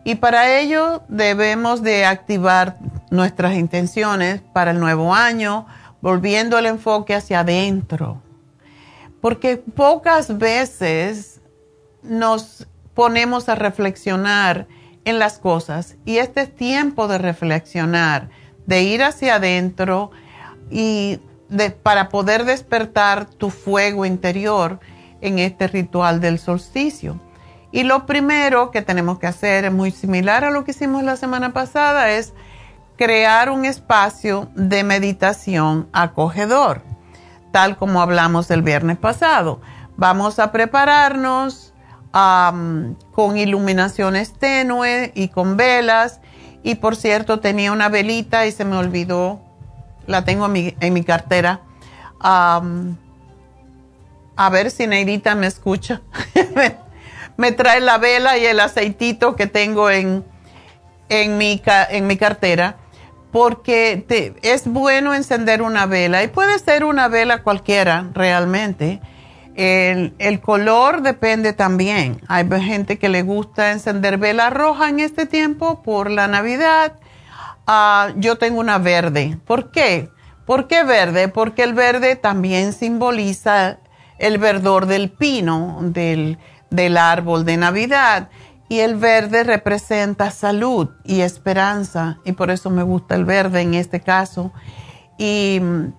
Y 0.06 0.16
para 0.16 0.58
ello 0.58 1.04
debemos 1.10 1.84
de 1.84 2.06
activar 2.06 2.78
nuestras 3.12 3.56
intenciones 3.56 4.42
para 4.54 4.72
el 4.72 4.80
nuevo 4.80 5.14
año, 5.14 5.68
volviendo 6.02 6.58
el 6.58 6.66
enfoque 6.66 7.14
hacia 7.14 7.42
adentro. 7.42 8.22
Porque 9.22 9.58
pocas 9.58 10.38
veces 10.38 11.42
nos 12.02 12.68
ponemos 12.94 13.50
a 13.50 13.56
reflexionar 13.56 14.68
en 15.06 15.20
las 15.20 15.38
cosas 15.40 15.96
y 16.06 16.18
este 16.18 16.42
es 16.42 16.56
tiempo 16.56 17.08
de 17.10 17.18
reflexionar, 17.18 18.30
de 18.66 18.84
ir 18.84 19.04
hacia 19.04 19.36
adentro 19.36 20.12
y 20.70 21.20
para 21.84 22.10
poder 22.10 22.46
despertar 22.46 23.26
tu 23.26 23.50
fuego 23.50 24.06
interior 24.06 24.80
en 25.22 25.40
este 25.40 25.68
ritual 25.68 26.20
del 26.20 26.40
solsticio. 26.40 27.20
Y 27.72 27.84
lo 27.84 28.06
primero 28.06 28.72
que 28.72 28.82
tenemos 28.82 29.20
que 29.20 29.28
hacer 29.28 29.66
es 29.66 29.72
muy 29.72 29.92
similar 29.92 30.44
a 30.46 30.52
lo 30.52 30.64
que 30.64 30.72
hicimos 30.72 31.04
la 31.04 31.16
semana 31.16 31.54
pasada, 31.54 32.12
es 32.12 32.34
crear 32.98 33.50
un 33.50 33.66
espacio 33.66 34.50
de 34.56 34.84
meditación 34.84 35.90
acogedor, 35.94 36.82
tal 37.52 37.78
como 37.78 38.02
hablamos 38.02 38.52
el 38.52 38.62
viernes 38.62 38.98
pasado. 38.98 39.60
Vamos 39.98 40.40
a 40.40 40.52
prepararnos 40.52 41.74
con 42.12 43.38
iluminaciones 43.38 44.34
tenue 44.34 45.12
y 45.16 45.30
con 45.30 45.58
velas. 45.58 46.20
Y 46.64 46.76
por 46.76 46.96
cierto, 46.96 47.40
tenía 47.40 47.72
una 47.72 47.90
velita 47.90 48.46
y 48.46 48.52
se 48.52 48.66
me 48.66 48.78
olvidó 48.78 49.40
la 50.08 50.26
tengo 50.26 50.46
en 50.54 50.94
mi, 50.94 51.04
cartera. 51.04 51.62
a 52.20 52.62
ver 54.52 54.72
si 54.72 54.88
Neidita 54.88 55.36
me 55.36 55.48
escucha. 55.48 56.02
me 57.38 57.52
trae 57.52 57.80
la 57.80 57.98
vela 57.98 58.38
y 58.38 58.46
el 58.46 58.60
aceitito 58.60 59.36
que 59.36 59.48
tengo 59.48 59.90
en, 59.90 60.24
en, 61.10 61.38
mi, 61.38 61.62
en 61.90 62.08
mi 62.08 62.18
cartera, 62.18 62.78
porque 63.32 64.06
es 64.42 64.68
bueno 64.68 65.14
encender 65.14 65.62
una 65.62 65.86
vela 65.86 66.24
y 66.24 66.28
puede 66.28 66.60
ser 66.60 66.84
una 66.84 67.08
vela 67.08 67.44
cualquiera 67.44 68.10
realmente. 68.14 69.02
El, 69.56 70.42
color 70.42 71.02
depende 71.02 71.54
también. 71.54 72.22
Hay 72.28 72.48
gente 72.62 72.98
que 72.98 73.10
le 73.10 73.22
gusta 73.22 73.72
encender 73.72 74.18
vela 74.18 74.50
roja 74.50 74.90
en 74.90 75.00
este 75.00 75.26
tiempo 75.26 75.84
por 75.84 76.10
la 76.10 76.28
Navidad 76.28 76.94
Ah, 77.66 78.12
yo 78.18 78.38
tengo 78.38 78.60
una 78.60 78.78
verde. 78.78 79.40
¿Por 79.46 79.72
qué? 79.72 80.10
¿Por 80.46 80.68
qué 80.68 80.84
verde? 80.84 81.30
Porque 81.30 81.64
el 81.64 81.74
verde 81.74 82.16
también 82.16 82.74
simboliza 82.74 83.80
el 84.20 84.38
verdor 84.38 84.86
del 84.86 85.12
pino, 85.12 85.80
del, 85.82 86.38
del 86.70 86.98
árbol 86.98 87.46
de 87.46 87.58
Navidad. 87.58 88.30
Y 88.68 88.80
el 88.80 88.96
verde 88.96 89.44
representa 89.44 90.32
salud 90.32 90.90
y 91.06 91.22
esperanza. 91.22 92.20
Y 92.26 92.34
por 92.34 92.50
eso 92.52 92.70
me 92.70 92.84
gusta 92.84 93.16
el 93.16 93.24
verde 93.24 93.62
en 93.62 93.76
este 93.76 94.02
caso. 94.02 94.52
Y 95.18 95.60
mm, 95.62 95.94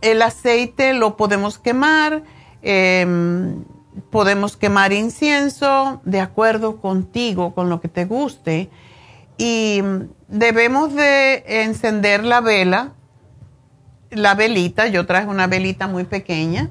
el 0.00 0.22
aceite 0.22 0.94
lo 0.94 1.16
podemos 1.16 1.58
quemar. 1.58 2.24
Em, 2.62 3.64
podemos 4.10 4.56
quemar 4.56 4.92
incienso 4.92 6.00
de 6.04 6.20
acuerdo 6.20 6.80
contigo, 6.80 7.54
con 7.54 7.68
lo 7.68 7.80
que 7.80 7.88
te 7.88 8.04
guste. 8.04 8.70
Y 9.36 9.82
debemos 10.28 10.94
de 10.94 11.44
encender 11.62 12.24
la 12.24 12.40
vela, 12.40 12.92
la 14.10 14.34
velita, 14.34 14.86
yo 14.86 15.06
traje 15.06 15.26
una 15.26 15.46
velita 15.46 15.86
muy 15.86 16.04
pequeña, 16.04 16.70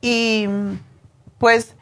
y 0.00 0.46
pues 1.38 1.74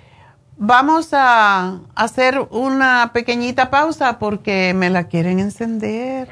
vamos 0.56 1.08
a 1.12 1.80
hacer 1.94 2.38
una 2.50 3.10
pequeñita 3.12 3.70
pausa 3.70 4.18
porque 4.18 4.72
me 4.74 4.90
la 4.90 5.04
quieren 5.04 5.40
encender. 5.40 6.28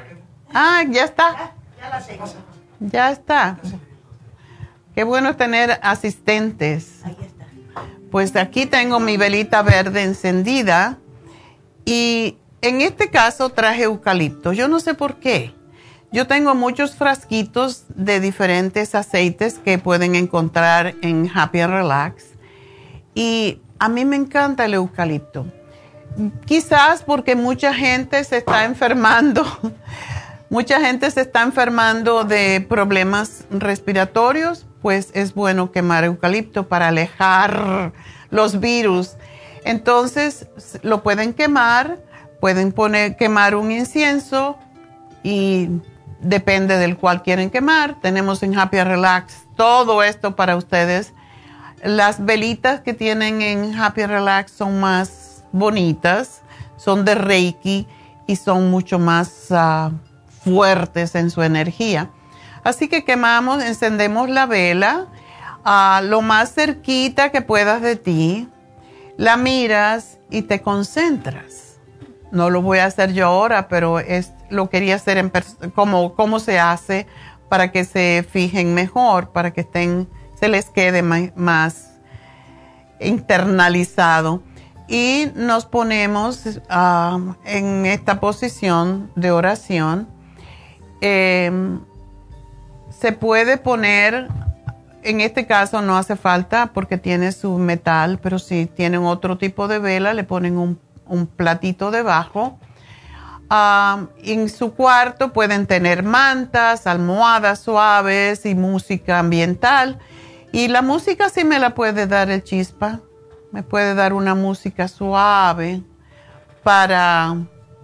Ah, 0.53 0.83
ya 0.89 1.03
está. 1.03 1.53
Ya 2.79 3.11
está. 3.11 3.57
Qué 4.95 5.03
bueno 5.03 5.35
tener 5.35 5.79
asistentes. 5.81 7.01
Pues 8.11 8.35
aquí 8.35 8.67
tengo 8.67 8.99
mi 8.99 9.17
velita 9.17 9.63
verde 9.63 10.03
encendida 10.03 10.99
y 11.83 12.37
en 12.61 12.81
este 12.81 13.09
caso 13.09 13.49
traje 13.49 13.83
eucalipto. 13.83 14.53
Yo 14.53 14.67
no 14.67 14.79
sé 14.79 14.93
por 14.93 15.15
qué. 15.15 15.55
Yo 16.11 16.27
tengo 16.27 16.53
muchos 16.53 16.95
frasquitos 16.95 17.85
de 17.89 18.19
diferentes 18.19 18.93
aceites 18.93 19.55
que 19.57 19.79
pueden 19.79 20.13
encontrar 20.13 20.93
en 21.01 21.27
Happy 21.33 21.59
and 21.59 21.73
Relax. 21.73 22.25
Y 23.15 23.59
a 23.79 23.89
mí 23.89 24.05
me 24.05 24.15
encanta 24.15 24.65
el 24.65 24.75
eucalipto. 24.75 25.47
Quizás 26.45 27.01
porque 27.01 27.35
mucha 27.35 27.73
gente 27.73 28.23
se 28.23 28.37
está 28.37 28.65
enfermando. 28.65 29.43
mucha 30.51 30.79
gente 30.79 31.09
se 31.09 31.21
está 31.21 31.41
enfermando 31.41 32.23
de 32.23 32.63
problemas 32.69 33.45
respiratorios. 33.49 34.67
Pues 34.83 35.09
es 35.15 35.33
bueno 35.33 35.71
quemar 35.71 36.03
eucalipto 36.03 36.67
para 36.67 36.89
alejar 36.89 37.93
los 38.29 38.59
virus. 38.59 39.15
Entonces 39.65 40.47
lo 40.83 41.01
pueden 41.01 41.33
quemar 41.33 41.97
Pueden 42.43 42.73
poner, 42.73 43.15
quemar 43.15 43.55
un 43.55 43.71
incienso 43.71 44.57
y 45.23 45.69
depende 46.19 46.77
del 46.77 46.97
cual 46.97 47.23
quieren 47.23 47.49
quemar. 47.49 48.01
Tenemos 48.01 48.43
en 48.43 48.59
Happy 48.59 48.83
Relax 48.83 49.45
todo 49.55 50.03
esto 50.03 50.35
para 50.35 50.57
ustedes. 50.57 51.13
Las 51.81 52.25
velitas 52.25 52.81
que 52.81 52.93
tienen 52.93 53.41
en 53.41 53.79
Happy 53.79 54.05
Relax 54.05 54.51
son 54.51 54.81
más 54.81 55.45
bonitas, 55.53 56.41
son 56.75 57.05
de 57.05 57.15
Reiki 57.15 57.87
y 58.27 58.35
son 58.35 58.69
mucho 58.69 58.99
más 58.99 59.45
ah, 59.51 59.91
fuertes 60.43 61.15
en 61.15 61.29
su 61.29 61.43
energía. 61.43 62.09
Así 62.63 62.87
que 62.87 63.03
quemamos, 63.03 63.63
encendemos 63.63 64.29
la 64.29 64.45
vela 64.45 65.07
a 65.65 66.01
lo 66.03 66.21
más 66.21 66.53
cerquita 66.53 67.31
que 67.31 67.41
puedas 67.41 67.81
de 67.81 67.95
ti, 67.95 68.49
la 69.17 69.37
miras 69.37 70.19
y 70.29 70.43
te 70.43 70.61
concentras 70.61 71.63
no 72.33 72.49
lo 72.49 72.63
voy 72.63 72.79
a 72.79 72.85
hacer 72.85 73.13
yo 73.13 73.27
ahora, 73.27 73.67
pero 73.67 73.99
es, 73.99 74.33
lo 74.49 74.67
quería 74.67 74.95
hacer 74.95 75.17
en 75.19 75.31
como 75.75 76.15
cómo 76.15 76.39
se 76.39 76.59
hace 76.59 77.05
para 77.47 77.71
que 77.71 77.85
se 77.85 78.25
fijen 78.27 78.73
mejor, 78.73 79.29
para 79.29 79.51
que 79.51 79.61
estén, 79.61 80.09
se 80.33 80.47
les 80.47 80.71
quede 80.71 81.03
más, 81.03 81.99
internalizado. 82.99 84.41
Y 84.87 85.27
nos 85.35 85.67
ponemos 85.67 86.59
ah, 86.69 87.19
en 87.45 87.85
esta 87.85 88.19
posición 88.19 89.11
de 89.15 89.29
oración. 89.29 90.07
Em, 91.01 91.81
se 93.03 93.11
puede 93.11 93.57
poner, 93.57 94.29
en 95.01 95.19
este 95.19 95.45
caso 95.45 95.81
no 95.81 95.97
hace 95.97 96.15
falta 96.15 96.67
porque 96.67 96.97
tiene 96.97 97.33
su 97.33 97.57
metal, 97.57 98.17
pero 98.23 98.39
si 98.39 98.65
tienen 98.65 99.03
otro 99.03 99.37
tipo 99.37 99.67
de 99.67 99.77
vela, 99.79 100.13
le 100.13 100.23
ponen 100.23 100.57
un 100.57 101.27
platito 101.27 101.91
debajo. 101.91 102.57
en 104.23 104.47
su 104.47 104.73
cuarto 104.73 105.33
pueden 105.33 105.67
tener 105.67 106.03
mantas, 106.03 106.87
almohadas 106.87 107.59
suaves 107.59 108.45
y 108.45 108.55
música 108.55 109.19
ambiental. 109.19 109.99
Y 110.53 110.69
la 110.69 110.81
música 110.81 111.27
sí 111.27 111.43
me 111.43 111.59
la 111.59 111.71
puede 111.71 112.07
dar 112.07 112.29
el 112.29 112.41
chispa. 112.41 113.01
Me 113.51 113.63
puede 113.63 113.95
dar 113.95 114.13
una 114.13 114.33
música 114.33 114.87
suave 114.87 115.83
para 116.63 117.35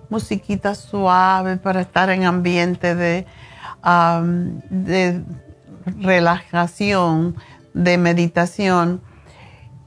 musiquita 0.07 0.75
suave, 0.75 1.57
para 1.57 1.81
estar 1.81 2.09
en 2.09 2.23
ambiente 2.23 2.95
de, 2.95 3.27
de 3.83 5.23
relajación, 5.85 7.35
de 7.73 7.97
meditación 7.97 9.01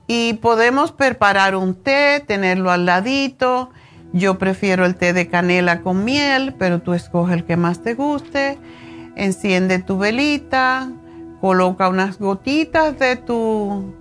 y 0.07 0.35
podemos 0.35 0.93
preparar 0.93 1.57
un 1.57 1.75
té, 1.75 2.23
tenerlo 2.27 2.71
al 2.71 2.87
ladito. 2.87 3.71
Yo 4.13 4.39
prefiero 4.39 4.85
el 4.85 4.97
té 4.97 5.13
de 5.13 5.29
canela 5.29 5.81
con 5.81 6.05
miel, 6.05 6.55
pero 6.59 6.81
tú 6.81 6.93
escoge 6.93 7.35
el 7.35 7.45
que 7.45 7.57
más 7.57 7.83
te 7.83 7.95
guste. 7.95 8.59
Enciende 9.17 9.79
tu 9.79 9.97
velita, 9.99 10.91
coloca 11.41 11.89
unas 11.89 12.19
gotitas 12.19 12.99
de 12.99 13.17
tu, 13.17 13.95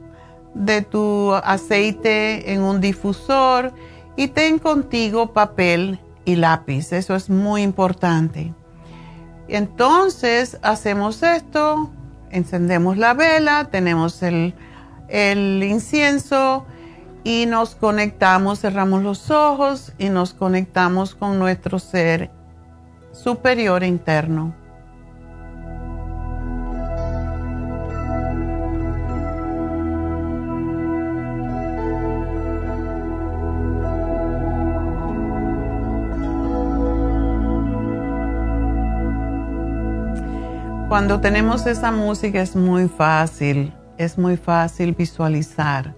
de 0.54 0.82
tu 0.82 1.34
aceite 1.34 2.52
en 2.54 2.62
un 2.62 2.82
difusor 2.82 3.74
y 4.18 4.28
ten 4.28 4.60
contigo 4.60 5.32
papel 5.32 6.00
y 6.26 6.36
lápiz. 6.36 6.92
Eso 6.92 7.16
es 7.16 7.30
muy 7.30 7.62
importante. 7.62 8.54
Entonces 9.54 10.58
hacemos 10.62 11.24
esto, 11.24 11.92
encendemos 12.30 12.98
la 12.98 13.14
vela, 13.14 13.68
tenemos 13.70 14.24
el 14.24 14.54
incienso 15.62 16.66
y 17.26 17.46
nos 17.48 17.76
conectamos, 17.76 18.62
cerramos 18.62 19.04
los 19.04 19.30
ojos 19.30 19.92
y 19.98 20.08
nos 20.08 20.34
conectamos 20.34 21.16
con 21.16 21.38
nuestro 21.38 21.80
ser 21.80 22.32
superior 23.12 23.84
interno. 23.84 24.61
Cuando 40.92 41.22
tenemos 41.22 41.66
esa 41.68 41.90
música 41.90 42.42
es 42.42 42.54
muy 42.54 42.90
fácil, 42.90 43.74
es 43.98 44.18
muy 44.18 44.36
fácil 44.36 44.94
visualizar. 44.94 45.96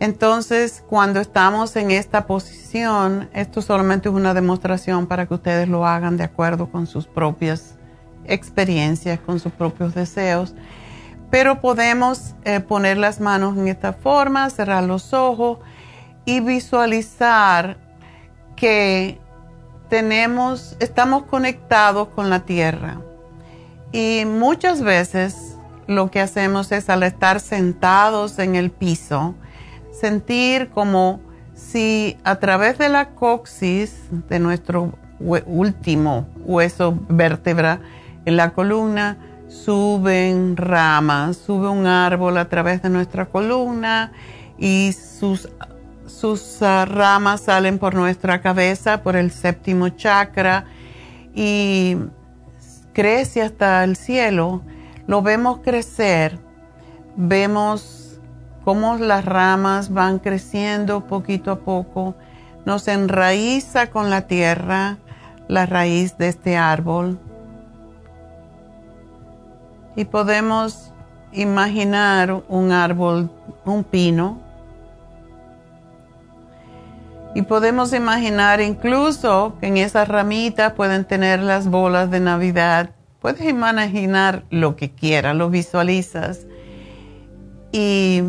Entonces, 0.00 0.82
cuando 0.88 1.20
estamos 1.20 1.76
en 1.76 1.90
esta 1.90 2.26
posición, 2.26 3.28
esto 3.34 3.60
solamente 3.60 4.08
es 4.08 4.14
una 4.14 4.32
demostración 4.32 5.06
para 5.06 5.26
que 5.26 5.34
ustedes 5.34 5.68
lo 5.68 5.86
hagan 5.86 6.16
de 6.16 6.24
acuerdo 6.24 6.70
con 6.70 6.86
sus 6.86 7.06
propias 7.06 7.74
experiencias, 8.24 9.20
con 9.20 9.38
sus 9.38 9.52
propios 9.52 9.94
deseos. 9.94 10.54
Pero 11.30 11.60
podemos 11.60 12.34
eh, 12.44 12.60
poner 12.60 12.96
las 12.96 13.20
manos 13.20 13.58
en 13.58 13.68
esta 13.68 13.92
forma, 13.92 14.48
cerrar 14.48 14.84
los 14.84 15.12
ojos 15.12 15.58
y 16.24 16.40
visualizar 16.40 17.76
que 18.56 19.20
tenemos, 19.90 20.74
estamos 20.80 21.24
conectados 21.24 22.08
con 22.08 22.30
la 22.30 22.46
tierra 22.46 23.02
y 23.96 24.26
muchas 24.26 24.82
veces 24.82 25.56
lo 25.86 26.10
que 26.10 26.20
hacemos 26.20 26.70
es 26.70 26.90
al 26.90 27.02
estar 27.02 27.40
sentados 27.40 28.38
en 28.38 28.54
el 28.54 28.70
piso, 28.70 29.34
sentir 29.90 30.68
como 30.68 31.20
si 31.54 32.18
a 32.22 32.36
través 32.36 32.76
de 32.76 32.90
la 32.90 33.14
coxis 33.14 33.94
de 34.28 34.38
nuestro 34.38 34.92
último 35.18 36.28
hueso 36.44 36.98
vértebra 37.08 37.80
en 38.26 38.36
la 38.36 38.50
columna, 38.50 39.16
suben 39.48 40.58
ramas, 40.58 41.38
sube 41.38 41.68
un 41.68 41.86
árbol 41.86 42.36
a 42.36 42.50
través 42.50 42.82
de 42.82 42.90
nuestra 42.90 43.24
columna 43.24 44.12
y 44.58 44.92
sus, 44.92 45.48
sus 46.06 46.60
ah, 46.60 46.84
ramas 46.84 47.40
salen 47.40 47.78
por 47.78 47.94
nuestra 47.94 48.42
cabeza, 48.42 49.02
por 49.02 49.16
el 49.16 49.30
séptimo 49.30 49.88
chakra. 49.88 50.66
Y 51.34 51.96
crece 52.96 53.42
hasta 53.42 53.84
el 53.84 53.94
cielo, 53.94 54.62
lo 55.06 55.20
vemos 55.20 55.58
crecer, 55.58 56.38
vemos 57.14 58.18
cómo 58.64 58.96
las 58.96 59.22
ramas 59.22 59.92
van 59.92 60.18
creciendo 60.18 61.06
poquito 61.06 61.50
a 61.50 61.58
poco, 61.58 62.14
nos 62.64 62.88
enraiza 62.88 63.90
con 63.90 64.08
la 64.08 64.22
tierra, 64.22 64.96
la 65.46 65.66
raíz 65.66 66.16
de 66.16 66.28
este 66.28 66.56
árbol. 66.56 67.18
Y 69.94 70.06
podemos 70.06 70.94
imaginar 71.32 72.44
un 72.48 72.72
árbol, 72.72 73.30
un 73.66 73.84
pino. 73.84 74.40
Y 77.36 77.42
podemos 77.42 77.92
imaginar 77.92 78.60
incluso 78.60 79.56
que 79.60 79.68
en 79.68 79.76
esas 79.76 80.08
ramitas 80.08 80.72
pueden 80.72 81.04
tener 81.04 81.40
las 81.40 81.68
bolas 81.68 82.10
de 82.10 82.18
Navidad 82.18 82.90
Puedes 83.26 83.48
imaginar 83.48 84.44
lo 84.50 84.76
que 84.76 84.92
quieras, 84.92 85.34
lo 85.34 85.50
visualizas 85.50 86.46
y 87.72 88.22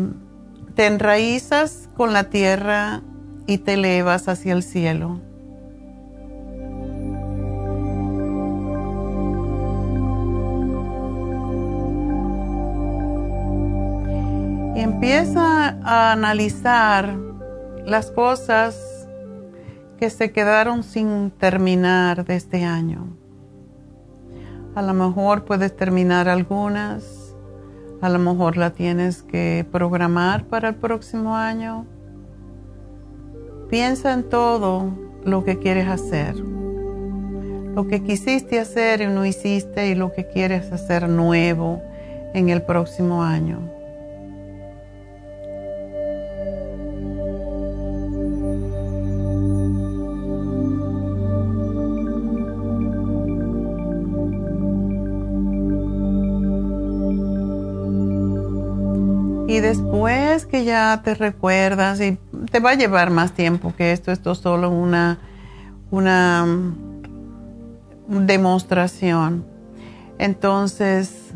te 0.74 0.86
enraizas 0.86 1.88
con 1.96 2.12
la 2.12 2.24
tierra 2.24 3.02
y 3.46 3.58
te 3.58 3.74
elevas 3.74 4.26
hacia 4.26 4.54
el 4.54 4.64
cielo. 4.64 5.20
Y 14.74 14.80
empieza 14.80 15.76
a 15.84 16.10
analizar 16.10 17.16
las 17.84 18.10
cosas 18.10 18.97
que 19.98 20.10
se 20.10 20.32
quedaron 20.32 20.82
sin 20.82 21.30
terminar 21.30 22.24
de 22.24 22.36
este 22.36 22.64
año. 22.64 23.06
A 24.74 24.82
lo 24.82 24.94
mejor 24.94 25.44
puedes 25.44 25.74
terminar 25.76 26.28
algunas, 26.28 27.34
a 28.00 28.08
lo 28.08 28.18
mejor 28.18 28.56
la 28.56 28.70
tienes 28.70 29.22
que 29.22 29.66
programar 29.72 30.44
para 30.44 30.68
el 30.68 30.76
próximo 30.76 31.36
año. 31.36 31.84
Piensa 33.68 34.12
en 34.14 34.22
todo 34.22 34.92
lo 35.24 35.44
que 35.44 35.58
quieres 35.58 35.88
hacer, 35.88 36.36
lo 36.36 37.86
que 37.88 38.02
quisiste 38.02 38.60
hacer 38.60 39.00
y 39.00 39.08
no 39.08 39.26
hiciste 39.26 39.88
y 39.88 39.94
lo 39.94 40.12
que 40.12 40.28
quieres 40.28 40.70
hacer 40.72 41.08
nuevo 41.08 41.82
en 42.34 42.48
el 42.48 42.62
próximo 42.62 43.22
año. 43.24 43.77
Y 59.48 59.60
después 59.60 60.44
que 60.44 60.66
ya 60.66 61.00
te 61.02 61.14
recuerdas, 61.14 62.02
y 62.02 62.18
te 62.50 62.60
va 62.60 62.72
a 62.72 62.74
llevar 62.74 63.08
más 63.08 63.32
tiempo 63.32 63.72
que 63.74 63.92
esto, 63.92 64.12
esto 64.12 64.32
es 64.32 64.38
solo 64.38 64.68
una, 64.68 65.18
una 65.90 66.44
mm, 66.44 68.26
demostración. 68.26 69.46
Entonces, 70.18 71.32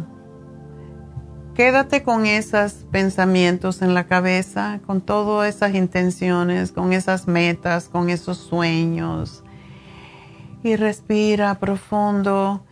quédate 1.54 2.02
con 2.02 2.26
esos 2.26 2.84
pensamientos 2.90 3.80
en 3.80 3.94
la 3.94 4.04
cabeza, 4.04 4.80
con 4.84 5.00
todas 5.00 5.54
esas 5.54 5.74
intenciones, 5.74 6.70
con 6.70 6.92
esas 6.92 7.26
metas, 7.26 7.88
con 7.88 8.10
esos 8.10 8.36
sueños. 8.36 9.42
Y 10.62 10.76
respira 10.76 11.58
profundo 11.58 12.62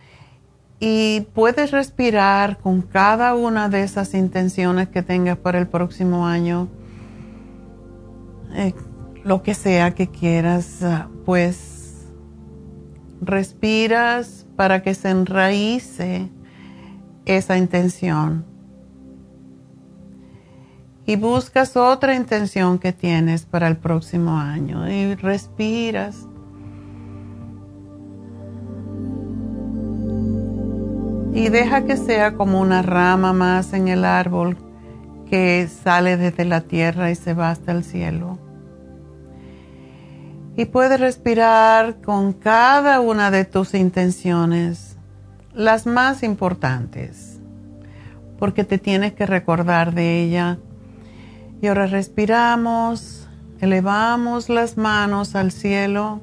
y 0.83 1.27
puedes 1.35 1.69
respirar 1.69 2.57
con 2.57 2.81
cada 2.81 3.35
una 3.35 3.69
de 3.69 3.83
esas 3.83 4.15
intenciones 4.15 4.89
que 4.89 5.03
tengas 5.03 5.37
para 5.37 5.59
el 5.59 5.67
próximo 5.67 6.25
año, 6.25 6.69
eh, 8.55 8.73
lo 9.23 9.43
que 9.43 9.53
sea 9.53 9.93
que 9.93 10.07
quieras, 10.07 10.81
ah, 10.81 11.07
pues 11.23 12.07
respiras 13.21 14.47
para 14.55 14.81
que 14.81 14.95
se 14.95 15.11
enraíce 15.11 16.29
esa 17.25 17.59
intención. 17.59 18.43
Y 21.05 21.15
buscas 21.15 21.77
otra 21.77 22.15
intención 22.15 22.79
que 22.79 22.91
tienes 22.91 23.45
para 23.45 23.67
el 23.67 23.77
próximo 23.77 24.35
año. 24.35 24.89
Y 24.89 25.13
respiras 25.13 26.27
y 31.33 31.49
deja 31.49 31.85
que 31.85 31.97
sea 31.97 32.33
como 32.33 32.59
una 32.59 32.81
rama 32.81 33.33
más 33.33 33.73
en 33.73 33.87
el 33.87 34.03
árbol 34.03 34.57
que 35.29 35.67
sale 35.67 36.17
desde 36.17 36.43
la 36.43 36.61
tierra 36.61 37.09
y 37.09 37.15
se 37.15 37.33
va 37.33 37.51
hasta 37.51 37.71
el 37.71 37.83
cielo. 37.83 38.37
Y 40.57 40.65
puedes 40.65 40.99
respirar 40.99 42.01
con 42.01 42.33
cada 42.33 42.99
una 42.99 43.31
de 43.31 43.45
tus 43.45 43.73
intenciones, 43.73 44.97
las 45.53 45.85
más 45.85 46.23
importantes, 46.23 47.39
porque 48.37 48.65
te 48.65 48.77
tienes 48.77 49.13
que 49.13 49.25
recordar 49.25 49.93
de 49.93 50.21
ella. 50.21 50.59
Y 51.61 51.67
ahora 51.67 51.87
respiramos, 51.87 53.29
elevamos 53.61 54.49
las 54.49 54.75
manos 54.77 55.35
al 55.35 55.51
cielo 55.51 56.19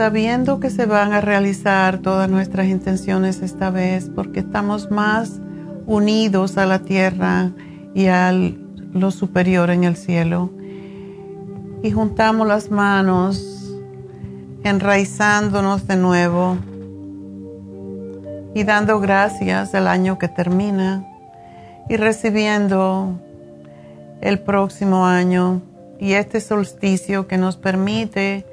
sabiendo 0.00 0.60
que 0.60 0.70
se 0.70 0.86
van 0.86 1.12
a 1.12 1.20
realizar 1.20 1.98
todas 1.98 2.26
nuestras 2.30 2.68
intenciones 2.68 3.42
esta 3.42 3.68
vez, 3.68 4.10
porque 4.14 4.40
estamos 4.40 4.90
más 4.90 5.42
unidos 5.84 6.56
a 6.56 6.64
la 6.64 6.78
tierra 6.78 7.50
y 7.94 8.06
a 8.06 8.32
lo 8.32 9.10
superior 9.10 9.68
en 9.68 9.84
el 9.84 9.96
cielo. 9.96 10.52
Y 11.82 11.90
juntamos 11.90 12.48
las 12.48 12.70
manos, 12.70 13.76
enraizándonos 14.64 15.86
de 15.86 15.96
nuevo 15.96 16.56
y 18.54 18.64
dando 18.64 19.00
gracias 19.00 19.70
del 19.70 19.86
año 19.86 20.16
que 20.18 20.28
termina 20.28 21.04
y 21.90 21.98
recibiendo 21.98 23.20
el 24.22 24.38
próximo 24.38 25.04
año 25.04 25.60
y 25.98 26.14
este 26.14 26.40
solsticio 26.40 27.26
que 27.26 27.36
nos 27.36 27.58
permite 27.58 28.46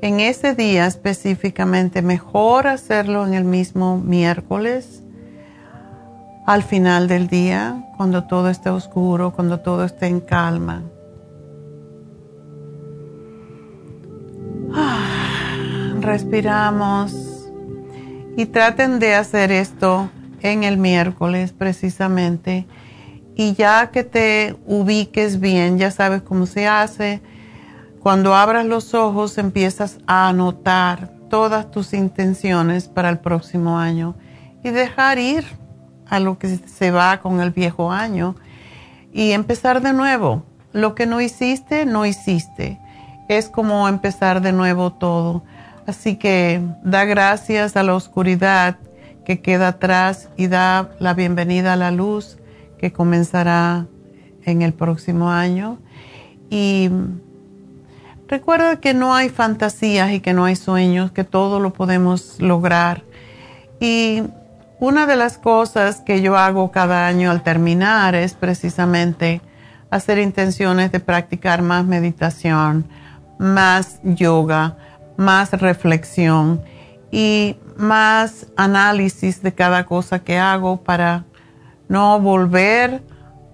en 0.00 0.20
ese 0.20 0.54
día 0.54 0.86
específicamente, 0.86 2.02
mejor 2.02 2.66
hacerlo 2.66 3.26
en 3.26 3.34
el 3.34 3.44
mismo 3.44 3.98
miércoles, 3.98 5.02
al 6.46 6.62
final 6.62 7.08
del 7.08 7.28
día, 7.28 7.84
cuando 7.96 8.24
todo 8.24 8.48
esté 8.48 8.70
oscuro, 8.70 9.32
cuando 9.32 9.60
todo 9.60 9.84
esté 9.84 10.06
en 10.06 10.20
calma. 10.20 10.82
Ah. 14.72 15.18
respiramos 16.00 17.12
y 18.36 18.46
traten 18.46 18.98
de 18.98 19.14
hacer 19.14 19.50
esto 19.50 20.10
en 20.42 20.62
el 20.64 20.78
miércoles 20.78 21.52
precisamente. 21.52 22.66
Y 23.34 23.54
ya 23.54 23.90
que 23.90 24.04
te 24.04 24.56
ubiques 24.66 25.40
bien, 25.40 25.78
ya 25.78 25.90
sabes 25.90 26.22
cómo 26.22 26.46
se 26.46 26.66
hace, 26.66 27.20
cuando 28.00 28.34
abras 28.34 28.66
los 28.66 28.94
ojos 28.94 29.38
empiezas 29.38 29.98
a 30.06 30.28
anotar 30.28 31.10
todas 31.28 31.70
tus 31.70 31.92
intenciones 31.92 32.88
para 32.88 33.10
el 33.10 33.18
próximo 33.18 33.78
año 33.78 34.14
y 34.62 34.70
dejar 34.70 35.18
ir 35.18 35.44
a 36.08 36.20
lo 36.20 36.38
que 36.38 36.56
se 36.56 36.90
va 36.90 37.20
con 37.20 37.40
el 37.40 37.50
viejo 37.50 37.92
año 37.92 38.34
y 39.12 39.32
empezar 39.32 39.82
de 39.82 39.92
nuevo. 39.92 40.44
Lo 40.72 40.94
que 40.94 41.06
no 41.06 41.20
hiciste, 41.20 41.86
no 41.86 42.06
hiciste. 42.06 42.78
Es 43.28 43.48
como 43.48 43.88
empezar 43.88 44.40
de 44.40 44.52
nuevo 44.52 44.92
todo. 44.92 45.42
Así 45.86 46.16
que 46.16 46.62
da 46.82 47.04
gracias 47.04 47.76
a 47.76 47.82
la 47.82 47.94
oscuridad 47.94 48.78
que 49.24 49.40
queda 49.40 49.68
atrás 49.68 50.30
y 50.36 50.46
da 50.46 50.90
la 50.98 51.14
bienvenida 51.14 51.74
a 51.74 51.76
la 51.76 51.90
luz 51.90 52.38
que 52.78 52.92
comenzará 52.92 53.86
en 54.44 54.62
el 54.62 54.72
próximo 54.72 55.30
año. 55.30 55.78
Y 56.50 56.90
recuerda 58.28 58.76
que 58.76 58.94
no 58.94 59.14
hay 59.14 59.28
fantasías 59.28 60.12
y 60.12 60.20
que 60.20 60.32
no 60.32 60.44
hay 60.44 60.56
sueños, 60.56 61.10
que 61.10 61.24
todo 61.24 61.60
lo 61.60 61.72
podemos 61.72 62.40
lograr. 62.40 63.02
Y 63.80 64.22
una 64.80 65.06
de 65.06 65.16
las 65.16 65.38
cosas 65.38 66.00
que 66.00 66.20
yo 66.22 66.36
hago 66.36 66.70
cada 66.70 67.06
año 67.06 67.30
al 67.30 67.42
terminar 67.42 68.14
es 68.14 68.34
precisamente 68.34 69.40
hacer 69.90 70.18
intenciones 70.18 70.92
de 70.92 71.00
practicar 71.00 71.62
más 71.62 71.84
meditación, 71.84 72.86
más 73.38 74.00
yoga, 74.02 74.76
más 75.16 75.52
reflexión 75.52 76.62
y 77.10 77.56
más 77.76 78.46
análisis 78.56 79.42
de 79.42 79.54
cada 79.54 79.86
cosa 79.86 80.18
que 80.18 80.38
hago 80.38 80.82
para 80.82 81.24
no 81.88 82.20
volver 82.20 83.02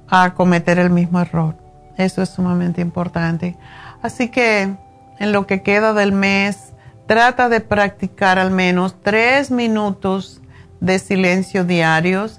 a 0.09 0.35
cometer 0.35 0.79
el 0.79 0.91
mismo 0.91 1.21
error. 1.21 1.57
Eso 1.97 2.23
es 2.23 2.31
sumamente 2.31 2.81
importante. 2.81 3.57
Así 4.05 4.29
que 4.29 4.77
en 5.19 5.33
lo 5.33 5.47
que 5.47 5.63
queda 5.63 5.95
del 5.95 6.13
mes, 6.13 6.75
trata 7.07 7.49
de 7.49 7.61
practicar 7.61 8.39
al 8.39 8.51
menos 8.51 8.97
tres 9.03 9.51
minutos 9.51 10.43
de 10.79 10.99
silencio 10.99 11.65
diarios 11.65 12.39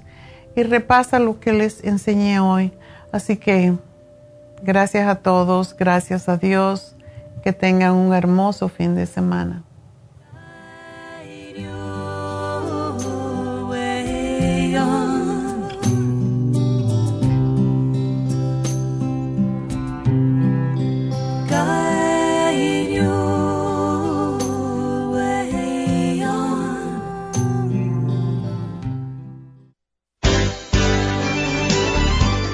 y 0.54 0.62
repasa 0.62 1.18
lo 1.18 1.40
que 1.40 1.52
les 1.52 1.82
enseñé 1.82 2.38
hoy. 2.38 2.72
Así 3.10 3.36
que 3.36 3.74
gracias 4.62 5.08
a 5.08 5.16
todos, 5.16 5.76
gracias 5.76 6.28
a 6.28 6.36
Dios, 6.36 6.94
que 7.42 7.52
tengan 7.52 7.94
un 7.94 8.14
hermoso 8.14 8.68
fin 8.68 8.94
de 8.94 9.06
semana. 9.06 9.64